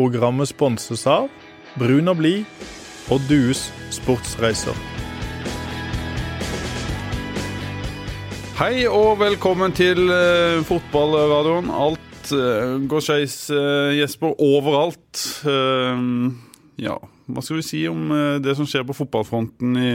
Programmet 0.00 0.48
sponses 0.48 1.02
av 1.04 1.26
Brun 1.76 2.08
og 2.08 2.22
blid 2.22 2.46
og 3.12 3.20
Dues 3.28 3.66
sportsreiser. 3.92 4.72
Hei 8.56 8.86
og 8.88 9.18
velkommen 9.20 9.74
til 9.76 10.00
uh, 10.08 10.62
fotballradioen. 10.64 11.68
Alt 11.68 12.32
uh, 12.32 12.78
går 12.88 13.04
skeis, 13.04 13.34
uh, 13.52 13.92
Jesper, 13.92 14.32
overalt. 14.40 15.20
Uh, 15.44 16.32
ja, 16.80 16.96
hva 17.28 17.44
skal 17.44 17.58
vi 17.58 17.66
si 17.66 17.82
om 17.90 18.08
det 18.40 18.54
som 18.56 18.64
skjer 18.64 18.86
på 18.88 18.96
fotballfronten 19.02 19.76
i 19.76 19.90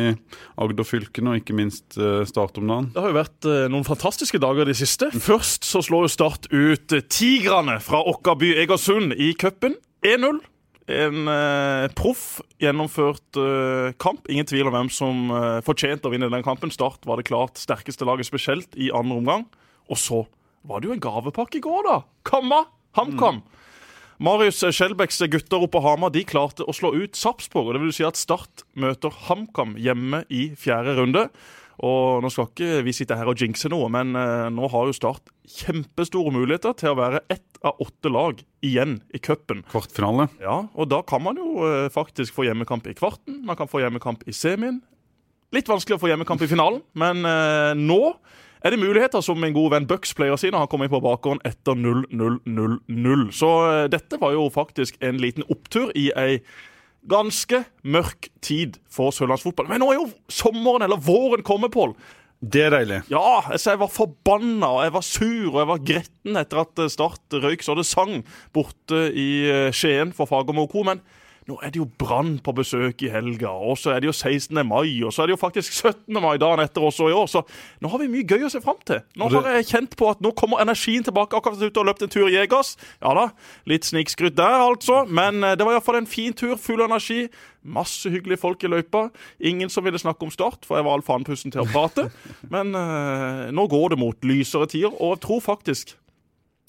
Agder-fylkene, 0.62 1.34
og 1.34 1.42
ikke 1.42 1.56
minst 1.58 1.98
Start 2.30 2.62
om 2.62 2.70
dagen? 2.70 2.92
Det 2.94 3.02
har 3.02 3.10
jo 3.10 3.18
vært 3.18 3.50
noen 3.74 3.88
fantastiske 3.88 4.38
dager 4.44 4.70
de 4.70 4.78
siste. 4.78 5.10
Først 5.18 5.66
så 5.66 5.82
slår 5.84 6.06
jo 6.06 6.14
Start 6.14 6.46
ut 6.54 6.94
Tigrene 7.10 7.80
fra 7.82 8.06
Åkkaby 8.14 8.54
Egersund 8.62 9.18
i 9.18 9.34
cupen. 9.34 9.80
1-0. 10.06 10.44
En 10.86 11.30
eh, 11.34 11.88
proff 11.98 12.44
gjennomført 12.62 13.40
eh, 13.42 13.96
kamp. 14.02 14.28
Ingen 14.30 14.46
tvil 14.46 14.70
om 14.70 14.76
hvem 14.76 14.92
som 14.94 15.32
eh, 15.34 15.60
fortjente 15.66 16.06
å 16.06 16.14
vinne 16.14 16.30
den 16.30 16.46
kampen. 16.46 16.74
Start 16.74 17.08
var 17.10 17.18
det 17.18 17.26
klart 17.32 17.58
sterkeste 17.58 18.06
laget, 18.06 18.30
spesielt 18.30 18.78
i 18.78 18.92
andre 18.94 19.18
omgang. 19.18 19.48
Og 19.90 19.98
så 19.98 20.22
var 20.66 20.82
det 20.82 20.90
jo 20.90 20.96
en 20.96 21.02
gavepakke 21.02 21.58
i 21.58 21.66
går, 21.66 21.84
da. 21.90 22.00
Kamma! 22.28 22.66
HamKam. 22.96 23.42
Mm. 23.42 23.52
Marius 24.24 24.62
Skjelbæks 24.72 25.20
gutter 25.28 25.66
oppe 25.66 25.74
på 25.74 25.82
Hamar 25.84 26.14
de 26.16 26.22
klarte 26.24 26.64
å 26.64 26.74
slå 26.76 26.94
ut 26.96 27.18
Sarpsborg. 27.20 27.74
Det 27.76 27.82
vil 27.84 27.96
si 27.98 28.06
at 28.08 28.20
Start 28.20 28.64
møter 28.80 29.12
HamKam 29.26 29.74
hjemme 29.82 30.24
i 30.32 30.48
fjerde 30.60 30.96
runde. 31.02 31.26
Og 31.84 32.24
Nå 32.24 32.32
skal 32.32 32.48
ikke 32.50 32.84
vi 32.86 32.94
sitte 32.96 33.18
her 33.20 33.28
og 33.30 33.40
jinxe 33.42 33.70
noe, 33.72 33.90
men 33.92 34.16
eh, 34.16 34.48
nå 34.54 34.70
har 34.72 34.88
jo 34.88 34.96
Start 34.96 35.32
kjempestore 35.46 36.32
muligheter 36.34 36.76
til 36.80 36.94
å 36.94 36.98
være 36.98 37.22
ett 37.30 37.60
av 37.66 37.82
åtte 37.84 38.10
lag 38.10 38.40
igjen 38.66 39.00
i 39.14 39.20
cupen. 39.20 39.66
Kvartfinale. 39.70 40.30
Ja, 40.42 40.64
og 40.74 40.90
da 40.94 41.02
kan 41.08 41.24
man 41.26 41.40
jo 41.42 41.66
eh, 41.68 41.90
faktisk 41.94 42.36
få 42.38 42.48
hjemmekamp 42.48 42.88
i 42.88 42.96
kvarten. 42.98 43.42
Man 43.46 43.60
kan 43.60 43.70
få 43.70 43.84
hjemmekamp 43.84 44.24
i 44.30 44.36
semien. 44.36 44.80
Litt 45.56 45.70
vanskelig 45.70 45.98
å 45.98 46.02
få 46.02 46.10
hjemmekamp 46.10 46.42
i 46.42 46.50
finalen, 46.50 46.82
men 46.98 47.28
eh, 47.28 47.74
nå 47.78 48.00
er 48.66 48.74
det 48.74 48.82
muligheter, 48.82 49.22
som 49.22 49.38
min 49.38 49.54
gode 49.54 49.76
venn 49.76 49.86
Bucks 49.90 50.16
pleier 50.18 50.34
å 50.34 50.40
si 50.42 50.50
når 50.50 50.64
han 50.64 50.72
kommer 50.72 50.88
inn 50.88 50.96
på 50.96 51.04
bakgården 51.04 51.44
etter 51.46 51.78
0-0-0-0. 51.78 53.28
Så 53.36 53.52
dette 53.94 54.18
var 54.22 54.34
jo 54.34 54.48
faktisk 54.54 54.98
en 55.06 55.20
liten 55.22 55.46
opptur 55.54 55.92
i 55.94 56.08
ei 56.18 56.40
ganske 57.10 57.64
mørk 57.84 58.30
tid 58.46 58.80
for 58.92 59.16
sørlandsfotball. 59.16 59.70
Men 59.72 59.84
nå 59.84 59.90
er 59.92 60.00
jo 60.00 60.12
sommeren, 60.32 60.86
eller 60.86 61.02
våren, 61.02 61.46
kommet, 61.46 61.74
Pål. 61.76 61.96
Det 62.46 62.66
er 62.66 62.74
deilig. 62.76 63.00
Ja, 63.10 63.42
altså 63.48 63.74
jeg 63.74 63.82
var 63.82 63.90
forbanna 63.94 64.68
og 64.76 64.82
jeg 64.84 64.94
var 64.94 65.06
sur 65.08 65.46
og 65.54 65.60
jeg 65.62 65.70
var 65.70 65.86
gretten 65.88 66.40
etter 66.40 66.62
at 66.62 66.82
Start 66.94 67.38
røyk 67.42 67.64
så 67.66 67.78
det 67.78 67.88
sang 67.88 68.20
borte 68.54 69.08
i 69.16 69.30
eh, 69.50 69.70
Skien 69.74 70.12
for 70.14 70.30
Fagermo 70.30 70.68
Co. 70.70 70.84
Men 70.86 71.02
nå 71.46 71.60
er 71.62 71.70
det 71.70 71.78
jo 71.78 71.86
Brann 72.02 72.40
på 72.42 72.56
besøk 72.58 73.04
i 73.06 73.10
helga, 73.14 73.52
og 73.54 73.78
så 73.78 73.92
er 73.94 74.02
det 74.02 74.10
jo 74.10 74.14
16. 74.16 74.58
mai, 74.66 74.90
og 75.06 75.14
så 75.14 75.22
er 75.22 75.30
det 75.30 75.36
jo 75.36 75.42
faktisk 75.42 75.76
17. 75.78 76.18
mai 76.18 76.40
dagen 76.42 76.64
etter 76.64 76.82
også 76.82 77.10
i 77.12 77.14
år. 77.14 77.28
Så 77.30 77.44
nå 77.84 77.92
har 77.92 78.02
vi 78.02 78.10
mye 78.10 78.26
gøy 78.26 78.48
å 78.48 78.50
se 78.50 78.62
fram 78.64 78.80
til. 78.88 79.04
Nå 79.20 79.30
har 79.30 79.52
jeg 79.60 79.68
kjent 79.70 79.94
på 80.00 80.10
at 80.10 80.24
nå 80.26 80.32
kommer 80.38 80.64
energien 80.64 81.06
tilbake. 81.06 81.38
Akkurat 81.38 81.62
ute 81.62 81.82
og 81.82 81.86
løpt 81.86 82.02
en 82.02 82.10
tur 82.10 82.26
i 82.26 82.34
Jegers. 82.34 82.74
Ja 82.98 83.14
da, 83.18 83.28
litt 83.70 83.86
snikskrytt 83.86 84.38
der, 84.40 84.58
altså. 84.58 85.04
Men 85.06 85.44
eh, 85.44 85.54
det 85.54 85.68
var 85.68 85.78
iallfall 85.78 86.00
en 86.02 86.10
fin 86.10 86.34
tur, 86.34 86.56
full 86.62 86.82
energi. 86.82 87.28
Masse 87.62 88.10
hyggelige 88.10 88.42
folk 88.42 88.66
i 88.66 88.72
løypa. 88.72 89.08
Ingen 89.38 89.70
som 89.70 89.86
ville 89.86 90.02
snakke 90.02 90.26
om 90.26 90.34
Start, 90.34 90.66
for 90.66 90.80
jeg 90.80 90.88
var 90.88 90.98
all 90.98 91.06
andpusten 91.20 91.54
til 91.54 91.62
å 91.62 91.70
prate. 91.70 92.08
Men 92.50 92.74
uh, 92.74 93.54
nå 93.54 93.68
går 93.70 93.94
det 93.94 94.02
mot 94.02 94.26
lysere 94.26 94.70
tider, 94.70 94.94
og 94.98 95.16
jeg 95.16 95.24
tror 95.26 95.46
faktisk 95.46 95.96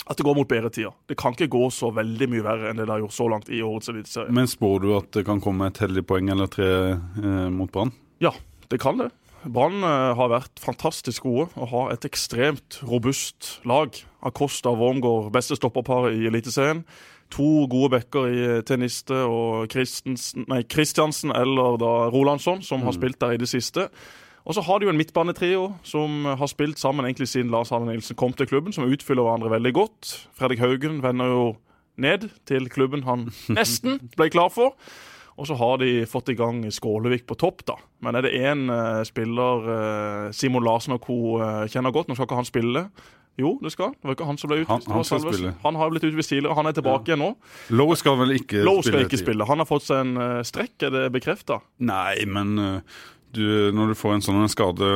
at 0.07 0.19
det 0.19 0.25
går 0.27 0.37
mot 0.39 0.49
bedre 0.49 0.71
tider. 0.71 0.95
Det 1.11 1.17
kan 1.19 1.35
ikke 1.35 1.51
gå 1.51 1.67
så 1.75 1.91
veldig 1.95 2.29
mye 2.31 2.47
verre 2.47 2.71
enn 2.71 2.79
det 2.79 2.87
det 2.87 2.95
har 2.95 3.03
gjort 3.03 3.17
så 3.17 3.29
langt 3.33 3.49
i 3.51 3.63
årets 3.67 3.91
eliteserie. 3.91 4.35
Men 4.35 4.51
spår 4.51 4.83
du 4.85 4.91
at 4.99 5.11
det 5.17 5.25
kan 5.27 5.43
komme 5.43 5.71
et 5.71 5.81
heldig 5.83 6.05
poeng 6.07 6.31
eller 6.33 6.51
tre 6.53 6.69
eh, 6.95 7.49
mot 7.53 7.73
Brann? 7.73 7.91
Ja, 8.23 8.33
det 8.71 8.79
kan 8.83 9.03
det. 9.03 9.11
Brann 9.47 9.83
eh, 9.83 10.13
har 10.19 10.31
vært 10.31 10.63
fantastisk 10.63 11.27
gode 11.27 11.49
og 11.59 11.71
har 11.73 11.93
et 11.95 12.07
ekstremt 12.07 12.81
robust 12.87 13.57
lag. 13.67 13.99
Acosta 14.27 14.71
og 14.73 14.81
Wormgård, 14.83 15.33
beste 15.35 15.59
stopperparet 15.59 16.15
i 16.19 16.31
Eliteserien. 16.31 16.85
To 17.35 17.67
gode 17.67 17.97
backer 17.97 18.31
i 18.31 18.45
Teniste 18.67 19.25
og 19.27 19.73
Kristiansen 19.73 21.35
eller 21.35 21.81
da 21.83 21.93
Rolandsson, 22.15 22.63
som 22.63 22.85
mm. 22.85 22.87
har 22.87 22.95
spilt 22.95 23.21
der 23.23 23.35
i 23.35 23.43
det 23.43 23.51
siste. 23.51 23.89
Og 24.47 24.55
så 24.55 24.63
har 24.63 24.79
de 24.79 24.87
jo 24.87 24.93
en 24.93 24.99
midtbanetrio 24.99 25.63
som 25.83 26.25
har 26.39 26.51
spilt 26.51 26.79
sammen 26.79 27.07
egentlig 27.09 27.27
siden 27.33 27.51
Lars 27.51 27.73
Arne 27.75 27.91
Nilsen 27.91 28.19
kom 28.19 28.35
til 28.37 28.47
klubben, 28.47 28.73
som 28.73 28.87
utfyller 28.87 29.27
hverandre 29.27 29.51
veldig 29.51 29.73
godt. 29.75 30.13
Fredrik 30.39 30.63
Haugen 30.63 31.03
vender 31.03 31.33
jo 31.33 31.43
ned 31.99 32.29
til 32.47 32.71
klubben 32.71 33.03
han 33.09 33.27
nesten 33.59 33.99
ble 34.15 34.31
klar 34.31 34.53
for. 34.55 34.77
Og 35.37 35.51
så 35.51 35.57
har 35.59 35.83
de 35.83 36.07
fått 36.09 36.31
i 36.33 36.39
gang 36.39 36.63
Skålevik 36.73 37.27
på 37.29 37.37
topp, 37.37 37.67
da. 37.69 37.75
Men 38.01 38.17
er 38.17 38.25
det 38.25 38.39
én 38.39 38.71
uh, 38.73 39.03
spiller 39.05 39.67
uh, 39.67 40.31
Simon 40.33 40.65
Larsen 40.65 40.95
og 40.97 41.03
co. 41.05 41.37
Uh, 41.43 41.67
kjenner 41.69 41.93
godt, 41.93 42.09
nå 42.09 42.17
skal 42.17 42.29
ikke 42.31 42.39
han 42.39 42.49
spille. 42.49 42.87
Jo, 43.37 43.59
det 43.61 43.75
skal. 43.75 43.91
Det 43.99 44.09
var 44.09 44.15
ikke 44.17 44.29
han 44.31 44.39
som 44.41 44.49
ble 44.49 44.63
utvist. 44.63 44.87
Han, 44.89 44.97
han, 44.97 45.05
spille. 45.05 45.51
han 45.61 45.77
har 45.77 45.91
blitt 45.93 46.07
utvist 46.09 46.33
tidligere, 46.33 46.57
han 46.57 46.71
er 46.71 46.79
tilbake 46.79 47.03
ja. 47.05 47.11
igjen 47.11 47.21
nå. 47.21 47.35
Lowe 47.77 47.99
skal 48.01 48.17
vel 48.23 48.33
ikke 48.39 48.63
Lowe 48.65 48.87
skal 48.87 49.03
ikke 49.05 49.21
spille. 49.21 49.45
Han 49.51 49.61
har 49.61 49.69
fått 49.69 49.91
seg 49.91 50.07
en 50.07 50.41
strekk, 50.47 50.79
er 50.89 50.95
det 50.95 51.03
bekrefta? 51.13 51.61
Nei, 51.85 52.25
men 52.25 52.57
du, 53.37 53.71
når 53.77 53.93
du 53.93 53.99
får 53.99 54.17
en 54.17 54.27
sånn 54.27 54.51
skade 54.53 54.91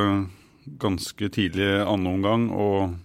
ganske 0.81 1.31
tidlig 1.33 1.71
andre 1.85 2.17
omgang, 2.17 2.51
og 2.53 2.99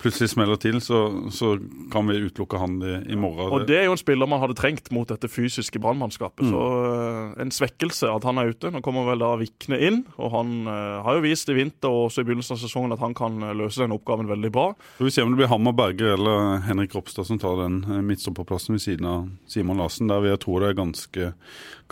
plutselig 0.00 0.30
smeller 0.32 0.56
til, 0.60 0.78
så, 0.80 1.00
så 1.34 1.54
kan 1.92 2.08
vi 2.08 2.18
utelukke 2.24 2.60
han 2.60 2.78
i, 2.80 2.94
i, 3.12 3.16
morgen. 3.20 3.50
Og 3.52 3.66
Det 3.68 3.76
er 3.76 3.86
jo 3.88 3.94
en 3.94 4.00
spiller 4.00 4.28
man 4.30 4.40
hadde 4.42 4.56
trengt 4.58 4.90
mot 4.94 5.08
dette 5.08 5.28
fysiske 5.28 5.80
brannmannskapet. 5.82 6.46
Mm. 6.46 6.54
Så 6.54 6.62
uh, 6.64 7.42
en 7.42 7.52
svekkelse 7.54 8.08
at 8.08 8.26
han 8.28 8.40
er 8.40 8.54
ute. 8.54 8.72
Nå 8.72 8.82
kommer 8.84 9.08
vel 9.10 9.22
da 9.22 9.34
Vikne 9.40 9.80
inn, 9.90 10.02
og 10.16 10.32
han 10.34 10.54
uh, 10.68 11.02
har 11.04 11.18
jo 11.18 11.24
vist 11.26 11.52
i 11.52 11.56
vinter 11.58 11.92
og 11.92 12.08
også 12.08 12.24
i 12.24 12.30
begynnelsen 12.30 12.56
av 12.56 12.62
sesongen 12.64 12.96
at 12.96 13.04
han 13.04 13.16
kan 13.18 13.40
uh, 13.44 13.52
løse 13.56 13.84
den 13.84 13.96
oppgaven 13.96 14.30
veldig 14.30 14.52
bra. 14.54 14.70
Så 14.98 15.08
Vi 15.08 15.14
ser 15.14 15.28
om 15.28 15.34
det 15.34 15.42
blir 15.42 15.52
Hammer 15.52 15.76
Berger 15.76 16.16
eller 16.16 16.64
Henrik 16.64 16.96
Ropstad 16.96 17.28
som 17.28 17.40
tar 17.42 17.60
den 17.64 17.82
midtstopperplassen 18.08 18.78
ved 18.78 18.84
siden 18.86 19.10
av 19.10 19.28
Simon 19.50 19.82
Larsen, 19.82 20.08
der 20.10 20.24
vil 20.24 20.34
jeg 20.34 20.44
tro 20.46 20.60
det 20.60 20.72
er 20.72 20.80
ganske, 20.80 21.32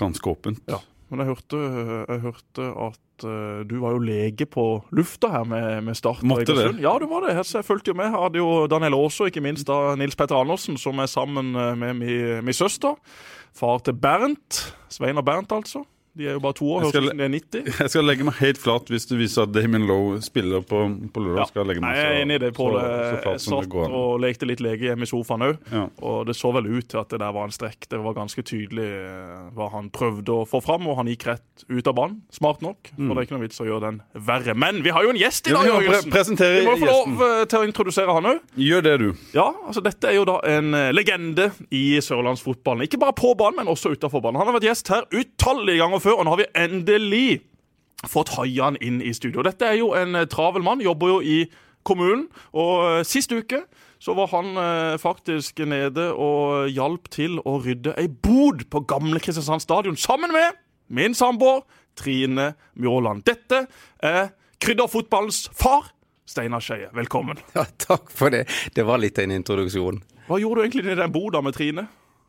ganske 0.00 0.32
åpent. 0.32 0.64
Ja. 0.70 0.80
Men 1.08 1.22
jeg 1.22 1.30
hørte, 1.30 1.58
jeg 2.04 2.20
hørte 2.20 2.64
at 2.84 3.24
uh, 3.24 3.60
du 3.68 3.78
var 3.80 3.96
jo 3.96 4.02
lege 4.04 4.46
på 4.48 4.64
lufta 4.92 5.30
her 5.32 5.46
med, 5.48 5.68
med 5.86 5.96
Start. 5.96 6.20
Måtte 6.26 6.56
det? 6.56 6.68
Ja, 6.84 6.94
du 7.00 7.06
var 7.08 7.24
det. 7.24 7.36
Jeg 7.40 7.64
fulgte 7.64 7.92
jo 7.92 7.98
med. 7.98 8.10
Jeg 8.10 8.20
hadde 8.20 8.42
jo 8.42 8.50
Daniel 8.70 8.98
Aase, 8.98 9.30
ikke 9.30 9.44
minst 9.44 9.68
da 9.70 9.96
Nils 9.98 10.18
Petter 10.18 10.36
Andersen, 10.36 10.76
som 10.80 11.00
er 11.00 11.08
sammen 11.10 11.54
eh, 11.56 11.72
med 11.80 11.96
min, 12.02 12.44
min 12.44 12.56
søster. 12.56 12.98
Far 13.56 13.80
til 13.82 13.96
Bernt. 13.96 14.60
Svein 14.92 15.18
og 15.18 15.24
Bernt, 15.24 15.52
altså. 15.56 15.86
De 16.18 16.26
er 16.26 16.34
jo 16.34 16.40
bare 16.42 16.56
to 16.58 16.66
år. 16.66 16.82
Høres 16.82 16.96
ut 16.96 17.04
som 17.06 17.20
de 17.20 17.24
er 17.24 17.30
90. 17.30 17.68
Jeg 17.84 17.92
skal 17.92 18.06
legge 18.08 18.24
meg 18.26 18.38
helt 18.40 18.58
flat 18.58 18.88
hvis 18.90 19.06
du 19.06 19.14
viser 19.20 19.44
at 19.44 19.52
Damien 19.54 19.84
Lowe 19.86 20.18
spiller 20.24 20.64
på, 20.66 20.80
på 21.14 21.22
lørdag. 21.22 21.44
Ja. 21.44 21.46
Skal 21.52 21.70
jeg, 21.70 21.82
Nei, 21.84 21.92
jeg 21.94 22.08
er 22.08 22.22
enig 22.24 22.38
i 22.38 22.42
det, 22.42 22.50
Pål. 22.56 22.78
Jeg 22.80 23.42
satt 23.44 23.76
og 23.76 24.18
lekte 24.22 24.48
litt 24.48 24.62
lege 24.64 24.88
hjemme 24.88 25.06
i 25.06 25.10
sofaen 25.10 25.44
òg. 25.46 25.60
Ja. 25.70 25.84
Og 26.02 26.24
det 26.26 26.34
så 26.34 26.50
vel 26.56 26.66
ut 26.66 26.88
til 26.90 26.98
at 26.98 27.12
det 27.14 27.20
der 27.22 27.34
var 27.36 27.46
en 27.46 27.54
strekk. 27.54 27.86
Det 27.92 28.00
var 28.02 28.16
ganske 28.16 28.42
tydelig 28.42 28.88
eh, 28.98 29.46
hva 29.54 29.68
han 29.76 29.92
prøvde 29.94 30.40
å 30.40 30.46
få 30.48 30.60
fram, 30.64 30.88
og 30.90 30.98
han 30.98 31.10
gikk 31.12 31.28
rett 31.30 31.64
ut 31.68 31.86
av 31.86 31.94
banen. 32.00 32.18
Smart 32.34 32.64
nok. 32.66 32.90
For 32.90 33.04
mm. 33.04 33.12
det 33.12 33.22
er 33.22 33.28
ikke 33.28 33.36
noe 33.36 33.44
vits 33.44 33.62
å 33.62 33.68
gjøre 33.68 33.84
den 33.86 34.00
verre. 34.28 34.56
Men 34.58 34.82
vi 34.82 34.94
har 34.94 35.06
jo 35.06 35.14
en 35.14 35.20
gjest 35.20 35.52
i 35.52 35.54
dag, 35.54 35.70
Jørgensen! 35.70 36.38
Pre 36.38 36.50
vi 36.58 36.66
må 36.66 36.74
få 36.80 36.90
lov 36.90 37.24
eh, 37.28 37.44
til 37.46 37.62
å 37.62 37.68
introdusere 37.68 38.18
han 38.18 38.30
òg. 38.32 38.42
Gjør 38.58 38.86
det, 38.88 38.96
du. 39.04 39.08
Ja, 39.36 39.46
altså 39.68 39.84
Dette 39.84 40.10
er 40.10 40.18
jo 40.18 40.26
da 40.28 40.40
en 40.50 40.74
eh, 40.74 40.90
legende 40.96 41.50
i 41.70 41.84
sørlandsfotballen. 42.02 42.88
Ikke 42.88 43.00
bare 43.00 43.14
på 43.14 43.36
banen, 43.38 43.60
men 43.62 43.70
også 43.70 43.94
utafor 43.94 44.24
banen. 44.24 44.40
Han 44.42 44.50
har 44.50 44.58
vært 44.58 44.68
gjest 44.72 44.90
her 44.92 45.06
utallige 45.14 45.78
ganger 45.84 46.02
før, 46.02 46.07
og 46.14 46.24
nå 46.24 46.34
har 46.34 46.42
vi 46.42 46.50
endelig 46.58 46.98
endelig 46.98 47.40
fått 48.06 48.36
Hayan 48.36 48.76
inn 48.80 49.00
i 49.02 49.12
studio. 49.14 49.42
Dette 49.42 49.66
er 49.66 49.80
jo 49.80 49.92
en 49.98 50.14
eh, 50.14 50.28
travel 50.30 50.62
mann, 50.62 50.80
jobber 50.80 51.16
jo 51.16 51.18
i 51.22 51.38
kommunen. 51.82 52.28
Og 52.54 53.00
eh, 53.00 53.04
sist 53.06 53.32
uke 53.32 53.64
så 53.98 54.14
var 54.14 54.30
han 54.30 54.54
eh, 54.54 54.94
faktisk 55.02 55.58
nede 55.66 56.12
og 56.14 56.70
hjalp 56.70 57.10
til 57.10 57.40
å 57.42 57.58
rydde 57.64 57.96
ei 57.98 58.06
bod 58.08 58.68
på 58.70 58.84
gamle 58.86 59.18
Kristiansand 59.18 59.64
stadion 59.64 59.98
sammen 59.98 60.32
med 60.32 60.60
min 60.94 61.16
samboer 61.18 61.64
Trine 61.98 62.52
Mjåland. 62.78 63.24
Dette 63.26 63.66
er 63.98 64.30
krydderfotballens 64.62 65.48
far. 65.58 65.90
Steinar 66.28 66.62
Skeie, 66.62 66.90
velkommen. 66.94 67.40
Ja, 67.56 67.64
takk 67.80 68.12
for 68.14 68.30
det. 68.30 68.44
Det 68.76 68.84
var 68.86 69.00
litt 69.02 69.18
av 69.18 69.26
en 69.26 69.38
introduksjon. 69.40 70.02
Hva 70.28 70.38
gjorde 70.38 70.60
du 70.60 70.66
egentlig 70.68 70.92
i 70.92 70.98
den 71.00 71.12
boda 71.12 71.40
med 71.42 71.56
Trine? 71.56 71.88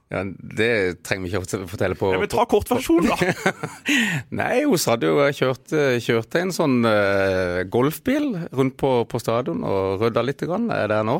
Ja, 0.09 0.23
Det 0.25 0.69
trenger 1.06 1.27
vi 1.27 1.29
ikke 1.29 1.61
å 1.61 1.69
fortelle 1.69 1.97
på 1.97 2.09
Jeg 2.15 2.23
vil 2.23 2.31
ta 2.33 2.45
kortversjonen, 2.50 3.11
da. 3.11 3.53
Nei, 4.39 4.63
hun 4.65 4.81
hadde 4.81 5.11
jo 5.11 5.27
kjørt, 5.38 5.75
kjørte 6.01 6.41
en 6.41 6.53
sånn 6.56 6.79
uh, 6.81 7.61
golfbil 7.69 8.31
rundt 8.50 8.77
på, 8.81 8.94
på, 9.06 9.21
stadion 9.21 9.61
og 9.61 10.01
rydda 10.01 10.25
litt. 10.25 10.41
Grann, 10.50 10.69
er 10.73 10.89
der 10.89 11.06
nå. 11.06 11.19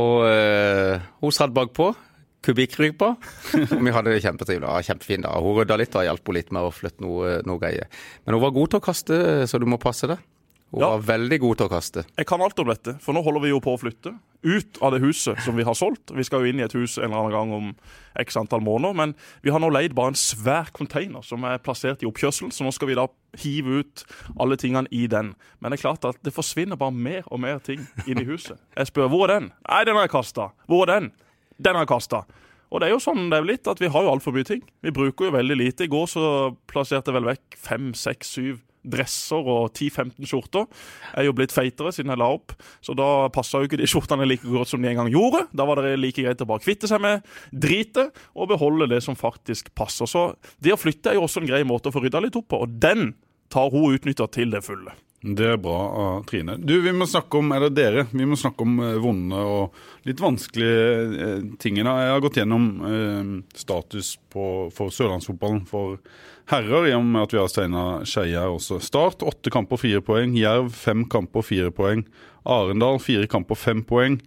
Og 0.00 0.24
uh, 0.24 0.96
hun 1.20 1.34
satt 1.34 1.52
bakpå. 1.56 1.92
Kubikkrypa. 2.46 3.08
og 3.58 3.80
vi 3.82 3.92
hadde 3.92 4.14
det 4.14 4.22
kjempetrivelig. 4.22 4.68
Ja, 4.68 4.86
kjempefin 4.86 5.26
da. 5.26 5.34
Hun 5.42 5.58
rydda 5.58 5.78
litt 5.80 5.96
og 5.98 6.06
hjalp 6.06 6.32
litt 6.36 6.52
med 6.54 6.68
å 6.68 6.72
flytte 6.74 7.04
noe, 7.04 7.40
noe 7.46 7.60
greier. 7.62 7.90
Men 8.24 8.38
hun 8.38 8.44
var 8.44 8.54
god 8.56 8.72
til 8.72 8.80
å 8.80 8.86
kaste, 8.86 9.20
så 9.50 9.60
du 9.60 9.66
må 9.68 9.80
passe 9.82 10.08
det. 10.10 10.18
Hun 10.72 10.82
ja. 10.82 10.92
var 10.94 11.04
veldig 11.10 11.38
god 11.42 11.58
til 11.58 11.68
å 11.68 11.72
kaste. 11.72 12.06
Jeg 12.18 12.28
kan 12.28 12.42
alt 12.42 12.58
om 12.62 12.70
dette, 12.70 12.96
for 13.02 13.16
nå 13.16 13.22
holder 13.26 13.44
vi 13.44 13.52
jo 13.52 13.60
på 13.64 13.74
å 13.74 13.80
flytte. 13.80 14.14
Ut 14.46 14.78
av 14.84 14.94
det 14.94 15.02
huset 15.02 15.40
som 15.44 15.56
vi 15.58 15.64
har 15.66 15.74
solgt. 15.74 16.12
Vi 16.14 16.24
skal 16.24 16.44
jo 16.44 16.50
inn 16.50 16.60
i 16.60 16.64
et 16.66 16.74
hus 16.76 16.96
en 16.98 17.08
eller 17.08 17.18
annen 17.18 17.34
gang 17.34 17.54
om 17.56 17.72
x 18.22 18.38
antall 18.38 18.62
måneder, 18.64 18.94
men 18.96 19.14
vi 19.44 19.52
har 19.52 19.60
nå 19.60 19.68
leid 19.74 19.96
bare 19.98 20.14
en 20.14 20.18
svær 20.18 20.70
container 20.76 21.24
som 21.26 21.44
er 21.48 21.60
plassert 21.62 22.04
i 22.04 22.08
oppkjørselen, 22.08 22.54
så 22.54 22.64
nå 22.64 22.72
skal 22.74 22.90
vi 22.92 22.98
da 22.98 23.08
hive 23.42 23.82
ut 23.82 24.06
alle 24.40 24.58
tingene 24.60 24.88
i 24.94 25.04
den. 25.10 25.34
Men 25.60 25.72
det 25.72 25.80
er 25.80 25.86
klart 25.88 26.08
at 26.08 26.22
det 26.24 26.34
forsvinner 26.34 26.78
bare 26.80 26.94
mer 26.94 27.26
og 27.26 27.42
mer 27.42 27.60
ting 27.64 27.82
inn 28.06 28.22
i 28.22 28.28
huset. 28.28 28.60
Jeg 28.78 28.92
spør 28.92 29.10
hvor 29.12 29.26
er 29.26 29.34
den? 29.34 29.52
Nei, 29.66 29.84
den 29.88 29.98
har 29.98 30.06
jeg 30.06 30.14
kasta. 30.14 30.50
Hvor 30.70 30.86
er 30.86 30.94
den? 30.94 31.10
Den 31.58 31.76
har 31.76 31.84
jeg 31.84 31.94
kasta. 31.96 32.24
Og 32.70 32.82
det 32.82 32.88
er 32.88 32.96
jo 32.96 33.02
sånn 33.02 33.28
det 33.30 33.38
er 33.38 33.46
litt, 33.46 33.68
at 33.70 33.80
vi 33.82 33.90
har 33.90 34.06
jo 34.06 34.14
altfor 34.14 34.34
mye 34.34 34.46
ting. 34.46 34.62
Vi 34.82 34.94
bruker 34.94 35.28
jo 35.28 35.36
veldig 35.36 35.58
lite. 35.58 35.86
I 35.86 35.92
går 35.92 36.08
så 36.10 36.24
plasserte 36.70 37.12
jeg 37.12 37.20
vel 37.20 37.28
vekk 37.30 37.58
fem, 37.62 37.92
seks, 37.96 38.32
syv 38.38 38.62
dresser 38.90 39.42
og 39.42 39.70
10-15 39.74 40.28
skjorter. 40.28 40.66
Jeg 41.12 41.24
er 41.24 41.28
jo 41.28 41.36
blitt 41.36 41.54
feitere 41.54 41.92
siden 41.94 42.12
jeg 42.14 42.20
la 42.22 42.30
opp, 42.36 42.54
så 42.84 42.96
da 42.96 43.28
passa 43.34 43.60
jo 43.60 43.68
ikke 43.68 43.80
de 43.80 43.88
skjortene 43.90 44.28
like 44.28 44.46
godt 44.46 44.72
som 44.72 44.82
de 44.82 44.90
en 44.90 45.00
gang 45.02 45.12
gjorde. 45.12 45.44
Da 45.56 45.66
var 45.68 45.82
det 45.82 45.96
like 46.00 46.24
greit 46.24 46.42
å 46.42 46.48
bare 46.48 46.64
kvitte 46.64 46.90
seg 46.90 47.02
med 47.04 47.26
dritet 47.52 48.14
og 48.34 48.50
beholde 48.52 48.90
det 48.94 49.02
som 49.04 49.18
faktisk 49.18 49.72
passer. 49.78 50.10
Så 50.10 50.28
det 50.62 50.74
å 50.74 50.80
flytte 50.80 51.12
er 51.12 51.20
jo 51.20 51.26
også 51.26 51.42
en 51.42 51.50
grei 51.50 51.64
måte 51.66 51.90
å 51.90 51.94
få 51.94 52.04
rydda 52.04 52.22
litt 52.24 52.38
opp 52.38 52.50
på, 52.52 52.62
og 52.64 52.78
den 52.82 53.12
tar 53.52 53.70
hun 53.72 53.94
utnytta 53.94 54.28
til 54.32 54.52
det 54.54 54.64
fulle. 54.66 54.94
Det 55.26 55.46
er 55.56 55.58
bra 55.58 56.20
Trine. 56.28 56.54
Du, 56.62 56.76
vi 56.84 56.92
må 56.94 57.06
snakke 57.10 57.40
om, 57.40 57.50
eller 57.56 57.72
dere, 57.74 58.04
vi 58.12 58.26
må 58.28 58.38
snakke 58.38 58.62
om 58.62 58.76
eh, 58.84 58.98
vonde 59.02 59.40
og 59.42 59.74
litt 60.06 60.22
vanskelige 60.22 60.84
eh, 61.26 61.40
tingene. 61.62 61.94
Jeg 62.04 62.12
har 62.14 62.22
gått 62.22 62.38
gjennom 62.38 62.68
eh, 62.86 63.32
status 63.58 64.12
på, 64.30 64.46
for 64.74 64.94
sørlandsfotballen 64.94 65.64
for 65.66 65.98
herrer, 66.52 66.90
i 66.92 66.94
og 66.94 67.02
med 67.08 67.24
at 67.24 67.34
vi 67.34 67.40
har 67.42 67.50
Steinar 67.50 68.06
Skeie 68.06 68.38
her 68.38 68.54
også. 68.54 68.78
Start 68.84 69.26
åtte 69.26 69.50
kamper, 69.50 69.80
fire 69.82 70.02
poeng. 70.06 70.36
Jerv 70.38 70.70
fem 70.78 71.02
kamper, 71.10 71.42
fire 71.46 71.74
poeng. 71.74 72.06
Arendal 72.46 73.00
fire 73.02 73.26
kamper, 73.30 73.58
fem 73.58 73.82
poeng. 73.86 74.20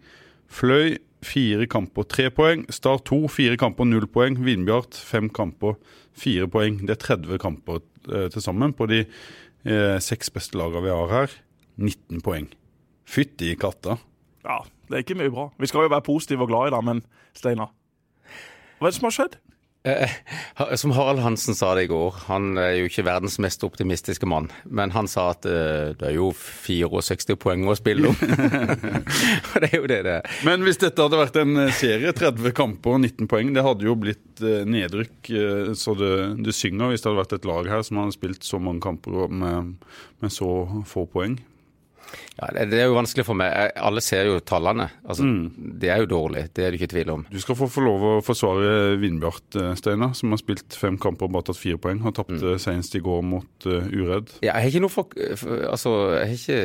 Fløy 0.52 0.98
fire 1.24 1.68
kamper, 1.72 2.08
tre 2.12 2.28
poeng. 2.34 2.66
Start 2.74 3.08
to 3.08 3.24
fire 3.32 3.56
kamper, 3.60 3.88
null 3.88 4.08
poeng. 4.12 4.40
Vindbjart 4.44 5.00
fem 5.00 5.32
kamper, 5.32 5.80
fire 6.18 6.50
poeng. 6.52 6.82
Det 6.84 6.98
er 6.98 7.04
30 7.08 7.40
kamper 7.40 7.80
eh, 8.12 8.28
til 8.34 8.44
sammen 8.44 8.76
på 8.76 8.90
de 8.92 9.06
eh, 9.06 9.14
seks 10.04 10.30
beste 10.32 10.58
lagene 10.58 10.86
vi 10.86 10.94
har 10.94 11.12
her. 11.12 11.34
19 11.80 12.22
poeng. 12.24 12.48
Fytti 13.10 13.52
katta. 13.60 13.98
Ja, 14.46 14.62
det 14.88 14.96
er 14.96 15.04
ikke 15.04 15.18
mye 15.20 15.34
bra. 15.34 15.50
Vi 15.60 15.68
skal 15.68 15.88
jo 15.88 15.92
være 15.92 16.06
positive 16.06 16.46
og 16.46 16.52
glade 16.52 16.72
i 16.72 16.76
det, 16.76 16.82
men 16.88 17.02
Steinar, 17.36 17.74
hva 18.80 18.88
er 18.88 18.94
det 18.94 18.98
som 19.00 19.10
har 19.10 19.16
skjedd? 19.16 19.38
Eh, 19.84 20.10
som 20.76 20.92
Harald 20.92 21.20
Hansen 21.20 21.56
sa 21.56 21.72
det 21.76 21.84
i 21.84 21.88
går, 21.92 22.16
han 22.28 22.58
er 22.60 22.74
jo 22.80 22.90
ikke 22.90 23.06
verdens 23.08 23.38
mest 23.40 23.64
optimistiske 23.64 24.28
mann. 24.28 24.50
Men 24.66 24.92
han 24.96 25.08
sa 25.08 25.30
at 25.32 25.48
uh, 25.48 25.96
det 25.96 26.10
er 26.10 26.16
jo 26.18 26.32
64 26.36 27.38
poeng 27.40 27.64
å 27.70 27.78
spille 27.80 28.12
om. 28.12 28.18
Og 29.54 29.56
det 29.64 29.72
er 29.72 29.78
jo 29.78 29.90
det 29.90 30.02
det 30.08 30.16
er. 30.20 30.34
Men 30.48 30.66
hvis 30.68 30.82
dette 30.82 31.06
hadde 31.06 31.22
vært 31.22 31.40
en 31.40 31.64
eh, 31.66 31.74
serie, 31.76 32.14
30 32.16 32.56
kamper 32.58 32.98
og 32.98 33.04
19 33.06 33.30
poeng, 33.32 33.54
det 33.56 33.66
hadde 33.66 33.88
jo 33.88 33.96
blitt 34.00 34.44
uh, 34.44 34.66
nedrykk 34.68 35.32
så 35.78 35.94
det, 35.98 36.14
det, 36.46 36.54
synger 36.56 36.92
hvis 36.92 37.04
det 37.04 37.10
hadde 37.10 37.20
vært 37.20 37.34
et 37.38 37.48
lag 37.48 37.68
her 37.70 37.84
som 37.86 38.00
hadde 38.02 38.16
spilt 38.16 38.46
så 38.48 38.60
mange 38.62 38.82
kamper 38.84 39.30
med, 39.32 39.76
med 40.24 40.34
så 40.34 40.50
få 40.90 41.06
poeng. 41.12 41.38
Ja, 42.40 42.50
det, 42.56 42.78
er 42.80 42.88
jo 42.88 42.96
vanskelig 42.96 43.26
for 43.28 43.38
meg. 43.38 43.74
Alle 43.76 44.02
ser 44.04 44.30
jo 44.30 44.38
tallene. 44.40 44.88
Altså, 45.04 45.26
mm. 45.28 45.74
Det 45.82 45.92
er 45.92 46.04
jo 46.04 46.10
dårlig, 46.14 46.46
det 46.56 46.64
er 46.64 46.72
det 46.72 46.80
ikke 46.80 46.92
tvil 46.94 47.12
om. 47.14 47.26
Du 47.32 47.40
skal 47.44 47.58
få, 47.60 47.68
få 47.72 47.84
lov 47.84 48.06
å 48.08 48.14
forsvare 48.24 48.96
Vindbjart, 49.02 49.58
eh, 49.60 49.74
Steinar, 49.80 50.14
som 50.18 50.32
har 50.32 50.40
spilt 50.42 50.78
fem 50.80 50.98
kamper 51.02 51.28
og 51.28 51.36
bare 51.36 51.50
tatt 51.50 51.60
fire 51.60 51.80
poeng. 51.82 52.00
Har 52.06 52.16
tapt 52.16 52.32
mm. 52.32 52.40
Eh, 52.40 52.58
senest 52.62 52.96
i 52.96 53.02
går 53.04 53.20
mot 53.28 53.68
uh, 53.68 53.90
Uredd. 53.92 54.32
Ja, 54.40 54.54
jeg 54.54 54.56
har 54.56 54.70
ikke 54.72 54.84
noe 54.86 54.94
for, 54.94 55.12
altså, 55.68 55.96
jeg 56.16 56.30
har 56.32 56.36
ikke, 56.38 56.60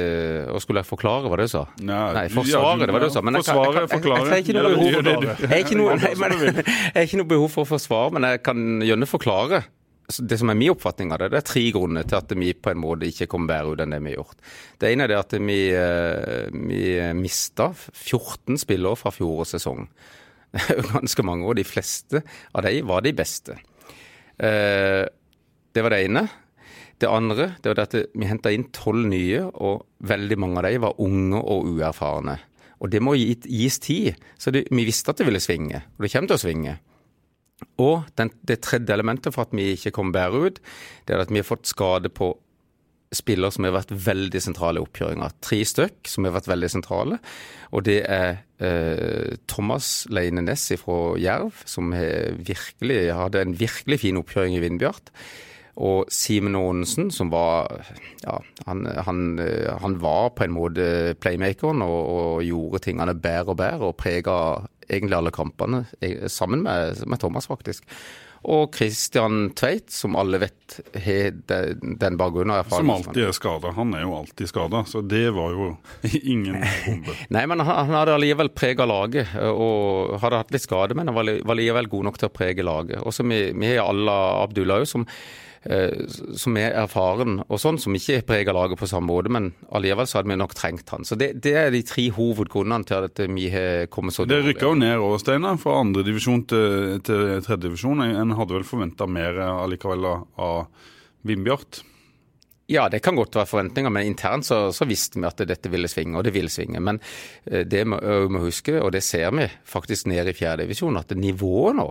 og 0.55 0.63
Skulle 0.65 0.85
jeg 0.85 0.89
forklare 0.89 1.31
hva 1.31 1.39
du 1.41 1.47
sa? 1.51 1.65
Nei, 1.83 2.03
nei 2.17 2.27
forsvare 2.33 2.77
ja, 2.79 2.87
det, 2.87 2.95
hva 2.95 3.03
du 3.03 3.09
sa. 3.11 3.25
Men 3.27 3.41
forsvare, 3.41 3.87
forklare. 3.91 4.39
Jeg, 4.39 4.55
jeg, 4.55 4.55
jeg, 4.55 5.33
jeg 5.45 6.95
har 6.95 7.09
ikke 7.09 7.21
noe 7.21 7.33
behov 7.35 7.51
for 7.53 7.67
å 7.67 7.73
forsvare, 7.75 8.15
men 8.15 8.31
jeg 8.31 8.45
kan 8.47 8.85
gjerne 8.87 9.11
forklare 9.11 9.65
det 10.05 10.37
som 10.41 10.51
er 10.53 10.59
min 10.59 10.73
oppfatning 10.75 11.13
av 11.15 11.23
det, 11.23 11.31
det 11.33 11.41
er 11.41 11.47
tre 11.49 11.63
grunner 11.73 12.05
til 12.05 12.19
at 12.19 12.33
vi 12.37 12.51
på 12.53 12.73
en 12.75 12.81
måte 12.83 13.09
ikke 13.09 13.29
kommer 13.33 13.55
bedre 13.55 13.73
ut 13.73 13.83
enn 13.85 13.95
det 13.95 14.03
vi 14.05 14.13
har 14.13 14.21
gjort. 14.21 14.45
Det 14.81 14.91
ene 14.91 15.07
er 15.07 15.13
det 15.13 15.21
at 15.21 15.37
vi, 15.39 15.59
eh, 15.73 16.51
vi 16.53 16.85
mista 17.17 17.71
14 17.73 18.61
spillere 18.61 19.01
fra 19.01 19.15
fjorårets 19.15 19.57
sesong. 19.57 19.89
Ganske 20.93 21.27
mange, 21.27 21.49
og 21.49 21.57
de 21.59 21.67
fleste 21.67 22.23
av 22.53 22.67
de 22.67 22.83
var 22.87 23.05
de 23.07 23.15
beste. 23.17 23.57
Eh, 24.37 25.03
det 25.75 25.83
var 25.83 25.95
det 25.95 26.05
ene. 26.05 26.27
Det 27.01 27.11
andre 27.11 27.55
det 27.59 27.71
var 27.71 27.81
det 27.81 27.89
at 27.89 28.15
vi 28.15 28.29
henta 28.29 28.53
inn 28.55 28.69
tolv 28.77 29.09
nye, 29.09 29.41
og 29.51 29.87
veldig 30.05 30.39
mange 30.39 30.61
av 30.61 30.69
de 30.69 30.83
var 30.85 31.01
unge 31.03 31.41
og 31.41 31.71
uerfarne. 31.73 32.39
Og 32.85 32.91
det 32.93 33.01
må 33.01 33.17
gis 33.17 33.81
tid. 33.81 34.21
Så 34.37 34.53
det, 34.53 34.67
vi 34.69 34.85
visste 34.85 35.15
at 35.15 35.21
det 35.21 35.27
ville 35.27 35.43
svinge, 35.43 35.81
og 35.97 36.05
det 36.05 36.13
kommer 36.13 36.31
til 36.31 36.37
å 36.37 36.45
svinge. 36.45 36.77
Og 37.83 38.05
den, 38.19 38.31
det 38.47 38.61
tredje 38.63 38.95
elementet 38.95 39.35
for 39.35 39.49
at 39.49 39.55
vi 39.57 39.73
ikke 39.75 39.95
kommer 39.97 40.15
bedre 40.15 40.49
ut, 40.49 40.61
det 41.07 41.17
er 41.17 41.25
at 41.25 41.33
vi 41.33 41.41
har 41.43 41.49
fått 41.49 41.71
skade 41.71 42.13
på 42.15 42.35
spillere 43.15 43.55
som 43.55 43.67
har 43.67 43.77
vært 43.77 43.95
veldig 43.95 44.43
sentrale 44.43 44.81
i 44.81 44.85
oppkjøringa. 44.85 45.31
Tre 45.45 45.61
stykk 45.69 46.11
som 46.11 46.27
har 46.27 46.35
vært 46.37 46.51
veldig 46.51 46.71
sentrale. 46.73 47.21
Og 47.75 47.87
det 47.87 48.01
er 48.11 48.45
eh, 48.59 49.35
Thomas 49.51 50.05
Leine 50.11 50.45
Næss 50.45 50.71
fra 50.81 51.17
Jerv, 51.21 51.65
som 51.69 51.95
virkelig, 51.95 53.01
hadde 53.15 53.43
en 53.43 53.59
virkelig 53.59 54.03
fin 54.05 54.21
oppkjøring 54.21 54.59
i 54.59 54.63
Vindbjart. 54.65 55.13
Og 55.75 56.07
Simen 56.15 56.55
Aanensen, 56.55 57.11
som 57.11 57.33
var 57.33 57.83
Ja, 58.23 58.39
han, 58.67 58.85
han, 58.87 59.41
han, 59.83 59.97
var 60.01 60.31
på 60.37 60.47
en 60.47 60.55
måte 60.55 61.17
playmakeren 61.19 61.83
og, 61.83 61.99
og 62.15 62.45
gjorde 62.47 62.85
tingene 62.87 63.17
bedre 63.19 63.57
og 63.57 63.59
bedre 63.59 63.89
og 63.91 63.97
prega 63.99 64.37
egentlig 64.89 65.19
alle 65.19 65.35
kampene, 65.35 65.85
sammen 66.33 66.65
med, 66.67 67.03
med 67.07 67.21
Thomas, 67.21 67.49
faktisk. 67.51 67.87
Og 68.45 68.75
Christian 68.77 69.55
Tveit, 69.57 69.89
som 69.91 70.17
alle 70.21 70.37
vet 70.43 70.75
har 71.01 71.31
den 72.03 72.19
bakgrunnen. 72.21 72.67
Som 72.69 72.91
alltid 72.93 73.23
er 73.31 73.33
skada. 73.37 73.73
Han 73.73 73.95
er 73.97 74.05
jo 74.05 74.13
alltid 74.19 74.51
skada, 74.51 74.83
så 74.89 75.01
det 75.01 75.31
var 75.33 75.55
jo 75.55 75.71
ingen 76.35 76.59
bombe. 76.61 77.15
Nei, 77.35 77.47
men 77.49 77.65
han, 77.65 77.87
han 77.89 77.97
hadde 78.03 78.19
allikevel 78.19 78.53
prega 78.53 78.85
laget, 78.89 79.33
og 79.49 80.19
hadde 80.21 80.43
hatt 80.43 80.53
litt 80.53 80.67
skade, 80.67 80.97
men 80.99 81.09
han 81.09 81.17
var 81.17 81.33
allikevel 81.57 81.89
god 81.95 82.11
nok 82.11 82.21
til 82.21 82.29
å 82.29 82.35
prege 82.37 82.67
laget. 82.67 83.01
Og 83.01 83.17
så 83.17 83.25
vi, 83.25 83.47
vi 83.57 83.73
har 83.73 83.89
alle 83.89 84.19
Abdullah 84.45 84.85
òg, 84.85 84.91
som 84.93 85.09
som 85.65 86.59
er 86.61 86.75
erfaren 86.77 87.39
og 87.47 87.61
sånn, 87.61 87.79
som 87.81 87.95
ikke 87.97 88.21
preger 88.29 88.57
laget 88.57 88.81
på 88.81 88.89
samme 88.91 89.09
måte, 89.09 89.33
men 89.33 89.53
allikevel 89.73 90.09
så 90.09 90.19
hadde 90.19 90.33
vi 90.33 90.37
nok 90.41 90.53
trengt 90.59 90.91
han. 90.93 91.07
Så 91.09 91.17
det, 91.21 91.31
det 91.45 91.55
er 91.57 91.73
de 91.73 91.81
tre 91.89 92.05
hovedgrunnene 92.13 92.85
til 92.89 93.09
at 93.09 93.23
vi 93.33 93.49
har 93.53 93.89
kommet 93.93 94.17
så 94.17 94.27
dårlig. 94.27 94.43
Det 94.43 94.53
rykka 94.53 94.69
jo 94.69 94.77
ned 94.83 95.07
òg, 95.07 95.17
Steinar, 95.23 95.57
fra 95.63 95.79
andredivisjon 95.81 96.45
til, 96.53 97.01
til 97.07 97.25
tredjedivisjon. 97.47 98.05
En 98.11 98.37
hadde 98.37 98.59
vel 98.59 98.69
forventa 98.69 99.09
mer 99.09 99.41
allikevel 99.47 100.11
av 100.13 100.69
Vindbjart? 101.25 101.81
Ja, 102.67 102.87
det 102.89 103.03
kan 103.05 103.17
godt 103.17 103.37
være 103.37 103.49
forventninger, 103.49 103.93
men 103.93 104.09
internt 104.09 104.47
så, 104.49 104.71
så, 104.73 104.87
visste 104.89 105.21
vi 105.21 105.29
at 105.29 105.41
dette 105.45 105.69
ville 105.73 105.89
svinge, 105.89 106.17
og 106.17 106.25
det 106.25 106.33
vil 106.33 106.49
svinge. 106.53 106.81
Men 106.81 107.01
det 107.45 107.67
det 107.73 107.85
må 107.89 107.99
vi 108.01 108.45
huske, 108.47 108.79
og 108.81 108.93
det 108.95 109.03
ser 109.05 109.33
vi 109.37 109.49
faktisk 109.69 110.09
ned 110.09 110.29
i 110.29 110.37
fjerdedivisjon, 110.37 110.97
at 111.01 111.13
nivået 111.17 111.77
nå 111.81 111.89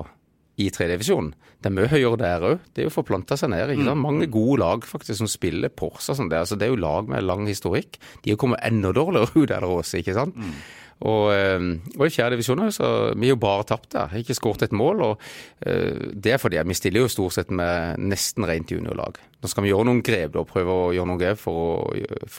i 0.62 0.70
tredjedivisjon. 0.70 1.32
Det 1.64 1.70
er 1.70 1.76
mye 1.78 1.90
høyere 1.90 2.20
der 2.20 2.46
òg. 2.46 2.66
Det 2.74 2.84
er 2.84 2.88
jo 2.90 2.94
forplanta 2.94 3.38
seg 3.40 3.54
ned. 3.54 3.72
ikke 3.74 3.88
sant? 3.88 3.98
Mm. 3.98 4.06
Mange 4.06 4.30
gode 4.32 4.60
lag 4.62 4.86
faktisk 4.86 5.22
som 5.22 5.30
spiller 5.32 5.72
Porsche 5.74 6.14
og 6.14 6.20
sånn 6.20 6.32
der. 6.34 6.46
Så 6.50 6.58
det 6.60 6.68
er 6.68 6.74
jo 6.74 6.82
lag 6.84 7.10
med 7.10 7.26
lang 7.26 7.48
historikk. 7.50 7.98
De 8.22 8.34
har 8.34 8.40
kommet 8.42 8.62
enda 8.68 8.94
dårligere 8.94 9.32
ut 9.34 9.50
der 9.50 9.66
også, 9.66 10.02
ikke 10.02 10.18
sant. 10.18 10.38
Mm. 10.38 10.58
Og, 11.02 11.34
ehm, 11.34 11.72
og, 11.98 12.06
i 12.06 12.14
fjerde 12.14 12.38
divisjon 12.38 12.62
så 12.72 12.90
vi 13.18 13.28
har 13.28 13.34
jo 13.34 13.42
bare 13.42 13.66
tapt 13.68 13.90
der. 13.96 14.14
Ikke 14.20 14.38
skåret 14.38 14.68
et 14.68 14.76
mål. 14.76 15.02
og 15.02 15.24
uh, 15.66 16.12
Det 16.14 16.36
er 16.36 16.42
fordi 16.42 16.62
vi 16.70 16.78
stiller 16.78 17.04
jo 17.04 17.12
stort 17.12 17.36
sett 17.38 17.52
med 17.52 18.00
nesten 18.00 18.46
rent 18.48 18.72
juniorlag. 18.72 19.18
Nå 19.42 19.52
skal 19.52 19.66
vi 19.66 19.74
gjøre 19.74 19.90
noen 19.90 20.04
grep 20.06 20.36
da, 20.36 20.46
prøve 20.48 20.78
å 20.78 20.92
gjøre 20.96 21.10
noen 21.10 21.20
grep 21.20 21.42
for 21.42 21.90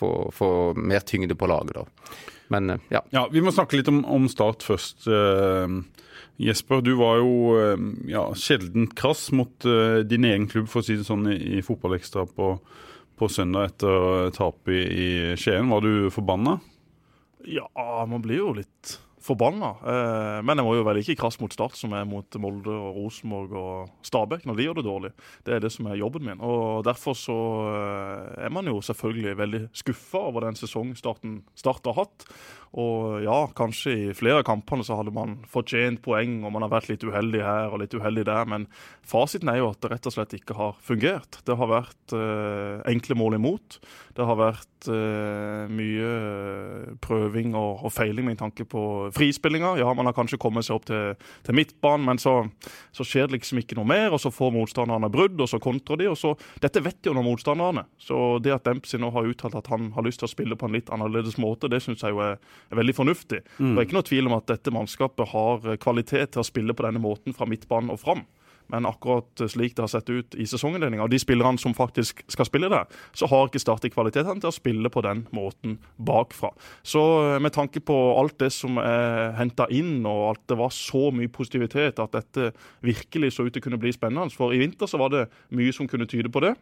å 0.09 0.15
få 0.33 0.49
mer 0.79 1.05
tyngde 1.05 1.37
på 1.37 1.51
laget. 1.51 1.83
da. 1.83 2.15
Men 2.55 2.77
uh, 2.77 2.89
ja. 2.95 3.03
ja. 3.13 3.27
Vi 3.33 3.45
må 3.45 3.53
snakke 3.53 3.81
litt 3.81 3.91
om, 3.93 4.05
om 4.09 4.31
Start 4.33 4.65
først. 4.65 5.09
Uh, 5.11 5.83
Jesper, 6.37 6.81
du 6.83 6.95
var 6.99 7.21
jo 7.21 7.55
eh, 7.61 7.83
ja, 8.11 8.25
sjelden 8.35 8.89
krass 8.99 9.29
mot 9.31 9.67
uh, 9.69 10.03
din 10.03 10.27
egen 10.27 10.49
klubb, 10.51 10.67
for 10.71 10.83
å 10.83 10.87
si 10.87 10.97
det 10.99 11.07
sånn, 11.07 11.29
i, 11.31 11.37
i 11.59 11.63
Fotballekstra 11.63 12.25
på, 12.27 12.49
på, 13.15 13.29
søndag 13.31 13.71
etter 13.71 14.33
tapet 14.35 14.75
i, 14.75 14.83
i 14.91 15.37
Skien. 15.39 15.71
Var 15.71 15.85
du 15.87 16.11
forbanna? 16.15 16.59
Ja, 17.45 17.69
man 18.09 18.23
blir 18.25 18.41
jo 18.41 18.53
litt 18.57 18.99
forbanna. 19.25 19.71
Eh, 19.81 20.39
men 20.45 20.61
jeg 20.61 20.67
må 20.67 20.75
jo 20.77 20.85
være 20.85 21.01
like 21.01 21.17
krass 21.19 21.39
mot 21.41 21.53
Start 21.55 21.77
som 21.79 21.95
jeg 21.95 22.05
er 22.05 22.09
mot 22.09 22.39
Molde 22.41 22.73
og 22.73 22.99
Rosenborg 22.99 23.55
og 23.57 24.05
Stabæk 24.05 24.45
når 24.49 24.59
de 24.59 24.67
gjør 24.67 24.79
det 24.79 24.87
dårlig. 24.89 25.13
Det 25.47 25.55
er 25.57 25.65
det 25.65 25.73
som 25.73 25.89
er 25.89 26.01
jobben 26.01 26.27
min. 26.29 26.43
Og 26.45 26.85
Derfor 26.87 27.17
så 27.19 27.39
eh, 27.71 28.45
er 28.47 28.53
man 28.53 28.69
jo 28.69 28.83
selvfølgelig 28.85 29.39
veldig 29.41 29.63
skuffa 29.73 30.27
over 30.29 30.49
den 30.49 30.61
sesongstarten 30.61 31.41
Start 31.57 31.89
har 31.89 31.99
hatt. 32.03 32.29
Og 32.75 33.23
ja, 33.23 33.37
kanskje 33.55 33.93
i 33.95 34.07
flere 34.19 34.41
av 34.41 34.47
kampene 34.49 34.83
så 34.83 34.97
hadde 34.99 35.13
man 35.15 35.37
fortjent 35.51 36.01
poeng, 36.03 36.41
og 36.43 36.51
man 36.57 36.65
har 36.67 36.73
vært 36.73 36.89
litt 36.91 37.05
uheldig 37.07 37.43
her 37.45 37.71
og 37.71 37.79
litt 37.85 37.95
uheldig 37.95 38.25
der. 38.27 38.49
Men 38.51 38.67
fasiten 39.07 39.51
er 39.53 39.61
jo 39.61 39.69
at 39.71 39.79
det 39.85 39.93
rett 39.93 40.09
og 40.11 40.15
slett 40.17 40.35
ikke 40.35 40.57
har 40.59 40.75
fungert. 40.83 41.39
Det 41.47 41.55
har 41.61 41.71
vært 41.71 42.15
eh, 42.19 42.81
enkle 42.91 43.15
mål 43.21 43.39
imot. 43.39 43.79
Det 44.19 44.27
har 44.27 44.39
vært 44.41 44.89
eh, 44.91 45.71
mye 45.71 46.11
prøving 47.05 47.55
og, 47.55 47.85
og, 47.87 47.95
feiling 47.95 48.27
med 48.27 48.41
tanke 48.43 48.67
på 48.67 48.83
frispillinga. 49.15 49.77
Ja, 49.79 49.93
man 49.95 50.11
har 50.11 50.17
kanskje 50.19 50.41
kommet 50.43 50.67
seg 50.67 50.81
opp 50.81 50.89
til, 50.91 51.15
til 51.47 51.59
midtbanen, 51.61 52.09
men 52.11 52.23
så, 52.23 52.41
så, 52.91 53.07
skjer 53.07 53.31
det 53.31 53.39
liksom 53.39 53.63
ikke 53.63 53.79
noe 53.79 53.87
mer. 53.87 54.11
Og 54.15 54.23
så 54.25 54.35
får 54.35 54.51
motstanderne 54.57 55.13
brudd, 55.15 55.39
og 55.39 55.51
så 55.51 55.63
kontrer 55.63 56.03
de. 56.03 56.11
og 56.11 56.19
så, 56.19 56.35
Dette 56.63 56.83
vet 56.83 57.07
jo 57.07 57.15
nå 57.15 57.23
motstanderne. 57.23 57.87
Så 58.03 58.41
det 58.43 58.57
at 58.57 58.67
Dempsey 58.67 58.99
nå 58.99 59.15
har 59.15 59.31
uttalt 59.31 59.55
at 59.63 59.71
han 59.71 59.93
har 59.95 60.07
lyst 60.07 60.25
til 60.25 60.27
å 60.27 60.35
spille 60.35 60.59
på 60.59 60.67
en 60.67 60.75
litt 60.75 60.91
annerledes 60.91 61.39
måte, 61.39 61.71
det 61.71 61.85
syns 61.87 62.03
jeg 62.03 62.19
jo 62.19 62.23
er 62.27 62.39
er 62.71 62.81
veldig 62.81 62.97
fornuftig. 62.97 63.43
Mm. 63.59 63.75
Det 63.75 63.77
er 63.77 63.89
ikke 63.89 63.99
noe 63.99 64.11
tvil 64.11 64.31
om 64.31 64.39
at 64.39 64.49
dette 64.51 64.75
mannskapet 64.75 65.35
har 65.35 65.69
eh, 65.69 65.81
kvalitet 65.81 66.35
til 66.35 66.45
å 66.45 66.47
spille 66.47 66.77
på 66.77 66.87
denne 66.87 67.03
måten 67.03 67.37
fra 67.37 67.49
midtbanen 67.51 67.93
og 67.95 68.03
fram. 68.03 68.25
Men 68.73 68.87
akkurat 68.89 69.43
slik 69.51 69.75
det 69.77 69.83
har 69.85 69.91
sett 69.93 70.09
ut 70.09 70.35
i 70.41 70.47
sesonginnledninga, 70.49 71.05
og 71.05 71.13
de 71.13 71.19
spillerne 71.21 71.61
som 71.61 71.75
faktisk 71.77 72.23
skal 72.33 72.49
spille 72.49 72.71
der, 72.73 72.89
så 73.13 73.29
har 73.29 73.51
ikke 73.51 73.61
Start 73.61 73.85
kvalitetene 73.93 74.41
til 74.41 74.49
å 74.49 74.55
spille 74.57 74.91
på 74.93 75.03
den 75.05 75.27
måten 75.37 75.77
bakfra. 76.01 76.55
Så 76.87 77.03
eh, 77.35 77.41
med 77.45 77.55
tanke 77.57 77.83
på 77.85 77.97
alt 78.19 78.39
det 78.41 78.53
som 78.57 78.81
er 78.81 79.35
henta 79.39 79.69
inn, 79.73 79.99
og 80.09 80.35
at 80.35 80.45
det 80.51 80.61
var 80.61 80.73
så 80.75 81.11
mye 81.15 81.33
positivitet, 81.33 82.01
at 82.01 82.17
dette 82.17 82.53
virkelig 82.85 83.35
så 83.37 83.47
ut 83.47 83.53
til 83.55 83.63
å 83.63 83.69
kunne 83.69 83.81
bli 83.83 83.93
spennende. 83.95 84.33
For 84.35 84.55
i 84.55 84.63
vinter 84.63 84.89
så 84.91 85.01
var 85.01 85.13
det 85.13 85.27
mye 85.55 85.75
som 85.77 85.89
kunne 85.91 86.09
tyde 86.09 86.33
på 86.33 86.45
det 86.45 86.55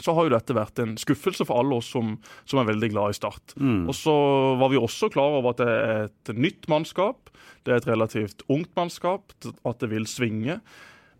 så 0.00 0.14
har 0.16 0.26
jo 0.26 0.34
dette 0.34 0.56
vært 0.56 0.80
en 0.82 0.96
skuffelse 1.00 1.46
for 1.46 1.62
alle 1.62 1.78
oss 1.78 1.92
som, 1.94 2.16
som 2.48 2.60
er 2.60 2.70
veldig 2.72 2.90
glad 2.94 3.14
i 3.14 3.18
Start. 3.18 3.54
Mm. 3.60 3.84
Og 3.90 3.94
så 3.98 4.14
var 4.60 4.72
vi 4.72 4.80
også 4.80 5.10
klar 5.14 5.38
over 5.38 5.54
at 5.54 5.62
det 5.62 5.70
er 5.70 6.08
et 6.08 6.34
nytt 6.38 6.68
mannskap. 6.72 7.32
Det 7.64 7.72
er 7.72 7.80
et 7.80 7.90
relativt 7.90 8.44
ungt 8.52 8.72
mannskap, 8.76 9.34
at 9.44 9.82
det 9.82 9.90
vil 9.92 10.08
svinge. 10.10 10.58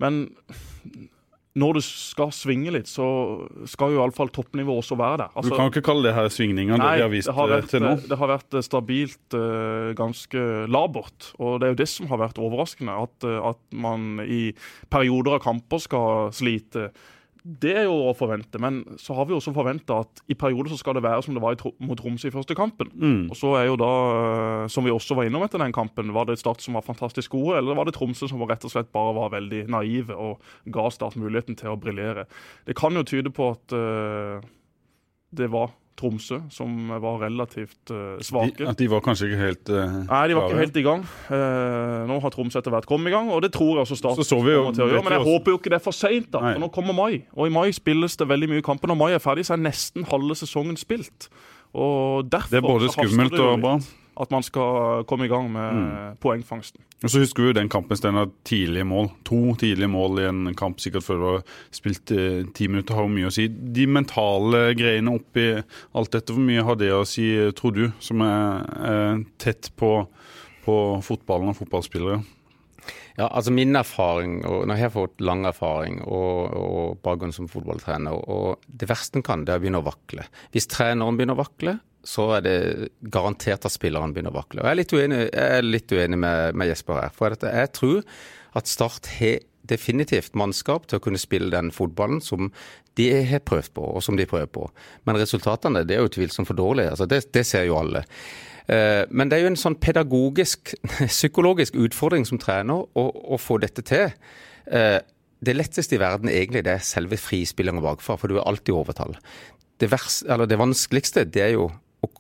Men 0.02 0.26
når 1.54 1.78
det 1.78 1.84
skal 1.86 2.32
svinge 2.34 2.72
litt, 2.74 2.88
så 2.90 3.06
skal 3.70 3.94
jo 3.94 4.00
iallfall 4.00 4.32
toppnivået 4.34 4.82
også 4.82 4.98
være 4.98 5.20
der. 5.22 5.34
Altså, 5.38 5.52
du 5.52 5.56
kan 5.56 5.70
ikke 5.70 5.84
kalle 5.86 6.08
det 6.08 6.14
her 6.16 6.30
svingninger 6.34 6.80
nei, 6.80 6.88
det 6.88 6.96
vi 6.98 7.04
har 7.04 7.12
vist 7.12 7.30
det 7.30 7.36
har 7.36 7.46
eh, 7.46 7.54
vært, 7.54 7.68
til 7.70 7.84
nå? 7.84 7.92
Det 8.10 8.18
har 8.18 8.30
vært 8.32 8.56
eh, 8.58 8.64
stabilt, 8.66 9.36
eh, 9.38 9.90
ganske 10.00 10.44
labert. 10.74 11.30
Og 11.38 11.60
det 11.62 11.68
er 11.68 11.76
jo 11.76 11.80
det 11.84 11.88
som 11.92 12.10
har 12.10 12.22
vært 12.24 12.40
overraskende. 12.42 12.96
At, 13.06 13.28
at 13.54 13.62
man 13.86 14.24
i 14.26 14.48
perioder 14.90 15.38
av 15.38 15.44
kamper 15.46 15.84
skal 15.84 16.34
slite 16.34 16.88
det 17.44 17.74
er 17.76 17.82
jo 17.84 17.96
å 18.08 18.12
forvente, 18.16 18.56
men 18.56 18.78
så 18.96 19.12
har 19.18 19.26
vi 19.28 19.34
også 19.36 19.52
forventa 19.52 19.98
at 20.00 20.22
i 20.32 20.36
perioder 20.38 20.72
så 20.72 20.78
skal 20.80 20.96
det 20.96 21.02
være 21.04 21.26
som 21.26 21.36
det 21.36 21.42
var 21.44 21.58
mot 21.84 21.98
Tromsø 22.00 22.30
i 22.30 22.32
første 22.32 22.56
kampen. 22.56 22.88
Mm. 22.96 23.26
Og 23.28 23.36
så 23.36 23.50
er 23.58 23.66
jo 23.68 23.76
da, 23.76 23.90
eh, 24.14 24.68
som 24.72 24.86
vi 24.86 24.94
også 24.94 25.16
var 25.18 25.28
innom 25.28 25.44
etter 25.44 25.60
den 25.60 25.74
kampen, 25.76 26.14
var 26.16 26.24
det 26.24 26.38
Start 26.40 26.64
som 26.64 26.78
var 26.78 26.86
fantastisk 26.86 27.36
gode, 27.36 27.58
eller 27.60 27.76
var 27.76 27.84
det 27.84 27.98
Tromsø 27.98 28.30
som 28.30 28.40
rett 28.48 28.64
og 28.64 28.72
slett 28.72 28.88
bare 28.96 29.12
var 29.18 29.34
veldig 29.36 29.66
naive 29.76 30.16
og 30.16 30.40
ga 30.72 30.88
Start 30.88 31.20
muligheten 31.20 31.60
til 31.60 31.74
å 31.74 31.76
briljere? 31.80 32.24
Det 32.64 32.78
kan 32.80 32.96
jo 32.96 33.04
tyde 33.04 33.32
på 33.34 33.50
at 33.52 33.76
uh, 33.76 34.40
det 35.36 35.50
var 35.52 35.76
Tromsø, 35.98 36.40
som 36.50 36.90
var 36.90 37.20
relativt 37.22 37.92
uh, 37.94 38.18
svake. 38.24 38.58
De, 38.58 38.66
at 38.68 38.78
de 38.78 38.88
var 38.90 39.02
kanskje 39.04 39.28
ikke 39.30 39.40
helt 39.40 39.70
uh, 39.70 39.96
Nei, 40.08 40.22
de 40.28 40.36
var 40.36 40.48
ikke 40.48 40.62
helt 40.64 40.78
i 40.80 40.84
gang. 40.86 41.04
Uh, 41.30 42.02
nå 42.10 42.18
har 42.24 42.34
Tromsø 42.34 42.58
etter 42.58 42.74
hvert 42.74 42.88
kommet 42.90 43.12
i 43.12 43.14
gang, 43.14 43.30
og 43.30 43.42
det 43.44 43.52
tror 43.54 43.76
jeg 43.76 43.86
også 43.86 43.98
Start 44.02 44.18
så 44.18 44.26
så 44.26 44.40
vi 44.42 44.56
jo, 44.56 44.66
til 44.74 44.86
å 44.86 44.90
gjøre. 44.90 45.04
Men 45.06 45.18
jeg 45.18 45.26
håper 45.30 45.54
jo 45.54 45.60
ikke 45.60 45.74
det 45.74 45.78
er 45.78 45.84
for 45.86 45.96
seint, 45.96 46.34
nå 46.34 46.70
kommer 46.74 46.96
mai, 46.96 47.24
og 47.36 47.46
i 47.46 47.54
mai 47.54 47.68
spilles 47.76 48.18
det 48.20 48.28
veldig 48.30 48.50
mye 48.56 48.66
kamper. 48.66 48.90
Når 48.90 49.00
mai 49.00 49.10
er 49.14 49.22
ferdig, 49.22 49.46
så 49.46 49.54
er 49.56 49.62
nesten 49.64 50.06
halve 50.10 50.36
sesongen 50.38 50.78
spilt. 50.80 51.28
Og 51.74 52.26
derfor 52.30 52.50
Det 52.50 52.62
er 52.62 52.66
både 52.66 52.90
skummelt 52.94 53.38
og 53.38 53.62
bra 53.62 53.78
at 54.20 54.30
man 54.34 54.44
skal 54.46 55.04
komme 55.08 55.26
i 55.26 55.30
gang 55.30 55.48
med 55.52 55.78
mm. 55.78 56.18
poengfangsten. 56.22 56.82
Og 57.04 57.12
så 57.12 57.20
husker 57.20 57.48
vi 57.48 57.56
den 57.58 57.68
kampen 57.72 57.98
Steinar, 57.98 58.30
tidlige 58.48 58.86
mål. 58.88 59.10
To 59.28 59.40
tidlige 59.60 59.90
mål 59.92 60.22
i 60.22 60.28
en 60.28 60.54
kamp 60.56 60.80
sikkert 60.80 61.04
før 61.04 61.20
du 61.20 61.26
har 61.26 61.42
spilt 61.74 62.14
eh, 62.14 62.44
ti 62.56 62.68
minutter, 62.70 62.96
har 62.96 63.08
jo 63.08 63.14
mye 63.16 63.28
å 63.28 63.34
si. 63.34 63.48
De 63.48 63.88
mentale 63.90 64.62
greiene 64.78 65.16
oppi 65.18 65.50
alt 65.54 66.14
dette, 66.14 66.32
hvor 66.32 66.44
mye 66.44 66.64
har 66.64 66.78
det 66.80 66.92
å 66.94 67.04
si, 67.08 67.26
tror 67.58 67.76
du, 67.76 67.84
som 68.02 68.24
er, 68.24 68.64
er 68.88 69.26
tett 69.42 69.72
på, 69.76 69.96
på 70.64 70.78
fotballen 71.04 71.52
og 71.52 71.60
fotballspillere? 71.60 72.22
Ja, 73.14 73.28
altså 73.28 73.52
Min 73.54 73.76
erfaring, 73.78 74.40
og 74.48 74.64
når 74.66 74.78
jeg 74.78 74.88
har 74.88 74.94
fått 74.96 75.20
lang 75.22 75.44
erfaring 75.46 76.00
og, 76.02 76.56
og 76.58 77.02
bakgrunn 77.04 77.34
som 77.34 77.46
fotballtrener, 77.50 78.16
og 78.16 78.64
det 78.66 78.88
verste 78.90 79.20
en 79.20 79.26
kan, 79.26 79.44
det 79.44 79.54
er 79.54 79.60
å 79.60 79.62
begynne 79.62 79.82
å 79.84 79.86
vakle. 79.86 80.26
Hvis 80.54 80.66
treneren 80.72 81.18
begynner 81.18 81.38
å 81.38 81.44
vakle, 81.44 81.76
så 82.04 82.28
er 82.36 82.44
det 82.44 82.58
garantert 83.12 83.64
at 83.66 83.74
spillerne 83.74 84.14
begynner 84.14 84.34
å 84.34 84.38
vakle. 84.38 84.62
Og 84.62 84.68
Jeg 84.68 84.74
er 84.74 84.80
litt 84.80 84.94
uenig, 84.94 85.20
er 85.32 85.66
litt 85.66 85.92
uenig 85.94 86.20
med, 86.20 86.54
med, 86.54 86.70
Jesper 86.70 87.00
her. 87.00 87.12
For 87.16 87.34
jeg 87.34 87.74
tror 87.76 88.00
at 88.58 88.70
Start 88.70 89.10
har 89.18 89.42
definitivt 89.64 90.36
mannskap 90.36 90.88
til 90.88 91.00
å 91.00 91.04
kunne 91.04 91.20
spille 91.20 91.52
den 91.54 91.70
fotballen 91.72 92.20
som 92.22 92.50
de 92.98 93.06
har 93.26 93.40
prøvd 93.48 93.72
på, 93.74 93.84
og 93.96 94.04
som 94.04 94.18
de 94.18 94.28
prøver 94.28 94.50
på. 94.52 94.66
Men 95.08 95.18
resultatene 95.18 95.86
det 95.88 95.96
er 95.96 96.04
jo 96.04 96.10
utvilsomt 96.10 96.50
for 96.50 96.58
dårlige. 96.58 96.92
Altså, 96.92 97.08
det, 97.10 97.24
det 97.34 97.46
ser 97.48 97.64
jo 97.66 97.78
alle. 97.80 98.04
Eh, 98.68 99.02
men 99.10 99.30
det 99.30 99.38
er 99.38 99.46
jo 99.46 99.52
en 99.54 99.60
sånn 99.60 99.78
pedagogisk, 99.80 100.76
psykologisk 101.16 101.80
utfordring 101.80 102.28
som 102.28 102.40
trener 102.40 102.84
å, 102.84 103.08
å 103.08 103.40
få 103.40 103.58
dette 103.64 103.84
til. 103.88 104.12
Eh, 104.68 105.00
det 105.44 105.56
letteste 105.56 105.96
i 105.96 106.00
verden 106.00 106.30
egentlig 106.32 106.64
det 106.64 106.76
er 106.78 106.84
selve 106.86 107.18
frispillinga 107.20 107.82
bakfra, 107.84 108.16
for 108.20 108.30
du 108.30 108.38
er 108.38 108.46
alltid 108.48 108.76
overtall. 108.76 109.16
Det, 109.80 109.90
verste, 109.92 110.38
det 110.46 110.60
vanskeligste 110.60 111.26
det 111.28 111.42
er 111.42 111.56
jo 111.56 111.68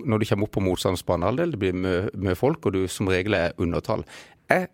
når 0.04 0.22
du 0.22 0.28
kommer 0.30 0.48
opp 0.48 0.54
på 0.56 0.62
motstanders 0.64 1.04
banehalvdel, 1.06 1.52
det 1.54 1.60
blir 1.60 1.76
mye 1.76 2.38
folk, 2.38 2.66
og 2.66 2.76
du 2.76 2.86
som 2.90 3.10
regel 3.10 3.36
er 3.38 3.54
undertall. 3.60 4.04
Jeg, 4.50 4.68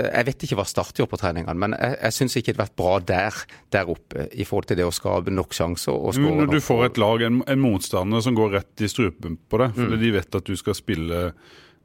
jeg 0.00 0.26
vet 0.28 0.44
ikke 0.46 0.58
hva 0.60 0.66
Start 0.68 1.00
gjør 1.00 1.08
på 1.10 1.18
treningene, 1.20 1.56
men 1.60 1.74
jeg, 1.76 1.96
jeg 1.98 2.16
syns 2.16 2.36
ikke 2.38 2.52
det 2.52 2.60
har 2.60 2.68
vært 2.68 2.78
bra 2.80 2.92
der, 3.10 3.40
der 3.74 3.94
oppe 3.94 4.28
i 4.32 4.46
forhold 4.48 4.70
til 4.70 4.80
det 4.80 4.86
å 4.86 4.94
skape 4.94 5.34
nok 5.34 5.56
sjanser. 5.56 5.96
og 5.96 6.20
Når 6.20 6.54
du 6.54 6.60
får 6.64 6.86
et 6.90 7.00
lag, 7.02 7.26
en, 7.26 7.40
en, 7.46 7.62
motstander 7.62 8.22
som 8.24 8.38
går 8.38 8.54
rett 8.58 8.84
i 8.86 8.90
strupen 8.90 9.38
på 9.50 9.62
deg, 9.62 9.74
fordi 9.76 9.98
mm. 9.98 10.04
de 10.04 10.14
vet 10.18 10.40
at 10.40 10.52
du 10.52 10.56
skal 10.58 10.78
spille 10.78 11.26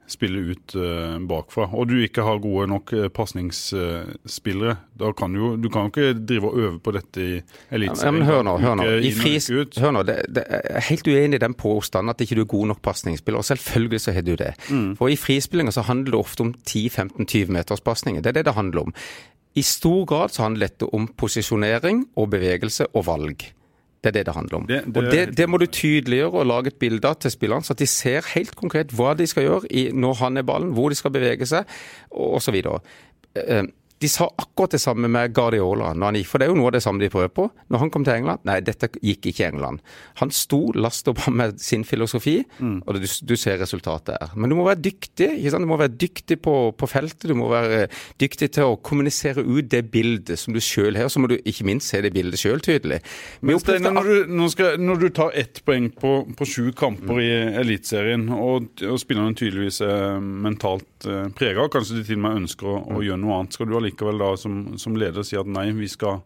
spille 0.07 0.41
ut 0.51 0.75
uh, 0.77 1.17
bakfra, 1.27 1.67
og 1.74 1.89
du 1.89 1.95
ikke 2.03 2.24
har 2.25 2.41
gode 2.43 2.67
nok 2.69 2.93
uh, 2.93 3.07
pasningsspillere, 3.13 4.75
da 5.00 5.12
kan 5.17 5.33
du 5.33 5.55
du 5.62 5.69
kan 5.74 5.88
jo 5.88 5.93
ikke 5.93 6.25
drive 6.27 6.51
og 6.51 6.59
øve 6.59 6.79
på 6.79 6.93
dette 6.95 7.21
i 7.24 7.41
Eliteserien. 7.74 8.21
Ja, 8.21 8.29
hør 8.29 8.45
nå, 8.45 8.55
hør 8.62 8.77
nå. 8.79 8.88
I 9.01 9.12
fris, 9.15 9.50
hør 9.81 9.95
nå 9.95 10.05
det, 10.07 10.17
det, 10.29 10.45
jeg 10.51 10.77
er 10.79 10.88
helt 10.89 11.09
uenig 11.09 11.39
i 11.39 11.43
den 11.45 11.57
påstanden 11.57 12.13
at 12.13 12.21
ikke 12.21 12.39
du 12.39 12.43
er 12.45 12.51
god 12.55 12.71
nok 12.74 12.81
pasningsspiller. 12.85 13.41
og 13.41 13.50
Selvfølgelig 13.50 14.01
så 14.01 14.15
har 14.15 14.25
du 14.25 14.35
det. 14.39 14.53
Mm. 14.69 14.95
For 15.00 15.12
i 15.12 15.19
frispillinga 15.19 15.74
så 15.74 15.85
handler 15.88 16.15
det 16.15 16.21
ofte 16.21 16.45
om 16.45 16.53
10-15-20 16.53 17.53
meters 17.57 17.81
pasninger. 17.81 18.21
Det 18.21 18.33
er 18.33 18.39
det 18.39 18.45
det 18.50 18.57
handler 18.57 18.88
om. 18.88 18.95
I 19.55 19.63
stor 19.63 20.05
grad 20.05 20.33
så 20.35 20.43
handler 20.43 20.67
dette 20.67 20.88
om 20.93 21.07
posisjonering 21.17 22.05
og 22.19 22.33
bevegelse 22.33 22.89
og 22.93 23.07
valg. 23.07 23.45
Det 24.05 24.12
er 24.12 24.19
det 24.19 24.25
det 24.27 24.33
handler 24.35 24.57
om. 24.57 24.65
Det, 24.69 24.83
det, 24.85 24.97
og 24.97 25.12
det, 25.12 25.21
det, 25.38 25.45
må 25.50 25.57
du 25.57 25.65
tydeliggjøre 25.65 26.43
og 26.43 26.45
lage 26.45 26.69
et 26.69 26.77
bilde 26.81 27.09
av 27.09 27.17
til 27.17 27.33
spillerne, 27.33 27.65
så 27.65 27.74
at 27.74 27.81
de 27.81 27.88
ser 27.89 28.27
helt 28.35 28.53
konkret 28.55 28.93
hva 28.93 29.15
de 29.17 29.25
skal 29.25 29.47
gjøre 29.47 29.71
i, 29.74 29.88
når 29.93 30.19
han 30.21 30.38
er 30.38 30.45
ballen, 30.45 30.75
hvor 30.77 30.93
de 30.93 31.00
skal 31.00 31.13
bevege 31.15 31.47
seg, 31.50 31.65
osv. 32.13 32.59
De 34.03 34.09
sa 34.11 34.27
akkurat 34.27 34.75
det 34.75 34.81
samme 34.83 35.07
med 35.07 35.31
Guardiola 35.35 35.93
når 35.95 36.09
han 36.09 36.17
gikk, 36.19 36.27
for 36.27 36.41
det 36.41 36.47
er 36.47 36.51
jo 36.51 36.57
noe 36.59 36.67
av 36.67 36.75
det 36.75 36.81
samme 36.83 36.99
de 36.99 37.09
prøver 37.11 37.31
på. 37.31 37.45
Når 37.71 37.81
han 37.81 37.91
kom 37.93 38.03
til 38.03 38.17
England 38.17 38.43
Nei, 38.45 38.57
dette 38.65 38.89
gikk 38.99 39.29
ikke 39.31 39.45
i 39.45 39.47
England. 39.47 39.79
Han 40.19 40.33
sto 40.35 40.59
last 40.75 41.07
opp 41.07 41.21
med 41.31 41.61
sin 41.63 41.85
filosofi, 41.87 42.37
mm. 42.59 42.81
og 42.83 42.99
du, 42.99 43.05
du, 43.05 43.35
ser 43.39 43.59
resultatet 43.61 44.19
her. 44.19 44.33
Men 44.35 44.51
du 44.51 44.57
må 44.59 44.65
være 44.67 44.81
dyktig. 44.83 45.29
ikke 45.39 45.53
sant? 45.53 45.65
Du 45.65 45.71
må 45.71 45.79
være 45.79 45.95
dyktig 45.95 46.37
på, 46.43 46.55
på, 46.75 46.89
feltet. 46.91 47.29
Du 47.31 47.37
må 47.39 47.47
være 47.51 47.85
dyktig 48.21 48.51
til 48.57 48.73
å 48.73 48.77
kommunisere 48.83 49.45
ut 49.45 49.69
det 49.71 49.85
bildet 49.93 50.39
som 50.41 50.55
du 50.55 50.61
sjøl 50.63 50.99
har. 50.99 51.09
Så 51.11 51.23
må 51.23 51.31
du 51.31 51.37
ikke 51.37 51.67
minst 51.67 51.91
se 51.91 52.03
det 52.03 52.13
bildet 52.15 52.41
sjøl 52.41 52.63
tydelig. 52.65 52.99
Men 53.41 53.61
Steiner, 53.63 53.95
når, 53.95 54.11
du, 54.11 54.83
når 54.83 55.01
du 55.05 55.07
tar 55.15 55.33
ett 55.39 55.63
poeng 55.65 55.87
på, 55.95 56.13
på 56.35 56.49
sju 56.49 56.69
kamper 56.77 57.23
i 57.23 57.31
Eliteserien, 57.63 58.27
og, 58.35 58.69
og 58.83 58.99
spillerne 59.01 59.37
tydeligvis 59.37 59.81
er 59.85 60.19
mentalt 60.19 61.07
eh, 61.07 61.31
prega, 61.35 61.69
kanskje 61.71 62.01
de 62.01 62.05
til 62.09 62.19
og 62.19 62.25
med 62.27 62.43
ønsker 62.43 62.69
å, 62.69 62.77
å 62.83 62.99
mm. 62.99 63.03
gjøre 63.07 63.21
noe 63.23 63.39
annet, 63.39 63.55
skal 63.57 63.69
du 63.69 63.75
allikevel 63.85 64.19
da 64.21 64.33
som, 64.39 64.75
som 64.81 64.97
leder 64.99 65.25
si 65.25 65.37
at 65.39 65.47
nei, 65.49 65.69
vi 65.77 65.87
skal, 65.91 66.19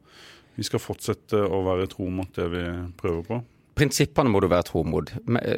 vi 0.57 0.65
skal 0.67 0.81
fortsette 0.81 1.43
å 1.45 1.61
være 1.67 1.89
tro 1.91 2.09
mot 2.13 2.31
det 2.35 2.49
vi 2.55 2.65
prøver 2.99 3.25
på? 3.27 3.41
Prinsippene 3.79 4.27
må 4.27 4.41
du 4.43 4.49
være 4.51 4.65
tro 4.67 4.81
mot, 4.87 5.07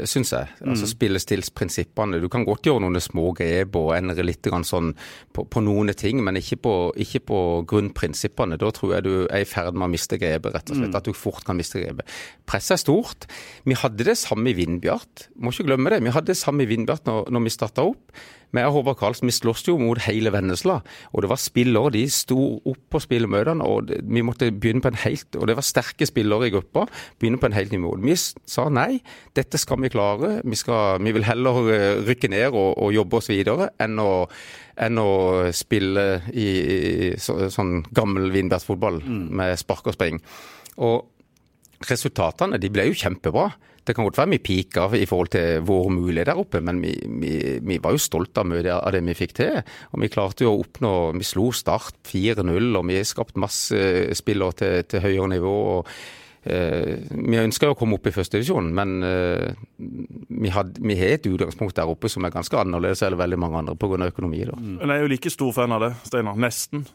syns 0.09 0.31
jeg. 0.35 0.49
Altså 0.61 0.85
mm. 0.85 0.89
Spillestilsprinsippene. 0.91 2.19
Du 2.21 2.27
kan 2.29 2.43
godt 2.45 2.67
gjøre 2.67 2.83
noen 2.83 3.01
små 3.01 3.31
grep 3.37 3.77
og 3.79 3.95
endre 3.95 4.25
litt 4.25 4.45
sånn 4.67 4.91
på, 5.33 5.45
på, 5.49 5.63
noen 5.65 5.89
ting, 5.97 6.21
men 6.21 6.37
ikke 6.37 6.59
på, 6.61 6.73
ikke 7.01 7.23
på, 7.31 7.39
grunnprinsippene. 7.71 8.59
Da 8.61 8.69
tror 8.75 8.93
jeg 8.97 9.07
du 9.07 9.13
er 9.23 9.41
i 9.41 9.47
ferd 9.49 9.73
med 9.73 9.87
å 9.87 9.93
miste 9.95 10.19
grepet, 10.21 10.53
rett 10.53 10.69
og 10.69 10.77
slett. 10.77 10.91
Mm. 10.91 10.99
At 10.99 11.09
du 11.09 11.17
fort 11.17 11.47
kan 11.47 11.57
miste 11.57 11.81
grepet. 11.81 12.13
Presset 12.49 12.77
er 12.77 12.83
stort. 12.83 13.25
Vi 13.65 13.79
hadde 13.81 14.05
det 14.11 14.19
samme 14.21 14.53
i 14.53 14.57
Vindbjart. 14.59 15.31
Må 15.41 15.55
ikke 15.55 15.71
glemme 15.71 15.93
det. 15.95 16.03
Vi 16.05 16.13
hadde 16.13 16.33
det 16.35 16.37
samme 16.37 16.67
i 16.67 16.69
Vindbjart 16.69 17.09
når, 17.09 17.33
når 17.33 17.47
vi 17.47 17.55
starta 17.57 17.89
opp. 17.89 18.21
Vi 18.51 18.63
og 18.67 18.73
Håvard 18.75 18.97
Karlsen 18.99 19.29
vi 19.29 19.35
slåss 19.35 19.65
jo 19.69 19.77
mot 19.79 19.99
hele 20.03 20.31
Vennesla. 20.33 20.81
Og 21.13 21.23
det 21.23 21.29
var 21.31 21.39
spillere, 21.39 21.93
de 21.95 22.03
sto 22.11 22.37
opp 22.67 22.81
på 22.91 23.01
spillemøtene, 23.03 23.63
og 23.63 23.91
vi 24.01 24.23
måtte 24.25 24.51
begynne 24.51 24.83
på 24.83 24.91
en 24.91 24.99
helt 25.05 25.37
Og 25.39 25.47
det 25.47 25.55
var 25.55 25.65
sterke 25.65 26.07
spillere 26.07 26.49
i 26.49 26.53
gruppa. 26.53 26.85
Begynne 27.19 27.39
på 27.39 27.47
en 27.47 27.55
helt 27.55 27.71
ny 27.71 27.79
måte. 27.83 28.03
Vi 28.03 28.15
sa 28.17 28.67
nei, 28.69 28.99
dette 29.37 29.59
skal 29.61 29.79
vi 29.81 29.91
klare. 29.93 30.41
Vi, 30.43 30.59
skal, 30.59 30.99
vi 31.03 31.15
vil 31.15 31.27
heller 31.27 31.61
eh, 31.71 32.01
rykke 32.07 32.31
ned 32.31 32.49
og, 32.51 32.75
og 32.77 32.93
jobbe 32.95 33.21
oss 33.21 33.31
videre 33.31 33.71
enn 33.81 33.99
å, 34.03 34.11
enn 34.75 34.99
å 34.99 35.11
spille 35.55 36.05
i, 36.33 36.47
i 36.47 37.09
så, 37.21 37.37
sånn 37.53 37.81
gammel 37.95 38.31
Vindbjart-fotball 38.35 39.01
Mm. 39.01 39.27
med 39.37 39.57
spark 39.59 39.87
og 39.89 39.95
spring. 39.95 40.19
Og 40.83 41.07
resultatene 41.89 42.59
de 42.61 42.69
ble 42.69 42.89
jo 42.89 42.97
kjempebra. 42.97 43.49
Det 43.85 43.95
kan 43.97 44.05
godt 44.05 44.19
være 44.19 44.35
vi 44.35 44.41
pika 44.45 44.85
i 44.93 45.07
forhold 45.09 45.31
til 45.33 45.65
våre 45.65 45.89
muligheter 45.93 46.35
der 46.35 46.41
oppe, 46.43 46.61
men 46.61 46.81
vi, 46.83 46.93
vi, 47.21 47.33
vi 47.65 47.79
var 47.81 47.95
jo 47.95 48.01
stolte 48.01 48.43
av 48.43 48.49
mye 48.51 48.77
av 48.77 48.93
det 48.93 49.01
vi 49.07 49.17
fikk 49.17 49.35
til. 49.39 49.59
Og 49.91 50.03
vi 50.03 50.11
klarte 50.13 50.45
jo 50.45 50.53
å 50.53 50.61
oppnå 50.61 50.93
Vi 51.17 51.25
slo 51.27 51.49
Start 51.55 51.97
4-0, 52.07 52.71
og 52.77 52.89
vi 52.89 53.01
skapte 53.07 53.41
masse 53.41 53.81
spillere 54.17 54.57
til, 54.61 54.83
til 54.91 55.05
høyere 55.07 55.31
nivå. 55.33 55.55
og 55.71 55.89
eh, 56.45 57.01
Vi 57.09 57.41
ønsker 57.41 57.71
jo 57.71 57.75
å 57.75 57.79
komme 57.79 57.97
opp 57.97 58.05
i 58.05 58.13
førstedivisjon, 58.13 58.69
men 58.77 58.95
eh, 59.07 59.59
vi, 60.29 60.53
har 60.53 60.69
et 60.69 61.27
utgangspunkt 61.31 61.81
der 61.81 61.89
oppe 61.89 62.11
som 62.11 62.25
er 62.27 62.37
ganske 62.37 62.61
annerledes 62.61 63.01
enn 63.07 63.17
veldig 63.17 63.41
mange 63.41 63.63
andre 63.63 63.77
pga. 63.81 64.05
økonomi. 64.13 64.45
da. 64.45 64.61
Men 64.61 64.87
jeg 64.87 64.97
er 64.97 65.07
jo 65.07 65.13
like 65.15 65.33
stor 65.33 65.53
fan 65.57 65.73
av 65.73 65.87
det, 65.87 65.93
Steinar. 66.05 66.37
Nesten. 66.37 66.85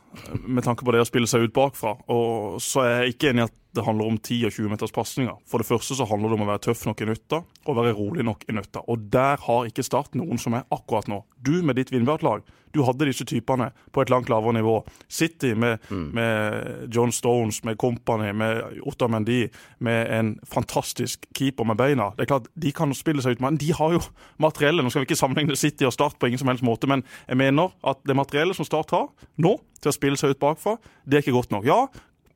Med 0.46 0.66
tanke 0.66 0.86
på 0.86 0.94
det 0.94 1.02
å 1.02 1.10
spille 1.10 1.30
seg 1.30 1.48
ut 1.48 1.56
bakfra. 1.56 1.96
Og 2.14 2.62
så 2.62 2.86
er 2.86 2.92
jeg 2.94 3.16
ikke 3.16 3.34
enig 3.34 3.48
i 3.48 3.50
at 3.50 3.62
det 3.76 3.84
handler 3.86 4.10
om 4.10 4.18
10 4.18 4.48
og 4.48 4.54
20 4.56 4.72
meters 4.72 4.94
pasninger. 4.94 5.38
For 5.48 5.62
det 5.62 5.68
første 5.68 5.96
så 5.98 6.06
handler 6.08 6.32
det 6.32 6.38
om 6.38 6.44
å 6.46 6.50
være 6.50 6.64
tøff 6.68 6.86
nok 6.88 7.02
i 7.04 7.08
nøtta, 7.10 7.42
og 7.66 7.78
være 7.78 7.96
rolig 7.98 8.24
nok 8.26 8.46
i 8.48 8.56
nøtta. 8.56 8.82
Og 8.90 9.08
der 9.12 9.42
har 9.46 9.68
ikke 9.68 9.84
Start 9.86 10.16
noen 10.18 10.40
som 10.40 10.56
er 10.58 10.64
akkurat 10.74 11.06
nå. 11.10 11.20
Du 11.46 11.60
med 11.62 11.78
ditt 11.78 11.92
Vindbjart-lag, 11.94 12.42
du 12.74 12.82
hadde 12.84 13.06
disse 13.08 13.24
typene 13.28 13.70
på 13.94 14.02
et 14.02 14.10
langt 14.12 14.28
lavere 14.28 14.56
nivå. 14.56 14.74
City 15.08 15.52
med, 15.56 15.84
med 15.90 16.90
John 16.92 17.12
Stones, 17.14 17.62
med 17.64 17.78
Company, 17.80 18.32
med 18.36 18.80
Otta 18.84 19.08
Mendy, 19.08 19.46
med 19.78 20.10
en 20.12 20.32
fantastisk 20.44 21.24
keeper 21.38 21.68
med 21.68 21.78
beina. 21.80 22.10
Det 22.16 22.26
er 22.26 22.32
klart, 22.34 22.50
De 22.54 22.72
kan 22.76 22.92
spille 22.96 23.24
seg 23.24 23.36
ut, 23.36 23.44
men 23.44 23.60
de 23.60 23.70
har 23.76 23.94
jo 23.96 24.02
materiellet. 24.42 24.84
Nå 24.84 24.92
skal 24.92 25.04
vi 25.04 25.10
ikke 25.10 25.20
sammenligne 25.22 25.56
City 25.56 25.86
og 25.88 25.94
Start 25.94 26.18
på 26.18 26.28
ingen 26.28 26.42
som 26.42 26.50
helst 26.52 26.66
måte, 26.66 26.90
men 26.90 27.04
jeg 27.28 27.40
mener 27.40 27.72
at 27.86 28.02
det 28.04 28.18
materiellet 28.18 28.58
som 28.58 28.68
Start 28.68 28.92
har 28.96 29.08
nå 29.40 29.56
til 29.80 29.92
å 29.92 29.96
spille 29.96 30.20
seg 30.20 30.34
ut 30.34 30.42
bakfra, 30.42 30.76
det 31.06 31.18
er 31.18 31.24
ikke 31.24 31.36
godt 31.38 31.54
nok. 31.54 31.64
Ja, 31.68 31.86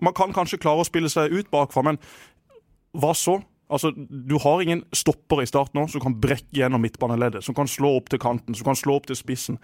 man 0.01 0.17
kan 0.17 0.35
kanskje 0.35 0.61
klare 0.63 0.85
å 0.85 0.89
spille 0.89 1.11
seg 1.13 1.33
ut 1.33 1.51
bakfra, 1.53 1.85
men 1.87 2.01
hva 2.97 3.15
så? 3.15 3.41
Altså, 3.71 3.93
Du 3.95 4.37
har 4.43 4.63
ingen 4.63 4.83
stopper 4.93 5.43
i 5.43 5.47
start 5.47 5.75
nå 5.75 5.87
som 5.89 6.03
kan 6.03 6.17
brekke 6.21 6.59
gjennom 6.59 6.83
midtbaneleddet, 6.83 7.45
som 7.45 7.55
kan 7.55 7.71
slå 7.71 7.97
opp 8.01 8.11
til 8.11 8.19
kanten, 8.19 8.55
som 8.55 8.67
kan 8.67 8.79
slå 8.79 8.99
opp 8.99 9.07
til 9.07 9.17
spissen. 9.17 9.61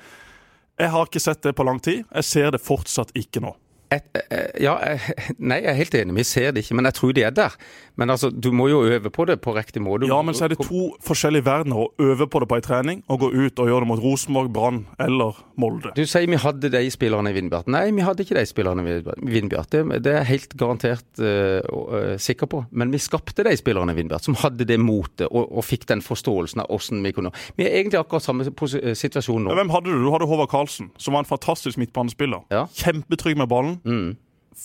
Jeg 0.79 0.93
har 0.93 1.09
ikke 1.09 1.23
sett 1.23 1.43
det 1.43 1.57
på 1.57 1.65
lang 1.67 1.81
tid. 1.81 2.05
Jeg 2.15 2.25
ser 2.25 2.51
det 2.55 2.63
fortsatt 2.63 3.11
ikke 3.17 3.43
nå. 3.43 3.57
Et, 3.93 4.03
eh, 4.31 4.63
ja, 4.65 4.75
eh, 4.83 5.11
nei, 5.39 5.61
jeg 5.63 5.71
er 5.71 5.79
helt 5.79 5.95
enig. 5.95 6.17
Vi 6.17 6.25
ser 6.27 6.55
det 6.55 6.65
ikke, 6.65 6.77
men 6.79 6.89
jeg 6.89 6.99
tror 6.99 7.13
de 7.17 7.23
er 7.27 7.35
der. 7.35 7.55
Men 7.97 8.11
altså, 8.13 8.31
du 8.31 8.51
må 8.53 8.69
jo 8.69 8.83
øve 8.85 9.11
på 9.11 9.25
det 9.29 9.39
på 9.41 9.55
riktig 9.57 9.83
måte. 9.83 10.09
Ja, 10.11 10.19
men 10.27 10.35
så 10.37 10.47
er 10.47 10.53
det 10.53 10.61
to 10.65 10.91
forskjellige 11.07 11.47
verdener 11.47 11.87
å 11.87 11.89
øve 12.03 12.27
på 12.29 12.43
det 12.43 12.49
på 12.51 12.59
en 12.59 12.67
trening, 12.67 13.03
og 13.09 13.23
gå 13.23 13.31
ut 13.33 13.63
og 13.63 13.71
gjøre 13.71 13.87
det 13.87 13.91
mot 13.93 14.03
Rosenborg, 14.03 14.51
Brann 14.53 14.83
eller 15.01 15.39
Molde. 15.57 15.93
Du 15.97 16.03
sier 16.05 16.29
vi 16.29 16.41
hadde 16.41 16.71
de 16.73 16.83
spillerne 16.93 17.33
i 17.33 17.37
Vindbjart. 17.37 17.71
Nei, 17.73 17.87
vi 17.97 18.05
hadde 18.05 18.27
ikke 18.27 18.37
de 18.37 18.45
spillerne 18.49 18.85
i 18.85 18.99
Vindbjart. 19.37 19.71
Det, 19.73 20.01
det 20.05 20.13
er 20.13 20.21
jeg 20.21 20.31
helt 20.33 20.57
garantert 20.61 21.23
uh, 21.23 21.63
uh, 21.65 22.17
sikker 22.21 22.51
på. 22.51 22.65
Men 22.77 22.93
vi 22.93 23.01
skapte 23.01 23.47
de 23.47 23.55
spillerne 23.57 23.95
i 23.95 24.01
Vindbjart 24.01 24.27
som 24.27 24.37
hadde 24.43 24.67
det 24.69 24.79
motet 24.83 25.29
og, 25.31 25.47
og, 25.47 25.63
fikk 25.67 25.87
den 25.89 26.03
forståelsen 26.05 26.63
av 26.63 26.69
hvordan 26.71 27.01
vi 27.03 27.11
kunne 27.17 27.33
Vi 27.57 27.65
er 27.65 27.79
egentlig 27.81 27.99
akkurat 27.99 28.25
samme 28.25 28.45
situasjon 28.47 29.47
nå. 29.47 29.55
Hvem 29.57 29.73
hadde 29.73 29.95
du? 29.95 30.05
Du 30.05 30.13
hadde 30.13 30.29
Håvard 30.29 30.51
Karlsen, 30.53 30.91
som 31.01 31.17
var 31.17 31.25
en 31.25 31.31
fantastisk 31.31 31.81
midtbanespiller. 31.81 32.45
Ja. 32.53 32.67
Kjempetrygg 32.77 33.39
med 33.41 33.49
ballen. 33.51 33.79
Mm. 33.87 34.17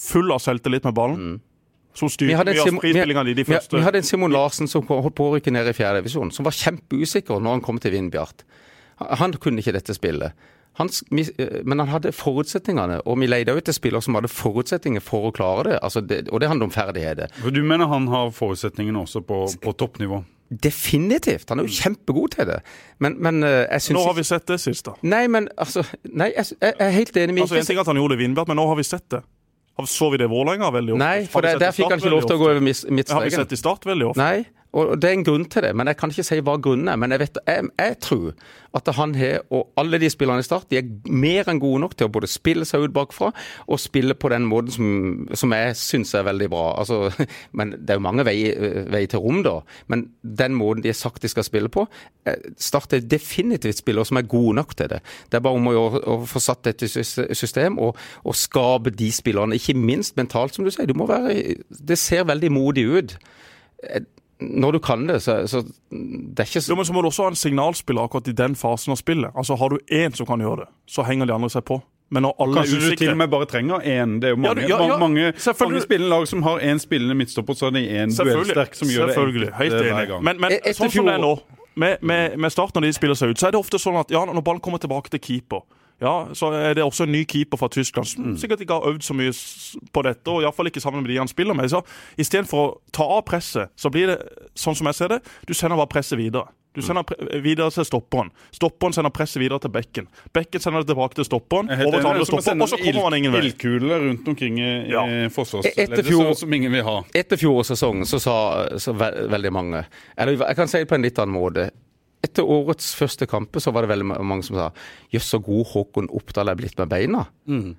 Full 0.01 0.31
av 0.33 0.39
selvtillit 0.43 0.83
med 0.87 0.93
ballen. 0.97 1.39
Som 1.93 2.07
Vi 2.07 2.13
styrte 2.15 2.37
hadde, 2.39 2.53
mye 2.55 2.61
av 2.63 2.77
frispillingene 2.79 3.25
de, 3.27 3.33
de 3.35 3.43
første 3.43 3.75
vi 3.75 3.83
hadde 3.83 3.99
en 3.99 4.05
Simon 4.07 4.31
Larsen 4.31 4.67
som 4.71 4.85
holdt 4.87 5.15
på 5.17 5.25
å 5.27 5.33
rykke 5.35 5.51
ned 5.51 5.67
i 5.67 5.73
fjerde 5.75 5.99
divisjon, 6.01 6.31
som 6.31 6.45
var 6.47 6.55
kjempeusikker 6.55 7.41
når 7.43 7.57
han 7.57 7.61
kom 7.65 7.79
til 7.83 7.91
Vindbjart. 7.91 8.45
Han, 9.19 9.33
kunne 9.33 9.59
ikke 9.59 9.73
dette 9.75 9.93
spillet. 9.97 10.31
Han, 10.79 10.87
s- 10.87 11.03
vi, 11.11 11.25
eh, 11.37 11.57
men 11.67 11.79
han 11.83 11.89
hadde 11.91 12.13
forutsetningene, 12.15 13.01
og 13.05 13.17
vi 13.19 13.27
leide 13.27 13.51
ut 13.57 13.65
til 13.67 13.75
spillere 13.75 14.01
som 14.05 14.15
hadde 14.15 14.29
forutsetninger 14.31 15.03
for 15.03 15.27
å 15.27 15.33
klare 15.35 15.63
det. 15.67 15.79
Altså 15.83 15.99
det 15.99 16.29
og 16.31 16.39
det 16.39 16.47
handler 16.47 16.69
om 16.69 16.71
ferdigheter. 16.71 17.27
Du 17.51 17.59
mener 17.61 17.91
han 17.91 18.07
har 18.07 18.31
forutsetningene 18.31 19.03
også 19.03 19.19
på, 19.27 19.41
på 19.59 19.73
toppnivå? 19.75 20.21
Definitivt! 20.51 21.49
Han 21.49 21.61
er 21.61 21.67
jo 21.67 21.71
kjempegod 21.71 22.33
til 22.35 22.49
det. 22.49 22.57
Men, 22.99 23.15
men 23.23 23.43
eh, 23.47 23.61
jeg 23.69 23.85
syns 23.87 23.95
Nå 23.95 24.01
har 24.09 24.17
vi 24.17 24.25
sett 24.27 24.47
det 24.51 24.57
sist, 24.59 24.83
da. 24.87 24.97
Nei, 25.07 25.23
men 25.31 25.47
altså 25.55 25.85
Nei, 26.03 26.33
jeg, 26.35 26.57
jeg 26.59 26.75
er 26.75 26.95
helt 26.97 27.19
enig 27.21 27.37
med 27.37 27.45
Altså, 27.45 27.61
En 27.61 27.69
ting 27.69 27.79
er 27.79 27.85
at 27.85 27.91
han 27.93 27.99
gjorde 28.01 28.17
det 28.17 28.19
i 28.19 28.23
Vindbjart, 28.25 28.51
men 28.51 28.59
nå 28.59 28.65
har 28.67 28.79
vi 28.79 28.87
sett 28.87 29.07
det. 29.15 29.21
Så 29.87 30.11
vi 30.13 30.19
det 30.19 30.27
i 30.27 30.29
Vålerenga 30.29 30.67
veldig 30.75 30.93
ofte? 30.93 31.01
Nei, 31.01 31.27
for 31.31 31.45
det, 31.45 31.55
der, 31.61 31.71
fikk 31.73 31.89
han 31.89 32.01
ikke 32.01 32.11
lov 32.11 32.25
til 32.27 32.35
å 32.35 32.41
gå 32.41 32.49
over 32.51 32.59
midtstreken. 32.61 33.15
Har 33.15 33.23
vi 33.25 33.31
sett 33.33 33.55
i 33.55 33.57
Start 33.57 33.87
veldig 33.87 34.11
ofte. 34.11 34.21
Nei, 34.21 34.43
og 34.71 34.95
det 35.01 35.09
er 35.09 35.17
en 35.17 35.25
grunn 35.27 35.45
til 35.51 35.65
det, 35.65 35.73
men 35.75 35.89
jeg 35.89 35.97
kan 35.99 36.11
ikke 36.13 36.23
si 36.23 36.37
hva 36.39 36.53
grunnen 36.63 36.87
er. 36.87 36.99
Men 36.99 37.11
jeg, 37.11 37.19
vet, 37.25 37.37
jeg, 37.47 37.67
jeg 37.75 37.95
tror 38.05 38.35
at 38.77 38.87
han 38.95 39.15
har, 39.19 39.41
og 39.51 39.73
alle 39.79 39.99
de 39.99 40.07
spillerne 40.09 40.39
i 40.39 40.45
Start, 40.47 40.69
de 40.71 40.77
er 40.79 40.87
mer 41.11 41.49
enn 41.51 41.59
gode 41.59 41.81
nok 41.83 41.97
til 41.99 42.07
å 42.07 42.13
både 42.15 42.29
spille 42.31 42.63
seg 42.67 42.85
ut 42.85 42.93
bakfra 42.95 43.33
og 43.67 43.81
spille 43.83 44.15
på 44.15 44.31
den 44.31 44.45
måten 44.47 44.71
som, 44.71 44.85
som 45.35 45.55
jeg 45.57 45.75
syns 45.75 46.13
er 46.15 46.23
veldig 46.29 46.47
bra. 46.53 46.63
Altså, 46.79 47.27
men 47.57 47.73
det 47.75 47.91
er 47.91 47.99
jo 47.99 48.05
mange 48.05 48.25
veier 48.27 48.87
vei 48.93 49.03
til 49.11 49.25
rom, 49.25 49.41
da. 49.43 49.57
Men 49.91 50.05
den 50.23 50.55
måten 50.55 50.85
de 50.85 50.93
har 50.93 50.99
sagt 51.01 51.25
de 51.25 51.31
skal 51.31 51.47
spille 51.47 51.71
på 51.71 51.83
eh, 52.29 52.39
Start 52.61 52.95
er 52.95 53.03
definitivt 53.03 53.81
spillere 53.81 54.07
som 54.07 54.21
er 54.21 54.29
gode 54.31 54.55
nok 54.61 54.71
til 54.79 54.87
det. 54.93 55.01
Det 55.27 55.41
er 55.41 55.43
bare 55.43 55.59
om 55.59 55.67
å, 55.67 55.85
å 55.99 56.17
få 56.31 56.39
satt 56.39 56.63
dette 56.69 56.87
system 56.87 57.75
og, 57.81 57.99
og 58.23 58.39
skape 58.39 58.95
de 58.95 59.11
spillerne, 59.11 59.59
ikke 59.59 59.75
minst 59.75 60.15
mentalt, 60.15 60.55
som 60.55 60.63
du 60.63 60.71
sier. 60.71 60.87
Du 60.87 60.95
må 60.95 61.11
være, 61.11 61.59
det 61.67 61.99
ser 61.99 62.23
veldig 62.31 62.55
modig 62.55 62.87
ut 62.87 63.19
når 64.41 64.71
du 64.73 64.79
kan 64.79 65.05
det, 65.07 65.19
så, 65.21 65.35
så 65.47 65.61
det 65.91 66.39
er 66.41 66.47
ikke 66.49 66.63
Jo, 66.69 66.75
men 66.75 66.85
så 66.85 66.93
må 66.95 67.01
du 67.03 67.07
også 67.11 67.23
ha 67.27 67.29
en 67.31 67.35
signalspiller 67.39 68.03
akkurat 68.07 68.27
i 68.27 68.33
den 68.33 68.55
fasen 68.57 68.91
av 68.91 68.97
spillet. 68.97 69.31
Altså, 69.37 69.55
Har 69.59 69.69
du 69.69 69.77
én 69.91 70.15
som 70.17 70.25
kan 70.25 70.39
gjøre 70.41 70.63
det, 70.65 70.69
så 70.89 71.05
henger 71.05 71.29
de 71.29 71.33
andre 71.35 71.49
seg 71.53 71.63
på. 71.67 71.81
Men 72.11 72.23
når 72.25 72.33
alle 72.43 72.55
Kanskje 72.59 72.75
er 72.75 72.89
du 72.89 72.95
til 72.99 73.11
og 73.13 73.17
med 73.21 73.29
bare 73.31 73.45
trenger 73.47 73.85
én. 73.87 74.17
Det 74.19 74.27
er 74.27 74.33
jo 74.33 74.41
Ja, 74.41 74.41
mange, 74.41 74.55
du- 74.61 74.67
ja, 74.67 74.79
ja, 74.87 74.97
mange, 74.97 75.33
mange 75.61 75.81
spillende 75.81 76.09
lag 76.09 76.27
som 76.27 76.41
har 76.43 76.59
én 76.59 76.79
spillende 76.79 77.15
midtstopper, 77.15 77.53
så 77.55 77.67
er 77.67 77.71
det 77.77 77.85
én 77.87 78.11
Selvfølgelig. 78.11 78.55
duellsterk 78.55 78.75
som 78.75 78.87
gjør 78.87 79.05
det 79.07 79.15
Selvfølgelig. 79.15 79.47
enkelt 79.47 79.61
Helt 79.61 79.73
eh, 79.73 79.79
hver 79.79 79.97
enig. 80.01 80.07
gang. 80.09 80.23
Men, 80.23 80.41
men 80.41 80.51
E- 80.51 80.73
sånn 80.73 80.91
som 80.91 81.05
det 81.05 81.13
er 81.13 81.21
nå, 81.23 81.39
med, 81.75 81.97
med, 82.01 82.37
med 82.37 82.51
Start 82.51 82.73
når 82.75 82.81
de 82.81 82.93
spiller 82.93 83.15
seg 83.15 83.29
ut, 83.29 83.37
så 83.39 83.47
er 83.47 83.51
det 83.51 83.59
ofte 83.61 83.79
sånn 83.79 83.95
at 83.99 84.11
ja, 84.11 84.25
når 84.25 84.41
ballen 84.43 84.59
kommer 84.59 84.77
tilbake 84.83 85.09
til 85.09 85.19
keeper 85.23 85.61
ja, 86.01 86.13
så 86.33 86.49
er 86.57 86.73
det 86.73 86.83
også 86.83 87.05
en 87.05 87.11
ny 87.13 87.25
keeper 87.29 87.59
fra 87.61 87.69
Tyskland 87.69 88.07
som 88.09 88.37
sikkert 88.41 88.63
ikke 88.65 88.73
har 88.79 88.87
øvd 88.89 89.03
så 89.05 89.13
mye 89.13 89.33
på 89.93 90.01
dette, 90.07 90.31
og 90.31 90.41
iallfall 90.41 90.71
ikke 90.71 90.81
sammen 90.81 91.03
med 91.05 91.13
de 91.13 91.19
han 91.21 91.29
spiller 91.29 91.53
med. 91.57 91.69
Så 91.69 91.83
Istedenfor 92.17 92.63
å 92.63 92.71
ta 92.95 93.05
av 93.05 93.21
presset, 93.27 93.69
så 93.77 93.91
blir 93.93 94.09
det 94.09 94.17
sånn 94.57 94.75
som 94.77 94.89
jeg 94.89 94.97
ser 94.97 95.13
det, 95.13 95.21
du 95.45 95.53
sender 95.53 95.77
bare 95.77 95.91
presset 95.93 96.17
videre. 96.17 96.49
Du 96.71 96.79
sender 96.81 97.03
pre 97.03 97.41
videre 97.43 97.67
til 97.75 97.83
stopperen. 97.83 98.29
Stopperen 98.55 98.93
sender 98.95 99.11
presset 99.11 99.41
videre 99.41 99.59
til 99.59 99.73
bekken. 99.75 100.05
Bekken 100.33 100.63
sender 100.63 100.85
det 100.85 100.93
tilbake 100.93 101.17
til 101.19 101.27
stopperen, 101.27 101.67
er 101.69 101.81
over 101.83 101.99
til 101.99 102.07
andre 102.07 102.23
er 102.23 102.29
stopper, 102.29 102.61
og 102.63 102.71
så 102.71 102.79
kommer 102.79 103.09
han 103.09 103.17
ingen 103.17 103.33
vei. 103.35 103.41
Ildkuler 103.43 104.05
rundt 104.07 104.27
omkring 104.31 104.59
i, 104.59 104.71
Ja. 104.89 105.03
Forsvarsleddet 105.35 106.37
som 106.39 106.53
ingen 106.53 106.71
vil 106.71 106.85
ha. 106.87 107.01
Etter 107.13 107.37
fjorårssesongen 107.37 108.07
så 108.07 108.21
sa 108.23 108.35
så 108.79 108.93
ve 108.95 109.11
veldig 109.29 109.51
mange 109.51 109.83
Eller 110.17 110.37
jeg 110.39 110.55
kan 110.55 110.67
si 110.71 110.79
det 110.79 110.87
på 110.87 110.95
en 110.95 111.03
litt 111.03 111.19
annen 111.19 111.35
måte. 111.35 111.69
Etter 112.21 112.45
årets 112.45 112.91
første 112.93 113.25
kamper 113.25 113.63
så 113.63 113.71
var 113.73 113.81
det 113.81 113.89
veldig 113.89 114.05
mange 114.05 114.45
som 114.45 114.57
sa 114.59 114.67
Jøss, 115.09 115.31
så 115.31 115.39
god 115.41 115.71
Håkon 115.71 116.09
Oppdal 116.13 116.51
er 116.51 116.59
blitt 116.59 116.77
med 116.77 116.91
beina. 116.91 117.23
Mm. 117.49 117.71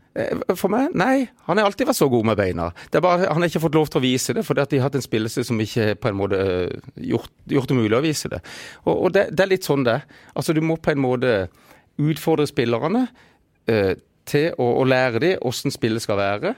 For 0.59 0.73
meg, 0.73 0.97
nei. 0.99 1.29
Han 1.47 1.61
har 1.61 1.69
alltid 1.69 1.87
vært 1.87 2.01
så 2.01 2.09
god 2.11 2.27
med 2.33 2.41
beina. 2.41 2.71
Det 2.91 3.03
bare, 3.05 3.29
Han 3.31 3.39
har 3.39 3.53
ikke 3.53 3.63
fått 3.63 3.79
lov 3.79 3.93
til 3.93 4.03
å 4.03 4.05
vise 4.05 4.35
det, 4.35 4.43
fordi 4.47 4.65
at 4.65 4.75
de 4.75 4.81
har 4.81 4.91
hatt 4.91 4.99
en 4.99 5.05
spillelse 5.05 5.47
som 5.47 5.63
ikke 5.63 5.95
på 6.03 6.11
en 6.11 6.19
måte 6.19 6.41
eh, 6.43 6.91
gjort, 7.13 7.31
gjort 7.55 7.71
det 7.71 7.79
mulig 7.79 7.99
å 7.99 8.03
vise 8.03 8.33
det. 8.33 8.43
Og, 8.85 8.95
og 8.97 9.15
det, 9.15 9.29
det 9.31 9.47
er 9.47 9.53
litt 9.55 9.69
sånn 9.69 9.87
det. 9.87 10.01
Altså 10.35 10.57
Du 10.59 10.63
må 10.65 10.77
på 10.83 10.91
en 10.91 11.05
måte 11.05 11.37
utfordre 12.03 12.49
spillerne 12.51 13.07
eh, 13.71 13.95
til 14.27 14.59
å, 14.59 14.73
å 14.83 14.87
lære 14.89 15.23
dem 15.23 15.39
hvordan 15.39 15.75
spillet 15.75 16.03
skal 16.03 16.19
være. 16.19 16.57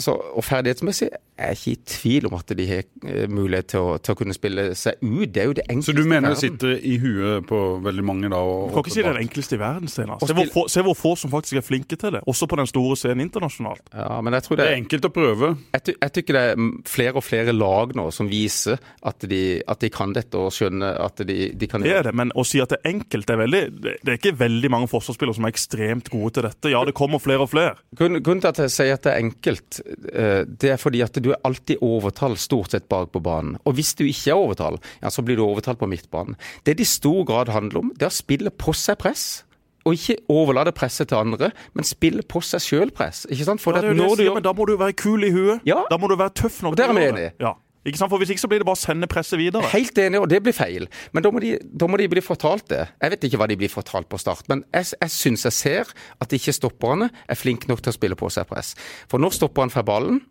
Så, 0.00 0.14
og 0.16 0.42
ferdighetsmessig 0.46 1.10
er 1.44 1.56
ikke 1.56 1.72
i 1.72 1.78
tvil 1.94 2.28
om 2.30 2.36
at 2.38 2.52
de 2.58 2.66
har 2.68 2.82
eh, 3.06 3.26
mulighet 3.30 3.70
til 3.74 3.80
å, 3.82 3.96
til 4.02 4.14
å 4.14 4.18
kunne 4.18 4.36
spille 4.36 4.68
seg 4.78 5.00
ut. 5.02 5.28
Det 5.32 5.42
er 5.42 5.50
jo 5.50 5.56
det 5.58 5.66
enkleste 5.68 5.92
i 5.92 5.96
verden. 5.96 6.02
Så 6.02 6.06
du 6.06 6.10
mener 6.10 6.34
det 6.34 6.40
sitter 6.42 6.74
i 6.92 6.96
huet 7.02 7.46
på 7.48 7.60
veldig 7.84 8.04
mange 8.06 8.30
da? 8.32 8.40
Og, 8.42 8.68
Du 8.70 8.76
kan 8.76 8.84
ikke 8.86 8.94
si 8.94 9.02
det 9.02 9.10
er 9.12 9.18
det 9.18 9.24
enkleste 9.26 9.58
i 9.58 9.62
verden, 9.62 9.92
Steinar. 9.92 10.22
Se, 10.22 10.66
se 10.76 10.84
hvor 10.86 10.98
få 10.98 11.14
som 11.20 11.32
faktisk 11.32 11.60
er 11.60 11.66
flinke 11.66 11.98
til 11.98 12.16
det, 12.16 12.22
også 12.28 12.48
på 12.50 12.58
den 12.60 12.70
store 12.70 12.96
scenen 13.00 13.26
internasjonalt. 13.26 13.84
Ja, 13.94 14.20
men 14.24 14.36
jeg 14.38 14.46
tror 14.46 14.56
Det 14.60 14.66
det 14.66 14.72
er 14.72 14.80
enkelt 14.82 15.08
å 15.08 15.12
prøve. 15.12 15.52
jeg, 15.74 15.84
ty 15.88 15.94
jeg 15.98 16.14
tykker 16.18 16.38
det 16.38 16.44
er 16.52 16.66
flere 16.88 17.18
og 17.20 17.24
flere 17.26 17.52
lag 17.56 17.94
nå 17.98 18.06
som 18.14 18.28
viser 18.30 18.78
at 19.02 19.26
de, 19.28 19.42
at 19.68 19.80
de 19.82 19.90
kan 19.92 20.12
dette 20.14 20.38
og 20.38 20.52
skjønner 20.54 20.98
at 21.02 21.22
de, 21.26 21.38
de 21.58 21.68
kan 21.70 21.82
Det 21.84 21.92
er 21.98 22.08
det, 22.08 22.14
men 22.18 22.32
å 22.38 22.44
si 22.46 22.60
at 22.62 22.72
det 22.72 22.80
er 22.82 22.92
enkelt, 22.94 23.26
det 23.28 23.34
er 23.34 23.40
veldig 23.42 23.62
Det 23.82 24.08
er 24.08 24.18
ikke 24.18 24.34
veldig 24.38 24.70
mange 24.72 24.88
forsvarsspillere 24.92 25.36
som 25.38 25.46
er 25.48 25.54
ekstremt 25.54 26.10
gode 26.12 26.36
til 26.38 26.46
dette. 26.46 26.72
Ja, 26.72 26.84
det 26.88 26.94
kommer 26.98 27.22
flere 27.22 27.44
og 27.46 27.50
flere. 27.52 27.76
Grunnen, 27.98 28.22
grunnen 28.24 28.42
til 28.44 28.52
at 28.52 28.62
jeg 28.64 28.72
sier 28.74 28.94
at 28.96 29.04
det 29.06 29.12
er 29.12 29.22
enkelt, 29.24 29.80
eh, 30.12 30.42
det 30.46 30.72
er 30.74 30.80
fordi 30.80 31.02
at 31.04 31.18
du 31.22 31.31
er 31.36 31.42
alltid 31.48 31.82
overtall 31.82 32.36
stort 32.40 32.70
sett 32.74 32.88
bak 32.92 33.12
på 33.14 33.22
banen. 33.24 33.56
Og 33.66 33.74
hvis 33.78 33.94
du 33.98 34.04
ikke 34.04 34.30
er 34.34 34.40
overtall, 34.40 34.78
ja, 35.02 35.10
så 35.12 35.22
blir 35.24 35.36
du 35.40 35.44
overtalt 35.46 35.78
på 35.80 35.88
midtbanen. 35.90 36.36
Det 36.66 36.76
det 36.78 36.86
i 36.86 36.90
stor 36.92 37.24
grad 37.28 37.48
handler 37.52 37.82
om, 37.82 37.92
det 37.96 38.06
er 38.08 38.12
å 38.12 38.16
spille 38.22 38.50
på 38.50 38.74
seg 38.76 38.98
press. 39.02 39.44
og 39.84 39.96
ikke 39.98 40.14
overlate 40.30 40.70
presset 40.72 41.08
til 41.10 41.18
andre, 41.18 41.48
men 41.74 41.82
spille 41.82 42.22
på 42.22 42.38
seg 42.46 42.60
sjøl 42.62 42.90
press. 42.94 43.24
Ikke 43.26 43.44
sant? 43.48 43.60
For 43.60 43.74
Ja, 43.74 43.80
det 43.82 43.96
det 43.98 44.04
sier, 44.12 44.28
gjør 44.28 44.34
men 44.38 44.44
da 44.46 44.52
må 44.54 44.66
du 44.68 44.76
være 44.78 44.94
kul 44.94 45.24
i 45.26 45.30
huet. 45.34 45.60
Ja. 45.66 45.80
Da 45.90 45.98
må 45.98 46.06
du 46.06 46.14
være 46.14 46.30
tøff 46.38 46.60
nok. 46.62 46.76
Og 46.76 46.78
der 46.78 46.92
er 46.92 46.94
vi 46.94 47.02
enige. 47.08 47.32
Ja. 47.42 47.56
Ikke 47.84 47.98
sant? 47.98 48.12
For 48.12 48.18
Hvis 48.22 48.30
ikke 48.30 48.38
så 48.44 48.46
blir 48.46 48.60
det 48.62 48.66
bare 48.68 48.78
å 48.78 48.84
sende 48.84 49.08
presset 49.10 49.40
videre. 49.40 49.66
Helt 49.72 49.98
enig, 49.98 50.20
og 50.22 50.28
det 50.30 50.38
blir 50.46 50.54
feil. 50.54 50.86
Men 51.10 51.24
da 51.24 51.32
må, 51.34 51.40
de, 51.42 51.56
da 51.66 51.88
må 51.90 51.98
de 51.98 52.06
bli 52.12 52.22
fortalt 52.22 52.68
det. 52.70 52.84
Jeg 53.02 53.10
vet 53.10 53.24
ikke 53.26 53.40
hva 53.42 53.48
de 53.50 53.56
blir 53.58 53.72
fortalt 53.72 54.06
på 54.06 54.20
start, 54.22 54.46
men 54.52 54.62
jeg, 54.70 54.92
jeg 55.02 55.10
syns 55.10 55.42
jeg 55.48 55.52
ser 55.56 55.90
at 56.22 56.30
ikke 56.38 56.54
stopperne 56.54 57.10
er 57.26 57.34
flinke 57.34 57.66
nok 57.66 57.82
til 57.82 57.90
å 57.90 57.96
spille 57.98 58.14
på 58.14 58.30
seg 58.30 58.46
press. 58.46 58.76
For 59.10 59.18
når 59.18 59.34
stopperen 59.34 59.74
får 59.74 59.82
ballen, 59.90 60.22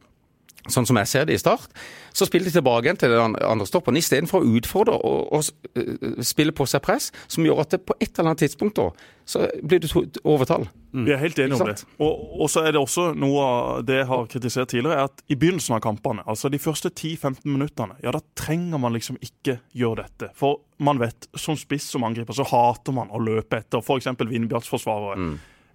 sånn 0.70 0.86
som 0.86 1.00
jeg 1.02 1.10
ser 1.10 1.26
det 1.26 1.38
i 1.38 1.42
start, 1.42 1.72
så 2.14 2.28
spiller 2.28 2.50
de 2.50 2.58
tilbake 2.58 2.86
igjen 2.86 3.00
til 3.00 3.14
den 3.14 3.38
andre 3.40 3.66
stopperen, 3.66 3.98
istedenfor 3.98 4.44
å 4.44 4.58
utfordre 4.60 4.98
og, 5.00 5.32
og 5.34 5.80
øh, 5.80 6.20
spille 6.28 6.54
på 6.54 6.68
seg 6.70 6.84
press, 6.86 7.10
som 7.32 7.48
gjør 7.48 7.64
at 7.64 7.74
det 7.74 7.82
på 7.88 7.96
et 8.00 8.12
eller 8.12 8.32
annet 8.32 8.44
tidspunkt 8.44 8.78
da, 8.78 8.90
så 9.26 9.46
blir 9.64 9.82
det 9.82 9.90
overtall. 9.94 10.20
overtall. 10.24 10.68
Vi 10.92 11.14
er 11.14 11.22
helt 11.22 11.40
enige 11.40 11.56
om 11.56 11.70
det. 11.70 11.86
Og, 12.04 12.42
og 12.44 12.50
så 12.52 12.66
er 12.68 12.76
det 12.76 12.82
også 12.82 13.12
noe 13.16 13.46
av 13.46 13.86
det 13.88 14.02
jeg 14.02 14.10
har 14.10 14.28
kritisert 14.34 14.74
tidligere, 14.74 14.98
er 15.00 15.10
at 15.10 15.24
i 15.32 15.38
begynnelsen 15.40 15.78
av 15.78 15.84
kampene, 15.86 16.26
altså 16.28 16.52
de 16.52 16.60
første 16.62 16.92
10-15 16.92 17.46
minuttene, 17.48 17.96
ja 18.04 18.12
da 18.14 18.22
trenger 18.38 18.82
man 18.82 18.98
liksom 18.98 19.18
ikke 19.24 19.62
gjøre 19.78 20.04
dette. 20.04 20.34
For 20.38 20.60
man 20.84 21.00
vet, 21.02 21.30
som 21.40 21.58
spiss 21.60 21.88
som 21.94 22.04
angriper, 22.06 22.36
så 22.36 22.46
hater 22.50 22.96
man 22.98 23.14
å 23.14 23.22
løpe 23.24 23.62
etter 23.62 23.82
f.eks. 23.82 24.12
Vindbjarts 24.20 24.70
forsvarere. 24.72 25.32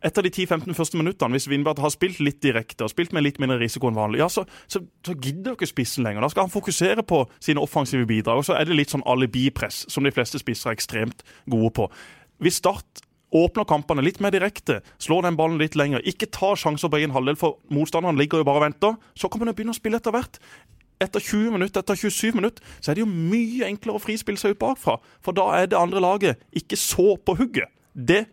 Etter 0.07 0.23
de 0.23 0.31
10-15 0.31 0.77
første 0.77 0.99
minuttene, 1.01 1.35
hvis 1.35 1.49
Vindbjart 1.51 1.81
har 1.83 1.91
spilt 1.91 2.21
litt 2.23 2.39
direkte 2.45 2.87
og 2.87 2.93
spilt 2.93 3.15
med 3.17 3.25
litt 3.27 3.41
mindre 3.43 3.59
risiko 3.59 3.91
enn 3.91 3.99
vanlig, 3.99 4.21
ja, 4.23 4.29
så, 4.31 4.45
så, 4.71 4.85
så 5.07 5.17
gidder 5.19 5.57
ikke 5.57 5.67
spissen 5.67 6.07
lenger. 6.07 6.23
Da 6.23 6.31
skal 6.31 6.47
han 6.47 6.53
fokusere 6.53 7.03
på 7.03 7.25
sine 7.43 7.65
offensive 7.65 8.07
bidrag. 8.07 8.39
Og 8.39 8.47
så 8.47 8.55
er 8.55 8.69
det 8.69 8.77
litt 8.79 8.95
sånn 8.95 9.05
alibipress, 9.09 9.85
som 9.91 10.07
de 10.07 10.15
fleste 10.15 10.39
spisser 10.43 10.71
er 10.71 10.79
ekstremt 10.79 11.27
gode 11.51 11.73
på. 11.81 11.89
Hvis 12.45 12.61
Start 12.63 13.03
åpner 13.35 13.67
kampene 13.69 14.05
litt 14.05 14.21
mer 14.23 14.31
direkte, 14.35 14.79
slår 15.03 15.27
den 15.27 15.37
ballen 15.39 15.59
litt 15.61 15.75
lenger, 15.79 16.05
ikke 16.07 16.31
tar 16.33 16.59
sjanser 16.61 16.93
på 16.93 17.01
egen 17.01 17.15
halvdel, 17.17 17.39
for 17.41 17.59
motstanderen 17.75 18.19
ligger 18.21 18.41
jo 18.41 18.49
bare 18.49 18.63
og 18.63 18.67
venter, 18.69 18.97
så 19.19 19.29
kan 19.29 19.43
man 19.43 19.51
jo 19.51 19.57
begynne 19.59 19.75
å 19.75 19.79
spille 19.79 19.99
etter 19.99 20.15
hvert. 20.15 20.39
Etter 21.03 21.21
20 21.21 21.57
minutter, 21.59 21.83
etter 21.83 21.99
27 21.99 22.39
minutter, 22.39 22.77
så 22.81 22.93
er 22.93 22.97
det 22.97 23.05
jo 23.05 23.11
mye 23.11 23.67
enklere 23.67 23.99
å 23.99 24.05
frispille 24.05 24.41
seg 24.41 24.55
ut 24.55 24.63
bakfra. 24.63 24.97
For 25.25 25.37
da 25.37 25.51
er 25.59 25.69
det 25.69 25.81
andre 25.81 26.01
laget 26.01 26.47
ikke 26.57 26.79
så 26.81 27.17
på 27.19 27.37
hugget. 27.37 27.69
Det 27.93 28.25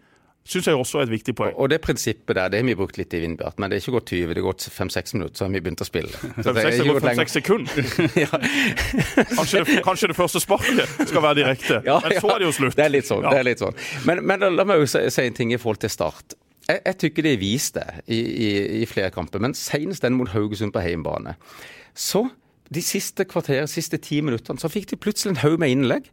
syns 0.48 0.68
jeg 0.68 0.76
også 0.76 1.00
er 1.00 1.06
et 1.08 1.12
viktig 1.14 1.34
poeng. 1.40 1.54
Og 1.56 1.70
det 1.72 1.80
prinsippet 1.84 2.36
der, 2.36 2.50
det 2.52 2.60
har 2.60 2.68
vi 2.68 2.76
brukt 2.76 2.98
litt 3.00 3.14
i 3.16 3.22
Vindbjart, 3.24 3.60
men 3.62 3.72
det 3.72 3.78
er 3.78 3.84
ikke 3.84 3.94
gått 3.96 4.12
20, 4.12 4.34
det 4.34 4.42
har 4.42 4.48
gått 4.50 4.66
5-6 4.76 5.16
minutter, 5.16 5.38
så 5.40 5.46
har 5.48 5.54
vi 5.54 5.62
begynt 5.64 5.84
å 5.84 5.88
spille. 5.88 6.12
Så 6.20 6.52
det 6.52 6.66
er 6.66 6.68
Fem-seks 6.68 6.84
går 6.84 7.00
gått 7.00 7.08
lenger. 7.08 7.22
fem-seks 7.22 7.38
sekunder. 7.40 7.74
Kanskje 9.38 9.64
det, 9.64 9.78
kanskje 9.86 10.10
det 10.12 10.18
første 10.18 10.42
sparket 10.44 11.08
skal 11.10 11.24
være 11.24 11.40
direkte. 11.42 11.80
Ja, 11.88 12.00
Men 12.04 12.20
så 12.20 12.34
er 12.36 12.44
det 12.44 12.50
jo 12.50 12.56
slutt. 12.60 12.76
Det 12.78 12.86
er 12.86 12.92
litt 12.94 13.08
sånn. 13.08 13.24
Ja. 13.24 13.32
det 13.34 13.42
er 13.44 13.48
litt 13.48 13.64
sånn. 13.64 13.78
Men, 14.10 14.24
men 14.28 14.44
la 14.58 14.66
meg 14.68 14.84
jo 14.84 14.90
si, 14.90 15.04
si 15.14 15.26
en 15.28 15.38
ting 15.38 15.54
i 15.56 15.60
forhold 15.62 15.82
til 15.84 15.94
Start. 15.94 16.36
Jeg, 16.68 16.80
jeg 16.80 17.00
tykker 17.08 17.28
de 17.28 17.34
viste 17.42 17.84
det 17.84 18.04
i, 18.16 18.20
i, 18.20 18.52
i 18.84 18.86
flere 18.90 19.12
kamper, 19.16 19.42
men 19.44 19.56
senest 19.58 20.04
den 20.06 20.16
mot 20.20 20.32
Haugesund 20.32 20.76
på 20.76 20.84
hjemmebane. 20.84 21.36
Så 21.96 22.26
de 22.74 22.82
siste 22.86 23.26
kvarter, 23.30 23.66
siste 23.70 24.00
ti 24.04 24.20
minuttene, 24.26 24.62
så 24.62 24.72
fikk 24.72 24.90
de 24.92 25.00
plutselig 25.00 25.34
en 25.34 25.42
haug 25.44 25.60
med 25.62 25.74
innlegg. 25.74 26.10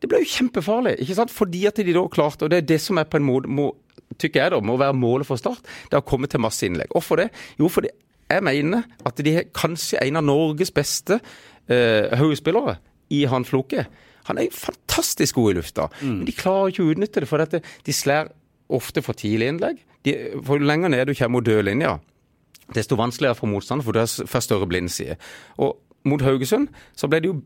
Det 0.00 0.10
ble 0.10 0.22
jo 0.22 0.32
kjempefarlig, 0.32 0.96
ikke 1.04 1.18
sant? 1.18 1.34
fordi 1.34 1.66
at 1.70 1.80
de 1.80 1.94
da 1.96 2.04
klarte, 2.12 2.46
og 2.46 2.52
det 2.52 2.62
er 2.62 2.68
det 2.72 2.80
som 2.84 3.00
er 3.00 3.08
på 3.08 3.20
en 3.20 3.26
måte 3.28 3.52
må, 3.52 3.70
tykker 4.16 4.42
jeg 4.42 4.54
da, 4.54 4.60
må 4.64 4.78
være 4.80 4.96
målet 4.96 5.28
for 5.28 5.40
Start, 5.40 5.64
det 5.90 5.98
har 5.98 6.06
kommet 6.06 6.32
til 6.34 6.42
masse 6.42 6.66
innlegg. 6.66 6.92
Hvorfor 6.94 7.20
det? 7.20 7.30
Jo, 7.60 7.70
fordi 7.72 7.92
jeg 8.28 8.44
mener 8.44 8.84
at 9.08 9.24
de 9.24 9.34
er 9.40 9.48
kanskje 9.56 10.00
en 10.02 10.20
av 10.20 10.26
Norges 10.26 10.72
beste 10.74 11.20
eh, 11.68 12.12
uh, 12.12 12.74
i 13.08 13.24
han 13.24 13.46
Floke. 13.48 13.86
Han 14.28 14.38
er 14.38 14.48
jo 14.48 14.56
fantastisk 14.56 15.38
god 15.40 15.50
i 15.50 15.56
lufta, 15.56 15.88
men 16.02 16.26
de 16.28 16.36
klarer 16.36 16.72
ikke 16.72 16.84
å 16.84 16.92
utnytte 16.92 17.22
det. 17.24 17.28
For 17.30 17.40
dette, 17.40 17.62
de 17.86 17.94
slår 17.96 18.28
ofte 18.76 19.00
for 19.04 19.16
tidlig 19.16 19.48
innlegg. 19.48 19.80
De, 20.04 20.14
for 20.44 20.60
lenger 20.60 20.92
ned 20.92 21.08
du 21.08 21.14
kommer 21.16 21.38
mot 21.38 21.46
dødlinja, 21.46 21.94
desto 22.76 22.98
vanskeligere 23.00 23.38
for 23.38 23.48
motstander, 23.48 23.86
for 23.86 23.96
du 23.96 24.02
har 24.02 24.28
får 24.28 24.44
større 24.44 24.68
blindside. 24.68 25.16
Og 25.64 25.78
mot 26.10 26.24
Haugesund 26.24 26.72
så 26.98 27.10
ble 27.10 27.22
det 27.22 27.32
jo 27.32 27.38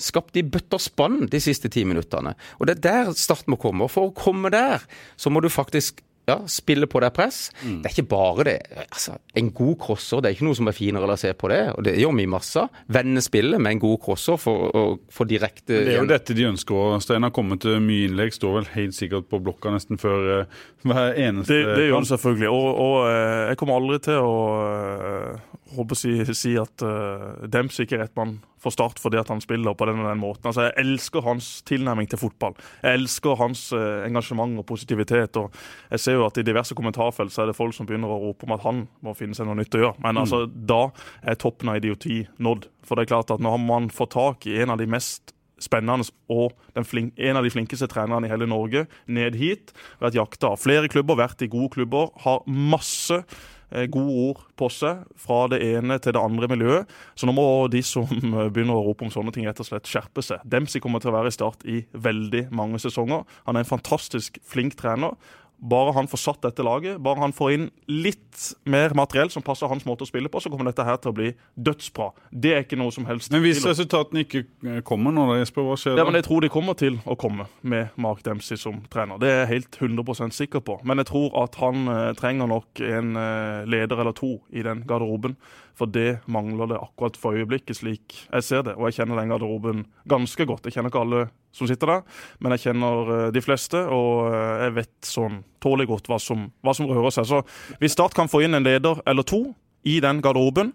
skapt 0.00 0.36
i 0.38 0.42
bøtter 0.42 0.80
spann 0.82 1.28
de 1.30 1.40
siste 1.42 1.70
ti 1.72 1.84
minuttene. 1.86 2.34
Og 2.58 2.66
det 2.66 2.78
er 2.78 2.86
der 2.86 3.12
starten 3.18 3.54
må 3.54 3.60
komme. 3.62 3.86
Og 3.86 3.92
for 3.92 4.08
å 4.08 4.16
komme 4.16 4.50
der, 4.52 4.82
så 5.16 5.30
må 5.30 5.42
du 5.42 5.50
faktisk 5.52 6.02
ja, 6.28 6.36
spille 6.46 6.86
på 6.86 7.00
deg 7.02 7.10
press. 7.16 7.38
Det 7.62 7.88
er 7.88 7.94
ikke 7.96 8.08
bare 8.12 8.44
det. 8.46 8.56
Altså, 8.84 9.16
en 9.38 9.48
god 9.54 9.74
crosser, 9.82 10.22
det 10.22 10.30
er 10.30 10.36
ikke 10.36 10.46
noe 10.46 10.58
som 10.58 10.70
er 10.70 10.76
finere 10.76 11.08
enn 11.08 11.14
å 11.14 11.18
se 11.18 11.32
på 11.34 11.50
det. 11.50 11.60
Og 11.74 11.86
det 11.88 11.96
gjør 11.98 12.14
vi 12.18 12.26
masse. 12.30 12.66
Vende 12.94 13.24
spillet 13.24 13.62
med 13.62 13.76
en 13.76 13.82
god 13.82 13.98
crosser 14.04 14.38
for 14.40 14.68
å 14.70 14.84
få 15.12 15.26
direkte 15.30 15.80
Det 15.82 15.96
er 15.96 16.00
jo 16.00 16.10
dette 16.10 16.36
de 16.38 16.46
ønsker. 16.52 16.78
òg. 16.78 17.02
Steinar 17.02 17.32
har 17.32 17.36
kommet 17.36 17.64
til 17.64 17.80
mye 17.82 18.06
innlegg. 18.06 18.36
Står 18.36 18.60
vel 18.60 18.70
helt 18.76 18.98
sikkert 18.98 19.26
på 19.32 19.42
blokka 19.42 19.74
nesten 19.74 19.98
før 19.98 20.30
eh, 20.36 20.60
hver 20.86 21.18
eneste 21.18 21.58
Det, 21.58 21.76
det 21.76 21.88
gjør 21.88 21.98
han 21.98 22.10
selvfølgelig. 22.12 22.52
Og, 22.54 22.68
og 22.86 22.96
eh, 23.08 23.48
jeg 23.50 23.60
kommer 23.62 23.80
aldri 23.80 23.98
til 24.06 24.22
å 24.22 24.38
eh, 24.68 25.50
håper 25.76 25.96
å 25.96 25.98
si, 25.98 26.14
si 26.36 26.54
at 26.60 26.84
uh, 26.84 27.44
Demps 27.50 27.80
ikke 27.82 27.96
er 27.98 28.04
rett 28.06 28.16
mann 28.18 28.38
for 28.62 28.74
Start 28.74 29.00
fordi 29.02 29.18
at 29.18 29.30
han 29.32 29.40
spiller 29.42 29.74
på 29.74 29.86
den 29.88 30.02
og 30.02 30.08
den 30.08 30.20
måten. 30.20 30.46
Altså, 30.48 30.68
Jeg 30.68 30.84
elsker 30.84 31.24
hans 31.26 31.48
tilnærming 31.68 32.08
til 32.10 32.20
fotball. 32.20 32.54
Jeg 32.82 33.00
elsker 33.00 33.38
hans 33.40 33.64
uh, 33.74 34.04
engasjement 34.06 34.60
og 34.60 34.66
positivitet. 34.68 35.36
og 35.40 35.54
Jeg 35.90 36.04
ser 36.04 36.11
jo 36.16 36.26
at 36.26 36.38
i 36.40 36.46
diverse 36.46 36.76
kommentarfelt 36.78 37.34
så 37.34 37.44
er 37.44 37.50
det 37.50 37.58
folk 37.58 37.76
som 37.76 37.88
begynner 37.88 38.12
å 38.12 38.20
rope 38.28 38.48
om 38.48 38.56
at 38.56 38.64
han 38.66 38.86
må 39.04 39.14
finne 39.18 39.36
seg 39.38 39.48
noe 39.48 39.58
nytt 39.58 39.76
å 39.78 39.84
gjøre. 39.86 40.00
Men 40.04 40.20
altså, 40.22 40.44
da 40.46 40.86
er 41.22 41.38
toppen 41.40 41.72
av 41.72 41.80
idioti 41.80 42.22
nådd. 42.42 42.68
For 42.86 42.98
det 42.98 43.06
er 43.06 43.14
klart 43.14 43.32
at 43.34 43.42
nå 43.42 43.54
har 43.54 43.62
man 43.62 43.90
fått 43.92 44.14
tak 44.16 44.48
i 44.50 44.58
en 44.62 44.74
av 44.74 44.80
de 44.82 44.88
mest 44.90 45.34
spennende 45.62 46.06
og 46.32 46.52
en 46.74 47.38
av 47.38 47.44
de 47.44 47.52
flinkeste 47.52 47.88
trenerne 47.90 48.26
i 48.26 48.32
hele 48.32 48.48
Norge 48.50 48.86
ned 49.06 49.38
hit. 49.38 49.72
Vært 50.02 50.18
jakta 50.18 50.52
av 50.52 50.62
flere 50.62 50.90
klubber, 50.92 51.20
vært 51.20 51.44
i 51.44 51.50
gode 51.50 51.72
klubber. 51.76 52.10
Har 52.24 52.42
masse 52.46 53.22
eh, 53.22 53.86
gode 53.92 54.16
ord 54.28 54.42
på 54.58 54.68
seg 54.72 55.04
fra 55.18 55.44
det 55.52 55.62
ene 55.64 55.98
til 56.02 56.16
det 56.16 56.22
andre 56.22 56.50
miljøet. 56.50 56.96
Så 57.14 57.28
nå 57.28 57.36
må 57.36 57.46
de 57.72 57.82
som 57.86 58.08
eh, 58.08 58.48
begynner 58.52 58.78
å 58.78 58.86
rope 58.88 59.06
om 59.06 59.12
sånne 59.14 59.34
ting, 59.34 59.46
rett 59.48 59.62
og 59.62 59.68
slett 59.68 59.90
skjerpe 59.90 60.24
seg. 60.24 60.42
Dempsey 60.48 60.82
kommer 60.82 61.02
til 61.02 61.12
å 61.12 61.16
være 61.18 61.32
i 61.32 61.36
Start 61.36 61.66
i 61.68 61.82
veldig 61.92 62.48
mange 62.54 62.82
sesonger. 62.82 63.24
Han 63.48 63.58
er 63.58 63.64
en 63.64 63.72
fantastisk 63.72 64.42
flink 64.46 64.76
trener. 64.80 65.16
Bare 65.62 65.92
han 65.94 66.08
får 66.10 66.18
satt 66.18 66.42
dette 66.42 66.64
laget, 66.66 66.98
bare 67.02 67.22
han 67.22 67.32
får 67.34 67.52
inn 67.54 67.66
litt 67.86 68.48
mer 68.66 68.94
materiell 68.98 69.30
som 69.30 69.44
passer 69.46 69.70
hans 69.70 69.84
måte 69.86 70.02
å 70.02 70.08
spille 70.08 70.30
på, 70.32 70.40
så 70.42 70.50
kommer 70.50 70.66
dette 70.66 70.82
her 70.86 70.98
til 70.98 71.12
å 71.12 71.16
bli 71.16 71.28
dødsbra. 71.54 72.08
Det 72.34 72.54
er 72.56 72.64
ikke 72.64 72.78
noe 72.80 72.90
som 72.94 73.06
helst 73.06 73.30
Men 73.30 73.44
hvis 73.44 73.62
resultatene 73.66 74.24
ikke 74.24 74.42
eh, 74.42 74.80
kommer 74.86 75.14
nå, 75.14 75.28
da, 75.30 75.38
Jesper, 75.38 75.66
hva 75.68 75.76
skjer 75.78 75.94
da? 75.94 76.02
Ja, 76.02 76.08
men 76.08 76.18
Jeg 76.18 76.26
tror 76.26 76.42
de 76.42 76.50
kommer 76.52 76.78
til 76.78 76.98
å 77.06 77.16
komme 77.20 77.46
med 77.62 77.94
Mark 77.94 78.24
Dempsey 78.26 78.58
som 78.58 78.80
trener. 78.92 79.20
Det 79.22 79.30
er 79.30 79.42
jeg 79.44 79.52
helt 79.52 79.78
100% 79.78 80.34
sikker 80.34 80.64
på. 80.66 80.80
Men 80.88 81.02
jeg 81.02 81.12
tror 81.12 81.36
at 81.44 81.58
han 81.62 81.86
eh, 81.92 82.06
trenger 82.18 82.50
nok 82.50 82.82
en 82.88 83.20
eh, 83.22 83.68
leder 83.70 84.02
eller 84.02 84.16
to 84.18 84.34
i 84.50 84.64
den 84.66 84.82
garderoben. 84.88 85.38
For 85.78 85.88
det 85.88 86.24
mangler 86.26 86.68
det 86.74 86.80
akkurat 86.82 87.16
for 87.16 87.38
øyeblikket, 87.38 87.78
slik 87.78 88.18
jeg 88.26 88.44
ser 88.44 88.66
det. 88.66 88.74
Og 88.78 88.90
jeg 88.90 89.00
kjenner 89.00 89.22
den 89.22 89.30
garderoben 89.32 89.86
ganske 90.10 90.46
godt. 90.48 90.66
Jeg 90.66 90.76
kjenner 90.76 90.92
ikke 90.92 91.04
alle 91.06 91.22
som 91.52 91.68
sitter 91.68 91.90
der, 91.90 92.02
men 92.40 92.54
jeg 92.56 92.68
kjenner 92.68 93.12
eh, 93.16 93.26
de 93.34 93.42
fleste. 93.44 93.84
Og 93.92 94.32
eh, 94.32 94.64
jeg 94.66 94.76
vet 94.80 95.08
sånn 95.08 95.42
tålelig 95.62 95.90
godt 95.92 96.10
hva 96.10 96.18
som, 96.22 96.48
hva 96.64 96.74
som 96.76 96.88
rører 96.90 97.14
seg. 97.14 97.28
Så 97.28 97.78
hvis 97.82 97.96
Start 97.96 98.16
kan 98.16 98.30
få 98.32 98.44
inn 98.46 98.56
en 98.58 98.66
leder 98.66 99.02
eller 99.06 99.26
to 99.28 99.44
i 99.88 99.98
den 100.02 100.22
garderoben, 100.24 100.72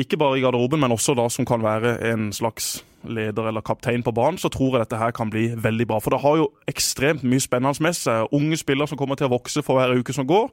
ikke 0.00 0.18
bare 0.18 0.40
i 0.40 0.42
garderoben, 0.42 0.80
men 0.82 0.92
også 0.92 1.14
da 1.14 1.28
som 1.30 1.46
kan 1.46 1.62
være 1.62 1.96
en 2.10 2.32
slags 2.34 2.80
leder 3.06 3.46
eller 3.46 3.62
kaptein 3.62 4.02
på 4.02 4.14
banen, 4.16 4.40
så 4.40 4.50
tror 4.50 4.74
jeg 4.74 4.86
dette 4.86 4.98
her 4.98 5.12
kan 5.14 5.30
bli 5.30 5.52
veldig 5.54 5.86
bra. 5.86 6.00
For 6.02 6.14
det 6.14 6.22
har 6.24 6.40
jo 6.40 6.48
ekstremt 6.70 7.22
mye 7.22 7.42
spennende 7.42 7.84
med 7.84 7.94
seg. 7.96 8.26
Unge 8.34 8.58
spillere 8.58 8.90
som 8.90 8.98
kommer 8.98 9.20
til 9.20 9.28
å 9.28 9.34
vokse 9.36 9.62
for 9.62 9.78
hver 9.78 9.94
uke 9.94 10.16
som 10.16 10.26
går. 10.26 10.50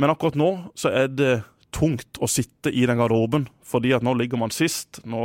Men 0.00 0.10
akkurat 0.10 0.38
nå 0.38 0.50
så 0.78 0.90
er 0.90 1.10
det 1.12 1.34
tungt 1.74 2.20
å 2.22 2.28
sitte 2.30 2.70
i 2.70 2.84
den 2.88 3.00
garderoben, 3.00 3.48
fordi 3.66 3.92
at 3.96 4.04
nå 4.06 4.14
ligger 4.18 4.40
man 4.40 4.54
sist. 4.54 5.00
Nå 5.08 5.24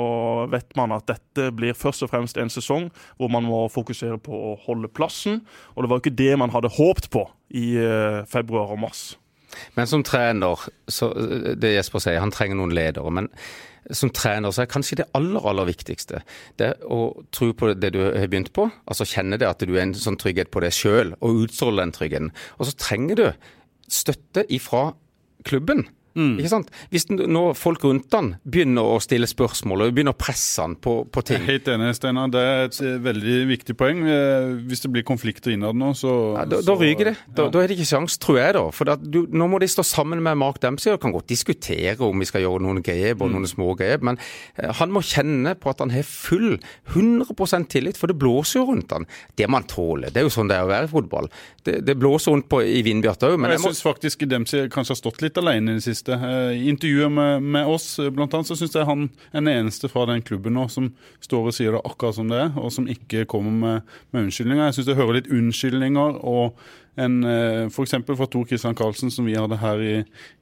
vet 0.52 0.74
man 0.80 0.96
at 0.96 1.08
dette 1.10 1.50
blir 1.56 1.78
først 1.78 2.06
og 2.06 2.12
fremst 2.14 2.40
en 2.42 2.52
sesong 2.52 2.90
hvor 3.20 3.32
man 3.32 3.48
må 3.48 3.66
fokusere 3.72 4.20
på 4.24 4.34
å 4.34 4.54
holde 4.66 4.92
plassen. 4.92 5.44
Og 5.76 5.84
det 5.84 5.92
var 5.92 6.00
jo 6.00 6.06
ikke 6.08 6.20
det 6.24 6.36
man 6.42 6.54
hadde 6.56 6.74
håpt 6.80 7.12
på 7.14 7.28
i 7.56 7.72
eh, 7.82 8.22
februar 8.30 8.74
og 8.74 8.82
mars. 8.88 9.04
Men 9.78 9.90
som 9.90 10.04
trener, 10.06 10.62
så 10.90 11.10
det 11.58 11.74
Jesper 11.74 12.04
sier, 12.04 12.22
han 12.22 12.34
trenger 12.34 12.60
noen 12.60 12.74
ledere. 12.76 13.10
Men 13.14 13.30
som 13.96 14.12
trener 14.14 14.54
så 14.54 14.64
er 14.64 14.72
kanskje 14.72 15.00
det 15.02 15.08
aller, 15.18 15.42
aller 15.50 15.66
viktigste 15.70 16.22
det 16.62 16.74
å 16.86 17.00
tro 17.34 17.52
på 17.58 17.72
det 17.74 17.94
du 17.96 18.02
har 18.04 18.30
begynt 18.30 18.52
på. 18.54 18.68
Altså 18.90 19.08
kjenne 19.10 19.40
det 19.42 19.50
at 19.50 19.64
du 19.66 19.74
er 19.76 19.88
en 19.88 19.96
sånn 19.98 20.20
trygghet 20.22 20.52
på 20.54 20.62
deg 20.64 20.76
sjøl, 20.76 21.16
og 21.20 21.46
utstråle 21.46 21.86
den 21.86 21.96
tryggheten. 21.96 22.34
Og 22.58 22.70
så 22.70 22.76
trenger 22.78 23.20
du 23.20 23.28
støtte 23.90 24.46
ifra 24.54 24.92
klubben. 25.48 25.88
Ikke 26.40 26.52
sant? 26.52 26.70
Hvis 26.94 27.08
nå 27.12 27.44
folk 27.58 27.84
rundt 27.86 28.16
han 28.16 28.32
begynner 28.50 28.88
å 28.96 28.98
stille 29.04 29.28
spørsmål 29.30 29.86
og 29.86 29.94
begynner 29.96 30.16
å 30.16 30.20
presse 30.20 30.64
han 30.64 30.76
på, 30.82 31.04
på 31.12 31.24
ting 31.28 31.40
Jeg 31.40 31.46
er 31.46 31.52
helt 31.54 31.70
enig, 31.76 31.92
Steinar. 31.98 32.32
Det 32.34 32.42
er 32.42 32.64
et 32.66 32.80
eh, 32.84 32.98
veldig 33.06 33.38
viktig 33.52 33.76
poeng. 33.80 34.02
Eh, 34.10 34.50
Hvis 34.70 34.84
det 34.86 34.92
blir 34.94 35.06
konflikter 35.08 35.54
innad 35.54 35.78
nå, 35.80 35.92
så 35.98 36.16
ja, 36.40 36.48
da, 36.50 36.62
da 36.66 36.76
ryker 36.80 37.12
det. 37.12 37.16
Da, 37.28 37.46
ja. 37.48 37.54
da 37.54 37.62
er 37.62 37.72
det 37.72 37.78
ikke 37.78 37.90
sjans, 37.92 38.18
tror 38.22 38.40
jeg. 38.42 38.56
da. 38.58 38.66
For 38.76 38.94
at 38.96 39.06
du, 39.06 39.22
Nå 39.30 39.50
må 39.52 39.62
de 39.62 39.70
stå 39.70 39.86
sammen 39.86 40.24
med 40.26 40.40
Mark 40.42 40.58
Dempsey 40.64 40.94
og 40.96 41.02
kan 41.04 41.14
godt 41.14 41.30
diskutere 41.30 41.96
om 42.06 42.20
vi 42.20 42.28
skal 42.28 42.44
gjøre 42.44 42.64
noen 42.66 42.82
grep 42.86 43.22
og 43.22 43.32
noen 43.34 43.48
små 43.50 43.72
grep, 43.78 44.04
men 44.06 44.18
eh, 44.58 44.72
han 44.80 44.94
må 44.94 45.04
kjenne 45.06 45.54
på 45.60 45.72
at 45.72 45.84
han 45.84 45.94
har 45.94 46.08
full 46.08 46.58
100% 46.94 47.70
tillit, 47.72 48.00
for 48.00 48.10
det 48.10 48.18
blåser 48.20 48.62
jo 48.62 48.70
rundt 48.72 48.96
han. 48.96 49.06
Det 49.38 49.48
må 49.50 49.62
han 49.62 49.70
tåle. 49.70 50.10
Det 50.14 50.24
er 50.24 50.28
jo 50.28 50.34
sånn 50.34 50.50
det 50.50 50.58
er 50.58 50.66
å 50.66 50.72
være 50.72 50.90
i 50.90 50.92
fotball. 50.92 51.30
Det, 51.66 51.80
det 51.86 51.98
blåser 52.00 52.34
rundt 52.34 52.50
på, 52.50 52.64
i 52.66 52.82
Vindbjart 52.86 53.28
òg, 53.28 53.38
men 53.38 53.54
jeg 53.54 53.60
jeg 53.60 53.66
må 53.66 53.74
syns 53.74 53.84
faktisk 53.86 54.26
Dempsey 54.30 54.70
kanskje 54.72 54.96
har 54.96 55.00
stått 55.00 55.24
litt 55.24 55.38
alene 55.40 55.74
i 55.74 55.80
det 55.80 55.86
siste. 55.86 56.09
Eh, 56.16 56.52
I 56.58 56.70
intervjuet 56.72 57.12
med, 57.12 57.46
med 57.56 57.70
oss, 57.70 57.88
eh, 58.00 58.12
blant 58.14 58.34
annet, 58.34 58.50
så 58.50 58.58
syns 58.58 58.76
jeg 58.76 58.88
han 58.90 59.08
er 59.32 59.40
den 59.40 59.52
eneste 59.54 59.90
fra 59.92 60.06
den 60.10 60.24
klubben 60.26 60.58
nå 60.58 60.68
som 60.72 60.92
står 61.26 61.50
og 61.52 61.56
sier 61.56 61.76
det 61.76 61.86
akkurat 61.86 62.18
som 62.20 62.30
det 62.32 62.44
er, 62.48 62.52
og 62.60 62.74
som 62.74 62.90
ikke 62.90 63.28
kommer 63.30 63.56
med, 63.56 63.96
med 64.12 64.28
unnskyldninger. 64.28 64.70
Jeg 64.70 64.80
syns 64.80 64.94
jeg 64.94 65.00
hører 65.02 65.20
litt 65.20 65.34
unnskyldninger 65.34 66.22
og 66.28 66.60
en 67.00 67.22
F.eks. 67.70 67.94
fra 68.06 68.28
Tor 68.28 68.48
Christian 68.50 68.76
Karlsen, 68.76 69.12
som 69.12 69.28
vi 69.28 69.38
hadde 69.38 69.60
her 69.62 69.82
i, 69.84 69.94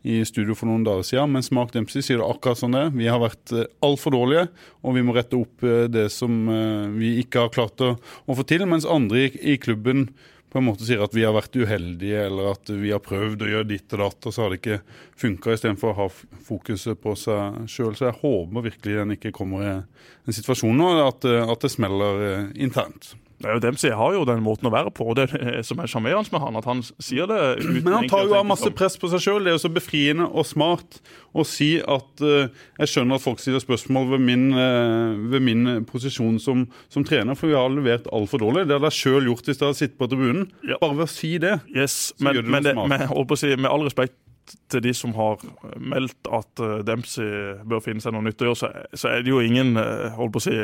i 0.08 0.22
studio 0.26 0.56
for 0.58 0.70
noen 0.70 0.86
dager 0.88 1.06
siden. 1.06 1.34
Mens 1.36 1.52
Mark 1.54 1.74
Dempsey 1.76 2.02
sier 2.06 2.22
det 2.22 2.30
akkurat 2.30 2.62
sånn 2.62 2.78
det. 2.78 2.86
Vi 2.98 3.10
har 3.12 3.22
vært 3.22 3.54
eh, 3.54 3.68
altfor 3.86 4.16
dårlige, 4.16 4.48
og 4.82 4.98
vi 4.98 5.04
må 5.06 5.16
rette 5.18 5.38
opp 5.38 5.66
eh, 5.68 5.86
det 5.92 6.08
som 6.14 6.48
eh, 6.50 6.88
vi 6.98 7.18
ikke 7.22 7.46
har 7.46 7.54
klart 7.54 7.84
å, 7.86 7.94
å 8.26 8.38
få 8.38 8.48
til. 8.48 8.66
Mens 8.70 8.88
andre 8.90 9.28
i, 9.28 9.32
i 9.54 9.60
klubben 9.62 10.08
på 10.50 10.60
en 10.60 10.68
måte 10.70 10.86
sier 10.88 11.02
at 11.04 11.16
vi 11.16 11.26
har 11.28 11.36
vært 11.36 11.58
uheldige, 11.60 12.24
eller 12.30 12.54
at 12.54 12.72
vi 12.72 12.94
har 12.94 13.04
prøvd 13.04 13.44
å 13.44 13.50
gjøre 13.52 13.68
ditt 13.68 13.94
og 13.98 14.04
datt, 14.06 14.28
og 14.30 14.34
så 14.34 14.46
har 14.46 14.54
det 14.54 14.62
ikke 14.62 14.80
funka, 15.20 15.54
istedenfor 15.54 15.92
å 15.92 15.98
ha 15.98 16.08
fokuset 16.48 17.02
på 17.04 17.16
seg 17.20 17.68
sjøl. 17.72 17.98
Så 18.00 18.08
jeg 18.08 18.20
håper 18.22 18.68
virkelig 18.70 19.00
den 19.02 19.16
ikke 19.18 19.36
kommer 19.36 19.66
i 19.66 19.72
en 19.76 20.38
situasjon 20.38 20.80
nå, 20.80 20.92
at, 21.04 21.28
at 21.28 21.66
det 21.66 21.74
smeller 21.74 22.24
eh, 22.30 22.46
internt. 22.64 23.12
Det 23.38 23.46
er 23.46 23.58
jo 23.58 23.62
Dempsey 23.62 23.92
har 23.94 24.16
jo 24.16 24.24
den 24.26 24.42
måten 24.42 24.66
å 24.66 24.72
være 24.74 24.92
på, 24.98 25.06
og 25.12 25.18
det 25.20 25.28
er 25.28 25.44
det 25.60 25.66
som 25.68 25.78
er 25.82 25.90
sjarmerende 25.92 26.34
med 26.34 26.42
han, 26.42 26.58
at 26.58 26.66
han 26.66 26.82
sier 26.84 27.30
det 27.30 27.38
uten 27.62 27.84
Men 27.86 27.94
han 27.94 28.10
tar 28.10 28.26
jo 28.26 28.34
av 28.40 28.48
masse 28.50 28.72
press 28.74 28.98
på 28.98 29.12
seg 29.12 29.22
sjøl. 29.22 29.46
Det 29.46 29.52
er 29.52 29.58
jo 29.60 29.64
så 29.68 29.72
befriende 29.74 30.26
og 30.26 30.48
smart 30.50 31.00
å 31.38 31.46
si 31.46 31.76
at 31.78 32.24
uh, 32.26 32.50
jeg 32.82 32.92
skjønner 32.94 33.20
at 33.20 33.26
folk 33.28 33.44
stiller 33.44 33.62
spørsmål 33.62 34.10
ved 34.16 34.26
min, 34.26 34.48
uh, 34.58 35.14
ved 35.30 35.46
min 35.46 35.68
posisjon 35.90 36.40
som, 36.42 36.66
som 36.94 37.06
trener, 37.06 37.38
for 37.38 37.52
vi 37.52 37.58
har 37.60 37.70
levert 37.70 38.10
altfor 38.10 38.42
dårlig. 38.42 38.66
Det 38.66 38.80
hadde 38.80 38.90
jeg 38.90 39.04
sjøl 39.04 39.30
gjort 39.30 39.52
hvis 39.52 39.62
jeg 39.62 39.68
hadde 39.68 39.82
sittet 39.84 40.00
på 40.02 40.10
tribunen. 40.10 40.48
Ja. 40.66 40.82
Bare 40.82 40.98
ved 40.98 41.06
å 41.06 41.12
si 41.14 41.36
det. 41.44 41.60
Yes, 41.76 42.16
Så 42.16 42.26
men, 42.26 42.40
gjør 42.40 42.48
det 42.48 42.56
men, 42.58 42.66
det, 42.66 42.74
smart. 42.80 42.96
med, 42.96 43.14
å 43.38 43.40
si, 43.44 43.54
med 43.54 43.70
all 43.70 43.86
respekt 43.86 44.18
til 44.72 44.84
de 44.84 44.94
som 44.96 45.14
har 45.18 45.42
meldt 45.76 46.30
at 46.34 46.62
eh, 46.64 46.78
Dempsey 46.88 47.58
bør 47.68 47.84
finne 47.84 48.04
seg 48.04 48.16
noe 48.16 48.26
nytt 48.26 48.42
å 48.44 48.50
gjøre, 48.50 48.60
så, 48.60 48.70
så 48.96 49.12
er 49.12 49.26
det 49.26 49.34
jo 49.34 49.42
ingen 49.44 49.76
eh, 49.82 50.14
holdt 50.18 50.36
på 50.36 50.42
å 50.44 50.46
si, 50.48 50.56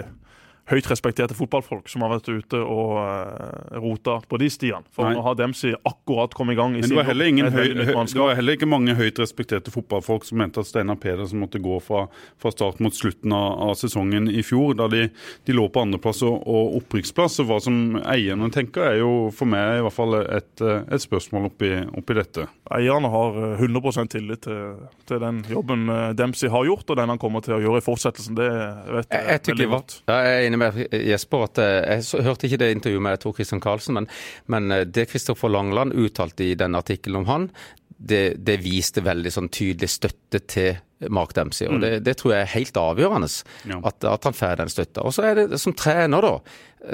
høyt 0.71 0.87
respekterte 0.87 1.35
fotballfolk 1.35 1.89
som 1.91 2.05
har 2.05 2.13
vært 2.13 2.29
ute 2.31 2.59
og 2.59 2.93
uh, 2.95 3.79
rota 3.83 4.19
på 4.29 4.39
de 4.39 4.47
stiene. 4.53 4.83
For 4.95 5.07
Nei. 5.07 5.17
nå 5.17 5.23
har 5.25 5.35
Dempsey 5.39 5.75
akkurat 5.75 6.33
kommet 6.37 6.55
i 6.55 6.59
gang. 6.61 6.77
i 6.77 6.83
Men 6.83 6.93
det 6.93 6.99
var, 6.99 7.07
heller 7.09 7.31
ingen 7.31 7.49
høy, 7.51 7.65
høy, 7.75 7.83
det 7.83 8.19
var 8.19 8.37
heller 8.37 8.57
ikke 8.57 8.69
mange 8.71 8.95
høyt 8.95 9.19
respekterte 9.19 9.73
fotballfolk 9.73 10.27
som 10.27 10.39
mente 10.39 10.63
at 10.63 10.69
Steinar 10.69 10.99
Pedersen 11.03 11.41
måtte 11.43 11.59
gå 11.63 11.79
fra, 11.83 12.05
fra 12.39 12.53
start 12.55 12.79
mot 12.83 12.95
slutten 12.95 13.35
av, 13.35 13.49
av 13.67 13.75
sesongen 13.79 14.29
i 14.31 14.43
fjor, 14.45 14.77
da 14.79 14.87
de, 14.91 15.09
de 15.43 15.57
lå 15.57 15.67
på 15.67 15.83
andreplass 15.83 16.23
og, 16.27 16.39
og 16.47 16.79
opprykksplass. 16.79 17.41
Og 17.43 17.51
hva 17.51 17.59
som 17.63 17.99
eierne 17.99 18.51
tenker, 18.53 18.87
er 18.93 19.01
jo 19.01 19.13
for 19.35 19.49
meg 19.49 19.81
i 19.81 19.83
hvert 19.83 19.97
fall 19.97 20.19
et, 20.23 20.53
eh, 20.63 20.83
et 20.87 21.03
spørsmål 21.03 21.49
oppi, 21.51 21.73
oppi 21.99 22.17
dette. 22.17 22.47
Eierne 22.73 23.09
har 23.13 23.37
eh, 23.53 23.61
100 23.61 24.07
tillit 24.09 24.41
til, 24.47 24.87
til 25.09 25.21
den 25.21 25.41
jobben 25.49 25.85
eh, 25.93 26.09
Dempsey 26.17 26.49
har 26.49 26.65
gjort, 26.67 26.89
og 26.89 26.97
den 26.99 27.13
han 27.13 27.21
kommer 27.21 27.43
til 27.45 27.57
å 27.57 27.61
gjøre 27.61 27.81
i 27.81 27.85
fortsettelsen. 27.85 28.37
Det 28.39 28.47
vet 28.49 29.07
Jeg, 29.13 29.19
jeg, 29.19 29.27
jeg, 29.29 29.45
veldig 29.51 29.69
godt. 29.75 29.97
ja, 30.09 30.17
jeg 30.25 30.39
er 30.39 30.47
enig 30.47 30.61
med 30.63 30.81
Jesper. 31.11 31.45
at 31.49 31.61
eh, 31.63 31.77
Jeg 31.93 32.07
så, 32.09 32.23
hørte 32.25 32.49
ikke 32.49 32.61
det 32.63 32.71
intervjuet 32.77 33.05
med 33.09 33.21
Tor 33.23 33.37
Christian 33.37 33.61
Karlsen, 33.63 33.99
men, 33.99 34.09
men 34.49 34.71
eh, 34.71 34.85
det 34.89 35.07
Kristoffer 35.11 35.53
Langland 35.53 35.93
uttalte 35.93 36.47
i 36.49 36.55
den 36.59 36.75
artikkelen 36.79 37.21
om 37.23 37.29
han, 37.29 37.49
det, 38.03 38.23
det 38.43 38.57
viste 38.63 39.03
veldig 39.05 39.31
sånn 39.31 39.47
tydelig 39.53 39.89
støtte 39.95 40.41
til 40.51 40.75
Mark 41.11 41.33
Dempsey. 41.35 41.67
og 41.67 41.81
Det, 41.83 41.97
det 42.05 42.13
tror 42.19 42.31
jeg 42.33 42.41
er 42.45 42.51
helt 42.53 42.77
avgjørende, 42.79 43.27
Ja. 43.67 43.79
at, 43.89 44.05
at 44.07 44.23
han 44.27 44.35
får 44.35 44.59
den 44.61 44.69
støtta. 44.71 45.03
Og 45.03 45.11
så 45.15 45.25
er 45.27 45.35
det 45.41 45.59
som 45.59 45.73
trener, 45.75 46.23
da. 46.23 46.37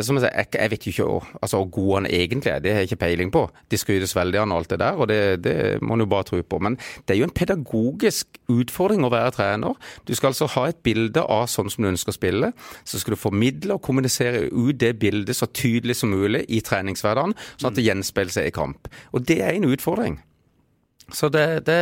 Som 0.06 0.18
jeg, 0.18 0.24
sier, 0.28 0.34
jeg, 0.38 0.50
jeg 0.54 0.70
vet 0.72 0.86
jo 0.86 0.92
ikke 0.94 1.06
hvor, 1.10 1.28
altså, 1.42 1.60
god 1.74 1.92
han 1.96 2.08
egentlig 2.14 2.52
er, 2.52 2.60
det 2.62 2.74
har 2.74 2.82
jeg 2.84 2.90
ikke 2.92 3.00
peiling 3.04 3.32
på. 3.34 3.44
De 3.74 3.78
skrytes 3.82 4.14
veldig 4.18 4.38
av 4.38 4.46
han 4.48 4.54
og 4.54 4.60
alt 4.64 4.70
det 4.74 4.80
der, 4.82 4.98
og 5.02 5.08
det, 5.10 5.20
det 5.46 5.56
må 5.82 5.98
en 5.98 6.04
jo 6.06 6.10
bare 6.10 6.28
tro 6.30 6.42
på. 6.46 6.60
Men 6.66 6.78
det 7.06 7.16
er 7.16 7.20
jo 7.22 7.28
en 7.30 7.34
pedagogisk 7.38 8.38
utfordring 8.54 9.06
å 9.06 9.12
være 9.14 9.34
trener. 9.38 9.78
Du 10.10 10.14
skal 10.18 10.32
altså 10.34 10.50
ha 10.58 10.68
et 10.70 10.82
bilde 10.86 11.22
av 11.26 11.46
sånn 11.50 11.70
som 11.74 11.86
du 11.86 11.90
ønsker 11.92 12.14
å 12.14 12.18
spille. 12.18 12.52
Så 12.86 13.02
skal 13.02 13.14
du 13.18 13.22
formidle 13.22 13.78
og 13.78 13.84
kommunisere 13.86 14.48
ut 14.54 14.78
det 14.82 14.96
bildet 15.02 15.38
så 15.38 15.50
tydelig 15.50 15.98
som 16.02 16.14
mulig 16.14 16.46
i 16.50 16.62
treningshverdagen, 16.66 17.34
sånn 17.58 17.72
at 17.72 17.78
det 17.78 17.86
gjenspeiler 17.90 18.34
seg 18.40 18.50
i 18.50 18.56
kamp. 18.58 18.90
Og 19.14 19.26
det 19.30 19.42
er 19.46 19.58
en 19.58 19.70
utfordring. 19.70 20.20
Så 21.16 21.30
det, 21.34 21.46
det, 21.68 21.78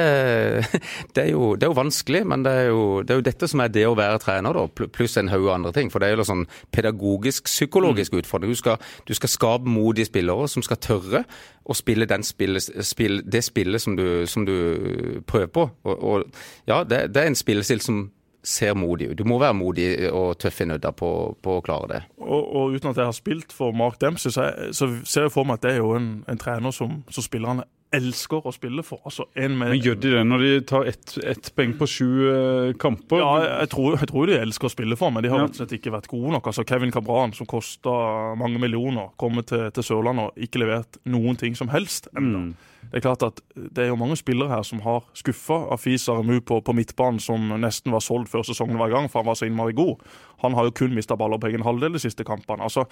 det, 1.16 1.24
er 1.24 1.30
jo, 1.32 1.54
det 1.56 1.68
er 1.68 1.72
jo 1.72 1.78
vanskelig, 1.78 2.24
men 2.28 2.46
det 2.46 2.54
er 2.54 2.70
jo, 2.70 2.84
det 3.04 3.14
er 3.14 3.22
jo 3.22 3.28
dette 3.28 3.50
som 3.52 3.64
er 3.64 3.72
det 3.74 3.86
å 3.88 3.96
være 3.98 4.22
trener, 4.24 4.58
da, 4.58 4.88
pluss 4.94 5.18
en 5.20 5.32
haug 5.32 5.50
andre 5.54 5.74
ting. 5.76 5.92
For 5.94 6.04
det 6.04 6.10
er 6.10 6.16
jo 6.16 6.24
en 6.26 6.32
sånn 6.32 6.48
pedagogisk, 6.76 7.50
psykologisk 7.50 8.18
utfordring. 8.20 8.54
Du 8.56 8.62
skal, 8.62 8.82
du 9.08 9.14
skal 9.18 9.34
skape 9.34 9.72
modige 9.72 10.10
spillere 10.10 10.50
som 10.52 10.66
skal 10.66 10.82
tørre 10.84 11.24
å 11.68 11.76
spille, 11.76 12.08
den 12.10 12.24
spille, 12.24 12.62
spill, 12.62 13.22
det 13.28 13.44
spillet 13.46 13.84
som 13.84 13.98
du, 14.00 14.08
som 14.30 14.46
du 14.48 15.24
prøver 15.28 15.52
på. 15.52 15.70
Og, 15.88 15.98
og 15.98 16.70
ja, 16.70 16.84
det, 16.88 17.10
det 17.16 17.24
er 17.24 17.34
en 17.34 17.40
spillestil 17.40 17.84
som 17.84 18.06
ser 18.48 18.74
modig 18.80 19.10
ut. 19.12 19.18
Du 19.20 19.26
må 19.28 19.40
være 19.42 19.56
modig 19.58 19.88
og 20.12 20.38
tøff 20.40 20.62
i 20.64 20.68
nødda 20.70 20.94
på, 20.96 21.10
på 21.44 21.58
å 21.58 21.64
klare 21.66 21.90
det. 21.92 22.02
Og, 22.24 22.44
og 22.56 22.76
uten 22.76 22.92
at 22.94 23.02
jeg 23.02 23.10
har 23.10 23.18
spilt 23.18 23.56
for 23.56 23.76
Mark 23.76 24.00
Dempsey, 24.02 24.32
så, 24.32 24.48
så 24.72 24.88
ser 25.04 25.28
jeg 25.28 25.34
for 25.34 25.48
meg 25.48 25.60
at 25.60 25.66
det 25.66 25.74
er 25.76 25.82
jo 25.82 25.92
en, 25.98 26.12
en 26.30 26.40
trener 26.40 26.76
som, 26.76 27.02
som 27.12 27.26
spillerne 27.26 27.68
elsker 27.96 28.46
å 28.48 28.52
spille 28.56 28.84
for. 28.86 29.00
Altså 29.08 29.28
en 29.40 29.56
med 29.58 29.72
Men 29.72 29.82
gjør 29.84 30.00
de 30.02 30.14
det 30.16 30.24
når 30.28 30.44
de 30.44 30.52
tar 30.68 30.88
ett 30.92 31.16
et 31.24 31.50
poeng 31.56 31.76
på 31.80 31.88
sju 31.90 32.08
eh, 32.32 32.72
kamper? 32.80 33.22
Ja, 33.22 33.62
jeg 33.64 33.72
tror, 33.74 33.98
jeg 34.00 34.12
tror 34.12 34.30
de 34.30 34.40
elsker 34.40 34.70
å 34.70 34.74
spille 34.74 34.98
for, 35.00 35.14
men 35.14 35.24
de 35.24 35.32
har 35.32 35.44
rett 35.44 35.56
og 35.56 35.62
slett 35.62 35.76
ikke 35.80 35.94
vært 35.96 36.10
gode 36.12 36.34
nok. 36.36 36.50
Altså 36.52 36.66
Kevin 36.68 36.94
Cabran, 36.94 37.36
som 37.38 37.50
kosta 37.50 37.94
mange 38.40 38.60
millioner, 38.62 39.14
kommer 39.20 39.48
til, 39.48 39.68
til 39.76 39.88
Sørlandet 39.88 40.32
og 40.32 40.48
ikke 40.48 40.64
levert 40.64 41.00
noen 41.08 41.40
ting 41.40 41.56
som 41.58 41.72
helst 41.74 42.12
ennå. 42.16 42.50
Mm. 42.50 42.56
Det 42.92 43.00
er 43.00 43.04
klart 43.04 43.24
at 43.26 43.42
det 43.56 43.84
er 43.84 43.90
jo 43.92 44.00
mange 44.00 44.16
spillere 44.20 44.52
her 44.52 44.64
som 44.68 44.80
har 44.86 45.04
skuffa 45.18 45.58
Afisa 45.74 46.16
Remu 46.18 46.40
på, 46.42 46.60
på 46.64 46.76
midtbanen, 46.76 47.20
som 47.20 47.50
nesten 47.60 47.92
var 47.92 48.04
solgt 48.06 48.32
før 48.32 48.46
sesongen 48.48 48.80
var 48.80 48.92
i 48.92 48.96
gang, 48.96 49.10
for 49.12 49.22
han 49.22 49.30
var 49.30 49.40
så 49.40 49.48
innmari 49.50 49.76
god. 49.78 50.04
Han 50.44 50.54
har 50.54 50.68
jo 50.68 50.76
kun 50.78 50.94
mista 50.96 51.18
baller 51.18 51.42
på 51.42 51.50
egen 51.50 51.66
halvdel 51.66 51.98
de 51.98 52.02
siste 52.02 52.24
kampene. 52.28 52.64
Altså, 52.64 52.86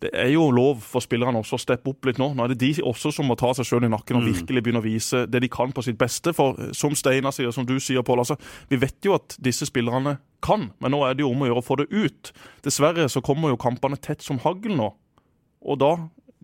Det 0.00 0.10
er 0.12 0.32
jo 0.32 0.50
lov 0.50 0.80
for 0.80 1.04
spillerne 1.04 1.38
også 1.38 1.58
å 1.58 1.62
steppe 1.62 1.92
opp 1.92 2.08
litt 2.08 2.18
nå. 2.18 2.32
Nå 2.34 2.44
er 2.44 2.54
det 2.54 2.60
de 2.60 2.72
også 2.82 3.12
som 3.14 3.28
må 3.28 3.36
ta 3.38 3.52
seg 3.54 3.68
sjøl 3.68 3.86
i 3.86 3.92
nakken 3.92 4.18
og 4.20 4.26
virkelig 4.26 4.64
begynne 4.64 4.82
å 4.82 4.86
vise 4.86 5.26
det 5.30 5.42
de 5.44 5.52
kan 5.52 5.72
på 5.72 5.84
sitt 5.84 5.98
beste. 6.00 6.34
For 6.36 6.72
som 6.76 6.96
Steinar 6.96 7.36
sier, 7.36 7.52
som 7.54 7.66
du 7.68 7.76
sier, 7.80 8.02
Pål, 8.06 8.22
altså, 8.22 8.36
vi 8.70 8.80
vet 8.80 8.98
jo 9.04 9.16
at 9.16 9.36
disse 9.42 9.66
spillerne 9.68 10.18
kan, 10.44 10.70
men 10.80 10.92
nå 10.92 11.02
er 11.06 11.16
det 11.16 11.24
jo 11.24 11.32
om 11.32 11.42
å 11.42 11.48
gjøre 11.48 11.62
å 11.62 11.66
få 11.66 11.78
det 11.80 11.88
ut. 11.90 12.32
Dessverre 12.62 13.08
så 13.12 13.22
kommer 13.24 13.52
jo 13.52 13.60
kampene 13.60 13.98
tett 13.98 14.22
som 14.24 14.38
hagl 14.44 14.76
nå. 14.76 14.92
Og 15.66 15.80
da 15.80 15.92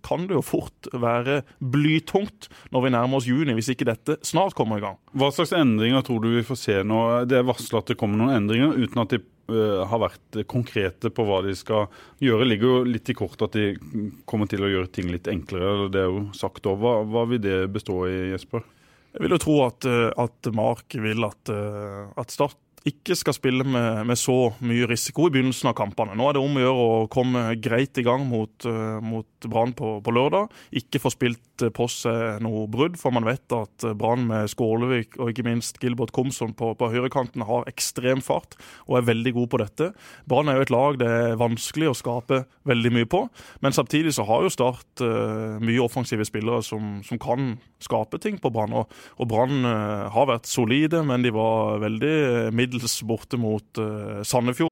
kan 0.05 0.27
det 0.29 0.37
jo 0.39 0.45
fort 0.45 0.89
være 0.93 1.41
blytungt 1.59 2.49
når 2.75 2.87
vi 2.87 2.95
nærmer 2.95 3.21
oss 3.21 3.29
juni, 3.29 3.55
hvis 3.57 3.73
ikke 3.75 3.89
dette 3.89 4.19
snart 4.27 4.57
kommer 4.59 4.81
i 4.81 4.85
gang. 4.85 4.99
Hva 5.17 5.31
slags 5.35 5.55
endringer 5.57 6.05
tror 6.07 6.23
du 6.23 6.33
vi 6.35 6.47
får 6.47 6.61
se 6.61 6.81
nå? 6.87 7.03
Det 7.31 7.39
er 7.39 7.47
varsla 7.49 7.83
at 7.83 7.93
det 7.93 7.99
kommer 8.01 8.21
noen 8.21 8.37
endringer, 8.37 8.75
uten 8.77 9.03
at 9.05 9.15
de 9.15 9.23
uh, 9.53 9.83
har 9.89 10.05
vært 10.05 10.43
konkrete 10.51 11.13
på 11.15 11.27
hva 11.29 11.41
de 11.47 11.55
skal 11.59 11.89
gjøre. 12.23 12.49
ligger 12.49 12.69
jo 12.69 12.85
litt 12.89 13.11
i 13.13 13.17
kort 13.19 13.43
at 13.45 13.59
de 13.59 13.73
kommer 14.29 14.51
til 14.51 14.65
å 14.65 14.71
gjøre 14.71 14.93
ting 14.93 15.11
litt 15.13 15.31
enklere. 15.31 15.91
Det 15.93 16.05
er 16.05 16.11
jo 16.11 16.29
sagt 16.37 16.69
òg. 16.69 16.81
Hva, 16.83 17.01
hva 17.09 17.27
vil 17.31 17.43
det 17.43 17.65
bestå 17.75 18.05
i, 18.11 18.33
Jesper? 18.35 18.65
Jeg 19.13 19.27
vil 19.27 19.35
jo 19.35 19.43
tro 19.45 19.57
at, 19.67 19.85
eh, 19.89 20.11
at 20.25 20.53
Mark 20.57 20.95
vil 20.97 21.27
at, 21.27 21.53
eh, 21.53 22.05
at 22.17 22.33
Start 22.33 22.59
ikke 22.89 23.15
skal 23.15 23.37
spille 23.37 23.65
med, 23.65 24.07
med 24.09 24.19
så 24.19 24.55
mye 24.65 24.89
risiko 24.91 25.29
i 25.29 25.35
begynnelsen 25.35 25.71
av 25.71 25.77
kampene. 25.79 26.17
Nå 26.19 26.27
er 26.27 26.35
det 26.35 26.43
om 26.43 26.57
å 26.59 26.63
gjøre 26.65 26.87
å 26.87 27.11
komme 27.13 27.45
greit 27.63 27.99
i 28.01 28.07
gang 28.07 28.25
mot, 28.27 28.55
eh, 28.67 28.99
Brann 29.51 29.75
på, 29.77 29.97
på 30.05 30.15
lørdag. 30.15 30.53
Ikke 30.79 31.01
får 31.03 31.17
spilt 31.17 31.65
eh, 31.65 31.73
på 31.75 31.89
seg 31.91 32.43
noe 32.45 32.67
brudd, 32.71 32.99
for 33.01 33.15
man 33.15 33.27
vet 33.27 33.57
at 33.57 33.87
eh, 33.87 33.97
Brann 33.99 34.27
med 34.29 34.51
Skålevik 34.53 35.19
og 35.19 35.33
ikke 35.33 35.47
minst 35.47 35.81
Gilbert 35.83 36.15
Komsson 36.15 36.55
på, 36.59 36.73
på 36.79 36.91
høyrekanten 36.93 37.45
har 37.49 37.69
ekstrem 37.71 38.23
fart 38.25 38.57
og 38.87 38.99
er 39.01 39.09
veldig 39.11 39.35
god 39.39 39.51
på 39.53 39.63
dette. 39.63 39.91
Brann 40.31 40.51
er 40.51 40.61
jo 40.61 40.67
et 40.67 40.75
lag 40.75 40.99
det 41.01 41.09
er 41.09 41.39
vanskelig 41.41 41.91
å 41.91 41.97
skape 41.97 42.43
veldig 42.69 42.93
mye 42.95 43.09
på, 43.11 43.25
men 43.65 43.75
samtidig 43.75 44.15
så 44.17 44.27
har 44.29 44.45
jo 44.45 44.53
Start 44.53 45.01
uh, 45.01 45.57
mye 45.65 45.81
offensive 45.81 46.27
spillere 46.29 46.61
som, 46.67 46.99
som 47.07 47.19
kan 47.23 47.55
skape 47.83 48.21
ting 48.21 48.37
på 48.43 48.51
Brann. 48.53 48.75
Og, 48.77 48.93
og 49.17 49.31
Brann 49.31 49.65
uh, 49.65 50.11
har 50.13 50.29
vært 50.29 50.51
solide, 50.51 51.01
men 51.09 51.25
de 51.25 51.33
var 51.35 51.81
veldig 51.83 52.53
middels 52.53 53.01
borte 53.09 53.41
mot 53.41 53.81
uh, 53.81 54.21
Sandefjord. 54.29 54.72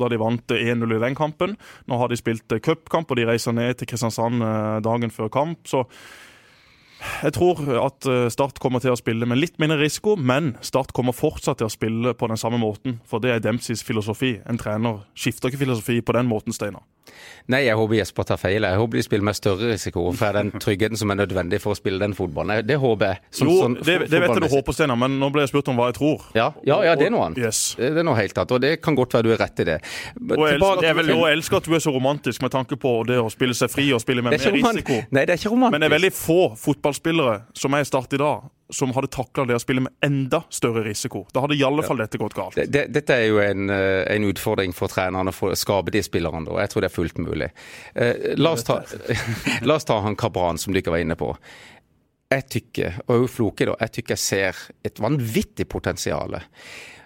Da 0.00 0.08
de 0.12 0.20
vant 0.20 0.56
1-0 0.56 0.96
i 0.96 1.00
den 1.02 1.16
kampen. 1.18 1.56
Nå 1.90 2.00
har 2.00 2.08
de 2.08 2.20
spilt 2.20 2.56
cupkamp, 2.64 3.10
og 3.10 3.18
de 3.18 3.26
reiser 3.28 3.56
ned 3.56 3.76
til 3.76 3.90
Kristiansand 3.90 4.44
eh, 4.44 4.78
dagen 4.84 5.12
før 5.12 5.32
kamp. 5.32 5.66
Så 5.68 5.84
jeg 7.22 7.34
tror 7.34 7.60
at 7.82 8.06
eh, 8.06 8.28
Start 8.32 8.60
kommer 8.62 8.82
til 8.82 8.94
å 8.94 8.98
spille 8.98 9.26
med 9.28 9.40
litt 9.40 9.58
mindre 9.62 9.80
risiko, 9.80 10.14
men 10.16 10.54
Start 10.64 10.94
kommer 10.96 11.16
fortsatt 11.16 11.60
til 11.60 11.68
å 11.68 11.72
spille 11.72 12.14
på 12.14 12.30
den 12.30 12.40
samme 12.40 12.60
måten. 12.62 13.00
For 13.08 13.22
det 13.22 13.34
er 13.34 13.44
Dempseys 13.44 13.82
filosofi. 13.86 14.36
En 14.48 14.60
trener 14.60 15.02
skifter 15.18 15.50
ikke 15.50 15.64
filosofi 15.64 16.00
på 16.00 16.16
den 16.16 16.30
måten, 16.30 16.54
Steinar. 16.54 16.86
Nei, 17.50 17.64
jeg 17.66 17.74
håper 17.76 17.96
Jesper 17.98 18.26
tar 18.26 18.38
feil. 18.38 18.64
Jeg 18.64 18.78
håper 18.78 18.98
de 18.98 19.02
spiller 19.04 19.26
med 19.26 19.36
større 19.36 19.72
risiko 19.72 20.04
for 20.16 20.36
den 20.38 20.52
tryggheten 20.62 20.98
som 21.00 21.10
er 21.12 21.18
nødvendig 21.18 21.58
for 21.62 21.74
å 21.74 21.78
spille 21.78 21.98
den 22.02 22.14
fotballen. 22.16 22.62
Det 22.66 22.78
håper 22.80 23.10
jeg. 23.10 23.20
Som, 23.34 23.50
jo, 23.50 23.56
sånn, 23.64 23.76
det, 23.80 23.96
det 24.12 24.20
vet 24.22 24.34
jeg 24.36 24.44
du 24.44 24.48
håper, 24.52 24.76
Steinar, 24.76 24.98
men 25.00 25.18
nå 25.20 25.30
ble 25.34 25.44
jeg 25.44 25.52
spurt 25.52 25.72
om 25.72 25.80
hva 25.80 25.90
jeg 25.90 25.98
tror. 25.98 26.28
Ja, 26.38 26.48
ja, 26.68 26.78
ja 26.86 26.94
det 26.98 27.08
er 27.08 27.14
noe 27.14 27.26
annet. 27.26 27.42
Yes. 27.42 27.62
Det 27.78 27.90
er 27.90 28.06
noe 28.06 28.18
helt 28.18 28.38
annet, 28.38 28.54
og 28.54 28.62
det 28.62 28.72
kan 28.84 28.98
godt 28.98 29.18
være 29.18 29.26
du 29.26 29.34
er 29.34 29.42
rett 29.42 29.64
i 29.64 29.68
det. 29.72 29.78
Og 30.22 30.46
jeg 30.46 30.60
elsker, 30.60 31.02
du, 31.02 31.12
og 31.16 31.26
jeg 31.26 31.40
elsker 31.40 31.58
at 31.58 31.68
du 31.68 31.76
er 31.78 31.84
så 31.84 31.94
romantisk 31.94 32.46
med 32.46 32.54
tanke 32.54 32.78
på 32.80 32.94
det 33.10 33.18
å 33.20 33.28
spille 33.32 33.56
seg 33.58 33.72
fri 33.72 33.90
og 33.96 34.02
spille 34.04 34.24
med 34.24 34.36
mer 34.36 34.56
risiko. 34.58 35.02
Nei, 35.10 35.26
det 35.26 35.36
er 35.36 35.42
ikke 35.42 35.54
romantisk. 35.56 35.76
Men 35.76 35.84
det 35.84 35.90
er 35.90 35.96
veldig 35.98 36.14
få 36.16 36.40
fotballspillere 36.62 37.38
som 37.58 37.74
er 37.76 37.84
i 37.84 37.90
Start 37.92 38.14
i 38.16 38.20
dag, 38.22 38.46
som 38.72 38.92
hadde 38.96 39.10
takla 39.12 39.44
det 39.48 39.56
å 39.58 39.62
spille 39.62 39.84
med 39.84 39.92
enda 40.04 40.42
større 40.52 40.84
risiko. 40.86 41.26
Da 41.32 41.44
hadde 41.44 41.58
i 41.58 41.64
alle 41.66 41.84
fall 41.86 42.00
dette 42.00 42.20
gått 42.20 42.36
galt. 42.36 42.56
Det, 42.56 42.66
det, 42.72 42.86
dette 42.94 43.18
er 43.18 43.28
jo 43.28 43.40
en, 43.42 43.70
eh, 43.72 44.02
en, 44.14 44.28
utfordring 44.32 44.72
for 44.76 44.92
trenerne 44.92 45.34
for 45.36 45.52
å 45.52 45.58
skape 45.58 45.92
de 45.94 46.02
spillerne, 46.04 46.48
og 46.48 46.60
jeg 46.62 46.72
tror 46.72 46.84
det 46.84 46.90
er 46.90 46.94
fullt 46.96 47.20
mulig. 47.22 47.50
Eh, 47.94 48.32
la, 48.40 48.54
oss 48.56 48.64
ta, 48.68 48.80
la, 49.68 49.76
oss 49.76 49.88
ta, 49.88 50.00
han 50.04 50.16
Kabran, 50.18 50.60
som 50.60 50.74
dere 50.74 50.94
var 50.94 51.04
inne 51.04 51.18
på. 51.20 51.30
Jeg 52.32 52.48
tykker, 52.48 53.02
og 53.12 53.28
Floke, 53.28 53.68
da, 53.68 53.76
jeg 53.84 53.98
tykker 53.98 54.16
jeg 54.16 54.24
ser 54.24 54.66
et 54.88 55.00
vanvittig 55.04 55.68
potensial. 55.68 56.38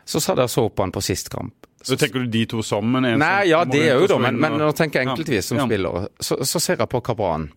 Så 0.07 0.23
sa 0.23 0.37
dere 0.39 0.51
så 0.51 0.69
på 0.71 0.87
han 0.87 0.95
på 0.95 1.03
sist 1.03 1.33
kamp. 1.35 1.67
Så 1.87 1.97
tenker 1.99 2.23
du 2.25 2.31
de 2.31 2.47
to 2.51 2.63
sammen? 2.67 3.05
Nei, 3.19 3.49
ja, 3.51 3.61
det 3.67 3.85
òg, 3.95 4.09
da. 4.11 4.19
Men, 4.23 4.39
men, 4.43 4.57
nå 4.59 4.73
tenker 4.75 5.03
jeg 5.03 5.11
enkeltvis 5.11 5.53
som 5.53 5.61
ja. 5.61 5.67
spiller. 5.69 6.09
Så, 6.19 6.41
så 6.47 6.63
ser 6.63 6.81
jeg 6.83 6.91
på 6.91 7.03
Kabran. 7.07 7.51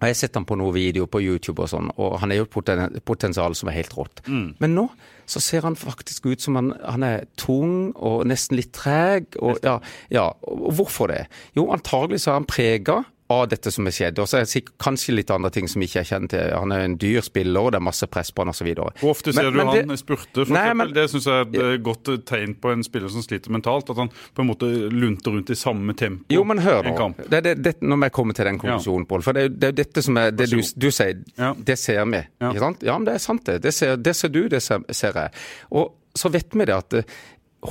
Og 0.00 0.08
Jeg 0.08 0.14
har 0.14 0.20
sett 0.22 0.36
han 0.38 0.48
på 0.48 0.56
noen 0.56 0.72
videoer 0.72 1.10
på 1.12 1.20
YouTube, 1.20 1.60
og 1.60 1.68
sånn, 1.68 1.90
og 2.00 2.14
han 2.22 2.32
har 2.32 2.40
jo 2.40 2.46
et 2.48 3.02
potensial 3.04 3.56
som 3.58 3.68
er 3.68 3.76
helt 3.76 3.96
rått. 3.98 4.22
Mm. 4.26 4.54
Men 4.62 4.76
nå 4.78 4.86
så 5.30 5.38
ser 5.44 5.62
han 5.62 5.76
faktisk 5.78 6.26
ut 6.26 6.42
som 6.42 6.56
han, 6.58 6.72
han 6.82 7.04
er 7.06 7.26
tung 7.38 7.92
og 7.94 8.24
nesten 8.26 8.58
litt 8.58 8.72
treg. 8.74 9.28
Og, 9.38 9.60
ja, 9.62 9.76
ja, 10.10 10.24
og 10.42 10.72
hvorfor 10.80 11.12
det? 11.12 11.20
Jo, 11.54 11.68
antagelig 11.70 12.24
så 12.24 12.32
er 12.32 12.40
han 12.40 12.48
prega 12.50 12.96
av 13.30 13.46
dette 13.50 13.70
som 13.70 13.86
er 13.86 13.94
skjedd. 13.94 14.18
Og 14.22 14.28
så 14.28 14.40
er 14.40 14.46
det 14.48 14.62
kanskje 14.82 15.14
litt 15.14 15.30
andre 15.30 15.52
ting 15.54 15.68
som 15.70 15.82
ikke 15.84 16.02
er 16.02 16.08
kjent 16.08 16.32
til. 16.32 16.50
Han 16.50 16.74
er 16.74 16.86
en 16.86 16.96
dyr 17.00 17.22
spiller, 17.24 17.60
og 17.62 17.74
det 17.74 17.80
er 17.80 17.86
masse 17.86 18.08
press 18.10 18.32
på 18.34 18.44
han 18.44 18.52
osv. 18.52 18.70
Hvor 18.74 19.12
ofte 19.12 19.34
ser 19.34 19.46
men, 19.46 19.52
du 19.52 19.60
men 19.60 19.70
han 19.70 19.92
det, 19.92 19.98
spurte? 20.00 20.44
For 20.44 20.54
nei, 20.54 20.64
eksempel, 20.66 20.90
men, 20.90 20.96
det 20.96 21.06
syns 21.12 21.28
jeg 21.30 21.48
er 21.60 21.76
et 21.76 21.84
godt 21.86 22.10
tegn 22.28 22.56
på 22.60 22.72
en 22.74 22.82
spiller 22.86 23.12
som 23.12 23.24
sliter 23.24 23.54
mentalt. 23.54 23.92
At 23.94 24.02
han 24.02 24.10
på 24.10 24.44
en 24.44 24.50
måte 24.50 24.70
lunter 24.90 25.36
rundt 25.36 25.52
i 25.54 25.58
samme 25.58 25.94
tempo 25.98 26.30
jo, 26.30 26.42
men 26.46 26.60
hør 26.62 26.90
nå. 26.90 27.10
Det, 27.20 27.40
det, 27.44 27.54
det, 27.64 27.74
når 27.82 28.02
vi 28.04 28.10
kommer 28.14 28.36
til 28.36 28.48
den 28.50 28.58
konklusjonen, 28.60 29.06
ja. 29.06 29.10
Pål. 29.10 29.24
For 29.26 29.36
det, 29.36 29.46
er 29.46 29.72
jo 29.72 29.78
dette 29.80 30.04
som 30.04 30.18
er 30.20 30.34
det 30.34 30.50
du, 30.50 30.58
du 30.60 30.88
sier. 30.94 31.22
Ja. 31.38 31.52
Det 31.54 31.78
ser 31.80 32.02
vi. 32.10 32.20
Ja. 32.42 32.50
Ikke 32.50 32.64
sant? 32.64 32.84
Ja, 32.86 32.98
men 32.98 33.08
det 33.08 33.16
er 33.16 33.24
sant, 33.24 33.46
det. 33.46 33.60
Det 33.64 33.74
ser, 33.74 33.96
det 33.98 34.14
ser 34.18 34.34
du, 34.34 34.42
det 34.52 34.62
ser, 34.64 34.84
ser 34.94 35.16
jeg. 35.16 35.34
Og 35.70 35.94
så 36.18 36.30
vet 36.32 36.54
vi 36.54 36.66
det 36.66 36.76
at 36.76 37.00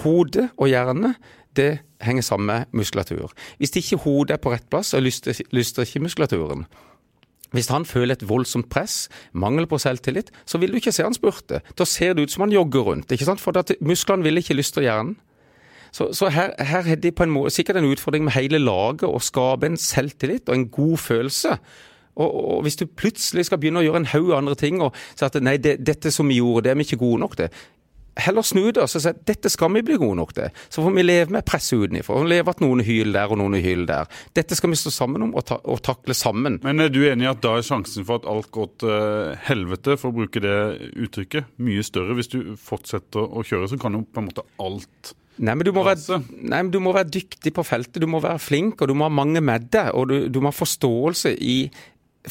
hodet 0.03 0.49
og 0.55 0.69
hjernen, 0.69 1.15
det 1.57 1.71
henger 2.01 2.25
sammen 2.25 2.47
med 2.47 2.65
muskulatur. 2.71 3.31
Hvis 3.57 3.75
ikke 3.75 4.01
hodet 4.05 4.37
er 4.37 4.41
på 4.43 4.53
rett 4.53 4.69
plass, 4.71 4.93
så 4.93 5.01
lyster 5.01 5.83
ikke 5.83 6.03
muskulaturen. 6.03 6.65
Hvis 7.51 7.71
han 7.73 7.85
føler 7.85 8.13
et 8.13 8.27
voldsomt 8.29 8.69
press, 8.69 9.09
mangel 9.33 9.65
på 9.67 9.79
selvtillit, 9.81 10.29
så 10.45 10.57
vil 10.61 10.71
du 10.71 10.77
ikke 10.77 10.93
se 10.93 11.03
han 11.03 11.17
spurte. 11.17 11.63
Da 11.77 11.85
ser 11.85 12.13
det 12.13 12.23
ut 12.23 12.31
som 12.31 12.45
han 12.45 12.53
jogger 12.53 12.85
rundt, 12.91 13.11
ikke 13.11 13.25
sant? 13.25 13.41
for 13.41 13.57
musklene 13.81 14.23
vil 14.23 14.37
ikke 14.37 14.53
lystre 14.53 14.85
hjernen. 14.85 15.17
Så, 15.91 16.11
så 16.13 16.29
her, 16.29 16.53
her, 16.59 16.85
er 16.85 16.95
det 16.95 17.15
på 17.15 17.25
en 17.25 17.31
måte 17.33 17.49
sikkert 17.55 17.79
en 17.79 17.89
utfordring 17.89 18.23
med 18.23 18.35
hele 18.35 18.59
laget 18.61 19.09
å 19.09 19.17
skape 19.17 19.65
en 19.65 19.77
selvtillit 19.77 20.49
og 20.49 20.55
en 20.55 20.67
god 20.69 20.97
følelse. 21.01 21.55
Og, 22.15 22.35
og 22.35 22.61
Hvis 22.61 22.75
du 22.75 22.85
plutselig 22.85 23.47
skal 23.47 23.57
begynne 23.57 23.81
å 23.81 23.87
gjøre 23.87 24.03
en 24.03 24.11
haug 24.13 24.29
andre 24.37 24.55
ting 24.59 24.83
og 24.85 24.93
si 25.15 25.25
at 25.25 25.39
nei, 25.41 25.57
det, 25.57 25.79
dette 25.81 26.11
som 26.13 26.29
vi 26.29 26.37
gjorde, 26.37 26.67
det 26.67 26.75
er 26.75 26.77
vi 26.77 26.85
ikke 26.85 27.01
gode 27.01 27.23
nok 27.23 27.37
til 27.39 27.49
heller 28.23 28.45
snu 28.45 28.69
det 28.71 28.83
og 28.83 28.89
si 28.91 29.01
at 29.09 29.21
dette 29.27 29.51
skal 29.51 29.71
vi 29.75 29.83
bli 29.85 29.97
gode 30.01 30.17
nok 30.19 30.33
til. 30.37 30.55
Så 30.71 30.83
får 30.85 30.95
vi 30.95 31.05
leve 31.05 31.35
med 31.35 31.45
presset 31.47 31.79
utenfra. 31.83 32.19
Leve 32.29 32.53
at 32.53 32.63
noen 32.63 32.83
hyler 32.85 33.13
der 33.15 33.33
og 33.33 33.41
noen 33.41 33.59
hyler 33.59 33.87
der. 33.89 34.19
Dette 34.37 34.57
skal 34.57 34.73
vi 34.73 34.79
stå 34.79 34.93
sammen 34.93 35.27
om 35.27 35.35
og, 35.35 35.45
ta, 35.49 35.59
og, 35.63 35.81
takle 35.85 36.15
sammen. 36.17 36.59
Men 36.65 36.83
er 36.83 36.91
du 36.93 37.01
enig 37.07 37.27
i 37.27 37.31
at 37.31 37.43
da 37.45 37.55
er 37.57 37.65
sjansen 37.65 38.07
for 38.07 38.21
at 38.21 38.27
alt 38.29 38.51
går 38.55 38.69
til 38.83 39.37
helvete, 39.49 39.97
for 39.99 40.11
å 40.11 40.19
bruke 40.21 40.43
det 40.43 40.57
uttrykket, 41.05 41.55
mye 41.63 41.85
større? 41.85 42.17
Hvis 42.17 42.31
du 42.33 42.39
fortsetter 42.59 43.23
å 43.23 43.45
kjøre, 43.45 43.71
så 43.71 43.79
kan 43.81 43.97
jo 43.97 44.05
på 44.05 44.23
en 44.23 44.29
måte 44.31 44.45
alt 44.61 45.15
Nei 45.39 45.53
men, 45.55 45.69
være, 45.71 46.17
nei, 46.35 46.57
men 46.65 46.71
du 46.73 46.81
må 46.83 46.91
være 46.91 47.13
dyktig 47.15 47.53
på 47.55 47.63
feltet, 47.63 48.01
du 48.03 48.09
må 48.11 48.19
være 48.19 48.41
flink, 48.43 48.81
og 48.81 48.89
du 48.91 48.95
må 48.97 49.07
ha 49.07 49.13
mange 49.13 49.39
med 49.39 49.69
deg. 49.71 49.93
Og 49.95 50.09
du, 50.11 50.15
du 50.27 50.41
må 50.43 50.51
ha 50.51 50.55
forståelse 50.55 51.31
i 51.39 51.61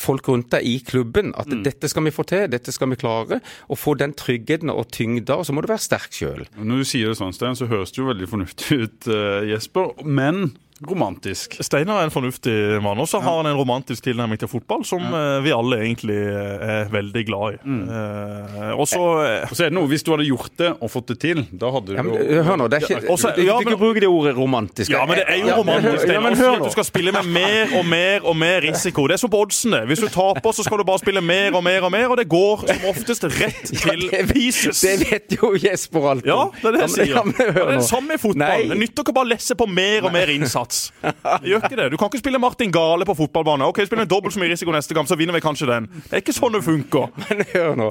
folk 0.02 0.28
rundt 0.30 0.50
deg 0.54 0.66
i 0.66 0.78
klubben. 0.84 1.32
At 1.38 1.50
mm. 1.50 1.64
dette 1.66 1.90
skal 1.90 2.06
vi 2.06 2.14
få 2.14 2.24
til, 2.28 2.46
dette 2.52 2.74
skal 2.74 2.92
vi 2.92 3.00
klare. 3.00 3.40
Og 3.68 3.80
få 3.80 3.96
den 4.00 4.14
tryggheten 4.18 4.72
og 4.72 4.88
tyngda, 4.94 5.38
og 5.38 5.48
så 5.48 5.56
må 5.56 5.64
du 5.64 5.70
være 5.70 5.84
sterk 5.84 6.14
sjøl. 6.14 6.46
Når 6.58 6.82
du 6.82 6.88
sier 6.88 7.12
det 7.12 7.18
sånn, 7.20 7.34
Stein, 7.36 7.58
så 7.58 7.68
høres 7.70 7.94
det 7.94 8.02
jo 8.02 8.08
veldig 8.10 8.30
fornuftig 8.30 8.80
ut, 8.84 9.10
uh, 9.10 9.42
Jesper. 9.48 9.94
Men 10.04 10.52
romantisk. 10.86 11.56
Steinar 11.64 12.00
er 12.00 12.06
en 12.06 12.12
fornuftig 12.14 12.54
mann, 12.82 12.98
og 13.02 13.08
så 13.10 13.18
har 13.22 13.40
han 13.40 13.48
en 13.50 13.56
romantisk 13.58 14.04
tilnærming 14.04 14.38
til 14.38 14.50
fotball 14.50 14.84
som 14.86 15.02
ja. 15.02 15.22
Eh, 15.38 15.40
vi 15.42 15.52
alle 15.54 15.80
egentlig 15.82 16.18
eh, 16.18 16.66
er 16.70 16.92
veldig 16.92 17.24
glad 17.26 17.56
i. 17.56 17.58
Mm. 17.66 17.80
Eh, 17.88 18.72
og 18.78 18.86
så 18.86 19.02
er 19.26 19.64
det 19.64 19.74
noe, 19.74 19.88
Hvis 19.90 20.06
du 20.06 20.12
hadde 20.14 20.28
gjort 20.28 20.54
det 20.60 20.70
og 20.78 20.92
fått 20.92 21.10
det 21.10 21.18
til, 21.24 21.42
da 21.50 21.72
hadde 21.74 21.90
du 21.90 21.98
ja, 21.98 22.04
men, 22.06 22.44
Hør 22.46 22.60
nå, 22.60 22.68
det 22.70 22.78
er 22.78 22.86
ikke, 22.86 23.00
ja, 23.00 23.12
også, 23.14 23.32
ja, 23.42 23.56
du, 23.58 23.72
du, 23.72 23.78
bruker 23.80 24.04
det 24.04 24.10
ordet 24.12 24.34
romantisk. 24.36 24.92
Ja, 24.92 25.02
men 25.08 25.18
det 25.18 25.26
er 25.26 25.40
jo 25.42 25.56
romantisk. 25.58 26.06
Ja, 26.06 26.22
men, 26.22 26.38
hør 26.38 26.60
nå. 26.60 26.68
Du 26.68 26.76
skal 26.76 26.86
spille 26.86 27.14
med 27.16 27.26
mer 27.34 27.74
og 27.80 27.88
mer 27.88 28.28
og 28.28 28.38
mer 28.38 28.62
risiko. 28.68 29.08
Det 29.10 29.18
er 29.18 29.22
som 29.24 29.32
på 29.32 29.42
oddsene. 29.42 29.82
Hvis 29.90 30.04
du 30.04 30.08
taper, 30.12 30.54
så 30.54 30.66
skal 30.66 30.82
du 30.82 30.86
bare 30.86 31.02
spille 31.02 31.24
mer 31.24 31.58
og 31.58 31.64
mer 31.66 31.88
og 31.88 31.94
mer, 31.94 32.06
og 32.12 32.20
det 32.20 32.28
går 32.30 32.66
som 32.68 32.88
oftest 32.92 33.26
rett 33.34 33.74
til 33.74 34.06
pieces. 34.30 34.84
Det 34.84 34.94
vet 35.02 35.38
jo 35.40 35.54
Jesper 35.58 36.10
alt 36.14 36.28
om. 36.28 36.30
Ja, 36.30 36.62
det 36.62 36.70
er 36.70 36.78
det 36.78 36.84
jeg 36.86 36.94
sier. 36.94 37.14
Ja, 37.18 37.26
det 37.26 37.66
er 37.66 37.74
det 37.74 37.88
samme 37.88 38.14
i 38.14 38.22
fotball. 38.22 38.68
Det 38.70 38.78
nytter 38.84 39.06
ikke 39.06 39.16
bare 39.16 39.30
å 39.30 39.32
lesse 39.34 39.58
på 39.58 39.66
mer 39.66 40.06
og 40.06 40.14
mer 40.14 40.30
innsats 40.32 40.67
innsats. 40.68 40.92
Gjør 41.48 41.64
ikke 41.64 41.76
det. 41.76 41.90
Du 41.92 41.96
kan 41.96 42.08
ikke 42.10 42.20
spille 42.20 42.38
Martin 42.38 42.72
Gale 42.72 43.04
på 43.04 43.14
fotballbane. 43.14 43.66
Ok, 43.68 43.80
Spiller 43.86 44.04
vi 44.04 44.10
dobbelt 44.10 44.34
så 44.34 44.40
mye 44.40 44.52
risiko 44.52 44.72
neste 44.72 44.94
gang, 44.94 45.06
så 45.08 45.16
vinner 45.16 45.34
vi 45.34 45.40
kanskje 45.40 45.68
den. 45.70 45.88
Det 46.08 46.18
er 46.18 46.22
ikke 46.22 46.36
sånn 46.36 46.54
det 46.54 46.62
funker. 46.66 47.08
Men 47.28 47.44
hør 47.52 47.76
nå. 47.78 47.90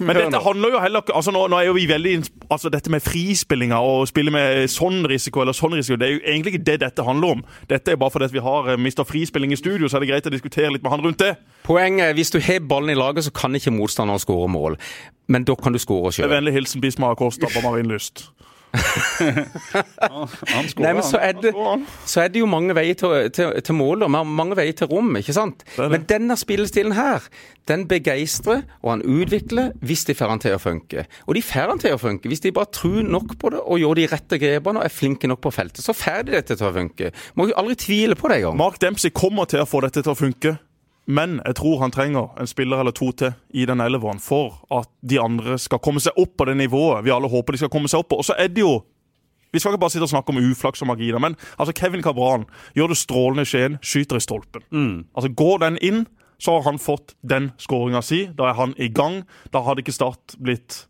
Men 0.00 0.16
dette 0.16 0.42
handler 0.44 0.76
jo 0.76 0.82
heller 0.82 1.04
ikke 1.04 1.16
altså 1.16 1.34
nå, 1.34 1.46
nå, 1.50 1.60
er 1.60 1.70
jo 1.70 1.76
vi 1.76 1.86
veldig 1.90 2.16
altså 2.50 2.70
Dette 2.70 2.90
med 2.90 3.02
frispillinga 3.02 3.78
og 3.84 4.08
spille 4.10 4.32
med 4.34 4.66
sånn 4.70 5.04
risiko 5.08 5.42
eller 5.42 5.56
sånn 5.56 5.76
risiko, 5.78 5.98
det 6.00 6.06
er 6.06 6.16
jo 6.16 6.20
egentlig 6.24 6.54
ikke 6.54 6.66
det 6.66 6.76
dette 6.82 7.04
handler 7.06 7.36
om. 7.36 7.44
Dette 7.70 7.94
er 7.94 8.00
bare 8.00 8.14
fordi 8.14 8.30
vi 8.34 8.42
har 8.44 8.72
eh, 8.72 8.80
mista 8.80 9.04
frispilling 9.06 9.54
i 9.54 9.58
studio, 9.58 9.88
så 9.88 9.98
er 9.98 10.04
det 10.04 10.10
greit 10.10 10.28
å 10.28 10.34
diskutere 10.34 10.72
litt 10.74 10.84
med 10.84 10.94
han 10.94 11.04
rundt 11.04 11.22
det. 11.22 11.32
Poenget 11.66 12.10
er 12.10 12.18
hvis 12.18 12.32
du 12.34 12.40
har 12.42 12.62
ballen 12.70 12.92
i 12.92 12.98
laget, 12.98 13.26
så 13.26 13.34
kan 13.34 13.54
ikke 13.56 13.72
motstanderen 13.74 14.22
skåre 14.22 14.50
mål. 14.50 14.78
Men 15.30 15.46
da 15.46 15.54
kan 15.58 15.74
du 15.74 15.80
skåre 15.82 16.12
sjøl. 16.14 16.30
Vennlig 16.32 16.56
hilsen 16.56 16.82
Bismar 16.82 17.14
Acosta 17.14 17.50
på 17.52 17.62
Marienlyst. 17.64 18.28
Nei, 20.80 20.92
men 20.94 21.02
så 21.02 21.18
er, 21.18 21.34
det, 21.42 21.52
så 22.06 22.22
er, 22.22 22.28
det, 22.30 22.38
jo 22.42 22.46
mange 22.50 22.74
veier 22.76 22.94
til, 22.98 23.30
til, 23.34 23.56
til 23.66 23.74
mål 23.76 24.06
og 24.06 24.12
mange 24.12 24.56
veier 24.58 24.76
til 24.76 24.90
rom, 24.90 25.10
ikke 25.18 25.34
sant? 25.34 25.64
Men 25.80 26.06
denne 26.08 26.36
spillestilen 26.38 26.94
her, 26.96 27.26
den 27.70 27.86
begeistrer 27.90 28.62
og 28.82 28.94
han 28.94 29.02
utvikler 29.06 29.74
hvis 29.86 30.06
de 30.08 30.16
får 30.18 30.32
han 30.34 30.42
til 30.42 30.56
å 30.56 30.62
funke. 30.62 31.06
Og 31.26 31.36
de 31.38 31.44
får 31.44 31.74
han 31.74 31.82
til 31.82 31.96
å 31.96 32.00
funke 32.00 32.30
hvis 32.30 32.44
de 32.46 32.54
bare 32.54 32.72
tror 32.74 33.02
nok 33.06 33.36
på 33.40 33.52
det 33.54 33.60
og 33.64 33.82
gjør 33.82 34.00
de 34.00 34.08
rette 34.14 34.40
grepene 34.42 34.82
og 34.82 34.86
er 34.86 34.94
flinke 34.94 35.30
nok 35.30 35.42
på 35.44 35.54
feltet. 35.54 35.84
Så 35.84 35.96
får 35.96 36.28
de 36.28 36.38
dette 36.38 36.56
til 36.56 36.70
å 36.70 36.74
funke. 36.74 37.12
Må 37.38 37.50
jo 37.50 37.58
aldri 37.60 37.78
tvile 37.80 38.18
på 38.18 38.30
det 38.30 38.40
engang. 38.40 38.58
Mark 38.60 38.80
Dempsey 38.82 39.14
kommer 39.14 39.50
til 39.50 39.62
å 39.62 39.68
få 39.68 39.84
dette 39.86 40.02
til 40.04 40.14
å 40.14 40.18
funke. 40.18 40.56
Men 41.10 41.40
jeg 41.42 41.56
tror 41.58 41.80
han 41.82 41.92
trenger 41.94 42.38
en 42.38 42.48
spiller 42.50 42.82
eller 42.82 42.94
to 42.94 43.10
til 43.18 43.34
i 43.56 43.66
den 43.66 43.82
elveren 43.82 44.20
for 44.22 44.60
at 44.74 44.88
de 45.02 45.18
andre 45.20 45.58
skal 45.58 45.82
komme 45.82 46.02
seg 46.02 46.18
opp 46.20 46.36
på 46.38 46.46
det 46.46 46.54
nivået 46.60 47.02
vi 47.06 47.12
alle 47.14 47.30
håper 47.30 47.56
de 47.56 47.62
skal 47.64 47.72
komme 47.72 47.90
seg 47.90 48.04
opp 48.04 48.12
på. 48.12 48.20
Og 48.22 48.28
så 48.28 48.36
er 48.38 48.52
det 48.52 48.62
jo 48.62 48.78
vi 49.50 49.58
skal 49.58 49.74
ikke 49.74 49.82
bare 49.82 49.90
sitte 49.90 50.06
og 50.06 50.12
snakke 50.12 50.30
om 50.30 50.38
uflaks 50.38 50.82
og 50.84 50.86
magi, 50.92 51.08
men 51.18 51.34
altså 51.58 51.72
Kevin 51.74 52.04
Cabran 52.06 52.44
gjør 52.78 52.92
det 52.92 53.00
strålende 53.00 53.42
i 53.42 53.48
Skien, 53.50 53.78
skyter 53.82 54.20
i 54.20 54.22
stolpen. 54.22 54.62
Altså 55.16 55.32
Går 55.34 55.58
den 55.64 55.78
inn, 55.82 56.04
så 56.38 56.54
har 56.54 56.68
han 56.68 56.78
fått 56.78 57.16
den 57.26 57.50
skåringa 57.58 57.98
si. 58.06 58.28
Da 58.38 58.46
er 58.52 58.54
han 58.60 58.76
i 58.78 58.86
gang. 58.88 59.24
Da 59.52 59.64
hadde 59.66 59.82
ikke 59.82 59.96
Start 59.96 60.36
blitt 60.38 60.84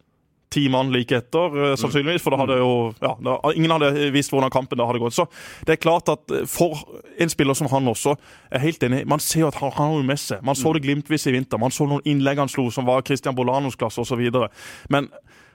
ti 0.51 0.69
mann 0.69 0.91
like 0.93 1.15
etter, 1.15 1.55
eh, 1.55 1.77
sannsynligvis. 1.79 2.23
For 2.25 2.35
da 2.35 2.41
hadde 2.43 2.59
jo 2.59 2.71
ja, 3.01 3.15
ingen 3.55 3.75
hadde 3.75 4.11
visst 4.15 4.33
hvordan 4.35 4.53
kampen 4.53 4.79
da 4.81 4.87
hadde 4.89 5.03
gått. 5.03 5.17
Så 5.17 5.27
det 5.67 5.77
er 5.77 5.83
klart 5.83 6.11
at 6.13 6.35
eh, 6.35 6.47
for 6.51 6.83
en 7.21 7.33
spiller 7.33 7.55
som 7.59 7.71
han 7.73 7.89
også, 7.91 8.17
er 8.51 8.65
helt 8.65 8.83
enig. 8.87 9.05
Man 9.09 9.23
ser 9.23 9.45
jo 9.47 9.51
at 9.53 9.61
han 9.63 9.75
har 9.77 9.95
noe 9.95 10.07
med 10.07 10.21
seg. 10.21 10.43
Man 10.47 10.59
så 10.59 10.75
det 10.75 10.85
glimtvis 10.87 11.29
i 11.31 11.35
vinter. 11.37 11.61
Man 11.63 11.75
så 11.75 11.87
noen 11.89 12.05
innlegg 12.09 12.43
han 12.43 12.51
slo 12.51 12.69
som 12.75 12.89
var 12.89 13.05
Christian 13.07 13.37
Bolanos 13.39 13.79
klasse 13.79 14.03
osv. 14.03 14.27
Men 14.91 15.11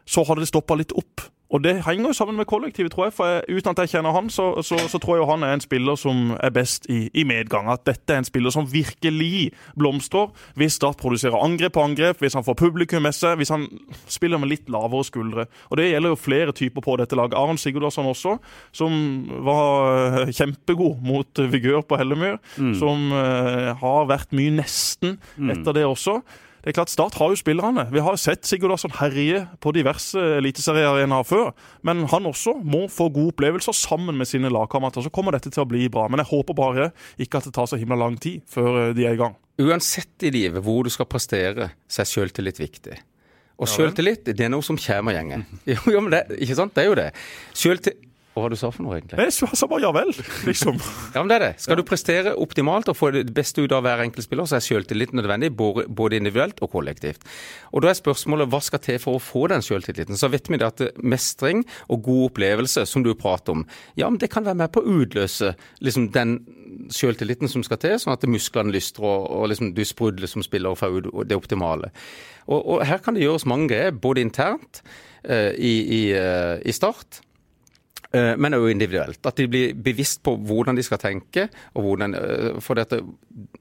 så 0.06 0.24
hadde 0.28 0.46
det 0.46 0.52
stoppa 0.52 0.78
litt 0.80 0.94
opp. 0.96 1.28
Og 1.54 1.62
det 1.64 1.76
henger 1.86 2.10
jo 2.10 2.14
sammen 2.14 2.40
med 2.40 2.48
kollektivet, 2.50 2.92
tror 2.92 3.06
jeg. 3.06 3.14
For 3.14 3.30
jeg, 3.30 3.58
uten 3.58 3.72
at 3.72 3.82
jeg 3.84 3.92
kjenner 3.94 4.16
han, 4.16 4.30
så, 4.34 4.48
så, 4.66 4.80
så 4.90 5.00
tror 5.02 5.16
jeg 5.16 5.24
jo 5.24 5.30
han 5.30 5.46
er 5.46 5.54
en 5.54 5.64
spiller 5.64 5.98
som 6.00 6.32
er 6.44 6.54
best 6.54 6.88
i, 6.90 7.06
i, 7.14 7.24
medgang. 7.28 7.70
At 7.72 7.86
dette 7.86 8.14
er 8.14 8.24
en 8.24 8.28
spiller 8.28 8.54
som 8.54 8.68
virkelig 8.72 9.52
blomstrer 9.78 10.32
hvis 10.58 10.76
Start 10.76 10.98
produserer 11.00 11.38
angrep 11.40 11.78
på 11.78 11.84
angrep, 11.86 12.20
hvis 12.20 12.34
han 12.36 12.44
får 12.44 12.58
publikum 12.60 13.06
med 13.06 13.16
seg, 13.16 13.38
hvis 13.40 13.54
han 13.54 13.68
spiller 14.12 14.42
med 14.42 14.52
litt 14.52 14.72
lavere 14.74 15.06
skuldre. 15.08 15.46
Og 15.70 15.80
det 15.80 15.92
gjelder 15.92 16.12
jo 16.12 16.20
flere 16.20 16.56
typer 16.56 16.84
på 16.84 16.98
dette 17.00 17.16
laget. 17.16 17.38
Aron 17.40 17.62
Sigurdarsson 17.62 18.10
også, 18.10 18.38
som 18.76 18.98
var 19.46 20.26
eh, 20.26 20.34
kjempegod 20.36 21.00
mot 21.06 21.46
Vigør 21.54 21.86
på 21.88 22.00
Hellemyr. 22.02 22.42
Mm. 22.58 22.74
Som 22.76 23.12
uh, 23.14 23.72
har 23.80 24.10
vært 24.10 24.34
mye 24.36 24.54
nesten 24.58 25.20
etter 25.54 25.78
det 25.78 25.86
også. 25.88 26.20
Det 26.66 26.72
er 26.72 26.80
klart 26.80 26.90
Start 26.90 27.14
har 27.20 27.30
jo 27.30 27.38
spillerne. 27.38 27.84
Vi 27.94 28.02
har 28.02 28.16
sett 28.18 28.48
Sigurdarsson 28.50 28.96
herje 28.98 29.44
på 29.62 29.70
diverse 29.76 30.18
eliteseriearenaer 30.40 31.28
før. 31.30 31.52
Men 31.86 32.08
han 32.10 32.26
også 32.26 32.56
må 32.58 32.88
få 32.90 33.12
gode 33.14 33.36
opplevelser 33.36 33.76
sammen 33.78 34.18
med 34.18 34.26
sine 34.26 34.50
lagkamerater. 34.50 35.06
Så 35.06 35.12
kommer 35.14 35.38
dette 35.38 35.52
til 35.54 35.62
å 35.62 35.68
bli 35.70 35.86
bra. 35.94 36.08
Men 36.10 36.24
jeg 36.24 36.32
håper 36.32 36.58
bare 36.58 36.88
ikke 37.22 37.38
at 37.38 37.46
det 37.46 37.54
tar 37.54 37.70
så 37.70 37.78
himla 37.78 38.00
lang 38.02 38.18
tid 38.18 38.42
før 38.50 38.80
eh, 38.88 38.96
de 38.98 39.06
er 39.06 39.14
i 39.14 39.22
gang. 39.22 39.38
Uansett 39.62 40.26
i 40.26 40.34
livet 40.34 40.66
hvor 40.66 40.82
du 40.82 40.90
skal 40.90 41.06
prestere, 41.06 41.70
så 41.86 42.02
er 42.02 42.10
sjøltillit 42.10 42.64
viktig. 42.64 42.98
Og 43.62 43.70
sjøltillit 43.70 44.26
det 44.26 44.48
er 44.48 44.50
noe 44.50 44.66
som 44.66 44.82
kommer 44.82 45.14
gjengen. 45.14 45.46
Jo, 45.70 45.78
jo, 45.86 46.02
men 46.02 46.18
det, 46.18 46.26
ikke 46.42 46.58
sant? 46.58 46.74
Det 46.74 46.82
er 46.82 46.90
jo 46.90 46.98
det. 46.98 47.12
Selvtillit 47.54 48.05
hva 48.36 48.44
var 48.44 48.52
det 48.52 48.58
du 48.58 48.60
sa 48.60 48.70
for 48.76 48.84
noe, 48.84 48.98
egentlig? 48.98 49.16
Jeg 49.16 49.56
sa 49.56 49.68
bare 49.72 49.86
ja 49.86 49.90
vel, 49.96 50.10
liksom. 50.44 50.76
ja, 51.16 51.22
men 51.22 51.30
det 51.32 51.36
er 51.38 51.44
det. 51.46 51.52
Skal 51.64 51.78
du 51.80 51.86
prestere 51.88 52.34
optimalt 52.36 52.90
og 52.92 52.98
få 53.00 53.14
det 53.16 53.30
beste 53.32 53.64
ut 53.64 53.72
av 53.72 53.86
hver 53.86 54.04
enkelt 54.04 54.26
spiller, 54.26 54.50
så 54.52 54.58
er 54.58 54.66
selvtillit 54.66 55.14
nødvendig, 55.16 55.54
både 55.56 56.20
individuelt 56.20 56.60
og 56.60 56.74
kollektivt. 56.74 57.24
Og 57.72 57.86
da 57.86 57.94
er 57.94 57.96
spørsmålet 57.96 58.52
hva 58.52 58.60
skal 58.66 58.84
til 58.84 59.00
for 59.00 59.16
å 59.16 59.24
få 59.24 59.46
den 59.54 59.64
selvtilliten? 59.64 60.20
Så 60.20 60.28
vet 60.34 60.52
vi 60.52 60.60
det 60.60 60.68
at 60.68 61.00
mestring 61.00 61.64
og 61.88 62.04
god 62.04 62.26
opplevelse, 62.28 62.84
som 62.92 63.08
du 63.08 63.14
prater 63.16 63.56
om, 63.56 63.64
ja, 63.96 64.10
men 64.10 64.20
det 64.20 64.34
kan 64.34 64.44
være 64.44 64.60
med 64.66 64.76
på 64.76 64.84
å 64.84 64.98
utløse 65.00 65.54
liksom 65.80 66.12
den 66.12 66.42
selvtilliten 66.92 67.48
som 67.48 67.64
skal 67.64 67.80
til, 67.80 67.96
sånn 68.04 68.18
at 68.18 68.28
musklene 68.28 68.76
lystrer 68.76 69.08
og, 69.08 69.30
og 69.32 69.52
liksom 69.54 69.72
du 69.78 69.86
sprudler 69.88 70.28
som 70.28 70.44
spiller 70.44 70.76
og 70.76 70.82
får 70.82 71.00
ut 71.00 71.14
det 71.32 71.40
optimale. 71.40 71.94
Og, 72.50 72.60
og, 72.60 72.84
her 72.84 73.00
kan 73.00 73.16
det 73.16 73.24
gjøres 73.24 73.48
mange 73.48 73.72
grep, 73.72 74.04
både 74.04 74.28
internt 74.28 74.84
uh, 75.24 75.56
i, 75.56 75.78
i, 75.88 76.02
uh, 76.20 76.60
i 76.60 76.76
Start 76.76 77.24
Eh, 77.24 77.35
men 78.38 78.56
òg 78.58 78.70
individuelt. 78.72 79.20
At 79.26 79.38
de 79.40 79.48
blir 79.50 79.74
bevisst 79.76 80.22
på 80.26 80.36
hvordan 80.38 80.78
de 80.78 80.84
skal 80.86 81.02
tenke. 81.02 81.50
og 81.74 81.84
hvordan, 81.84 82.16
eh, 82.16 82.62
For 82.62 82.76
dette, 82.76 83.02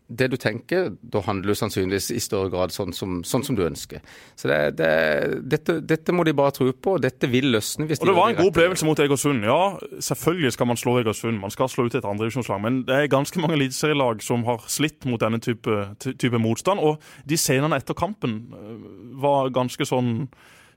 det 0.09 0.31
du 0.31 0.37
tenker, 0.37 0.97
da 1.03 1.21
handler 1.21 1.49
du 1.49 1.55
sannsynligvis 1.55 2.11
i 2.11 2.21
større 2.21 2.51
grad 2.51 2.71
sånn 2.71 2.93
som, 2.93 3.23
sånn 3.25 3.45
som 3.45 3.57
du 3.57 3.65
ønsker. 3.65 4.01
Så 4.37 4.49
det, 4.49 4.77
det, 4.79 5.41
dette, 5.51 5.81
dette, 5.81 6.13
må 6.13 6.25
de 6.25 6.33
bare 6.33 6.53
tro 6.53 6.71
på, 6.73 6.95
og 6.95 7.03
dette 7.03 7.29
vil 7.31 7.51
løsne. 7.55 7.87
hvis 7.87 8.01
og 8.01 8.07
Det 8.07 8.17
var 8.17 8.31
en 8.31 8.37
god 8.37 8.53
opplevelse 8.53 8.87
mot 8.87 8.99
Egersund. 8.99 9.45
Ja, 9.45 9.79
selvfølgelig 9.99 10.53
skal 10.53 10.67
man 10.67 10.77
slå 10.77 10.99
Egersund. 11.01 11.41
Man 11.41 11.51
skal 11.51 11.69
slå 11.69 11.87
ut 11.87 11.95
et 11.95 12.05
andredivisjonslag. 12.05 12.61
Men 12.61 12.83
det 12.85 12.95
er 12.95 13.13
ganske 13.13 13.41
mange 13.41 13.59
eliteserielag 13.59 14.23
som 14.23 14.45
har 14.45 14.65
slitt 14.69 15.05
mot 15.07 15.21
denne 15.21 15.41
type, 15.41 15.97
type 15.99 16.39
motstand. 16.39 16.81
Og 16.81 17.01
de 17.27 17.37
scenene 17.37 17.77
etter 17.77 17.95
kampen 17.95 18.45
eh, 18.53 18.75
var 19.23 19.51
ganske 19.55 19.89
sånn 19.89 20.29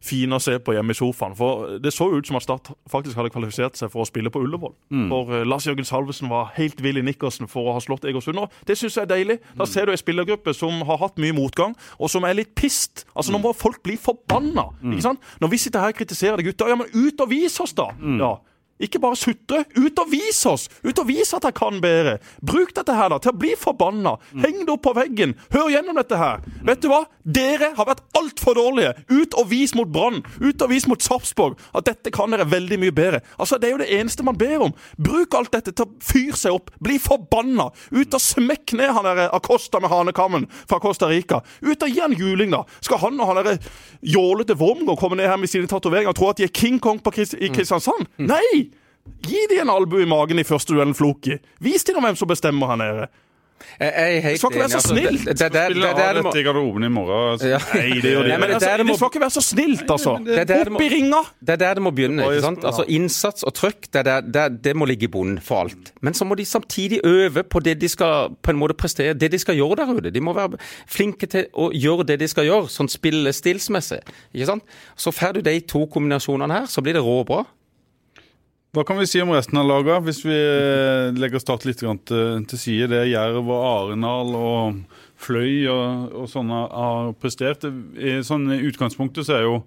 fin 0.03 0.33
å 0.33 0.39
se 0.41 0.57
på 0.59 0.75
hjemme 0.75 0.93
i 0.93 0.97
sofaen. 0.97 1.35
For 1.37 1.77
Det 1.83 1.93
så 1.93 2.09
ut 2.13 2.27
som 2.27 2.39
at 2.39 2.45
Start 2.47 2.71
faktisk 2.89 3.17
hadde 3.19 3.31
kvalifisert 3.33 3.79
seg 3.79 3.91
for 3.91 4.03
å 4.03 4.07
spille 4.07 4.31
på 4.33 4.41
Ullevål. 4.45 4.73
Mm. 4.93 5.07
For 5.11 5.33
uh, 5.33 5.43
Lars 5.47 5.67
Jørgen 5.67 5.87
Salvesen 5.87 6.31
var 6.31 6.53
helt 6.57 6.81
vill 6.83 7.01
i 7.01 7.05
nikkersen 7.05 7.49
for 7.51 7.69
å 7.69 7.77
ha 7.77 7.83
slått 7.83 8.07
Egersund. 8.07 8.39
Og 8.39 8.67
det 8.67 8.77
syns 8.79 8.97
jeg 8.97 9.07
er 9.07 9.13
deilig. 9.13 9.39
Da 9.53 9.65
mm. 9.65 9.71
ser 9.71 9.87
du 9.87 9.93
ei 9.93 10.01
spillergruppe 10.01 10.53
som 10.55 10.83
har 10.87 11.01
hatt 11.01 11.19
mye 11.21 11.35
motgang, 11.35 11.75
og 11.97 12.11
som 12.13 12.27
er 12.27 12.37
litt 12.37 12.53
pissed. 12.57 13.05
Altså 13.13 13.33
Nå 13.33 13.41
mm. 13.41 13.47
må 13.49 13.55
folk 13.57 13.81
bli 13.85 13.97
forbanna. 14.01 14.69
Mm. 14.81 14.95
ikke 14.95 15.07
sant? 15.09 15.33
Når 15.43 15.53
vi 15.53 15.61
sitter 15.65 15.83
her 15.83 15.95
og 15.95 16.01
kritiserer 16.01 16.39
de 16.39 16.49
gutta, 16.49 16.69
ja, 16.69 16.77
men 16.79 16.91
ut 16.93 17.25
og 17.25 17.33
vis 17.33 17.59
oss, 17.63 17.75
da! 17.77 17.91
Mm. 17.97 18.21
Ja. 18.21 18.35
Ikke 18.83 18.99
bare 19.01 19.17
sutre. 19.17 19.63
Ut 19.77 19.99
og 20.01 20.11
vis 20.11 20.39
oss! 20.49 20.67
Ut 20.85 20.99
og 21.01 21.07
vis 21.09 21.33
at 21.33 21.45
jeg 21.47 21.55
kan 21.57 21.79
bedre! 21.81 22.17
Bruk 22.45 22.73
dette 22.77 22.93
her 22.93 23.09
da 23.09 23.17
til 23.23 23.33
å 23.33 23.39
bli 23.41 23.53
forbanna. 23.57 24.15
Heng 24.37 24.59
det 24.65 24.73
opp 24.73 24.83
på 24.85 24.93
veggen. 24.97 25.33
Hør 25.53 25.71
gjennom 25.73 25.97
dette 25.97 26.19
her. 26.19 26.43
Vet 26.67 26.83
du 26.83 26.89
hva? 26.91 27.03
Dere 27.23 27.71
har 27.77 27.89
vært 27.89 28.03
altfor 28.17 28.57
dårlige. 28.59 28.93
Ut 29.09 29.33
og 29.39 29.49
vis 29.49 29.73
mot 29.77 29.89
Brann. 29.91 30.21
Ut 30.39 30.61
og 30.61 30.69
vis 30.71 30.85
mot 30.87 31.01
Sarpsborg 31.03 31.57
at 31.75 31.87
dette 31.89 32.13
kan 32.13 32.31
dere 32.33 32.45
veldig 32.47 32.77
mye 32.83 32.93
bedre. 32.95 33.23
Altså, 33.37 33.57
Det 33.57 33.67
er 33.69 33.73
jo 33.75 33.81
det 33.81 33.89
eneste 33.97 34.23
man 34.23 34.37
ber 34.37 34.67
om. 34.69 34.75
Bruk 35.01 35.33
alt 35.35 35.51
dette 35.57 35.73
til 35.73 35.87
å 35.87 35.97
fyre 36.03 36.37
seg 36.37 36.55
opp. 36.55 36.71
Bli 36.83 36.99
forbanna. 37.01 37.71
Ut 37.91 38.13
og 38.13 38.21
smekk 38.23 38.77
ned 38.77 38.93
han 38.93 39.07
derre 39.09 39.27
Acosta 39.35 39.81
med 39.83 39.91
hanekammen 39.91 40.45
fra 40.69 40.79
Costa 40.83 41.09
Rica. 41.09 41.41
Ut 41.65 41.81
og 41.83 41.89
gi 41.89 41.99
han 41.99 42.15
juling, 42.15 42.53
da. 42.53 42.63
Skal 42.85 43.01
han 43.01 43.19
og 43.19 43.31
han 43.31 43.41
derre 43.41 43.57
jålete 44.05 44.55
Wormgård 44.57 44.99
komme 45.01 45.17
ned 45.19 45.27
her 45.27 45.41
med 45.41 45.49
sine 45.51 45.67
tatoveringer 45.67 46.13
og 46.13 46.19
tro 46.19 46.29
at 46.29 46.39
de 46.39 46.47
er 46.47 46.53
King 46.53 46.79
Kong 46.83 47.01
på 47.03 47.13
Chris 47.17 47.33
i 47.33 47.49
Kristiansand? 47.53 48.07
Nei! 48.21 48.66
Gi 49.27 49.45
de 49.51 49.61
en 49.61 49.71
albue 49.73 50.05
i 50.05 50.09
magen 50.09 50.39
i 50.39 50.47
første 50.47 50.73
duellen, 50.73 50.95
Floki. 50.97 51.37
Vis 51.63 51.83
til 51.83 51.97
dem 51.97 52.05
hvem 52.07 52.19
som 52.19 52.29
bestemmer 52.29 52.73
her 52.73 52.83
nede. 52.83 53.07
Jeg 53.79 53.93
er 53.93 54.19
helt 54.21 54.39
skal 54.39 54.51
ikke 54.51 54.59
være 54.59 54.69
så 54.69 54.77
altså, 54.77 54.93
snilt! 54.93 55.25
Det, 55.25 55.39
det, 55.39 55.51
det, 55.53 55.61
det, 55.75 55.89
det, 55.97 56.23
det, 56.33 56.39
i 56.39 56.43
garderoben 56.45 56.83
i 56.83 56.89
morgen. 56.93 57.31
Altså. 57.31 57.47
Nei, 57.73 57.99
det 58.01 58.11
gjør 58.11 58.23
de 58.25 58.31
ikke. 58.31 58.47
Altså, 58.47 58.69
det 58.83 58.95
skal 58.97 59.09
ikke 59.11 59.21
være 59.21 59.35
så 59.35 59.43
snilt, 59.45 59.91
altså! 59.91 60.13
Opp 60.17 60.81
i 60.81 60.89
ringa! 60.93 61.21
Det 61.41 61.53
er 61.55 61.61
der 61.61 61.77
det 61.77 61.83
må 61.85 61.91
begynne. 61.97 62.25
ikke 62.25 62.45
sant? 62.45 62.65
Altså 62.65 62.85
Innsats 62.97 63.45
og 63.45 63.53
trøkk, 63.57 63.89
det, 63.93 64.75
må 64.77 64.87
ligge 64.89 65.05
i 65.05 65.11
bunnen 65.13 65.41
for 65.43 65.65
alt. 65.65 65.91
Men 66.01 66.17
så 66.17 66.25
må 66.25 66.37
de 66.37 66.45
samtidig 66.45 67.01
øve 67.05 67.43
på 67.43 67.61
det 67.65 67.77
de 67.81 67.89
skal 67.89 68.33
på 68.41 68.53
en 68.53 68.61
måte 68.61 68.77
prestere, 68.77 69.13
det 69.13 69.31
de 69.33 69.41
skal 69.41 69.57
gjøre 69.57 69.81
der 69.81 69.93
ute. 69.93 70.13
De 70.13 70.23
må 70.23 70.33
være 70.37 70.57
flinke 70.89 71.29
til 71.29 71.49
å 71.53 71.69
gjøre 71.73 72.07
det 72.13 72.19
de 72.23 72.29
skal 72.31 72.47
gjøre, 72.49 72.71
sånn 72.73 72.89
spillestilsmessig. 72.89 74.01
ikke 74.33 74.49
sant? 74.53 74.79
Så 74.95 75.13
får 75.13 75.37
du 75.37 75.45
de 75.45 75.59
to 75.69 75.85
kombinasjonene 75.93 76.61
her, 76.61 76.71
så 76.71 76.81
blir 76.81 76.97
det 76.97 77.05
råbra. 77.05 77.43
Hva 78.75 78.83
kan 78.85 78.99
vi 78.99 79.07
si 79.09 79.21
om 79.23 79.31
resten 79.31 79.57
av 79.57 79.67
laget, 79.69 80.03
hvis 80.05 80.19
vi 80.25 80.35
eh, 80.35 81.15
legger 81.15 81.41
Start 81.41 81.65
litt 81.65 81.79
til, 81.79 82.59
side? 82.59 82.89
Det 82.91 82.99
er 82.99 83.11
Jerv 83.13 83.47
og 83.47 83.61
Arendal 83.63 84.33
og 84.37 84.81
Fløy 85.17 85.65
og, 85.71 86.15
og 86.23 86.27
sånne 86.29 86.63
har 86.67 87.13
prestert. 87.21 87.63
I 87.97 88.19
sånn 88.27 88.49
utgangspunktet 88.57 89.25
så 89.27 89.39
er 89.39 89.47
jo 89.47 89.61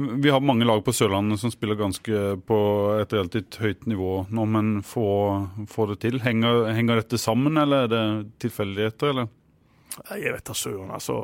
vi 0.00 0.30
har 0.30 0.40
mange 0.40 0.64
lag 0.64 0.80
på 0.84 0.92
Sørlandet 0.96 1.40
som 1.42 1.52
spiller 1.52 1.76
ganske 1.76 2.20
på 2.48 2.58
et 3.00 3.12
relativt 3.12 3.58
høyt 3.60 3.84
nivå 3.90 4.24
nå, 4.32 4.46
men 4.48 4.70
får, 4.86 5.66
får 5.68 5.92
det 5.92 5.98
til. 6.06 6.18
Henger, 6.24 6.70
henger, 6.72 7.02
dette 7.02 7.20
sammen, 7.20 7.58
eller 7.60 7.84
er 7.84 7.92
det 7.92 8.04
tilfeldigheter, 8.46 9.12
eller? 9.12 9.30
Jeg 10.16 10.32
vet 10.36 10.46
da 10.46 10.56
søren, 10.56 10.92
altså. 10.96 11.20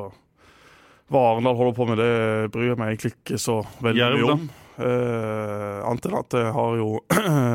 Hva 1.07 1.23
Arendal 1.31 1.57
holder 1.57 1.75
på 1.77 1.87
med, 1.89 2.01
det 2.03 2.53
bryr 2.53 2.73
jeg 2.73 2.79
meg 2.79 2.93
egentlig 2.93 3.13
ikke 3.15 3.41
så 3.41 3.61
veldig 3.81 4.09
mye 4.13 4.31
om. 4.35 4.47
Uh, 4.77 5.81
annet 5.87 6.05
enn 6.05 6.17
at 6.19 6.35
jeg 6.37 6.53
har 6.53 6.75
jo 6.77 6.89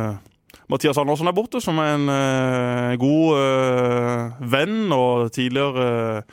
Mathias 0.72 0.98
Andersen 0.98 1.30
er 1.30 1.36
borte, 1.36 1.60
som 1.62 1.78
er 1.82 1.94
en 1.94 2.08
uh, 2.10 2.96
god 2.98 3.38
uh, 3.38 4.42
venn 4.52 4.90
og 4.94 5.30
tidligere 5.34 6.24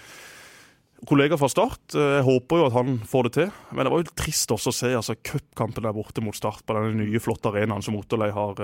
kollega 1.07 1.37
fra 1.39 1.47
Start. 1.51 1.95
Jeg 1.95 2.25
håper 2.27 2.59
jo 2.59 2.65
at 2.67 2.75
han 2.75 2.97
får 3.07 3.27
det 3.27 3.33
til. 3.37 3.51
Men 3.71 3.87
det 3.87 3.93
var 3.93 4.01
jo 4.01 4.17
trist 4.19 4.51
også 4.51 4.73
å 4.73 4.75
se 4.75 4.89
altså, 4.97 5.15
cupkampen 5.15 5.85
der 5.85 5.95
borte 5.95 6.23
mot 6.25 6.35
Start 6.35 6.65
på 6.67 6.75
denne 6.75 6.91
nye, 6.99 7.21
flotte 7.23 7.53
arenaen 7.53 7.85
som 7.85 7.95
Otterlei 7.95 8.27
har 8.35 8.59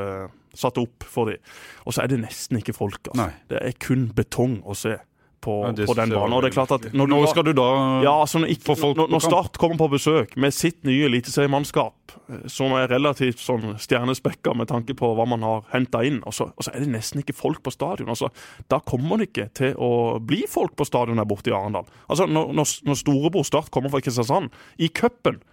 satt 0.52 0.82
opp 0.82 1.08
for 1.08 1.32
dem. 1.32 1.40
Og 1.88 1.96
så 1.96 2.04
er 2.04 2.12
det 2.12 2.20
nesten 2.26 2.60
ikke 2.60 2.76
folk. 2.76 3.08
Altså. 3.14 3.30
Det 3.54 3.62
er 3.64 3.80
kun 3.80 4.10
betong 4.18 4.60
å 4.68 4.76
se 4.76 4.98
på, 5.46 5.56
ja, 5.68 5.86
på 5.86 5.96
den 5.98 6.14
banen. 6.14 6.34
Og 6.36 6.44
det 6.44 6.50
er 6.50 6.56
klart 6.56 6.74
at 6.76 6.88
når, 6.94 7.12
når 7.12 7.28
skal 7.32 7.46
du 7.48 7.52
da 7.58 7.68
ja, 8.06 8.14
altså 8.24 8.42
ikke, 8.50 8.76
når, 8.98 9.10
når 9.14 9.24
Start 9.26 9.60
kommer 9.62 9.80
på 9.84 9.90
besøk 9.94 10.36
med 10.42 10.56
sitt 10.56 10.82
nye 10.88 11.06
eliteseriemannskap, 11.10 12.16
eh, 12.26 12.46
som 12.52 12.76
er 12.80 12.90
relativt 12.92 13.42
sånn 13.44 13.76
stjernespekka 13.82 14.56
med 14.58 14.72
tanke 14.72 14.98
på 14.98 15.14
hva 15.18 15.28
man 15.30 15.46
har 15.46 15.66
henta 15.74 16.04
inn, 16.08 16.22
og 16.26 16.36
så, 16.36 16.50
og 16.54 16.68
så, 16.68 16.74
er 16.74 16.86
det 16.86 16.94
nesten 16.96 17.24
ikke 17.24 17.38
folk 17.38 17.64
på 17.66 17.74
stadion. 17.74 18.12
Altså, 18.14 18.32
da 18.72 18.82
kommer 18.82 19.22
det 19.22 19.32
ikke 19.32 19.50
til 19.58 19.76
å 19.78 19.92
bli 20.24 20.44
folk 20.50 20.78
på 20.80 20.88
stadion 20.88 21.22
der 21.22 21.30
borte 21.30 21.54
i 21.54 21.58
Arendal. 21.58 21.90
Altså, 22.10 22.30
når, 22.30 22.56
når 22.56 23.02
storebror 23.02 23.46
Start 23.46 23.70
kommer 23.74 23.94
fra 23.94 24.02
Kristiansand, 24.02 24.54
i 24.82 24.90
cupen 24.90 25.44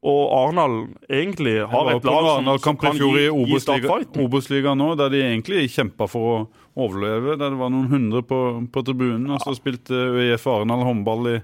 og 0.00 0.20
Arendal 0.32 0.76
egentlig 1.12 1.58
har 1.68 1.90
et 1.92 2.06
lag 2.08 2.28
som, 2.30 2.46
som 2.64 2.76
kan 2.80 2.96
gi, 2.96 3.26
i 3.26 4.22
Obos-ligaen 4.24 4.80
nå, 4.80 4.94
der 4.96 5.12
de 5.12 5.20
egentlig 5.26 5.66
kjempa 5.74 6.08
for 6.08 6.30
å, 6.30 6.38
overleve. 6.86 7.36
Der 7.36 7.52
det 7.52 7.60
var 7.60 7.72
noen 7.72 7.90
hundre 7.90 8.24
på, 8.26 8.40
på 8.72 8.86
tribunen. 8.86 9.28
Og 9.34 9.42
så 9.44 9.56
spilte 9.58 10.06
UiF 10.16 10.46
Arendal 10.50 10.86
håndball 10.86 11.30
i, 11.34 11.36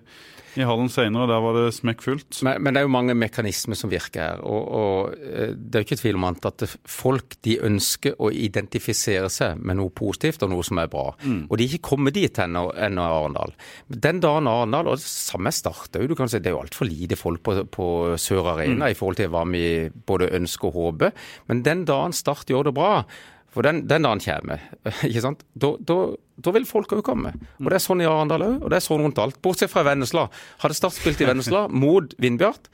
i 0.56 0.64
hallen 0.64 0.88
senere, 0.92 1.26
og 1.26 1.30
der 1.30 1.42
var 1.44 1.56
det 1.56 1.74
smekkfullt. 1.76 2.40
Men, 2.46 2.62
men, 2.64 2.72
det 2.72 2.80
er 2.80 2.86
jo 2.86 2.92
mange 2.94 3.16
mekanismer 3.18 3.78
som 3.78 3.92
virker 3.92 4.22
her. 4.22 4.44
Og, 4.46 4.70
og 4.80 5.16
eh, 5.16 5.52
det 5.52 5.78
er 5.78 5.84
jo 5.84 5.88
ikke 5.88 6.00
tvil 6.00 6.18
om 6.18 6.28
at 6.30 6.64
folk 6.88 7.36
de 7.46 7.58
ønsker 7.68 8.16
å 8.22 8.30
identifisere 8.32 9.30
seg 9.32 9.60
med 9.60 9.80
noe 9.80 9.92
positivt 9.96 10.46
og 10.46 10.52
noe 10.54 10.66
som 10.66 10.80
er 10.82 10.90
bra. 10.92 11.10
Mm. 11.24 11.44
Og 11.50 11.56
de 11.56 11.66
er 11.66 11.76
ikke 11.76 11.90
kommet 11.92 12.16
dit 12.16 12.42
ennå, 12.42 12.66
ennå 12.88 13.06
Arendal. 13.18 13.54
Den 14.08 14.22
dagen 14.24 14.50
Arendal, 14.50 14.92
og 14.92 15.00
det 15.00 15.06
samme 15.06 15.52
starter 15.54 16.04
jo, 16.04 16.12
du 16.12 16.18
kan 16.18 16.32
si 16.32 16.40
det 16.40 16.52
er 16.52 16.56
jo 16.56 16.64
altfor 16.64 16.88
lite 16.88 17.20
folk 17.20 17.44
på, 17.46 17.58
på 17.72 17.88
Sør 18.20 18.52
Arena 18.56 18.86
mm. 18.86 18.90
i 18.92 18.98
forhold 18.98 19.20
til 19.20 19.32
hva 19.32 19.44
vi 19.52 19.66
både 20.08 20.32
ønsker 20.40 20.72
og 20.72 20.80
håper. 20.80 21.16
Men 21.50 21.64
den 21.66 21.84
dagen 21.88 22.14
Start 22.16 22.48
gjør 22.48 22.70
det 22.70 22.78
bra, 22.78 23.02
for 23.56 23.64
den, 23.64 23.82
den 23.88 24.04
dagen 24.04 24.20
kommer, 24.20 24.60
ikke 25.08 25.22
sant? 25.24 25.44
Da, 25.56 25.72
da, 25.88 25.96
da 26.44 26.52
vil 26.52 26.66
folk 26.68 26.92
òg 26.92 27.00
komme. 27.06 27.32
Og 27.62 27.70
Det 27.72 27.78
er 27.78 27.84
sånn 27.86 28.04
i 28.04 28.08
Arendal 28.08 28.44
òg, 28.44 28.58
og 28.60 28.72
det 28.72 28.78
er 28.78 28.84
sånn 28.84 29.00
rundt 29.00 29.20
alt. 29.22 29.38
Bortsett 29.44 29.72
fra 29.72 29.84
Vennesla. 29.88 30.26
Hadde 30.60 30.76
Start 30.76 30.98
spilt 30.98 31.22
i 31.24 31.28
Vennesla 31.28 31.64
mot 31.72 32.12
Vindbjart, 32.20 32.68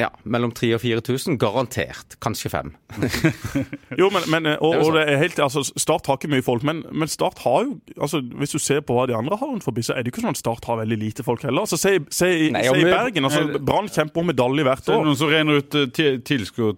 ja, 0.00 0.08
mellom 0.24 0.52
3000 0.56 0.78
og 0.78 0.80
4000. 1.04 1.36
Garantert. 1.40 2.16
Kanskje 2.24 2.50
fem. 2.52 2.72
jo, 4.00 4.08
men, 4.12 4.24
men 4.32 4.48
og, 4.56 4.72
og, 4.80 4.94
det 4.96 5.04
er 5.04 5.20
helt, 5.20 5.40
altså, 5.42 5.62
Start 5.76 6.08
har 6.08 6.16
ikke 6.18 6.30
mye 6.32 6.44
folk, 6.44 6.64
men, 6.66 6.82
men, 6.90 7.10
Start 7.10 7.42
har 7.44 7.66
jo 7.66 7.76
altså, 8.00 8.22
Hvis 8.40 8.54
du 8.56 8.58
ser 8.62 8.80
på 8.86 8.96
hva 8.96 9.06
de 9.10 9.16
andre 9.16 9.36
har 9.36 9.52
rundt 9.52 9.66
forbi, 9.66 9.84
så 9.84 9.94
er 9.94 10.04
det 10.04 10.14
ikke 10.14 10.24
sånn 10.24 10.32
at 10.32 10.40
Start 10.40 10.66
har 10.70 10.80
veldig 10.80 10.98
lite 11.00 11.26
folk 11.26 11.44
heller. 11.44 11.66
Altså, 11.66 11.78
Se, 11.80 11.96
se, 12.12 12.30
Nei, 12.54 12.64
se 12.66 12.80
i 12.80 12.88
Bergen. 12.88 13.28
altså 13.28 13.60
Brann 13.60 13.90
kjemper 13.92 14.24
om 14.24 14.30
medalje 14.32 14.66
hvert 14.66 14.88
år. 14.88 14.96
Så 14.96 15.06
noen 15.10 15.20
som 15.20 15.30
regner 15.32 15.60
ut 15.60 15.76
uh, 15.76 15.86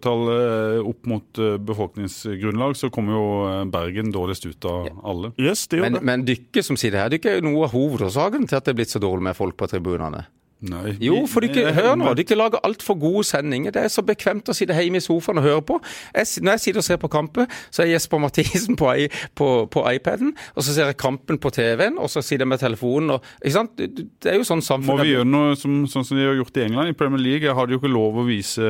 uh, 0.03 0.91
opp 0.93 1.11
mot 1.11 1.43
uh, 1.43 1.57
befolkningsgrunnlag, 1.71 2.77
så 2.79 2.91
kommer 2.93 3.19
jo 3.19 3.25
Bergen 3.73 4.13
dårligst 4.15 4.47
ut 4.51 4.69
av 4.69 4.91
alle. 5.03 5.33
Yes, 5.41 5.67
det 5.71 5.81
gjør 5.81 5.89
men, 5.89 5.99
det. 5.99 6.07
men 6.11 6.29
dykke 6.29 6.67
som 6.67 6.79
sier 6.81 6.95
det 6.95 7.03
her, 7.03 7.13
det 7.13 7.23
er 7.29 7.41
jo 7.41 7.49
noe 7.49 7.67
av 7.67 7.75
hovedårsaken 7.77 8.49
til 8.51 8.59
at 8.59 8.67
det 8.67 8.75
er 8.75 8.81
blitt 8.83 8.95
så 8.95 9.03
dårlig 9.03 9.31
med 9.31 9.39
folk 9.39 9.59
på 9.59 9.71
tribunene. 9.71 10.27
Nei. 10.63 10.93
Jo, 11.03 11.25
for 11.27 11.43
dere, 11.43 11.73
hør 11.75 11.97
nå, 11.99 12.13
dere 12.15 12.37
lager 12.39 12.63
altfor 12.63 12.95
gode 13.03 13.25
sendinger. 13.27 13.75
Det 13.75 13.83
er 13.83 13.91
så 13.91 14.05
bekvemt 14.07 14.47
å 14.47 14.55
sitte 14.55 14.77
hjemme 14.77 15.01
i 15.01 15.03
sofaen 15.03 15.41
og 15.41 15.47
høre 15.47 15.65
på. 15.67 15.79
Jeg, 16.15 16.45
når 16.45 16.57
jeg 16.57 16.65
sitter 16.67 16.83
og 16.83 16.87
ser 16.87 17.01
på 17.03 17.11
kampen, 17.11 17.51
så 17.75 17.83
er 17.83 17.91
Jesper 17.93 18.23
Mathisen 18.23 18.79
på, 18.79 18.93
på, 19.39 19.49
på 19.73 19.85
iPaden, 19.91 20.35
og 20.55 20.63
så 20.63 20.77
ser 20.77 20.93
jeg 20.93 21.01
kampen 21.03 21.41
på 21.43 21.51
TV-en, 21.55 21.99
og 21.99 22.13
så 22.13 22.23
sitter 22.23 22.47
jeg 22.47 22.53
med 22.53 22.63
telefonen 22.63 23.17
og 23.17 23.27
Ikke 23.43 23.55
sant? 23.57 23.75
Det 23.79 24.31
er 24.31 24.39
jo 24.39 24.47
sånn 24.47 24.63
samfunnet 24.65 25.03
Må 25.03 25.07
vi 25.07 25.15
gjøre 25.17 25.29
noe 25.29 25.57
som, 25.59 25.83
sånn 25.91 26.07
som 26.07 26.19
de 26.19 26.27
har 26.29 26.39
gjort 26.39 26.59
i 26.61 26.67
England? 26.67 26.93
I 26.93 26.99
Premier 26.99 27.23
League 27.23 27.55
har 27.59 27.67
de 27.67 27.77
jo 27.77 27.83
ikke 27.83 27.91
lov 27.91 28.21
å 28.23 28.27
vise 28.29 28.69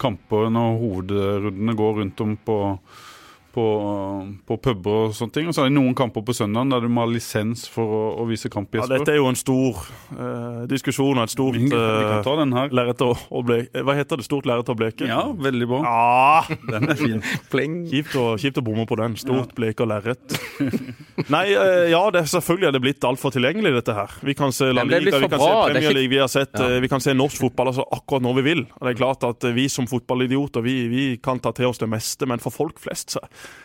kamper 0.00 0.48
når 0.54 0.78
hovedrundene 0.80 1.76
går 1.78 1.98
rundt 2.00 2.24
om 2.24 2.36
på 2.40 2.58
på, 3.54 3.64
på 4.48 4.56
puber 4.58 5.08
og 5.08 5.14
sånne 5.16 5.34
ting. 5.34 5.48
Og 5.48 5.54
så 5.54 5.64
er 5.64 5.70
det 5.70 5.76
noen 5.76 5.94
kamper 5.98 6.24
på 6.26 6.34
søndagen 6.36 6.72
der 6.72 6.84
du 6.84 6.90
må 6.92 7.04
ha 7.04 7.10
lisens 7.10 7.66
for 7.70 7.94
å, 7.98 8.02
å 8.22 8.26
vise 8.28 8.50
kamp. 8.52 8.74
Ja, 8.74 8.86
dette 8.90 9.14
er 9.14 9.20
jo 9.20 9.28
en 9.30 9.38
stor 9.38 9.80
uh, 10.16 10.64
diskusjon 10.70 11.20
og 11.20 11.26
et 11.26 11.34
stort 11.34 11.58
uh, 11.60 12.66
lerret 12.74 13.04
å, 13.04 13.12
å 13.14 13.44
bleke. 13.46 13.84
Hva 13.86 13.96
heter 13.98 14.20
det? 14.20 14.26
Stort 14.26 14.48
lerret 14.50 14.70
å 14.70 14.76
bleke? 14.78 15.06
Ja, 15.08 15.22
veldig 15.30 15.68
bra. 15.70 15.82
Ja, 15.86 16.56
den 16.72 16.90
er 16.90 16.98
fin. 16.98 17.22
kjipt, 17.90 18.16
å, 18.18 18.26
kjipt 18.40 18.58
å 18.60 18.64
bomme 18.66 18.86
på 18.90 18.98
den. 19.00 19.16
Stort 19.20 19.54
ja. 19.60 19.70
og 19.78 19.90
lerret. 19.90 20.38
Nei, 21.30 21.46
uh, 21.54 21.86
ja, 21.92 22.02
det, 22.14 22.26
selvfølgelig 22.32 22.70
er 22.70 22.76
det 22.78 22.82
blitt 22.84 23.06
altfor 23.06 23.34
tilgjengelig, 23.34 23.74
dette 23.78 23.96
her. 23.96 24.18
Vi 24.26 24.36
kan 24.38 24.54
se 24.54 24.72
La 24.74 24.86
Liga, 24.88 25.20
vi 25.20 25.28
kan 25.28 25.38
bra. 25.38 25.46
se 25.46 25.72
Premier 25.72 25.98
League, 26.00 26.12
vi 26.12 26.20
har 26.22 26.30
sett 26.32 26.58
ja. 26.58 26.68
vi 26.82 26.90
kan 26.90 27.02
se 27.02 27.14
norsk 27.14 27.40
fotball 27.46 27.70
altså 27.70 27.86
akkurat 27.94 28.24
når 28.24 28.38
vi 28.40 28.46
vil. 28.48 28.66
Og 28.80 28.88
det 28.88 28.94
er 28.94 28.98
klart 28.98 29.26
at 29.28 29.46
vi 29.54 29.68
som 29.70 29.86
fotballidioter, 29.90 30.64
vi, 30.64 30.76
vi 30.90 31.04
kan 31.22 31.40
ta 31.42 31.54
til 31.54 31.70
oss 31.70 31.80
det 31.82 31.88
meste, 31.90 32.26
men 32.28 32.42
for 32.42 32.54
folk 32.54 32.82
flest 32.82 33.14
så 33.14 33.22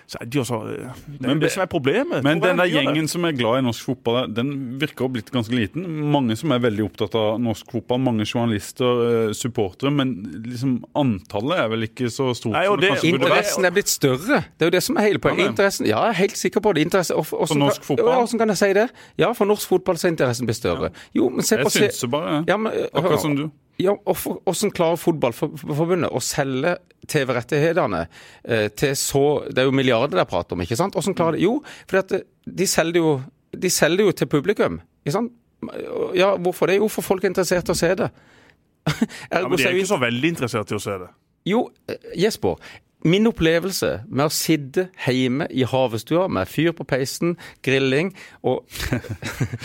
så 0.10 0.18
er 0.18 0.26
det 0.26 0.40
jo 0.40 0.44
så 0.48 0.58
Det 0.66 0.78
er 0.82 1.28
men, 1.28 1.42
det 1.42 1.52
som 1.54 1.62
er 1.62 1.68
problemet. 1.70 2.24
Men 2.26 2.40
den 2.42 2.58
der 2.58 2.70
gjengen 2.72 3.08
som 3.12 3.28
er 3.30 3.36
glad 3.38 3.60
i 3.60 3.66
norsk 3.68 3.92
fotball, 3.92 4.24
den 4.34 4.50
virker 4.82 5.06
å 5.06 5.10
ha 5.10 5.14
blitt 5.14 5.30
ganske 5.30 5.54
liten. 5.54 5.86
Mange 6.10 6.34
som 6.40 6.50
er 6.56 6.64
veldig 6.64 6.88
opptatt 6.88 7.18
av 7.20 7.38
norsk 7.46 7.70
fotball, 7.76 8.02
mange 8.08 8.26
journalister, 8.26 9.04
eh, 9.10 9.36
supportere. 9.38 9.94
Men 9.94 10.16
liksom 10.48 10.80
antallet 10.98 11.62
er 11.62 11.70
vel 11.76 11.86
ikke 11.86 12.10
så 12.10 12.32
stort? 12.34 12.56
Nei, 12.58 12.66
det, 12.82 12.90
det 13.04 13.14
interessen 13.14 13.70
er 13.70 13.76
blitt 13.78 13.94
større. 13.94 14.42
Det 14.58 14.66
er 14.66 14.74
jo 14.74 14.78
det 14.80 14.84
som 14.88 14.98
er 14.98 15.10
hele 15.12 15.22
poenget. 15.22 15.46
Ja, 15.46 15.54
interessen, 15.54 15.86
ja, 15.86 16.02
jeg 16.08 16.16
er 16.16 16.22
helt 16.24 16.42
sikker 16.42 16.66
på 16.66 16.74
det. 16.74 16.90
Interesse, 16.90 17.14
og, 17.14 17.30
og, 17.30 17.46
for 17.46 17.62
norsk 17.62 17.86
fotball? 17.86 18.10
Ja, 18.10 18.20
Hvordan 18.24 18.46
kan 18.46 18.56
jeg 18.56 18.64
si 18.64 18.74
det? 18.82 18.90
Ja, 19.22 19.34
for 19.38 19.54
norsk 19.54 19.76
fotball 19.76 20.02
så 20.02 20.10
er 20.10 20.18
interessen 20.18 20.50
blitt 20.50 20.58
større. 20.58 20.90
Jo, 21.14 21.30
men 21.30 21.46
se 21.46 21.62
på 21.62 21.70
Jeg 21.70 21.92
syns 21.92 22.02
det 22.08 22.14
bare. 22.18 22.44
Ja, 22.50 22.58
men, 22.58 22.74
Akkurat 22.90 23.22
som 23.22 23.38
du. 23.38 23.52
Ja, 23.80 23.94
og 23.96 24.18
Hvordan 24.20 24.74
klarer 24.76 25.00
Fotballforbundet 25.00 26.12
å 26.12 26.22
selge 26.24 26.76
TV-rettighetene 27.10 28.02
eh, 28.44 28.68
til 28.76 28.96
så 29.00 29.24
Det 29.48 29.64
er 29.64 29.70
jo 29.70 29.76
milliarder 29.76 30.20
de 30.20 30.26
prater 30.30 30.58
om, 30.58 30.64
ikke 30.66 30.78
sant? 30.80 30.98
Hvordan 30.98 31.16
klarer 31.16 31.38
de 31.38 31.46
Jo, 31.46 31.54
for 31.88 32.02
eh, 32.02 32.26
de 32.60 32.68
selger 32.68 33.00
jo, 33.00 33.14
de 33.56 33.72
selger 33.72 34.10
jo 34.10 34.16
til 34.20 34.30
publikum. 34.32 34.82
ikke 35.06 35.16
sant? 35.16 35.32
Ja, 36.16 36.34
Hvorfor 36.40 36.72
det? 36.72 36.80
Jo, 36.80 36.88
for 36.92 37.06
folk 37.06 37.24
er 37.24 37.32
interessert 37.32 37.68
i 37.68 37.76
å 37.76 37.78
se 37.78 37.94
det. 38.00 38.12
ja, 38.90 39.42
men 39.44 39.58
de 39.58 39.66
er 39.68 39.76
ikke 39.76 39.92
så 39.92 40.00
veldig 40.02 40.36
interessert 40.36 40.72
i 40.72 40.78
å 40.78 40.84
se 40.84 41.00
det. 41.02 41.10
Jo, 41.48 41.66
eh, 41.88 42.12
Jesper. 42.20 42.60
Min 43.08 43.30
opplevelse 43.30 43.90
med 44.12 44.28
å 44.28 44.32
sitte 44.34 44.90
hjemme 45.06 45.46
i 45.56 45.64
havestua 45.64 46.26
med 46.28 46.50
fyr 46.52 46.74
på 46.76 46.84
peisen, 46.84 47.38
grilling 47.64 48.12
og 48.44 48.66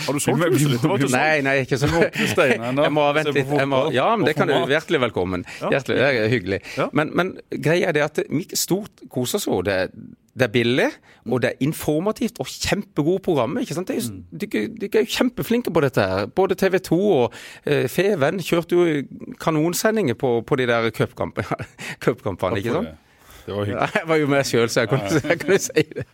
Har 0.05 0.15
du 0.15 0.21
solgt 0.23 0.45
huset 0.55 0.71
litt? 0.71 1.09
Nei, 1.11 1.41
nei, 1.43 1.57
ikke 1.65 1.79
sånn. 1.81 1.97
Jeg 2.15 2.91
må 2.95 3.07
vente 3.17 3.35
litt. 3.35 3.51
Må, 3.67 3.87
ja, 3.95 4.07
men 4.15 4.29
det 4.29 4.37
kan 4.39 4.47
du. 4.47 4.55
Hjertelig 4.71 5.03
velkommen. 5.09 5.43
Hjertelig, 5.59 5.99
det 5.99 6.07
er 6.13 6.31
hyggelig. 6.31 6.61
Men, 6.95 7.11
men 7.11 7.35
greia 7.51 7.91
er 7.91 7.97
det 7.97 8.05
at 8.07 8.23
vi 8.29 8.45
stort 8.55 9.03
koser 9.11 9.43
oss. 9.43 9.49
Det, 9.67 9.77
det 10.35 10.47
er 10.47 10.51
billig, 10.55 10.89
og 11.27 11.43
det 11.43 11.51
er 11.53 11.67
informativt 11.67 12.39
og 12.39 12.47
kjempegode 12.47 13.19
programmer. 13.27 13.67
ikke 13.67 13.75
sant? 13.75 13.91
De, 13.91 13.99
mm. 13.99 14.25
de, 14.31 14.47
de, 14.79 14.89
er 14.89 15.03
jo 15.03 15.15
kjempeflinke 15.19 15.75
på 15.75 15.83
dette. 15.83 16.07
her. 16.07 16.31
Både 16.31 16.55
TV 16.59 16.79
2 16.87 16.99
og 17.19 17.33
eh, 17.65 17.87
Feven 17.91 18.39
kjørte 18.43 18.79
jo 18.79 19.01
kanonsendinger 19.43 20.15
på, 20.19 20.37
på 20.47 20.59
de 20.59 20.67
der 20.71 20.91
cupkampene. 20.99 22.63
ikke 22.63 22.79
sant? 22.79 23.01
Det 23.45 23.53
var 23.53 23.65
hyggelig. 23.65 23.89
Jeg 23.95 24.07
var 24.07 24.17
jo 24.17 24.27
med 24.29 24.47
sjøl, 24.47 24.69
så 24.69 24.81
jeg 24.81 24.89
kunne, 24.89 25.19
jeg 25.21 25.39
kunne, 25.41 25.57
si 25.61 25.83
det. 25.95 26.05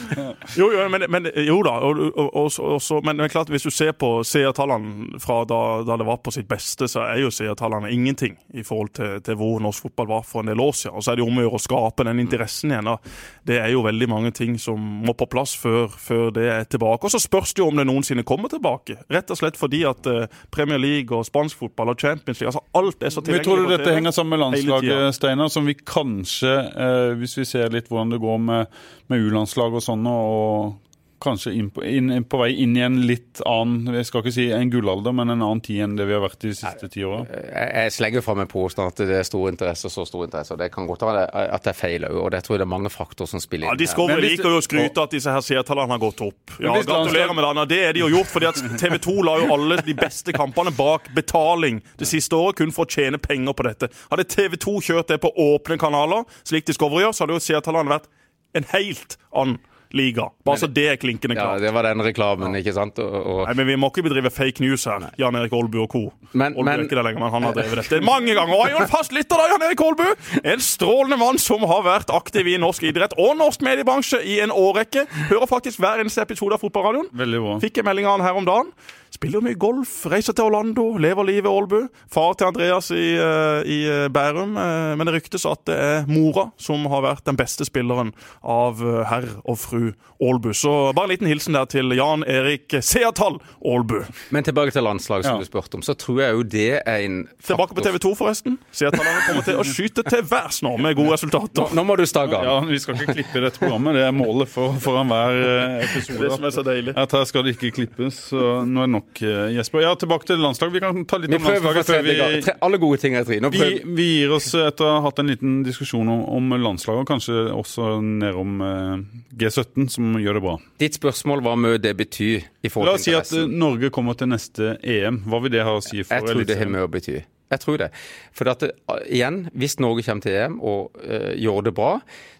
jo, 0.60 0.66
jo, 0.72 0.82
men, 0.92 1.04
men, 1.08 1.28
jo 1.46 1.56
da. 1.64 1.72
Og, 1.86 2.00
og, 2.12 2.50
og, 2.60 3.04
men, 3.06 3.16
men, 3.16 3.30
klart, 3.32 3.48
hvis 3.52 3.64
du 3.64 3.70
ser 3.72 3.94
på 3.96 4.10
seertallene 4.26 5.20
fra 5.22 5.40
da, 5.48 5.60
da, 5.86 5.96
det 6.00 6.06
var 6.08 6.20
på 6.24 6.34
sitt 6.34 6.48
beste, 6.48 6.88
så 6.90 7.06
er 7.06 7.22
jo 7.22 7.30
seertallene 7.32 7.92
ingenting 7.92 8.36
i 8.52 8.64
forhold 8.66 8.92
til, 8.98 9.16
til, 9.24 9.38
hvor 9.40 9.62
norsk 9.64 9.88
fotball 9.88 10.10
var 10.10 10.26
for 10.28 10.44
en 10.44 10.52
del 10.52 10.60
år 10.60 10.76
siden. 10.76 10.96
Og 10.98 11.06
så 11.06 11.14
er 11.14 11.20
det 11.20 11.26
om 11.26 11.40
å 11.40 11.46
gjøre 11.46 11.60
å 11.60 11.64
skape 11.64 12.06
den 12.10 12.20
interessen 12.20 12.74
igjen. 12.74 12.90
Da. 12.90 13.14
Det 13.48 13.58
er 13.62 13.72
jo 13.72 13.84
veldig 13.86 14.10
mange 14.12 14.34
ting 14.36 14.58
som 14.60 14.80
må 15.04 15.16
på 15.16 15.28
plass 15.32 15.56
før, 15.56 15.88
før 15.88 16.28
det 16.36 16.46
er 16.52 16.68
tilbake. 16.68 17.08
Og 17.08 17.16
så 17.16 17.22
spørs 17.22 17.56
det 17.56 17.64
jo 17.64 17.70
om 17.72 17.80
det 17.80 17.88
noensinne 17.88 18.26
kommer 18.28 18.52
tilbake. 18.52 18.98
Rett 19.12 19.32
og 19.32 19.40
slett 19.40 19.60
fordi 19.60 19.84
at 19.88 20.04
uh, 20.10 20.26
Premier 20.52 20.80
League 20.80 21.16
og 21.16 21.24
spansk 21.28 21.64
fotball 21.64 21.94
og 21.94 22.04
Champions 22.04 22.42
League, 22.42 22.52
altså 22.52 22.64
alt 22.76 23.00
er 23.00 23.14
så 23.14 23.24
tilgjengelig. 23.24 23.40
Men 23.40 23.48
tror 23.48 23.64
du 23.64 23.76
dette 23.76 23.96
henger 23.96 24.16
sammen 24.16 24.36
med 24.36 24.44
landslaget, 24.44 25.16
Steinar, 25.16 25.52
som 25.52 25.64
vi 25.64 25.76
kanskje 25.80 26.54
Eh, 26.73 26.73
hvis 26.74 27.36
vi 27.38 27.44
ser 27.48 27.70
litt 27.74 27.86
hvordan 27.90 28.14
det 28.14 28.22
går 28.22 28.40
med, 28.42 28.78
med 29.12 29.26
U-landslag 29.28 29.76
og 29.78 29.84
sånn, 29.84 30.06
og 30.10 30.83
kanskje 31.24 31.52
inn 31.56 31.70
på, 31.74 31.82
inn, 31.88 32.12
på, 32.28 32.38
vei 32.40 32.50
inn 32.62 32.76
i 32.76 32.82
en 32.84 33.00
litt 33.08 33.40
annen 33.48 33.94
Jeg 33.98 34.08
skal 34.08 34.22
ikke 34.22 34.34
si 34.36 34.46
en 34.54 34.70
gullalder, 34.72 35.14
men 35.16 35.32
en 35.32 35.42
annen 35.42 35.62
tid 35.64 35.82
enn 35.84 35.96
det 35.98 36.06
vi 36.08 36.14
har 36.16 36.22
vært 36.24 36.44
de 36.44 36.52
siste 36.54 36.90
ti 36.92 37.04
åra? 37.06 37.24
Jeg, 37.30 37.70
jeg 37.72 37.94
slenger 37.96 38.24
fram 38.24 38.42
en 38.44 38.50
påstand 38.50 38.92
at 38.92 39.02
det 39.02 39.18
er 39.18 39.26
stor 39.26 39.48
interesse, 39.50 39.90
så 39.90 40.06
stor 40.08 40.26
interesse. 40.26 40.54
og 40.54 40.60
Det 40.62 40.70
kan 40.74 40.88
godt 40.88 41.06
være 41.08 41.24
at 41.44 41.66
det 41.66 41.72
er 41.72 41.78
feil 41.78 42.06
òg, 42.08 42.18
og 42.22 42.30
det 42.34 42.42
tror 42.46 42.56
jeg 42.56 42.62
det 42.62 42.68
er 42.68 42.72
mange 42.74 42.92
faktorer 42.92 43.32
som 43.32 43.42
spiller 43.42 43.68
inn. 43.68 43.74
Ja, 43.74 43.80
Discovery 43.80 44.24
liker 44.24 44.54
jo 44.54 44.60
å 44.60 44.64
skryte 44.64 45.06
at 45.06 45.16
disse 45.16 45.34
her 45.34 45.44
seertallene 45.44 45.96
har 45.96 46.02
gått 46.02 46.24
opp. 46.26 46.56
Ja, 46.62 46.76
Gratulerer 46.84 47.34
med 47.36 47.48
det. 47.48 47.66
Det 47.74 47.80
er 47.88 47.96
de 47.96 48.04
jo 48.04 48.10
gjort, 48.12 48.30
fordi 48.32 48.50
at 48.50 48.62
TV 48.80 48.98
2 49.08 49.16
la 49.26 49.38
jo 49.42 49.50
alle 49.56 49.80
de 49.84 49.96
beste 49.98 50.34
kampene 50.36 50.74
bak 50.74 51.10
betaling 51.16 51.80
det 52.00 52.08
siste 52.10 52.36
året, 52.38 52.60
kun 52.60 52.74
for 52.74 52.86
å 52.86 52.94
tjene 52.96 53.20
penger 53.22 53.56
på 53.56 53.66
dette. 53.66 53.90
Hadde 54.10 54.28
TV 54.28 54.58
2 54.60 54.76
kjørt 54.90 55.12
det 55.12 55.20
på 55.22 55.32
åpne 55.32 55.78
kanaler, 55.80 56.26
slik 56.46 56.68
Discovery 56.68 57.06
gjør, 57.06 57.16
så 57.16 57.24
hadde 57.24 57.38
jo 57.38 57.44
seertallene 57.44 57.96
vært 57.96 58.10
en 58.54 58.68
helt 58.74 59.18
annen 59.34 59.58
liga. 59.94 60.28
Bare 60.44 60.60
så 60.60 60.68
det 60.70 60.86
er 60.90 60.98
klinkende 61.00 61.36
klart. 61.38 61.60
Ja, 61.60 61.68
Det 61.68 61.72
var 61.74 61.86
den 61.86 62.02
reklamen, 62.04 62.56
ikke 62.58 62.74
sant? 62.76 62.98
Og, 63.02 63.14
og... 63.14 63.40
Nei, 63.48 63.54
men 63.60 63.68
Vi 63.70 63.76
må 63.80 63.90
ikke 63.92 64.04
bedrive 64.08 64.32
fake 64.34 64.64
news 64.64 64.86
her, 64.90 65.08
Jan 65.20 65.38
Erik 65.38 65.54
Aalbu 65.54 65.78
og 65.84 65.88
co. 65.92 66.02
Men, 66.32 66.56
Olbu 66.56 66.66
men... 66.66 66.74
er 66.74 66.84
ikke 66.88 66.98
det 66.98 67.06
lenger, 67.06 67.22
men 67.22 67.34
han 67.34 67.48
har 67.48 67.56
drevet 67.58 67.82
dette 67.82 68.00
mange 68.04 68.34
ganger. 68.36 68.56
Og 68.56 68.66
er 68.66 68.74
jo 68.74 68.82
en 68.82 68.90
fast 68.90 69.14
lytter, 69.16 69.40
da, 69.40 69.48
Jan 69.54 69.66
Erik 69.68 69.84
Aalbu! 69.84 70.08
En 70.54 70.64
strålende 70.64 71.20
mann 71.20 71.40
som 71.42 71.64
har 71.70 71.86
vært 71.86 72.12
aktiv 72.14 72.50
i 72.54 72.58
norsk 72.60 72.88
idrett 72.90 73.14
og 73.20 73.36
norsk 73.38 73.64
mediebransje 73.64 74.20
i 74.26 74.40
en 74.44 74.52
årrekke. 74.54 75.06
Hører 75.30 75.50
faktisk 75.50 75.82
hver 75.84 76.02
eneste 76.02 76.24
episode 76.24 76.58
av 76.58 76.64
Fotballradioen. 76.64 77.62
Fikk 77.62 77.80
en 77.82 77.88
melding 77.88 78.10
av 78.10 78.18
han 78.18 78.26
her 78.28 78.42
om 78.42 78.48
dagen. 78.48 78.74
Spiller 79.14 79.44
mye 79.44 79.54
golf, 79.54 79.92
reiser 80.10 80.34
til 80.34 80.48
Orlando, 80.48 80.88
lever 80.98 81.28
livet 81.28 81.46
i 81.46 81.52
Ålbu. 81.52 81.84
Far 82.10 82.34
til 82.34 82.48
Andreas 82.48 82.88
i, 82.90 83.12
uh, 83.20 83.60
i 83.62 83.76
uh, 83.86 84.08
Bærum. 84.12 84.56
Uh, 84.58 84.94
men 84.98 85.06
det 85.06 85.14
ryktes 85.20 85.44
at 85.46 85.62
det 85.68 85.76
er 85.78 86.08
mora 86.10 86.48
som 86.60 86.82
har 86.90 87.04
vært 87.04 87.22
den 87.28 87.38
beste 87.38 87.66
spilleren 87.68 88.10
av 88.42 88.82
herr 89.08 89.28
og 89.44 89.58
fru 89.62 89.84
Ålbu. 90.24 90.50
Så 90.56 90.72
bare 90.96 91.06
en 91.06 91.12
liten 91.14 91.30
hilsen 91.30 91.54
der 91.54 91.68
til 91.70 91.94
Jan 91.94 92.24
Erik 92.26 92.74
Seatall 92.82 93.38
Ålbu. 93.62 94.00
Men 94.34 94.46
tilbake 94.46 94.74
til 94.74 94.82
landslaget, 94.86 95.28
som 95.28 95.38
Ja. 95.38 95.44
du 95.44 95.46
spurte 95.46 95.78
om. 95.78 95.82
Så 95.82 95.94
tror 95.94 96.20
jeg 96.20 96.32
jo 96.34 96.42
det 96.42 96.82
er 96.82 96.98
en 97.06 97.28
Tilbake 97.44 97.74
på 97.74 97.82
TV 97.84 97.98
2, 97.98 98.14
forresten. 98.18 98.58
Seatallene 98.72 99.22
kommer 99.28 99.44
til 99.46 99.58
å 99.60 99.64
skyte 99.66 100.02
til 100.08 100.22
værs 100.26 100.62
nå 100.64 100.74
med 100.80 100.96
gode 100.96 101.14
resultater. 101.14 101.74
Nå 101.74 101.84
må 101.86 101.96
du 101.96 102.04
stagge 102.06 102.34
av. 102.38 102.44
Ja, 102.44 102.60
Vi 102.66 102.78
skal 102.82 102.98
ikke 102.98 103.14
klippe 103.20 103.42
dette 103.44 103.58
programmet. 103.62 103.94
Det 103.94 104.04
er 104.08 104.14
målet 104.16 104.48
for, 104.50 104.74
foran 104.82 105.10
hver 105.12 105.38
eh, 105.38 105.84
episode. 105.86 106.18
Det 106.24 106.32
som 106.34 106.44
er 106.44 106.54
så 106.56 106.64
deilig. 106.66 106.96
At 106.96 107.12
her 107.12 107.24
skal 107.28 107.44
det 107.46 107.56
ikke 107.56 107.72
klippes. 107.78 108.20
Så 108.30 108.64
nå 108.66 108.82
er 108.84 108.88
det 108.88 108.94
nok, 108.96 109.03
eh, 109.22 109.52
Jesper. 109.56 109.82
Ja, 109.84 109.94
tilbake 109.98 110.28
til 110.28 110.40
landslag. 110.42 110.72
Vi 110.74 110.80
kan 110.80 111.04
ta 111.08 111.18
litt 111.18 111.30
Vi 111.30 111.36
om 111.36 111.42
landslaget 111.48 111.86
før 111.88 112.02
vi 112.06 112.16
Tre- 112.44 112.56
Alle 112.64 112.78
gode 112.82 113.00
ting 113.02 113.14
er 113.18 113.24
tre. 113.24 113.40
Vi, 113.40 113.68
vi 113.84 114.06
gir 114.20 114.34
oss 114.36 114.48
etter 114.54 114.84
å 114.86 114.94
ha 114.96 115.02
hatt 115.08 115.18
en 115.22 115.30
liten 115.32 115.60
diskusjon 115.66 116.08
om, 116.08 116.24
om 116.38 116.56
landslaget, 116.62 117.04
og 117.04 117.10
kanskje 117.12 117.44
også 117.54 117.90
nedom 118.04 118.54
om 118.60 119.06
G17, 119.36 119.88
som 119.90 120.14
gjør 120.20 120.38
det 120.38 120.42
bra. 120.44 120.56
Ditt 120.82 120.98
spørsmål 120.98 121.42
hva 121.44 121.54
mye 121.58 121.78
det 121.82 121.94
betyr 121.98 122.44
i 122.64 122.70
forhold 122.72 122.98
til 123.00 123.14
interessen. 123.14 123.14
La 123.14 123.20
oss 123.20 123.30
si 123.30 123.38
at 123.38 123.38
eh. 123.44 123.54
Norge 123.64 123.90
kommer 123.94 124.18
til 124.18 124.30
neste 124.32 124.74
EM. 124.82 125.22
Hva 125.28 125.40
vil 125.44 125.54
det 125.54 125.64
ha 125.66 125.76
å 125.78 125.82
si 125.84 126.02
for 126.02 126.14
Jeg 126.14 126.28
tror 126.28 126.44
det 126.48 126.58
har 126.60 126.70
mye 126.70 126.86
å 126.86 126.90
bety. 126.90 127.20
Jeg 127.54 127.62
tror 127.62 127.80
det. 127.80 127.90
For 128.36 128.50
at 128.50 128.64
det, 128.64 128.70
igjen, 129.06 129.44
hvis 129.54 129.78
Norge 129.82 130.04
kommer 130.06 130.26
til 130.26 130.38
EM 130.38 130.60
og 130.60 131.02
uh, 131.02 131.32
gjør 131.38 131.68
det 131.68 131.74
bra, 131.76 131.90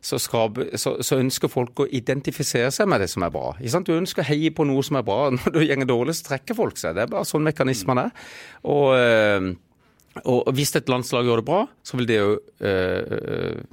så, 0.05 0.21
skaper, 0.21 0.75
så, 0.81 0.97
så 1.05 1.21
ønsker 1.23 1.53
folk 1.53 1.85
å 1.85 1.89
identifisere 1.89 2.73
seg 2.75 2.91
med 2.91 3.05
det 3.05 3.11
som 3.12 3.27
er 3.27 3.35
bra. 3.35 3.55
Du 3.85 3.95
ønsker 3.97 4.25
å 4.25 4.29
heie 4.29 4.53
på 4.55 4.67
noe 4.69 4.85
som 4.87 5.01
er 5.01 5.07
bra. 5.07 5.29
Når 5.37 5.61
det 5.61 5.69
går 5.71 5.91
dårlig, 5.91 6.19
så 6.19 6.33
trekker 6.33 6.59
folk 6.59 6.81
seg. 6.81 6.97
Det 6.99 7.07
er 7.07 7.15
bare 7.15 7.29
sånn 7.29 7.47
mekanismene 7.47 8.09
er. 8.11 8.27
Og, 8.65 8.83
Uh, 8.95 9.55
og 10.23 10.47
hvis 10.55 10.71
et 10.79 10.91
landslag 10.91 11.27
gjør 11.27 11.41
det 11.41 11.47
bra, 11.49 11.61
så 11.83 11.99
vil 11.99 12.07
det 12.07 12.19
jo 12.21 12.35
eh, 12.62 13.65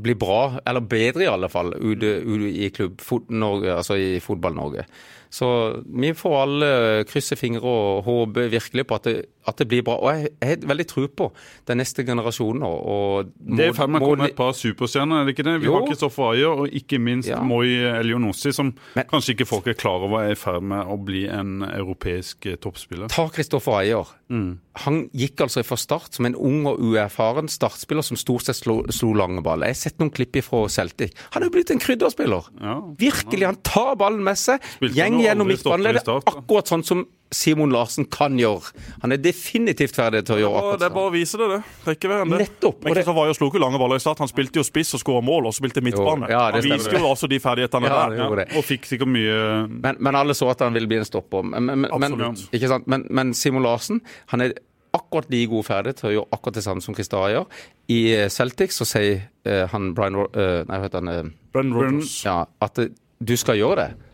bli 0.00 0.14
bra, 0.18 0.40
eller 0.64 0.86
bedre 0.88 1.26
i 1.26 1.28
alle 1.28 1.50
fall, 1.52 1.74
ute, 1.76 2.14
ute 2.24 2.48
i 2.48 2.70
klubb 2.72 3.04
Norge, 3.28 3.74
altså 3.74 3.98
i 4.00 4.16
fotball-Norge. 4.24 4.86
Så 5.30 5.48
vi 5.84 6.12
får 6.16 6.36
alle 6.42 6.68
krysse 7.08 7.36
fingre 7.36 7.62
og 7.68 8.04
håpe 8.06 8.46
virkelig 8.52 8.86
på 8.88 8.96
at 8.96 9.04
det, 9.08 9.16
at 9.48 9.56
det 9.60 9.66
blir 9.68 9.82
bra. 9.84 9.94
Og 10.00 10.08
jeg 10.12 10.30
har 10.44 10.64
veldig 10.68 10.86
tro 10.88 11.06
på 11.08 11.30
den 11.68 11.78
neste 11.80 12.04
generasjonen. 12.04 12.62
Og, 12.62 12.78
og 12.92 13.30
Det 13.38 13.66
er 13.66 13.72
i 13.72 13.76
ferd 13.76 13.92
med 13.94 14.02
å 14.04 14.10
komme 14.10 14.28
et 14.28 14.36
par 14.36 14.52
superstjerner, 14.56 15.22
er 15.22 15.28
det 15.28 15.34
ikke 15.36 15.46
det? 15.48 15.54
Vi 15.62 15.68
Jo. 15.70 15.74
har 15.78 15.86
Kristoffer 15.88 16.32
Ayer 16.34 16.62
og 16.64 16.68
ikke 16.80 16.98
minst 17.00 17.28
Ja. 17.28 17.40
Moi 17.42 17.66
Elionossi, 17.68 18.52
som 18.52 18.74
Men- 18.94 19.06
kanskje 19.08 19.34
ikke 19.36 19.46
folk 19.48 19.66
er 19.66 19.74
klar 19.74 20.04
over 20.04 20.24
er 20.26 20.32
i 20.32 20.34
ferd 20.34 20.62
med 20.62 20.86
å 20.86 20.96
bli 21.02 21.26
en 21.28 21.62
europeisk 21.62 22.46
eh, 22.46 22.56
toppspiller. 22.56 23.08
Ta 23.08 23.28
Kristoffer 23.28 23.78
Ayer. 23.80 24.04
Mm. 24.30 24.58
Han 24.84 24.98
gikk 25.16 25.40
altså 25.40 25.64
fra 25.64 25.76
start 25.80 26.12
som 26.14 26.26
en 26.28 26.34
ung 26.36 26.66
og 26.66 26.78
uerfaren 26.84 27.48
startspiller 27.48 28.04
som 28.04 28.16
stort 28.20 28.44
sett 28.44 28.56
slo, 28.60 28.82
slo 28.92 29.14
lange 29.16 29.42
baller. 29.42 29.66
Jeg 29.72 29.76
har 29.78 29.82
sett 29.88 29.98
noen 29.98 30.12
klipp 30.12 30.36
fra 30.44 30.68
Celtic. 30.68 31.12
Han 31.32 31.42
er 31.42 31.48
jo 31.48 31.54
blitt 31.56 31.70
en 31.72 31.80
krydderspiller. 31.80 32.44
Ja. 32.60 32.74
Virkelig, 33.00 33.46
han 33.48 33.56
tar 33.64 33.96
ballen 33.96 34.22
med 34.22 34.36
seg. 34.36 34.60
Spilte 34.76 34.94
Gjeng 34.94 35.17
gjennom 35.22 35.48
midtbanen. 35.50 36.00
Akkurat 36.28 36.70
sånn 36.70 36.84
som 36.86 37.06
Simon 37.34 37.72
Larsen 37.74 38.06
kan 38.08 38.38
gjøre. 38.40 38.72
Han 39.02 39.12
er 39.12 39.20
definitivt 39.20 39.96
ferdig 39.98 40.22
til 40.24 40.38
å 40.38 40.40
gjøre 40.40 40.60
akkurat 40.62 40.68
akkurat 40.68 40.80
det 40.80 40.86
er 40.86 40.88
sånn. 40.88 40.96
bare 40.96 41.10
å 41.10 41.12
vise 41.12 41.40
det, 41.40 41.48
det. 41.52 41.58
Det 41.84 41.90
er 41.90 41.98
ikke 41.98 42.10
verre 42.12 42.24
enn 42.24 42.32
det. 42.32 42.38
Nettopp, 42.44 42.78
Men 42.84 42.96
Kristoffer 42.96 43.24
Ayer 43.24 43.36
slo 43.36 43.48
ikke 43.50 43.62
lange 43.62 43.80
baller 43.82 44.00
i 44.00 44.04
start. 44.04 44.22
Han 44.24 44.30
spilte 44.30 44.60
jo 44.60 44.64
spiss 44.66 44.94
og 44.96 45.02
skåra 45.02 45.24
mål, 45.24 45.48
og 45.48 45.54
så 45.54 45.62
spilte 45.62 45.82
midtbane. 45.84 46.28
Jo, 46.28 46.36
ja, 46.36 46.44
det 46.54 46.62
han 46.62 46.78
viste 46.78 46.94
jo 46.96 47.10
også 47.10 47.28
de 47.30 47.40
ferdighetene 47.42 47.90
Ja, 47.90 47.98
der. 48.08 48.44
Ja. 48.44 48.46
Og 48.58 48.64
fikk 48.66 48.88
sikkert 48.88 49.12
mye 49.12 49.66
Men, 49.68 50.00
men 50.00 50.18
alle 50.18 50.36
så 50.36 50.48
at 50.52 50.64
han 50.64 50.76
ville 50.76 50.88
bli 50.90 51.00
en 51.02 51.08
stopper. 51.08 51.44
Men, 51.44 51.68
men, 51.68 51.84
men, 51.84 52.16
Absolutt. 52.16 52.48
ikke 52.56 52.72
sant? 52.72 52.88
Men, 52.88 53.04
men 53.10 53.34
Simon 53.36 53.66
Larsen 53.66 54.00
han 54.32 54.44
er 54.44 54.56
akkurat 54.96 55.28
like 55.30 55.50
god 55.52 55.66
ferdig 55.66 55.94
til 55.98 56.08
å 56.08 56.12
gjøre 56.16 56.32
akkurat 56.32 56.58
det 56.58 56.64
samme 56.64 56.84
som 56.84 56.96
Christer 56.96 57.34
gjør. 57.34 57.60
I 57.92 58.00
eh, 58.16 58.28
Celtic 58.32 58.72
så 58.72 58.86
sier 58.88 59.26
uh, 59.44 59.66
han 59.72 59.92
Brian 59.96 60.16
eh, 60.16 60.64
Nei, 60.64 60.78
hva 60.78 60.86
heter 60.86 61.04
han? 61.04 61.12
Uh, 61.12 61.50
Brennan 61.52 61.76
Rogers. 61.76 62.14
ja, 62.24 62.40
at 62.64 62.80
du 63.18 63.34
skal 63.36 63.60
gjøre 63.60 63.82
det. 63.84 64.07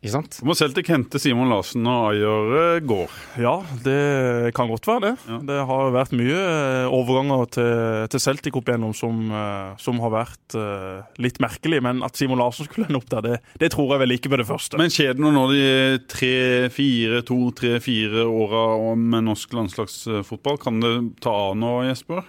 Ikke 0.00 0.14
sant? 0.14 0.38
Celtic 0.56 0.88
hente 0.88 1.20
Simon 1.20 1.50
Larsen 1.52 1.84
og 1.84 2.14
Ayer 2.14 2.80
Gård. 2.80 2.88
går. 2.88 3.16
Ja, 3.42 3.58
det 3.84 4.54
kan 4.56 4.70
godt 4.70 4.88
være 4.88 5.10
det. 5.10 5.10
Det 5.44 5.58
har 5.68 5.92
vært 5.92 6.14
mye 6.16 6.38
eh, 6.38 6.86
overganger 6.88 7.44
til, 7.52 8.06
til 8.08 8.22
Celtic 8.24 8.56
opp 8.56 8.70
igjennom 8.70 8.94
som, 8.96 9.20
eh, 9.28 9.76
som 9.76 10.00
har 10.00 10.14
vært 10.14 10.56
eh, 10.56 11.04
litt 11.20 11.36
merkelig. 11.44 11.82
Men 11.84 12.00
at 12.06 12.16
Simon 12.16 12.40
Larsen 12.40 12.64
skulle 12.64 12.88
ende 12.88 12.96
opp 13.02 13.12
der, 13.12 13.28
det, 13.28 13.36
det 13.60 13.72
tror 13.76 13.92
jeg 13.92 14.04
vel 14.06 14.16
ikke 14.16 14.32
med 14.32 14.40
det 14.40 14.48
første. 14.48 14.80
Men 14.80 14.94
skjer 14.94 15.18
det 15.18 15.24
noe 15.26 15.36
nå 15.36 15.46
de 15.52 15.68
tre-fire, 16.08 17.20
to, 17.28 17.40
tre, 17.60 17.76
fire 17.84 18.24
åra 18.24 18.66
med 18.96 19.28
norsk 19.28 19.52
landslagsfotball? 19.52 20.62
Kan 20.64 20.80
det 20.80 20.96
ta 21.20 21.36
av 21.50 21.58
nå, 21.60 21.76
Jesper? 21.90 22.24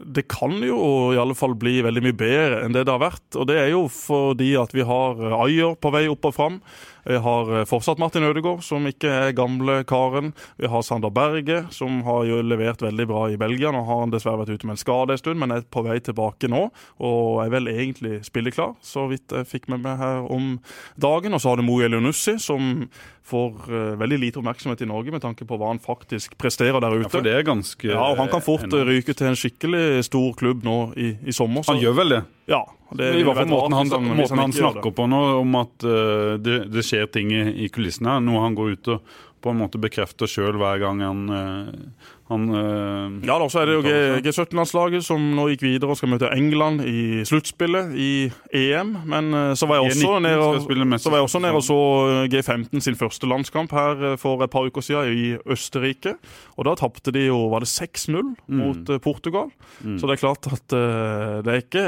Det 0.00 0.26
kan 0.32 0.56
jo 0.64 0.78
i 1.12 1.18
alle 1.20 1.36
fall 1.36 1.54
bli 1.60 1.80
veldig 1.84 2.02
mye 2.04 2.16
bedre 2.16 2.62
enn 2.64 2.74
det 2.74 2.86
det 2.88 2.94
har 2.94 3.02
vært. 3.02 3.26
Og 3.36 3.48
det 3.50 3.58
er 3.60 3.70
jo 3.74 3.84
fordi 3.92 4.54
at 4.60 4.72
vi 4.76 4.86
har 4.86 5.20
Ayer 5.42 5.76
på 5.76 5.92
vei 5.94 6.06
opp 6.10 6.30
og 6.30 6.36
fram. 6.36 6.60
Vi 7.06 7.16
har 7.16 7.52
eh, 7.60 7.64
fortsatt 7.64 7.98
Martin 7.98 8.24
Ødegaard, 8.28 8.62
som 8.66 8.86
ikke 8.86 9.08
er 9.28 9.32
gamle 9.36 9.80
karen. 9.88 10.32
Vi 10.60 10.66
har 10.68 10.82
Sander 10.82 11.10
Berge, 11.10 11.62
som 11.72 12.02
har 12.06 12.24
jo 12.28 12.40
levert 12.42 12.82
veldig 12.84 13.06
bra 13.10 13.26
i 13.30 13.36
Belgia. 13.40 13.70
Nå 13.72 13.84
har 13.86 14.00
han 14.04 14.10
dessverre 14.12 14.42
vært 14.44 14.54
ute 14.58 14.66
med 14.68 14.76
en 14.78 14.82
skade 14.84 15.12
en 15.16 15.18
stund, 15.22 15.40
men 15.40 15.50
er 15.54 15.62
på 15.70 15.84
vei 15.86 15.98
tilbake 16.00 16.50
nå. 16.50 16.66
Og 17.00 17.44
er 17.44 17.50
vel 17.54 17.70
egentlig 17.72 18.20
spilleklar, 18.26 18.74
så 18.84 19.06
vidt 19.10 19.32
jeg 19.32 19.48
fikk 19.48 19.68
med 19.72 19.80
meg 19.86 19.98
her 20.02 20.26
om 20.30 20.58
dagen. 21.00 21.34
Og 21.34 21.40
så 21.40 21.52
har 21.54 21.56
du 21.56 21.66
Mo 21.66 21.80
Elionussi, 21.84 22.36
som 22.42 22.86
får 23.30 23.68
eh, 23.70 23.94
veldig 24.00 24.18
lite 24.18 24.40
oppmerksomhet 24.40 24.80
i 24.82 24.88
Norge 24.90 25.12
med 25.14 25.22
tanke 25.22 25.46
på 25.46 25.58
hva 25.60 25.68
han 25.70 25.78
faktisk 25.82 26.34
presterer 26.40 26.80
der 26.82 26.96
ute. 26.98 27.06
Ja, 27.06 27.12
for 27.12 27.22
det 27.26 27.34
er 27.36 27.46
ganske 27.46 27.90
Ja, 27.92 28.00
og 28.10 28.18
Han 28.18 28.28
kan 28.32 28.42
fort 28.42 28.64
enormt. 28.66 28.88
ryke 28.90 29.14
til 29.14 29.28
en 29.30 29.38
skikkelig 29.38 30.04
stor 30.08 30.32
klubb 30.40 30.64
nå 30.66 30.78
i, 30.98 31.12
i 31.26 31.32
sommer. 31.32 31.62
så- 31.62 31.72
Han 31.76 31.82
gjør 31.82 31.94
vel 32.00 32.08
det? 32.16 32.22
Ja. 32.50 32.64
Det 32.90 33.12
I 33.14 33.22
hvert 33.22 33.38
fall 33.38 33.50
måten 33.52 33.76
han, 33.78 33.90
han, 33.94 34.06
måten 34.18 34.40
han 34.42 34.52
snakker 34.54 34.90
på 34.90 35.06
nå, 35.06 35.18
om 35.38 35.58
at 35.60 35.84
uh, 35.86 36.34
det, 36.42 36.64
det 36.74 36.82
skjer 36.82 37.06
ting 37.14 37.30
i, 37.30 37.44
i 37.66 37.68
kulissene. 37.70 38.16
Noe 38.26 38.42
han 38.42 38.56
går 38.58 38.72
ut 38.74 38.90
og 38.96 39.12
på 39.42 39.52
en 39.52 39.60
måte 39.62 39.80
bekrefter 39.80 40.28
sjøl 40.30 40.58
hver 40.60 40.80
gang 40.82 41.00
han, 41.04 41.20
eh, 41.34 42.10
han 42.30 42.46
eh, 42.54 43.26
Ja, 43.28 43.38
da, 43.40 43.48
så 43.50 43.62
er 43.62 43.70
det 43.70 43.76
jo. 43.76 43.94
G17-landslaget 44.24 45.04
som 45.06 45.22
nå 45.36 45.48
gikk 45.52 45.64
videre 45.66 45.92
og 45.92 45.98
skal 45.98 46.12
møte 46.12 46.30
England 46.34 46.84
i 46.86 47.24
sluttspillet 47.28 47.94
i 47.98 48.10
EM. 48.54 48.94
Men 49.10 49.32
eh, 49.34 49.54
så 49.58 49.68
var 49.70 49.80
jeg 49.80 49.94
også 49.94 50.20
nede 50.22 50.44
og, 50.44 50.60
spille 50.64 51.00
så 51.00 51.12
var 51.12 51.20
jeg 51.20 51.28
også 51.30 51.42
nede 51.44 51.60
og 51.60 51.66
så 51.66 51.80
eh, 52.10 52.28
G15 52.32 52.84
sin 52.86 52.98
første 53.00 53.30
landskamp 53.30 53.74
her 53.76 54.04
for 54.20 54.44
et 54.44 54.52
par 54.52 54.68
uker 54.68 54.84
siden 54.84 55.16
i 55.16 55.26
Østerrike. 55.50 56.16
Og 56.56 56.68
da 56.68 56.76
tapte 56.78 57.14
de 57.14 57.26
jo 57.28 57.42
var 57.52 57.64
det 57.66 57.72
6-0 57.72 58.34
mot 58.60 58.94
eh, 58.94 59.02
Portugal. 59.02 59.50
Så 59.80 60.06
det 60.06 60.16
er 60.16 60.22
klart 60.22 60.46
at 60.50 60.70
det 60.70 61.50
er 61.50 61.62
ikke 61.62 61.84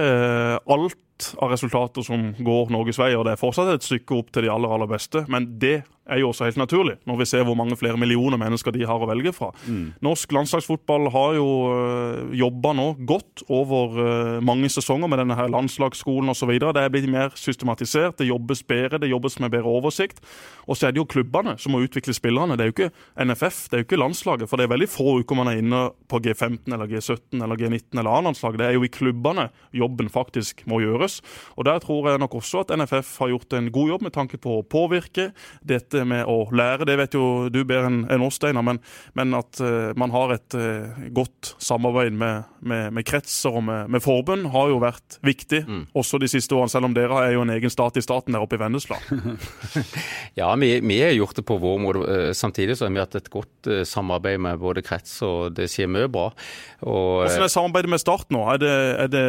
alt 0.73 0.99
av 1.43 1.53
resultater 1.53 2.05
som 2.07 2.33
går 2.43 2.73
Norges 2.75 2.99
vei, 2.99 3.13
og 3.15 3.27
det 3.27 3.37
er 3.37 3.41
fortsatt 3.41 3.71
et 3.75 3.87
stykke 3.87 4.17
opp 4.19 4.33
til 4.35 4.47
de 4.47 4.53
aller, 4.53 4.73
aller 4.75 4.91
beste. 4.91 5.25
Men 5.31 5.53
det 5.63 5.83
er 6.07 6.19
jo 6.19 6.33
også 6.33 6.49
helt 6.49 6.59
naturlig, 6.59 6.97
når 7.07 7.19
vi 7.21 7.27
ser 7.31 7.45
hvor 7.47 7.55
mange 7.59 7.77
flere 7.79 7.97
millioner 8.01 8.39
mennesker 8.41 8.75
de 8.75 8.87
har 8.89 9.03
å 9.03 9.07
velge 9.07 9.33
fra. 9.37 9.53
Norsk 10.03 10.33
landslagsfotball 10.35 11.09
har 11.15 11.37
jo 11.39 11.47
øh, 11.71 12.33
jobba 12.39 12.73
nå 12.75 12.87
godt 13.07 13.45
over 13.49 13.99
øh, 14.03 14.43
mange 14.43 14.69
sesonger 14.73 15.11
med 15.11 15.23
denne 15.23 15.37
her 15.39 15.51
landslagsskolen 15.53 16.33
osv. 16.33 16.51
Det 16.59 16.83
er 16.83 16.91
blitt 16.93 17.09
mer 17.11 17.31
systematisert, 17.39 18.19
det 18.19 18.27
jobbes 18.29 18.65
bedre, 18.67 18.99
det 18.99 19.13
jobbes 19.13 19.39
med 19.41 19.53
bedre 19.55 19.71
oversikt. 19.71 20.19
Og 20.67 20.77
så 20.77 20.89
er 20.89 20.95
det 20.95 21.03
jo 21.03 21.07
klubbene 21.09 21.55
som 21.59 21.75
må 21.75 21.83
utvikle 21.85 22.15
spillerne. 22.17 22.57
Det 22.59 22.67
er 22.67 22.73
jo 22.73 22.77
ikke 22.77 22.91
NFF, 23.23 23.69
det 23.71 23.79
er 23.79 23.85
jo 23.85 23.89
ikke 23.89 24.03
landslaget. 24.03 24.51
For 24.51 24.59
det 24.59 24.67
er 24.67 24.75
veldig 24.75 24.91
få 24.91 25.19
uker 25.23 25.39
man 25.39 25.53
er 25.53 25.63
inne 25.63 25.85
på 26.11 26.21
G15 26.23 26.75
eller 26.75 26.91
G17 26.91 27.39
eller 27.39 27.59
G19 27.61 28.01
eller 28.01 28.11
A-landslag. 28.11 28.59
Det 28.59 28.67
er 28.69 28.77
jo 28.77 28.87
i 28.87 28.93
klubbene 28.93 29.49
jobben 29.77 30.11
faktisk 30.13 30.65
må 30.71 30.83
gjøres. 30.83 31.21
Og 31.57 31.67
der 31.69 31.79
tror 31.83 32.11
jeg 32.11 32.23
nok 32.23 32.37
også 32.43 32.67
at 32.67 32.75
NFF 32.79 33.17
har 33.23 33.33
gjort 33.37 33.59
en 33.59 33.71
god 33.73 33.95
jobb 33.95 34.07
med 34.09 34.17
tanke 34.19 34.41
på 34.43 34.59
å 34.59 34.67
påvirke. 34.67 35.31
Dette 35.93 36.07
med 36.09 36.25
å 36.25 36.47
lære, 36.57 36.87
det 36.89 36.95
vet 36.97 37.15
jo 37.17 37.49
du 37.53 37.59
bedre 37.69 37.91
enn 37.91 38.23
oss, 38.25 38.39
Steinar, 38.39 38.65
men, 38.65 38.79
men 39.19 39.35
at 39.37 39.61
eh, 39.61 39.91
man 40.01 40.09
har 40.15 40.31
et 40.39 40.55
eh, 40.57 41.03
godt 41.13 41.51
samarbeid 41.61 42.15
med, 42.17 42.47
med, 42.65 42.95
med 42.97 43.05
kretser 43.05 43.53
og 43.59 43.65
med, 43.67 43.91
med 43.93 44.01
forbund, 44.01 44.47
har 44.55 44.71
jo 44.73 44.79
vært 44.81 45.19
viktig 45.27 45.61
også 45.93 46.21
de 46.23 46.31
siste 46.33 46.57
årene. 46.57 46.73
Selv 46.73 46.89
om 46.89 46.95
dere 46.97 47.19
er 47.27 47.35
jo 47.37 47.43
en 47.45 47.53
egen 47.53 47.73
stat 47.73 47.99
i 48.01 48.05
staten 48.05 48.33
der 48.33 48.41
oppe 48.47 48.57
i 48.57 48.63
Vennesla. 48.63 48.97
Ja, 50.35 50.55
vi, 50.57 50.81
vi 50.81 50.97
har 51.03 51.13
gjort 51.13 51.37
det 51.37 51.45
på 51.45 51.59
vår 51.61 51.79
måte. 51.83 52.05
Eh, 52.09 52.33
Samtidig 52.37 52.79
så 52.79 52.87
har 52.87 52.95
vi 52.95 53.03
hatt 53.03 53.19
et 53.19 53.29
godt 53.33 53.69
samarbeid 53.87 54.41
med 54.41 54.59
både 54.63 54.81
krets, 54.85 55.19
og 55.27 55.53
det 55.57 55.69
skjer 55.71 55.91
mye 55.93 56.09
bra. 56.13 56.31
Og, 56.87 57.27
Hvordan 57.27 57.45
er 57.45 57.53
samarbeidet 57.53 57.93
med 57.93 58.01
Start 58.03 58.33
nå? 58.33 58.47
Er 58.55 58.63
det, 58.63 58.73
er 59.05 59.13
det 59.13 59.27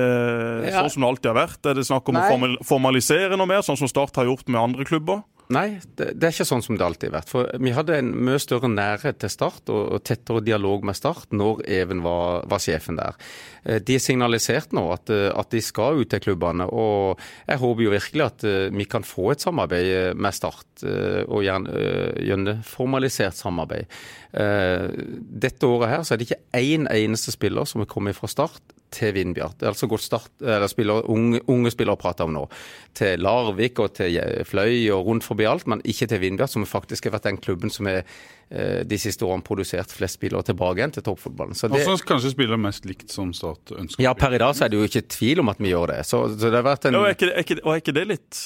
Ja. 0.72 0.80
sånn 0.86 0.96
som 0.96 1.04
det 1.04 1.10
alltid 1.12 1.32
har 1.34 1.40
vært? 1.44 1.60
Er 1.70 1.76
det 1.78 1.86
snakk 1.90 2.08
om 2.10 2.16
Nei. 2.18 2.56
å 2.56 2.66
formalisere 2.66 3.36
noe 3.38 3.50
mer, 3.52 3.62
sånn 3.68 3.78
som 3.84 3.92
Start 3.92 4.16
har 4.16 4.30
gjort 4.32 4.48
med 4.48 4.62
andre 4.64 4.88
klubber? 4.88 5.24
Nei, 5.52 5.80
det, 6.00 6.14
det 6.16 6.28
er 6.28 6.34
ikke 6.34 6.48
sånn 6.48 6.64
som 6.64 6.78
det 6.80 6.86
alltid 6.86 7.10
har 7.10 7.18
vært. 7.18 7.32
For 7.34 7.50
vi 7.60 7.74
hadde 7.76 7.98
en 8.00 8.12
mye 8.26 8.40
større 8.40 8.70
nærhet 8.72 9.20
til 9.20 9.32
Start 9.32 9.68
og, 9.74 9.82
og 9.98 10.04
tettere 10.08 10.44
dialog 10.46 10.86
med 10.88 10.96
Start 10.96 11.36
når 11.36 11.66
Even 11.68 12.04
var, 12.06 12.46
var 12.50 12.64
sjefen 12.64 12.96
der. 13.00 13.18
Eh, 13.66 13.82
De 13.84 13.98
har 13.98 14.04
signalisert 14.04 14.72
nå 14.76 14.86
at, 14.96 15.12
eh, 15.12 15.28
at 15.36 15.52
de 15.52 15.62
skal 15.64 16.00
ut 16.00 16.10
til 16.14 16.24
klubbene, 16.24 16.70
og 16.72 17.20
jeg 17.50 17.60
håper 17.60 17.86
jo 17.86 17.94
virkelig 17.94 18.26
at 18.26 18.48
eh, 18.48 18.70
vi 18.74 18.88
kan 18.90 19.04
få 19.08 19.34
et 19.34 19.44
samarbeid 19.44 20.16
med 20.16 20.36
Start, 20.36 20.70
og 20.84 21.44
gjerne 21.46 22.56
formalisert 22.68 23.38
samarbeid. 23.38 23.86
Eh, 24.34 24.88
Dette 25.44 25.68
året 25.70 25.92
her 25.92 26.06
så 26.06 26.16
er 26.16 26.22
det 26.22 26.30
ikke 26.32 26.42
én 26.58 26.88
eneste 26.90 27.34
spiller 27.36 27.68
som 27.70 27.84
er 27.84 27.90
kommet 27.92 28.18
fra 28.18 28.30
Start 28.32 28.74
til 28.94 29.14
Vindbjart. 29.16 29.58
Det 29.58 29.66
er 29.66 29.72
altså 29.72 29.88
gått 29.90 30.04
start, 30.06 30.30
eller 30.42 30.70
spiller, 30.70 31.08
unge, 31.10 31.42
unge 31.50 31.72
spillere 31.74 31.98
prater 31.98 32.28
om 32.28 32.36
nå. 32.36 32.44
Til 32.98 33.22
Larvik 33.26 33.82
og 33.82 33.96
til 33.98 34.20
Fløy 34.46 34.86
og 34.94 35.08
rundt 35.10 35.26
forbi 35.26 35.48
alt, 35.50 35.66
men 35.70 35.82
ikke 35.82 36.06
til 36.12 36.22
Vindbjart, 36.22 36.54
som 36.54 36.66
faktisk 36.70 37.10
har 37.10 37.16
vært 37.16 37.26
den 37.30 37.40
klubben 37.42 37.74
som 37.74 37.90
er 37.90 38.04
eh, 38.04 38.84
de 38.86 39.00
siste 39.02 39.26
årene 39.26 39.46
produsert 39.46 39.94
flest 39.94 40.20
spillere 40.20 40.46
tilbake 40.46 40.82
igjen 40.82 40.94
til 40.94 41.06
toppfotballen. 41.08 41.58
Så 41.58 41.72
det, 41.74 41.82
som 41.88 41.98
kanskje 42.06 42.36
spiller 42.36 42.62
mest 42.62 42.86
likt 42.90 43.14
som 43.14 43.34
Start 43.34 43.74
ønsker. 43.74 44.04
ja, 44.06 44.14
per 44.18 44.36
i 44.38 44.42
dag 44.44 44.54
så 44.58 44.68
er 44.68 44.74
det 44.74 44.82
jo 44.82 44.90
ikke 44.90 45.06
tvil 45.16 45.42
om 45.42 45.50
at 45.54 45.64
vi 45.64 45.74
gjør 45.74 45.96
det. 45.96 46.02
Så, 46.10 46.22
så 46.36 46.52
det 46.54 46.60
har 46.62 46.68
vært 46.68 46.90
en 46.90 46.98
Ja, 46.98 47.02
og 47.02 47.10
er, 47.10 47.18
ikke, 47.18 47.32
er, 47.34 47.48
ikke, 47.48 47.60
og 47.64 47.74
er 47.74 47.82
ikke 47.82 47.98
det 47.98 48.06
litt 48.14 48.44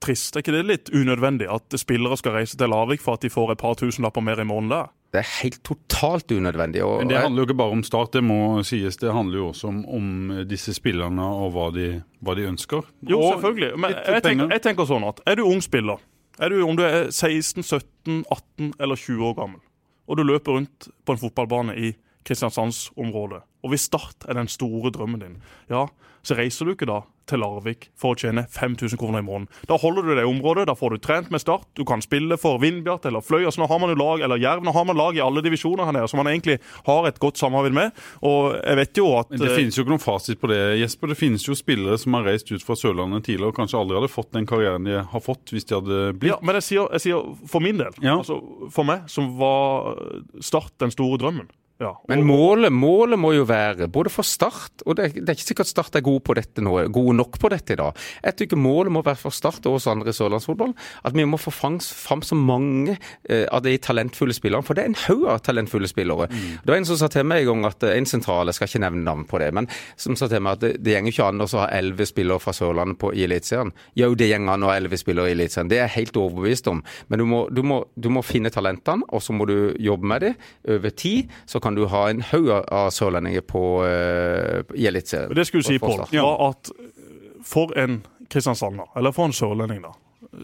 trist? 0.00 0.32
Er 0.32 0.44
ikke 0.44 0.56
det 0.56 0.64
litt 0.68 0.94
unødvendig 0.96 1.50
at 1.52 1.76
spillere 1.80 2.16
skal 2.20 2.38
reise 2.40 2.56
til 2.56 2.72
Larvik 2.72 3.04
for 3.04 3.20
at 3.20 3.26
de 3.26 3.32
får 3.32 3.52
et 3.52 3.60
par 3.60 3.76
tusenlapper 3.80 4.24
mer 4.24 4.40
i 4.40 4.48
måneden 4.48 4.72
der? 4.78 4.88
Det 5.10 5.18
er 5.18 5.26
helt 5.40 5.58
totalt 5.66 6.30
unødvendig. 6.30 6.84
Og, 6.86 7.00
Men 7.02 7.08
det 7.10 7.18
handler 7.18 7.42
jo 7.42 7.48
ikke 7.48 7.56
bare 7.58 7.74
om 7.74 7.82
Start, 7.82 8.12
det 8.14 8.22
må 8.22 8.62
sies. 8.62 8.96
Det 9.00 9.10
handler 9.12 9.40
jo 9.40 9.48
også 9.48 9.68
om, 9.68 9.80
om 9.90 10.44
disse 10.46 10.74
spillerne 10.76 11.24
og 11.24 11.50
hva 11.56 11.64
de, 11.74 11.88
hva 12.22 12.36
de 12.38 12.46
ønsker. 12.46 12.86
Jo, 13.10 13.18
Og 13.18 13.32
selvfølgelig. 13.34 13.72
Men 13.82 13.96
jeg 13.96 14.22
tenker, 14.22 14.52
jeg 14.54 14.62
tenker 14.68 14.86
sånn 14.86 15.08
at 15.08 15.18
er 15.26 15.40
du 15.40 15.42
ung 15.48 15.62
spiller, 15.66 15.98
er 16.38 16.54
du, 16.54 16.60
om 16.62 16.78
du 16.78 16.84
er 16.86 17.10
16, 17.10 17.64
17, 17.66 18.22
18 18.30 18.70
eller 18.78 18.96
20 18.96 19.26
år 19.32 19.34
gammel, 19.40 19.60
og 20.06 20.16
du 20.16 20.22
løper 20.24 20.56
rundt 20.56 20.88
på 21.04 21.16
en 21.16 21.20
fotballbane 21.20 21.74
i 21.76 21.90
Kristiansandsområdet, 22.24 23.42
og 23.64 23.72
hvis 23.72 23.88
Start 23.90 24.28
er 24.28 24.38
den 24.38 24.48
store 24.48 24.92
drømmen 24.94 25.20
din, 25.20 25.36
ja, 25.70 25.86
så 26.22 26.36
reiser 26.38 26.68
du 26.68 26.74
ikke 26.76 26.88
da 26.88 27.02
til 27.30 27.42
Larvik 27.42 27.88
for 27.98 28.14
å 28.14 28.20
tjene 28.20 28.44
5000 28.50 28.98
kroner 29.00 29.22
i 29.22 29.26
måneden. 29.26 29.48
Da 29.70 29.78
holder 29.80 30.06
du 30.06 30.14
det 30.18 30.26
området, 30.28 30.66
da 30.70 30.76
får 30.78 30.96
du 30.96 31.02
trent 31.04 31.30
med 31.32 31.42
Start, 31.42 31.68
du 31.78 31.84
kan 31.88 32.02
spille 32.04 32.36
for 32.40 32.60
Vindbjart 32.62 33.06
eller 33.08 33.24
Fløy, 33.24 33.44
altså 33.46 33.62
nå 33.62 33.70
har 33.70 33.80
man 33.82 33.92
jo 33.94 33.98
lag, 34.00 34.24
eller 34.26 34.40
Jerv, 34.40 34.64
nå 34.66 34.74
har 34.76 34.86
man 34.88 34.98
lag 34.98 35.16
i 35.16 35.22
alle 35.24 35.44
divisjoner 35.46 35.88
her 35.88 35.96
nede, 35.96 36.10
som 36.10 36.20
man 36.20 36.30
egentlig 36.32 36.58
har 36.86 37.08
et 37.08 37.20
godt 37.22 37.40
samarbeid 37.40 37.76
med, 37.76 38.02
og 38.26 38.56
jeg 38.58 38.80
vet 38.80 39.00
jo 39.00 39.06
at 39.18 39.30
Men 39.32 39.42
det 39.44 39.52
eh, 39.52 39.58
finnes 39.62 39.78
jo 39.78 39.84
ikke 39.84 39.94
noen 39.94 40.02
fasit 40.02 40.40
på 40.40 40.50
det, 40.50 40.60
Jesper. 40.80 41.12
Det 41.12 41.18
finnes 41.18 41.46
jo 41.46 41.56
spillere 41.58 41.98
som 42.00 42.18
har 42.18 42.26
reist 42.28 42.50
ut 42.52 42.64
fra 42.64 42.76
Sørlandet 42.78 43.26
tidligere 43.28 43.52
og 43.54 43.58
kanskje 43.58 43.80
aldri 43.80 43.98
hadde 44.00 44.12
fått 44.12 44.32
den 44.36 44.48
karrieren 44.48 44.86
de 44.88 45.00
har 45.12 45.24
fått 45.24 45.54
hvis 45.54 45.68
de 45.68 45.78
hadde 45.78 46.00
blitt. 46.18 46.34
Ja, 46.34 46.40
men 46.44 46.58
jeg 46.60 46.66
sier, 46.66 46.90
jeg 46.96 47.06
sier 47.06 47.48
for 47.50 47.64
min 47.64 47.80
del. 47.80 47.94
Ja. 48.04 48.18
Altså, 48.18 48.40
for 48.74 48.88
meg, 48.88 49.06
som 49.10 49.32
var 49.40 49.98
Start 50.44 50.72
den 50.82 50.92
store 50.92 51.18
drømmen. 51.20 51.48
Ja. 51.80 51.94
Men 52.12 52.26
målet, 52.28 52.72
målet 52.72 53.16
må 53.16 53.32
jo 53.32 53.46
være, 53.48 53.88
både 53.88 54.10
for 54.12 54.26
Start 54.26 54.82
og 54.84 54.98
det, 54.98 55.14
det 55.16 55.32
er 55.32 55.38
ikke 55.38 55.46
sikkert 55.46 55.70
Start 55.70 55.96
er 55.96 56.04
gode 56.04 56.42
nå, 56.60 56.74
gode 56.92 57.14
nok 57.16 57.38
på 57.40 57.48
dette 57.52 57.72
i 57.72 57.78
dag. 57.80 57.96
Jeg 58.24 58.36
tykker 58.36 58.60
målet 58.60 58.92
må 58.92 59.00
være 59.06 59.16
for 59.16 59.32
Start 59.32 59.64
og 59.64 59.78
oss 59.78 59.88
andre 59.88 60.12
i 60.12 60.16
sørlandsfotball 60.16 60.74
at 61.08 61.16
vi 61.16 61.24
må 61.24 61.38
få 61.40 61.52
fram, 61.54 61.78
fram 61.80 62.20
så 62.26 62.36
mange 62.36 62.98
eh, 63.24 63.46
av 63.48 63.62
de 63.64 63.72
talentfulle 63.80 64.36
spillerne. 64.36 64.66
For 64.66 64.76
det 64.76 64.84
er 64.84 64.90
en 64.92 64.98
haug 65.06 65.24
av 65.32 65.40
talentfulle 65.46 65.88
spillere. 65.88 66.28
Det 66.60 66.68
var 66.68 66.76
en 66.76 66.88
som 66.88 66.98
sa 67.00 67.08
til 67.12 67.24
meg 67.28 67.46
en 67.46 67.54
gang 67.54 67.70
at 67.70 67.88
eh, 67.88 67.96
en 67.96 68.08
sentral, 68.08 68.50
jeg 68.50 68.58
skal 68.58 68.70
ikke 68.70 68.82
nevne 68.84 69.06
navn 69.06 69.24
på 69.30 69.40
det, 69.40 69.50
men 69.56 69.70
som 69.96 70.18
sa 70.18 70.28
til 70.30 70.44
meg 70.44 70.58
at 70.58 70.64
det, 70.66 70.72
det 70.84 70.98
går 70.98 71.12
ikke 71.14 71.30
an 71.32 71.44
å 71.44 71.48
ha 71.62 71.70
elleve 71.80 72.08
spillere 72.08 72.44
fra 72.44 72.54
Sørlandet 72.56 73.00
på, 73.00 73.14
i 73.16 73.24
Eliteserien. 73.24 73.72
Jo, 73.98 74.12
det 74.18 74.30
går 74.34 74.52
an 74.52 74.68
å 74.68 74.72
ha 74.72 74.76
elleve 74.76 75.00
spillere 75.00 75.32
i 75.32 75.36
Eliteserien. 75.38 75.72
Det 75.72 75.80
er 75.80 75.86
jeg 75.86 75.96
helt 75.96 76.20
overbevist 76.20 76.68
om. 76.72 76.84
Men 77.08 77.22
du 77.22 77.26
må, 77.30 77.42
du 77.48 77.64
må, 77.66 77.82
du 77.96 78.10
må 78.12 78.24
finne 78.26 78.52
talentene, 78.52 79.08
og 79.08 79.24
så 79.24 79.36
må 79.36 79.48
du 79.48 79.56
jobbe 79.80 80.12
med 80.12 80.26
dem 80.26 80.76
over 80.76 80.92
tid. 80.92 81.30
Så 81.48 81.62
kan 81.62 81.69
du 81.74 81.86
ha 81.90 82.08
en 82.10 82.20
haug 82.30 82.48
av- 82.50 82.90
sørlendinger 82.94 83.44
på, 83.46 83.62
uh, 83.84 84.62
i 84.74 84.86
Eliteserien. 84.90 85.34
Det 85.34 85.46
skulle 85.48 85.64
si, 85.66 85.78
Pål, 85.78 86.06
ja, 86.14 86.26
at 86.48 86.70
eh, 86.74 86.90
for 87.46 87.72
en 87.78 88.02
kristiansander, 88.30 88.90
eller 88.96 89.12
for 89.12 89.24
en 89.30 89.32
sørlending, 89.36 89.82
da, 89.82 89.94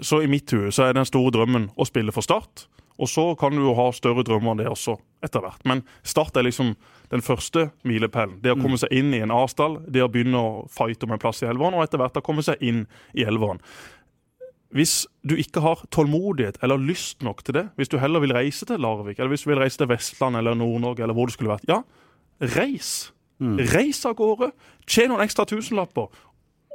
så 0.02 0.22
i 0.22 0.30
mitt 0.30 0.50
hue 0.52 0.72
så 0.74 0.88
er 0.88 0.96
den 0.96 1.06
store 1.06 1.30
drømmen 1.34 1.70
å 1.76 1.86
spille 1.86 2.12
for 2.14 2.26
Start. 2.26 2.66
Og 2.96 3.10
så 3.12 3.34
kan 3.36 3.52
du 3.52 3.60
jo 3.60 3.74
ha 3.76 3.90
større 3.92 4.22
drømmer 4.24 4.54
enn 4.54 4.62
det 4.62 4.70
også, 4.70 4.94
etter 5.24 5.42
hvert. 5.44 5.60
Men 5.68 5.82
Start 6.02 6.36
er 6.40 6.46
liksom 6.46 6.70
den 7.12 7.20
første 7.22 7.66
milepælen. 7.84 8.38
Det 8.42 8.54
å 8.54 8.56
komme 8.56 8.78
seg 8.80 8.88
inn 8.96 9.12
i 9.14 9.20
en 9.20 9.34
avstand, 9.36 9.82
det 9.92 10.00
å 10.02 10.08
begynne 10.08 10.40
å 10.40 10.62
fighte 10.72 11.04
om 11.04 11.12
en 11.12 11.20
plass 11.20 11.42
i 11.44 11.46
elveren, 11.50 11.76
og 11.76 11.84
etter 11.84 12.00
hvert 12.00 12.16
å 12.16 12.24
komme 12.24 12.42
seg 12.46 12.56
inn 12.64 12.86
i 13.14 13.26
elveren. 13.28 13.60
Hvis 14.76 15.06
du 15.24 15.34
ikke 15.40 15.62
har 15.64 15.82
tålmodighet 15.94 16.58
eller 16.64 16.80
lyst 16.82 17.24
nok 17.24 17.42
til 17.46 17.56
det, 17.56 17.66
hvis 17.80 17.88
du 17.88 17.96
heller 18.02 18.20
vil 18.20 18.34
reise 18.36 18.66
til 18.68 18.82
Larvik, 18.82 19.18
eller 19.18 19.32
hvis 19.32 19.46
du 19.46 19.50
vil 19.54 19.62
reise 19.62 19.80
til 19.80 19.88
Vestland 19.88 20.36
eller 20.36 20.56
Nord-Norge, 20.58 21.02
eller 21.02 21.16
hvor 21.16 21.30
det 21.30 21.36
skulle 21.36 21.54
vært, 21.54 21.68
ja, 21.70 21.80
reis. 22.56 23.12
Reis 23.72 24.02
av 24.08 24.16
gårde. 24.16 24.50
Tjen 24.88 25.10
noen 25.12 25.24
ekstra 25.24 25.46
tusenlapper, 25.48 26.12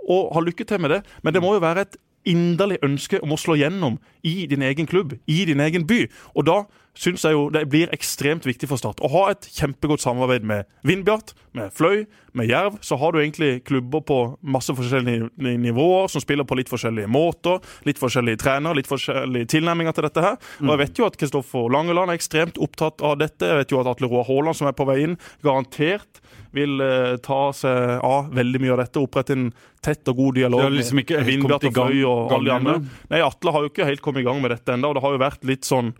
og 0.09 0.31
ha 0.33 0.41
lykke 0.43 0.65
til 0.67 0.81
med 0.81 0.95
det. 0.95 1.01
Men 1.21 1.33
det 1.35 1.41
må 1.43 1.53
jo 1.55 1.63
være 1.63 1.85
et 1.85 1.99
inderlig 2.29 2.79
ønske 2.85 3.21
om 3.21 3.33
å 3.33 3.39
slå 3.39 3.57
gjennom 3.57 3.97
i 4.23 4.45
din 4.49 4.61
egen 4.61 4.87
klubb, 4.89 5.17
i 5.27 5.43
din 5.45 5.59
egen 5.59 5.87
by. 5.87 6.05
Og 6.35 6.47
da 6.47 6.61
syns 6.97 7.23
jeg 7.23 7.35
jo 7.35 7.45
det 7.53 7.63
blir 7.71 7.91
ekstremt 7.95 8.45
viktig 8.47 8.67
for 8.67 8.79
Start 8.81 8.99
å 9.03 9.09
ha 9.13 9.21
et 9.31 9.47
kjempegodt 9.55 10.03
samarbeid 10.03 10.43
med 10.47 10.67
Vindbjart, 10.87 11.31
med 11.55 11.71
Fløy, 11.75 12.03
med 12.35 12.51
Jerv. 12.51 12.77
Så 12.83 12.97
har 12.99 13.13
du 13.13 13.21
egentlig 13.21 13.63
klubber 13.67 14.03
på 14.07 14.19
masse 14.41 14.75
forskjellige 14.75 15.29
nivåer 15.61 16.11
som 16.11 16.23
spiller 16.23 16.47
på 16.47 16.57
litt 16.59 16.71
forskjellige 16.71 17.11
måter. 17.11 17.63
Litt 17.87 18.01
forskjellige 18.01 18.41
trenere, 18.43 18.79
litt 18.79 18.91
forskjellige 18.91 19.51
tilnærminger 19.55 19.95
til 19.95 20.07
dette 20.07 20.25
her. 20.25 20.37
Og 20.63 20.73
jeg 20.73 20.83
vet 20.83 21.01
jo 21.01 21.07
at 21.07 21.17
Kristoffer 21.21 21.71
Langeland 21.71 22.11
er 22.11 22.19
ekstremt 22.19 22.59
opptatt 22.61 23.03
av 23.05 23.17
dette. 23.23 23.47
Jeg 23.47 23.63
vet 23.63 23.75
jo 23.75 23.81
at 23.81 23.91
Atle 23.91 24.11
Roar 24.11 24.27
Haaland, 24.27 24.59
som 24.59 24.69
er 24.71 24.77
på 24.77 24.87
vei 24.89 25.01
inn, 25.05 25.19
garantert 25.45 26.23
vil 26.51 26.81
eh, 26.83 27.17
ta 27.23 27.41
seg 27.55 28.01
av 28.03 28.31
veldig 28.35 28.59
mye 28.59 28.73
av 28.75 28.81
dette. 28.83 28.99
Opprette 28.99 29.35
en 29.37 29.45
tett 29.81 30.07
og 30.11 30.17
god 30.17 30.35
dialog 30.37 30.65
liksom 30.75 30.99
med 30.99 31.11
Vindbjart 31.25 31.63
og 31.69 31.77
Fløy 31.77 32.01
og 32.05 32.33
alle 32.35 32.49
de 32.49 32.53
andre. 32.53 32.73
Nei, 33.09 33.21
Atle 33.23 33.53
har 33.55 33.63
jo 33.63 33.71
ikke 33.71 33.87
helt 33.87 34.03
kommet 34.03 34.10
i 34.19 34.25
gang 34.25 34.41
med 34.43 34.51
dette 34.53 34.75
ennå, 34.75 34.93
det 34.95 35.03
har 35.03 35.15
jo 35.15 35.21
vært 35.21 35.47
litt 35.47 35.67
sånn 35.67 35.93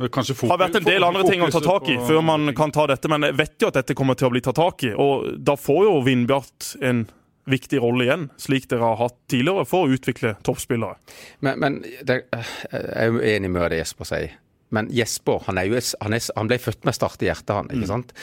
Kanskje 0.00 0.32
det 0.32 0.48
har 0.48 0.60
vært 0.62 0.76
en 0.78 0.84
del 0.86 1.04
andre 1.04 1.26
ting 1.26 1.42
å 1.44 1.50
ta 1.52 1.60
tak 1.60 1.88
i 1.92 1.98
før 2.08 2.22
man 2.24 2.54
kan 2.56 2.70
ta 2.72 2.86
dette, 2.88 3.08
men 3.10 3.26
jeg 3.26 3.36
vet 3.36 3.56
jo 3.60 3.68
at 3.68 3.80
dette 3.82 3.96
kommer 3.98 4.16
til 4.16 4.30
å 4.30 4.32
bli 4.32 4.40
tatt 4.40 4.56
tak 4.56 4.84
i. 4.88 4.94
Og 4.96 5.26
da 5.44 5.58
får 5.60 5.82
jo 5.84 5.98
Vindbjart 6.06 6.70
en 6.88 7.02
viktig 7.50 7.80
rolle 7.82 8.06
igjen, 8.06 8.28
slik 8.40 8.68
dere 8.70 8.86
har 8.86 9.00
hatt 9.00 9.18
tidligere, 9.28 9.66
for 9.68 9.84
å 9.84 9.96
utvikle 9.96 10.36
toppspillere. 10.46 10.96
Men, 11.44 11.60
men 11.60 11.80
det, 12.06 12.22
jeg 12.32 12.86
er 12.94 13.10
jo 13.10 13.20
enig 13.34 13.52
med 13.52 13.66
det 13.74 13.82
Jesper 13.82 14.08
sier. 14.08 14.38
Men 14.70 14.86
Jesper 14.94 15.42
han, 15.48 15.58
er 15.58 15.66
jo, 15.66 15.80
han, 16.00 16.14
er, 16.14 16.26
han 16.36 16.50
ble 16.50 16.60
født 16.62 16.86
med 16.86 16.94
Start 16.94 17.24
i 17.24 17.28
hjertet, 17.28 17.52
han. 17.56 17.70
ikke 17.74 17.90
sant? 17.90 18.14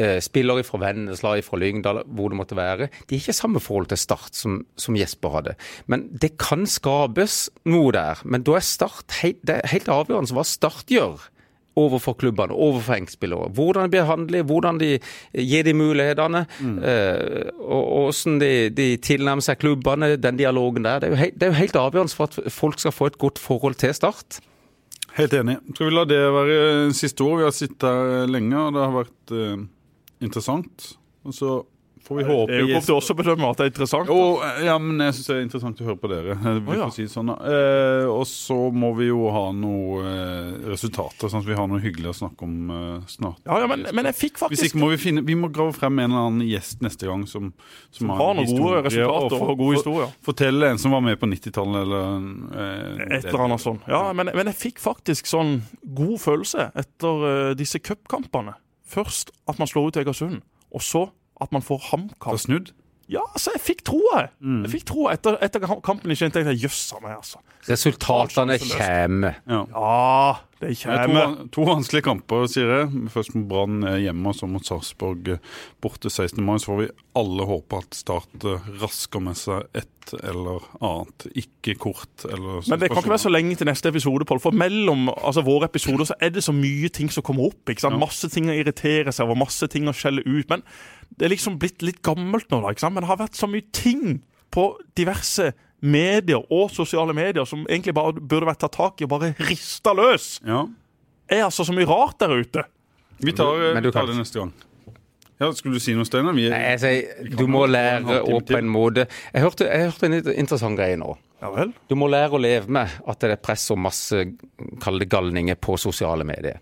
Eh, 0.00 0.16
Spillere 0.24 0.62
fra 0.64 0.78
Vennesla, 0.80 1.34
fra 1.44 1.58
Lyngdal, 1.60 1.98
hvor 2.08 2.30
det 2.32 2.38
måtte 2.38 2.56
være. 2.56 2.86
De 3.10 3.16
har 3.16 3.20
ikke 3.20 3.34
samme 3.36 3.60
forhold 3.60 3.90
til 3.90 3.98
Start 4.00 4.32
som, 4.38 4.62
som 4.80 4.96
Jesper 4.96 5.34
hadde. 5.34 5.52
Men 5.92 6.06
det 6.22 6.38
kan 6.40 6.64
skapes 6.70 7.50
noe 7.68 7.92
der. 7.92 8.22
Men 8.24 8.46
da 8.46 8.54
er 8.56 8.64
Start 8.64 9.18
helt, 9.20 9.42
det 9.44 9.58
er 9.58 9.68
helt 9.74 9.90
avgjørende 9.92 10.32
hva 10.38 10.44
Start 10.48 10.88
gjør 10.88 11.26
overfor 11.80 12.16
klubbene, 12.18 12.52
overfor 12.56 12.96
enkeltspillere. 12.96 13.50
Hvordan 13.56 13.86
de 13.86 13.94
behandler, 13.94 14.42
hvordan 14.48 14.80
de 14.80 14.88
gir 15.38 15.62
de 15.68 15.72
mulighetene, 15.76 16.42
Mm. 16.60 16.78
og 17.60 17.84
og 17.90 18.10
hvordan 18.10 18.40
de, 18.40 18.50
de 18.74 18.86
tilnærmer 18.96 19.44
seg 19.44 19.58
klubbene, 19.62 20.14
den 20.20 20.36
dialogen 20.40 20.84
der. 20.84 20.98
Det 21.00 21.08
er, 21.08 21.14
jo 21.14 21.20
helt, 21.20 21.34
det 21.40 21.42
er 21.46 21.52
jo 21.52 21.60
helt 21.60 21.76
avgjørende 21.76 22.16
for 22.16 22.24
at 22.28 22.52
folk 22.52 22.80
skal 22.82 22.92
få 22.92 23.06
et 23.12 23.18
godt 23.18 23.38
forhold 23.38 23.74
til 23.80 23.94
Start. 23.94 24.40
Helt 25.16 25.32
enig. 25.34 25.56
Skal 25.74 25.88
vi 25.90 25.94
la 25.94 26.04
det 26.06 26.20
være 26.34 26.56
siste 26.94 27.20
ord? 27.26 27.38
Vi 27.40 27.44
har 27.48 27.54
sittet 27.56 27.86
her 27.88 28.26
lenge, 28.30 28.56
og 28.60 28.74
det 28.76 28.82
har 28.84 28.96
vært 28.98 29.32
eh, 29.34 29.64
interessant. 30.20 30.92
Og 31.26 31.36
så 31.36 31.60
får 32.10 32.16
vi 32.16 32.24
håpe 32.24 32.52
Det 32.52 32.56
er 32.56 32.62
jo 32.62 32.68
ikke 32.68 32.78
opp 32.80 32.86
til 32.86 32.96
oss 32.96 33.10
bedømme 33.18 33.48
at 33.50 33.58
det 33.60 33.64
er 33.64 33.70
interessant. 33.70 34.10
Jo, 34.10 34.22
ja, 34.64 34.76
men 34.82 35.02
jeg 35.04 35.16
syns 35.16 35.28
det 35.28 35.34
er 35.34 35.42
interessant 35.44 35.82
å 35.82 35.86
høre 35.90 36.00
på 36.00 36.10
dere. 36.10 36.36
Å, 36.70 36.76
ja. 36.78 36.86
si 36.94 37.06
sånn. 37.10 37.32
Eh, 37.34 38.06
og 38.10 38.24
så 38.28 38.56
må 38.72 38.92
vi 38.98 39.10
jo 39.10 39.28
ha 39.34 39.44
noen 39.56 40.08
eh, 40.08 40.70
resultater, 40.72 41.30
sånn 41.30 41.44
at 41.44 41.50
vi 41.50 41.58
har 41.58 41.68
noe 41.70 41.82
hyggelig 41.82 42.12
å 42.12 42.16
snakke 42.22 42.46
om 42.46 42.72
eh, 42.76 43.10
snart. 43.10 43.42
Ja, 43.44 43.60
ja, 43.62 43.68
men, 43.70 43.84
men 43.96 44.10
jeg 44.10 44.18
fikk 44.18 44.40
Hvis 44.40 44.46
faktisk 44.46 44.70
ikke 44.70 44.82
må 44.82 44.90
vi 44.94 45.00
finne 45.00 45.24
Vi 45.26 45.36
må 45.38 45.50
grave 45.52 45.74
frem 45.76 45.98
en 46.00 46.10
eller 46.10 46.30
annen 46.30 46.46
gjest 46.48 46.84
neste 46.84 47.08
gang 47.10 47.26
som, 47.30 47.52
som, 47.94 48.12
har 48.16 48.32
en 48.34 48.40
noen 48.42 48.54
gode 48.56 48.82
resultater 48.88 48.88
resultater 48.88 49.36
for- 49.36 49.52
og 49.52 49.60
gode 49.60 49.68
for- 49.68 49.78
historier. 49.80 50.16
Fortelle 50.30 50.72
en 50.74 50.80
som 50.80 50.96
var 50.96 51.04
med 51.04 51.20
på 51.20 51.28
90-tallet, 51.30 51.84
eller 51.84 52.24
eh, 52.64 53.20
Et 53.20 53.28
eller 53.28 53.46
annet 53.48 53.62
sånt. 53.62 53.86
Ja, 53.90 54.02
men, 54.16 54.32
men 54.34 54.52
jeg 54.52 54.60
fikk 54.60 54.82
faktisk 54.82 55.28
sånn 55.30 55.60
god 55.84 56.16
følelse 56.22 56.70
etter 56.78 57.24
uh, 57.26 57.52
disse 57.58 57.80
cupkampene. 57.82 58.56
Først 58.90 59.30
at 59.48 59.58
man 59.62 59.70
slår 59.70 59.90
ut 59.90 59.98
Egersund, 60.02 60.40
og 60.74 60.82
så 60.84 61.06
at 61.40 61.52
man 61.54 61.62
får 61.64 61.80
HamKam. 61.90 62.38
snudd? 62.38 62.72
Ja, 63.10 63.22
altså, 63.34 63.50
jeg 63.56 63.62
fikk 63.64 63.80
troa, 63.88 64.20
jeg. 64.20 64.28
Mm. 64.38 64.60
Jeg 64.66 64.70
fikk 64.76 64.84
troa 64.92 65.14
etter, 65.16 65.38
etter 65.42 65.62
kampen. 65.82 66.12
Jeg 66.12 66.18
tenkte 66.30 66.44
jeg 66.52 66.62
jøss 66.66 66.92
a 66.94 67.00
meg, 67.02 67.16
altså. 67.16 67.40
Resultatene 67.66 68.58
kommer. 68.62 69.40
Ja. 69.50 69.64
Ja, 69.72 70.34
det 70.60 70.74
kommer 70.82 71.22
er 71.22 71.36
to, 71.38 71.46
to 71.56 71.62
vanskelige 71.64 72.04
kamper, 72.04 72.44
sier 72.50 72.70
jeg. 72.74 73.04
Først 73.14 73.32
mot 73.36 73.46
Brann 73.48 73.84
eh, 73.88 74.02
hjemme, 74.04 74.28
og 74.28 74.36
så 74.36 74.48
mot 74.50 74.66
Sarpsborg 74.66 75.30
eh, 75.32 75.54
borte 75.80 76.12
16. 76.12 76.42
mai. 76.44 76.58
Så 76.60 76.68
får 76.68 76.80
vi 76.82 76.88
alle 77.16 77.46
håpe 77.48 77.80
at 77.80 77.96
Start 77.96 78.44
eh, 78.44 78.68
rasker 78.82 79.24
med 79.24 79.38
seg 79.40 79.80
et 79.80 80.12
eller 80.20 80.66
annet. 80.84 81.26
Ikke 81.40 81.76
kort 81.80 82.26
eller 82.28 82.60
Men 82.66 82.82
det 82.82 82.90
kan 82.92 83.00
ikke 83.00 83.14
være 83.14 83.24
så 83.24 83.32
lenge 83.32 83.56
til 83.56 83.70
neste 83.70 83.92
episode, 83.92 84.26
Pål. 84.28 84.42
For 84.44 84.56
mellom 84.56 85.08
altså, 85.14 85.44
våre 85.46 85.70
episoder 85.70 86.10
så 86.10 86.18
er 86.20 86.34
det 86.34 86.44
så 86.44 86.52
mye 86.56 86.92
ting 86.92 87.08
som 87.14 87.24
kommer 87.24 87.48
opp. 87.48 87.62
ikke 87.64 87.86
sant? 87.86 87.96
Ja. 87.96 88.04
Masse 88.04 88.28
ting 88.32 88.52
å 88.52 88.58
irritere 88.60 89.16
seg 89.16 89.28
over, 89.28 89.40
masse 89.40 89.70
ting 89.72 89.88
å 89.88 89.96
skjelle 89.96 90.26
ut. 90.28 90.44
Men 90.52 90.66
det 91.16 91.28
er 91.28 91.34
liksom 91.34 91.56
blitt 91.62 91.80
litt 91.86 92.04
gammelt 92.04 92.52
nå, 92.52 92.60
da. 92.60 92.74
ikke 92.74 92.84
sant? 92.84 92.98
Men 92.98 93.06
det 93.06 93.12
har 93.14 93.24
vært 93.24 93.40
så 93.40 93.48
mye 93.48 93.64
ting 93.72 94.20
på 94.52 94.74
diverse 94.98 95.52
medier 95.80 96.42
og 96.52 96.70
sosiale 96.74 97.14
medier 97.16 97.46
som 97.48 97.64
egentlig 97.68 97.94
bare 97.96 98.14
burde 98.20 98.48
vært 98.48 98.62
tatt 98.64 98.76
tak 98.76 99.00
i 99.00 99.06
og 99.08 99.14
bare 99.14 99.32
rista 99.48 99.94
løs. 99.96 100.38
Ja. 100.46 100.64
Er 101.30 101.46
altså 101.46 101.64
så 101.66 101.74
mye 101.76 101.88
rart 101.88 102.18
der 102.20 102.34
ute. 102.40 102.66
Vi 103.20 103.32
tar, 103.36 103.54
eh, 103.60 103.80
du 103.80 103.88
vi 103.88 103.94
tar 103.94 104.08
det 104.08 104.18
neste 104.18 104.40
gang. 104.42 104.52
Ja, 105.40 105.48
Skulle 105.56 105.78
du 105.78 105.80
si 105.80 105.94
noe, 105.96 106.04
Steinar? 106.04 106.34
Vi 106.36 106.50
Nei, 106.52 106.60
jeg 106.74 106.80
sier, 106.82 107.28
du 107.32 107.46
må 107.48 107.64
lære 107.64 108.18
å 108.28 108.42
på 108.44 108.58
en 108.58 108.68
måte 108.68 109.06
Jeg 109.32 109.40
hørte, 109.40 109.64
jeg 109.70 109.88
hørte 109.88 110.08
en 110.10 110.16
interessant 110.20 110.76
greie 110.76 110.98
nå. 111.00 111.14
Ja 111.40 111.48
vel? 111.54 111.72
Du 111.88 111.94
må 111.96 112.10
lære 112.12 112.36
å 112.36 112.40
leve 112.42 112.68
med 112.68 112.98
at 113.08 113.22
det 113.22 113.30
er 113.32 113.40
press 113.40 113.70
og 113.72 113.80
masse 113.80 114.20
kalde 114.84 115.08
galninger 115.08 115.56
på 115.56 115.78
sosiale 115.80 116.26
medier. 116.28 116.60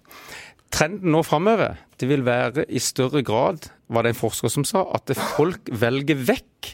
Trenden 0.71 1.11
nå 1.11 1.25
framover 1.27 1.81
det 1.99 2.07
vil 2.07 2.23
være 2.23 2.69
i 2.71 2.79
større 2.79 3.25
grad, 3.27 3.67
var 3.91 4.07
det 4.07 4.13
en 4.15 4.21
forsker 4.21 4.53
som 4.53 4.67
sa, 4.69 4.85
at 4.95 5.11
folk 5.35 5.67
velger 5.67 6.21
vekk 6.29 6.71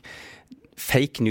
fake 0.77 1.25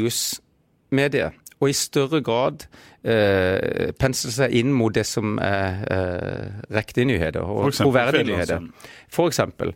news-medier. 0.94 1.34
Og 1.60 1.70
i 1.70 1.74
større 1.74 2.22
grad 2.22 2.66
eh, 3.08 3.94
pensle 4.00 4.32
seg 4.34 4.56
inn 4.60 4.74
mot 4.76 4.94
det 4.94 5.06
som 5.08 5.38
er 5.40 5.84
eh, 5.88 6.50
riktige 6.76 7.08
nyheter 7.08 7.42
og 7.46 7.72
troverdige 7.74 8.28
nyheter. 8.28 8.66
For 9.12 9.32
eksempel. 9.32 9.74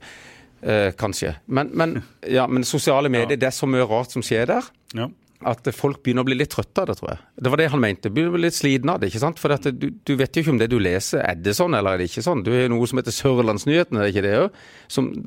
Eh, 0.61 0.91
kanskje. 0.97 1.35
Men, 1.47 1.69
men, 1.73 2.01
ja, 2.27 2.47
men 2.47 2.63
sosiale 2.63 3.09
medier, 3.09 3.37
det 3.37 3.47
er 3.47 3.55
så 3.55 3.69
mye 3.69 3.85
rart 3.87 4.11
som 4.11 4.25
skjer 4.25 4.49
der 4.49 4.67
Ja. 4.95 5.07
At 5.45 5.67
folk 5.75 5.99
begynner 6.01 6.25
å 6.25 6.27
bli 6.27 6.37
litt 6.39 6.49
trøtte 6.49 6.81
av 6.81 6.87
det, 6.89 6.95
tror 6.97 7.11
jeg. 7.11 7.19
Det 7.45 7.51
var 7.53 7.61
det 7.61 7.67
han 7.69 7.81
mente. 7.81 8.09
Begynner 8.09 8.31
å 8.31 8.37
bli 8.37 8.47
litt 8.47 8.57
sliten 8.57 8.89
av 8.89 9.01
det. 9.01 9.11
ikke 9.11 9.21
sant? 9.21 9.37
For 9.41 9.53
at 9.53 9.67
du, 9.69 9.85
du 9.93 10.13
vet 10.17 10.33
jo 10.33 10.41
ikke 10.41 10.53
om 10.55 10.61
det 10.61 10.69
du 10.71 10.79
leser, 10.81 11.21
er 11.21 11.37
det 11.37 11.53
sånn 11.53 11.77
eller 11.77 11.93
er 11.93 12.01
det 12.01 12.07
ikke 12.09 12.23
sånn. 12.25 12.41
Du 12.45 12.49
har 12.55 12.63
jo 12.65 12.71
noe 12.73 12.87
som 12.89 12.97
heter 12.97 13.13
Sørlandsnyhetene, 13.13 14.01
er 14.01 14.07
det 14.07 14.15
ikke 14.15 14.25
det 14.25 14.33
òg? 14.39 14.57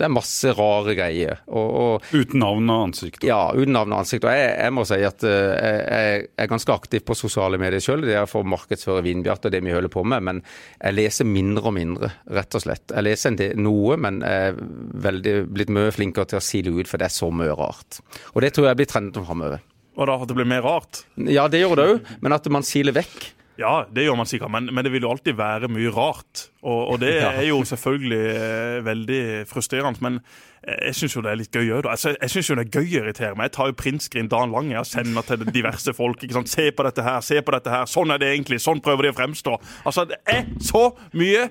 Det 0.01 0.07
er 0.09 0.13
masse 0.13 0.55
rare 0.59 0.97
greier. 0.99 1.45
Og, 1.47 1.69
og 1.83 2.11
Uten 2.11 2.43
navn 2.43 2.73
og 2.75 2.89
ansikt. 2.89 3.27
ja, 3.29 3.39
uten 3.55 3.77
navn 3.77 3.95
og 3.95 4.03
ansikt. 4.03 4.27
Og 4.27 4.35
jeg, 4.35 4.51
jeg 4.57 4.75
må 4.75 4.87
si 4.91 5.01
at 5.07 5.29
eh, 5.31 5.79
jeg, 5.79 6.27
er 6.43 6.51
ganske 6.57 6.75
aktiv 6.75 7.07
på 7.07 7.19
sosiale 7.19 7.63
medier 7.63 7.85
sjøl. 7.85 8.03
Det 8.09 8.19
er 8.19 8.29
for 8.31 8.43
å 8.43 8.51
markedsføre 8.51 9.07
Vindbjart 9.07 9.47
og 9.47 9.55
det 9.55 9.63
vi 9.63 9.77
holder 9.77 9.95
på 9.95 10.03
med. 10.03 10.27
Men 10.27 10.43
jeg 10.81 10.99
leser 10.99 11.31
mindre 11.31 11.71
og 11.71 11.77
mindre, 11.79 12.13
rett 12.35 12.59
og 12.59 12.67
slett. 12.67 12.89
Jeg 12.91 13.07
leser 13.07 13.39
del, 13.39 13.55
noe, 13.63 13.95
men 14.01 14.25
jeg 14.27 14.51
er 14.51 14.63
veldig, 15.07 15.39
blitt 15.55 15.75
mye 15.79 15.95
flinkere 15.95 16.35
til 16.35 16.43
å 16.43 16.45
sile 16.45 16.75
ut, 16.75 16.91
for 16.91 16.99
det 16.99 17.07
er 17.07 17.19
så 17.21 17.31
mye 17.31 17.55
rart. 17.55 18.03
Og 18.35 18.43
det 18.43 18.57
tror 18.57 18.73
jeg 18.73 18.83
blir 18.83 18.91
trenden 18.91 19.29
framover. 19.29 19.70
Og 19.99 20.07
da 20.09 20.17
at 20.21 20.31
det 20.31 20.39
blir 20.39 20.49
mer 20.49 20.65
rart? 20.65 21.05
Ja, 21.19 21.49
det 21.51 21.63
gjør 21.63 21.77
det 21.79 21.87
òg, 21.91 22.11
men 22.23 22.37
at 22.37 22.47
man 22.53 22.67
siler 22.67 22.95
vekk. 22.97 23.33
Ja, 23.61 23.85
det 23.93 24.07
gjør 24.07 24.17
man 24.17 24.29
sikkert, 24.29 24.49
men, 24.55 24.71
men 24.73 24.87
det 24.87 24.93
vil 24.95 25.05
jo 25.05 25.11
alltid 25.13 25.37
være 25.37 25.69
mye 25.69 25.91
rart. 25.93 26.47
Og, 26.63 26.95
og 26.95 27.01
det 27.03 27.13
er 27.29 27.43
jo 27.51 27.59
selvfølgelig 27.69 28.21
eh, 28.31 28.77
veldig 28.87 29.21
frustrerende. 29.51 30.01
Men 30.01 30.21
jeg 30.65 30.97
syns 30.97 31.17
jo 31.17 31.23
det 31.25 31.33
er 31.33 31.41
litt 31.43 31.57
gøy 31.57 31.67
òg, 31.67 31.83
da. 31.85 31.95
Altså, 31.97 32.15
jeg 32.15 32.33
syns 32.33 32.51
jo 32.51 32.57
det 32.57 32.67
er 32.67 32.79
gøy 32.79 32.87
å 32.87 33.03
irritere 33.03 33.37
meg. 33.37 33.51
Jeg 33.51 33.57
tar 33.59 33.71
jo 33.71 33.77
printscreen 33.83 34.31
dagen 34.33 34.55
lang 34.55 34.73
og 34.81 34.89
sender 34.89 35.27
til 35.29 35.45
diverse 35.53 35.93
folk. 35.97 36.25
ikke 36.25 36.39
sant? 36.39 36.53
Se 36.53 36.71
på 36.73 36.87
dette 36.89 37.05
her, 37.05 37.21
se 37.27 37.43
på 37.45 37.57
dette 37.57 37.75
her. 37.75 37.91
Sånn 37.91 38.15
er 38.15 38.23
det 38.23 38.31
egentlig. 38.33 38.63
Sånn 38.65 38.81
prøver 38.85 39.09
de 39.09 39.13
å 39.13 39.19
fremstå. 39.19 39.59
Altså, 39.85 40.07
det 40.09 40.23
er 40.31 40.49
så 40.65 40.87
mye 41.13 41.51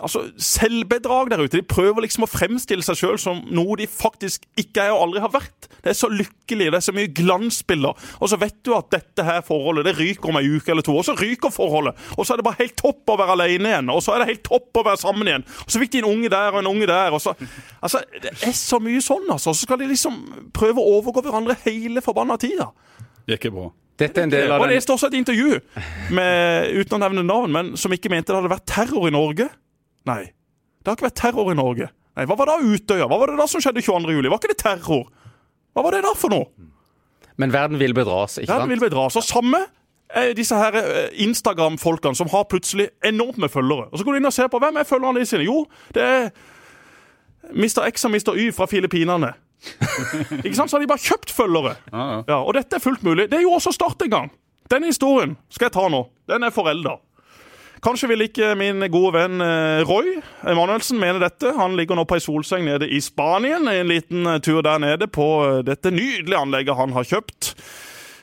altså, 0.00 0.24
selvbedrag 0.38 1.30
der 1.30 1.42
ute. 1.42 1.58
De 1.58 1.66
prøver 1.66 2.04
liksom 2.04 2.26
å 2.26 2.30
fremstille 2.30 2.84
seg 2.84 2.98
sjøl 2.98 3.18
som 3.20 3.42
noe 3.54 3.76
de 3.80 3.88
faktisk 3.90 4.46
ikke 4.60 4.86
er 4.86 4.94
og 4.94 5.06
aldri 5.06 5.22
har 5.24 5.32
vært. 5.34 5.68
Det 5.82 5.92
er 5.92 5.98
så 5.98 6.10
lykkelig, 6.12 6.70
det 6.72 6.78
er 6.78 6.84
så 6.86 6.94
mye 6.96 7.10
glansbilder. 7.16 8.06
Og 8.20 8.30
så 8.30 8.38
vet 8.40 8.58
du 8.66 8.72
at 8.76 8.90
dette 8.94 9.26
her 9.26 9.42
forholdet 9.46 9.88
det 9.88 9.96
ryker 9.98 10.32
om 10.32 10.38
ei 10.40 10.46
uke 10.54 10.74
eller 10.74 10.86
to, 10.86 10.96
og 10.98 11.06
så 11.06 11.16
ryker 11.18 11.54
forholdet. 11.54 11.98
Og 12.16 12.26
så 12.26 12.34
er 12.34 12.42
det 12.42 12.46
bare 12.48 12.60
helt 12.62 12.78
topp 12.78 13.12
å 13.12 13.18
være 13.20 13.36
alene 13.38 13.72
igjen, 13.72 13.92
og 13.92 14.02
så 14.04 14.14
er 14.14 14.22
det 14.22 14.30
helt 14.32 14.46
topp 14.48 14.82
å 14.82 14.86
være 14.86 15.02
sammen 15.02 15.30
igjen. 15.30 15.46
Og 15.66 15.74
så 15.74 15.82
fikk 15.82 15.94
de 15.96 16.02
en 16.04 16.10
unge 16.12 16.32
der 16.32 16.54
og 16.54 16.62
en 16.62 16.72
unge 16.72 16.88
der. 16.90 17.12
og 17.12 17.22
så... 17.24 17.34
Altså, 17.82 18.02
Det 18.22 18.34
er 18.46 18.56
så 18.56 18.78
mye 18.82 19.02
sånn, 19.02 19.28
altså. 19.30 19.52
Så 19.52 19.66
skal 19.66 19.80
de 19.82 19.90
liksom 19.90 20.18
prøve 20.54 20.82
å 20.82 20.98
overgå 20.98 21.24
hverandre 21.26 21.58
hele 21.66 22.02
forbanna 22.04 22.38
tida. 22.40 22.70
Det 23.26 23.36
er 23.36 23.40
ikke 23.40 23.54
bra. 23.54 23.70
Dette 24.00 24.22
er 24.22 24.24
en 24.26 24.32
del 24.32 24.52
av 24.52 24.62
Og 24.62 24.70
jeg 24.70 24.80
leste 24.80 24.94
også 24.94 25.10
et 25.12 25.18
intervju, 25.18 25.58
med, 26.16 26.70
uten 26.80 26.96
å 26.96 27.00
nevne 27.02 27.24
navn, 27.26 27.52
men 27.52 27.72
som 27.80 27.92
ikke 27.92 28.10
mente 28.12 28.32
det 28.32 28.38
hadde 28.38 28.52
vært 28.52 28.66
terror 28.70 29.08
i 29.08 29.12
Norge. 29.14 29.48
Nei. 30.08 30.22
Det 30.80 30.90
har 30.90 30.96
ikke 30.98 31.10
vært 31.10 31.20
terror 31.20 31.52
i 31.52 31.58
Norge. 31.58 31.90
Nei, 32.16 32.26
Hva 32.28 32.36
var 32.36 32.50
da 32.50 32.56
Utøya? 32.60 33.06
Hva 33.08 33.18
var 33.20 33.32
det 33.32 33.38
da 33.40 33.46
som 33.48 33.62
skjedde 33.62 33.84
22. 33.84 34.16
juli? 34.16 34.32
Var 34.32 34.40
ikke 34.40 34.52
det 34.52 34.60
terror? 34.64 35.06
Hva 35.72 35.84
var 35.86 35.96
det 35.96 36.02
da 36.04 36.12
for 36.18 36.32
noe? 36.32 36.48
Men 37.40 37.52
verden 37.52 37.80
vil 37.80 37.94
bedras, 37.96 38.36
ikke 38.36 38.48
sant? 38.48 38.58
Verden 38.58 38.74
vil 38.74 38.82
bedras. 38.82 39.16
Og 39.16 39.24
samme 39.24 39.62
er 40.12 40.34
disse 40.36 40.56
her 40.56 40.76
eh, 40.76 41.12
Instagram-folkene 41.24 42.16
som 42.18 42.28
har 42.32 42.44
plutselig 42.50 42.90
enormt 43.04 43.38
med 43.40 43.48
følgere. 43.52 43.88
Og 43.90 43.98
Så 43.98 44.04
går 44.04 44.12
du 44.12 44.20
inn 44.20 44.28
og 44.28 44.34
ser 44.36 44.50
på 44.52 44.60
hvem 44.60 44.76
er 44.76 44.88
følgerne 44.88 45.22
de 45.22 45.28
sine. 45.28 45.46
Jo, 45.48 45.64
det 45.96 46.02
er 46.04 46.28
Mr. 47.52 47.86
X 47.88 48.04
og 48.04 48.12
Mr. 48.12 48.34
Y 48.36 48.50
fra 48.54 48.68
Filippinene. 48.68 49.32
ikke 50.44 50.56
sant? 50.58 50.70
Så 50.70 50.76
har 50.76 50.82
de 50.82 50.90
bare 50.90 51.02
kjøpt 51.02 51.32
følgere. 51.34 51.76
Ja, 51.92 52.04
ja. 52.16 52.20
Ja, 52.28 52.40
Og 52.42 52.54
dette 52.58 52.78
er 52.78 52.84
fullt 52.84 53.04
mulig. 53.06 53.28
Det 53.30 53.38
er 53.40 53.46
jo 53.46 53.54
også 53.56 53.74
Start 53.74 54.02
en 54.04 54.12
gang. 54.12 54.32
Denne 54.70 54.88
historien 54.90 55.36
skal 55.52 55.68
jeg 55.68 55.76
ta 55.76 55.88
nå. 55.92 56.06
Den 56.30 56.46
er 56.46 56.54
forelda. 56.54 56.96
Kanskje 57.82 58.12
vil 58.12 58.22
ikke 58.28 58.52
min 58.54 58.78
gode 58.94 59.10
venn 59.16 59.42
eh, 59.42 59.80
Roy 59.88 60.20
Emanuelsen 60.46 61.00
mene 61.02 61.18
dette. 61.18 61.50
Han 61.56 61.74
ligger 61.74 61.98
nå 61.98 62.04
på 62.06 62.14
ei 62.14 62.22
solseng 62.22 62.62
nede 62.68 62.86
i 62.86 63.00
Spanien. 63.02 63.66
En 63.66 63.90
liten 63.90 64.28
eh, 64.30 64.38
tur 64.38 64.60
der 64.62 64.78
nede 64.82 65.08
på 65.10 65.26
eh, 65.48 65.58
dette 65.66 65.90
nydelige 65.90 66.38
anlegget 66.38 66.78
han 66.78 66.94
har 66.94 67.08
kjøpt 67.10 67.54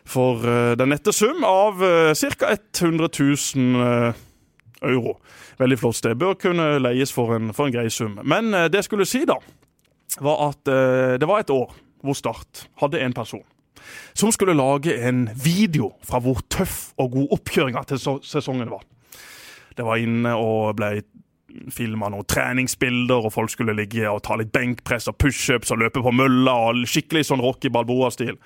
for 0.10 0.42
den 0.80 0.90
nette 0.90 1.12
sum 1.14 1.44
av 1.46 1.84
ca. 2.18 2.48
100 2.56 3.10
000 3.14 3.84
eh, 3.84 4.22
euro. 4.90 5.20
Veldig 5.60 5.78
flott 5.78 6.00
sted. 6.00 6.16
Bør 6.18 6.40
kunne 6.40 6.72
leies 6.82 7.12
for 7.14 7.36
en, 7.36 7.52
for 7.54 7.68
en 7.68 7.76
grei 7.76 7.92
sum. 7.94 8.16
Men 8.24 8.50
det 8.72 8.82
skulle 8.88 9.06
si, 9.06 9.22
da, 9.30 9.36
var 10.18 10.50
at 10.50 10.72
eh, 10.72 11.16
det 11.22 11.30
var 11.30 11.44
et 11.44 11.54
år 11.54 11.72
hvor 12.04 12.16
Start 12.18 12.68
hadde 12.82 13.02
en 13.04 13.14
person 13.14 13.46
som 14.14 14.32
skulle 14.32 14.54
lage 14.58 14.94
en 15.08 15.30
video 15.36 15.94
fra 16.06 16.20
hvor 16.24 16.42
tøff 16.52 16.92
og 17.00 17.14
god 17.14 17.36
oppkjøringa 17.38 17.84
til 17.88 18.02
sesongen 18.26 18.72
var. 18.72 18.84
Det 19.78 19.86
var 19.88 20.02
inne 20.02 20.34
og 20.36 20.76
ble 20.80 21.00
filma 21.74 22.10
noen 22.12 22.28
treningsbilder, 22.30 23.26
og 23.26 23.34
folk 23.34 23.54
skulle 23.54 23.74
ligge 23.78 24.06
og 24.10 24.22
ta 24.26 24.38
litt 24.40 24.52
benkpress 24.54 25.10
og 25.10 25.18
pushups 25.22 25.72
og 25.74 25.82
løpe 25.82 26.04
på 26.06 26.14
mølla 26.14 26.54
og 26.70 26.84
skikkelig 26.90 27.26
sånn 27.30 27.44
Rocky 27.44 27.72
Balboa-stil. 27.74 28.38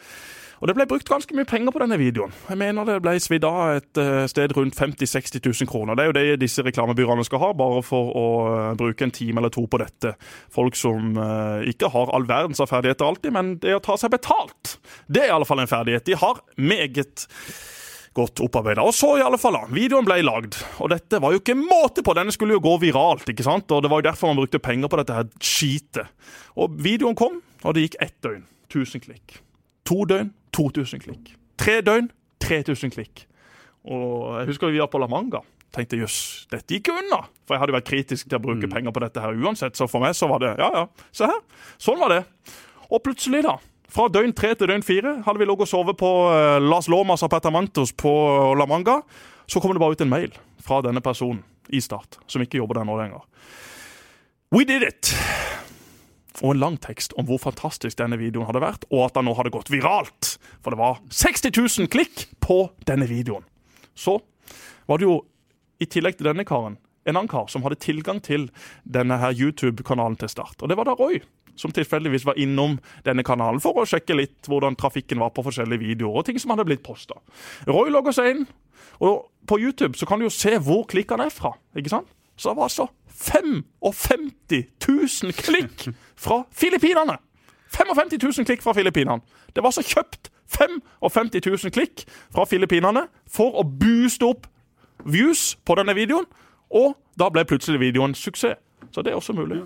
Og 0.63 0.69
det 0.69 0.77
ble 0.77 0.85
brukt 0.87 1.09
ganske 1.11 1.35
mye 1.35 1.43
penger 1.43 1.73
på 1.75 1.79
denne 1.81 1.97
videoen. 1.99 2.31
Jeg 2.47 2.55
mener 2.55 2.87
det 2.87 3.01
ble 3.03 3.17
svidd 3.19 3.43
av 3.43 3.81
et 3.81 3.99
eh, 3.99 4.21
sted 4.31 4.53
rundt 4.55 4.77
50 4.79 5.03
000-60 5.03 5.43
000 5.43 5.67
kroner. 5.67 5.97
Det 5.99 6.05
er 6.05 6.07
jo 6.07 6.15
det 6.15 6.37
disse 6.45 6.63
reklamebyråene 6.63 7.25
skal 7.27 7.41
ha, 7.43 7.49
bare 7.59 7.81
for 7.83 8.13
å 8.15 8.23
eh, 8.47 8.69
bruke 8.79 9.03
en 9.03 9.11
time 9.11 9.43
eller 9.43 9.51
to 9.51 9.65
på 9.67 9.81
dette. 9.83 10.13
Folk 10.55 10.79
som 10.79 11.19
eh, 11.19 11.67
ikke 11.73 11.91
har 11.91 12.15
all 12.15 12.29
verdens 12.31 12.63
av 12.63 12.71
ferdigheter 12.71 13.09
alltid, 13.09 13.35
men 13.35 13.51
det 13.59 13.75
å 13.75 13.83
ta 13.83 13.99
seg 13.99 14.15
betalt, 14.15 14.77
det 15.11 15.25
er 15.25 15.33
i 15.33 15.35
alle 15.35 15.51
fall 15.51 15.65
en 15.65 15.71
ferdighet 15.73 16.07
de 16.07 16.15
har 16.23 16.39
meget 16.55 17.27
godt 18.15 18.39
opparbeida. 18.47 18.87
Og 18.87 18.95
så, 18.95 19.17
i 19.19 19.27
alle 19.27 19.41
fall, 19.41 19.59
da. 19.59 19.67
Videoen 19.67 20.07
ble 20.07 20.21
lagd. 20.23 20.63
Og 20.79 20.93
dette 20.95 21.19
var 21.19 21.35
jo 21.35 21.43
ikke 21.43 21.59
måte 21.59 22.07
på! 22.07 22.15
Denne 22.15 22.31
skulle 22.31 22.55
jo 22.55 22.63
gå 22.63 22.77
viralt, 22.85 23.27
ikke 23.27 23.43
sant? 23.43 23.67
Og 23.67 23.83
det 23.83 23.91
var 23.91 23.99
jo 23.99 24.11
derfor 24.13 24.31
man 24.31 24.45
brukte 24.45 24.63
penger 24.63 24.87
på 24.87 25.03
dette 25.03 25.17
her 25.19 25.31
skitet. 25.43 26.07
Og 26.55 26.79
videoen 26.79 27.19
kom, 27.19 27.41
og 27.65 27.75
det 27.75 27.89
gikk 27.89 28.05
ett 28.05 28.21
døgn. 28.23 28.45
1000 28.71 29.03
klikk. 29.03 29.43
To 29.89 30.03
døgn, 30.09 30.31
2000 30.55 31.03
klikk. 31.03 31.33
Tre 31.59 31.79
døgn, 31.85 32.09
3000 32.43 32.93
klikk. 32.93 33.25
Og 33.83 34.39
jeg 34.39 34.47
husker 34.51 34.71
vi 34.71 34.81
var 34.81 34.91
på 34.91 35.01
La 35.01 35.09
Manga. 35.11 35.43
Tenkte 35.73 35.97
jøss, 35.97 36.45
dette 36.53 36.75
gikk 36.75 36.91
jo 36.91 36.97
unna. 37.01 37.23
For 37.47 37.55
jeg 37.55 37.63
hadde 37.63 37.75
vært 37.75 37.89
kritisk 37.89 38.29
til 38.29 38.37
å 38.37 38.43
bruke 38.43 38.69
penger 38.69 38.93
på 38.93 39.01
dette 39.03 39.23
her 39.23 39.33
uansett. 39.33 39.75
Så 39.77 39.87
for 39.89 40.03
meg 40.03 40.15
så 40.15 40.29
var 40.29 40.43
det 40.43 40.53
ja, 40.61 40.69
ja. 40.69 40.83
Se 41.15 41.27
her. 41.27 41.41
Sånn 41.81 41.99
var 42.01 42.13
det. 42.13 42.21
Og 42.93 43.01
plutselig, 43.03 43.41
da. 43.47 43.57
Fra 43.93 44.07
døgn 44.09 44.33
tre 44.37 44.53
til 44.57 44.69
døgn 44.69 44.85
fire 44.85 45.17
hadde 45.25 45.41
vi 45.41 45.47
ligget 45.49 45.67
og 45.67 45.69
sovet 45.69 45.97
på 45.99 46.11
eh, 46.33 46.59
Las 46.63 46.87
Lomas 46.89 47.25
Apartamentos 47.25 47.91
på 47.97 48.13
La 48.57 48.69
Manga. 48.69 49.01
Så 49.49 49.59
kommer 49.59 49.77
det 49.77 49.83
bare 49.83 49.97
ut 49.97 50.05
en 50.05 50.13
mail 50.13 50.37
fra 50.63 50.79
denne 50.85 51.03
personen 51.03 51.43
i 51.73 51.81
Start, 51.83 52.17
som 52.27 52.41
ikke 52.43 52.61
jobber 52.61 52.79
der 52.79 52.87
nå 52.87 52.95
lenger. 52.99 53.25
We 54.53 54.65
did 54.69 54.85
it! 54.85 55.13
Og 56.43 56.53
en 56.53 56.59
lang 56.59 56.77
tekst 56.83 57.15
om 57.19 57.27
hvor 57.27 57.39
fantastisk 57.39 57.97
denne 57.99 58.19
videoen 58.19 58.47
hadde 58.49 58.63
vært, 58.63 58.87
og 58.91 59.05
at 59.07 59.17
den 59.17 59.29
nå 59.29 59.35
hadde 59.37 59.53
gått 59.53 59.71
viralt. 59.71 60.35
For 60.63 60.75
det 60.75 60.81
var 60.81 60.99
60 61.07 61.53
000 61.55 61.91
klikk 61.91 62.27
på 62.43 62.65
denne 62.87 63.07
videoen. 63.07 63.45
Så 63.95 64.17
var 64.89 64.99
det 64.99 65.07
jo, 65.07 65.21
i 65.79 65.87
tillegg 65.87 66.19
til 66.19 66.27
denne 66.27 66.45
karen, 66.47 66.77
en 67.03 67.17
annen 67.17 67.31
kar 67.31 67.49
som 67.51 67.63
hadde 67.65 67.81
tilgang 67.83 68.19
til 68.23 68.47
denne 68.83 69.17
her 69.19 69.35
YouTube-kanalen 69.35 70.15
til 70.19 70.31
Start. 70.31 70.59
Og 70.61 70.71
det 70.71 70.77
var 70.79 70.87
da 70.87 70.95
Roy, 70.99 71.19
som 71.59 71.73
tilfeldigvis 71.75 72.25
var 72.27 72.39
innom 72.39 72.77
denne 73.05 73.25
kanalen 73.27 73.61
for 73.63 73.81
å 73.81 73.87
sjekke 73.87 74.15
litt 74.17 74.49
hvordan 74.49 74.77
trafikken 74.79 75.21
var 75.21 75.33
på 75.35 75.43
forskjellige 75.45 75.83
videoer 75.83 76.21
og 76.21 76.27
ting 76.27 76.39
som 76.41 76.53
hadde 76.55 76.67
blitt 76.69 76.83
posta. 76.85 77.19
Roy 77.69 77.91
logger 77.93 78.15
seg 78.15 78.31
inn, 78.31 78.45
og 79.03 79.27
på 79.49 79.59
YouTube 79.59 79.99
så 79.99 80.07
kan 80.09 80.19
du 80.19 80.27
jo 80.27 80.33
se 80.33 80.55
hvor 80.63 80.85
klikkene 80.89 81.27
er 81.27 81.33
fra. 81.33 81.53
ikke 81.75 81.91
sant? 81.91 82.09
Så 82.39 82.49
det 82.49 82.57
var 82.57 82.71
altså 82.71 82.87
55 83.13 84.31
000 84.87 85.33
klikk 85.37 85.87
fra 86.15 86.43
Filippinene! 86.51 87.17
55 87.73 88.17
000 88.37 88.45
klikk 88.45 88.61
fra 88.61 88.73
Filippinene. 88.73 89.21
Det 89.55 89.63
var 89.63 89.71
altså 89.73 89.85
kjøpt 89.85 90.29
55 90.53 91.29
000 91.45 91.73
klikk 91.73 92.03
fra 92.33 92.45
Filippinene 92.45 93.07
for 93.29 93.55
å 93.57 93.63
booste 93.65 94.27
opp 94.29 94.45
views 95.05 95.55
på 95.65 95.75
denne 95.79 95.95
videoen, 95.97 96.27
og 96.73 96.93
da 97.19 97.29
ble 97.33 97.45
plutselig 97.49 97.81
videoen 97.81 98.15
suksess. 98.17 98.59
Så 98.91 99.01
det 99.01 99.13
er 99.13 99.15
også 99.17 99.33
mulig. 99.33 99.61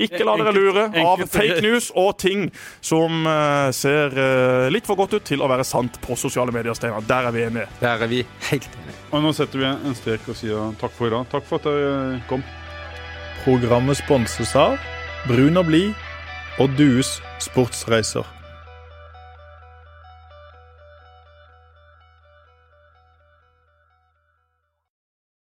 Ikke 0.00 0.24
la 0.24 0.32
dere 0.40 0.52
lure 0.56 0.84
av 1.04 1.20
fake 1.30 1.60
news 1.62 1.90
og 1.98 2.16
ting 2.18 2.46
som 2.80 3.26
eh, 3.28 3.68
ser 3.76 4.16
eh, 4.16 4.70
litt 4.72 4.88
for 4.88 4.98
godt 4.98 5.18
ut 5.18 5.26
til 5.28 5.44
å 5.44 5.50
være 5.50 5.66
sant 5.66 5.98
på 6.02 6.16
sosiale 6.18 6.54
medier, 6.54 6.74
Steinar. 6.74 7.04
Der 7.06 7.28
er 7.28 7.36
vi 7.36 7.44
enige. 7.46 7.68
Der 7.82 8.02
er 8.02 8.10
vi 8.10 8.22
helt 8.48 8.70
enige. 8.80 8.96
Og 9.12 9.22
nå 9.26 9.34
setter 9.36 9.60
vi 9.60 9.68
en 9.68 9.98
strek 9.98 10.26
og 10.32 10.38
sier 10.40 10.74
takk 10.80 10.96
for 10.96 11.10
i 11.10 11.14
dag. 11.14 11.28
Takk 11.34 11.46
for 11.50 11.60
at 11.60 11.68
dere 11.68 12.22
kom. 12.30 12.42
Programmet 13.42 13.98
sponses 13.98 14.54
av 14.54 14.76
brun 15.26 15.58
og 15.58 15.66
blid 15.66 15.90
og 16.62 16.70
Dues 16.78 17.16
sportsreiser. 17.42 18.41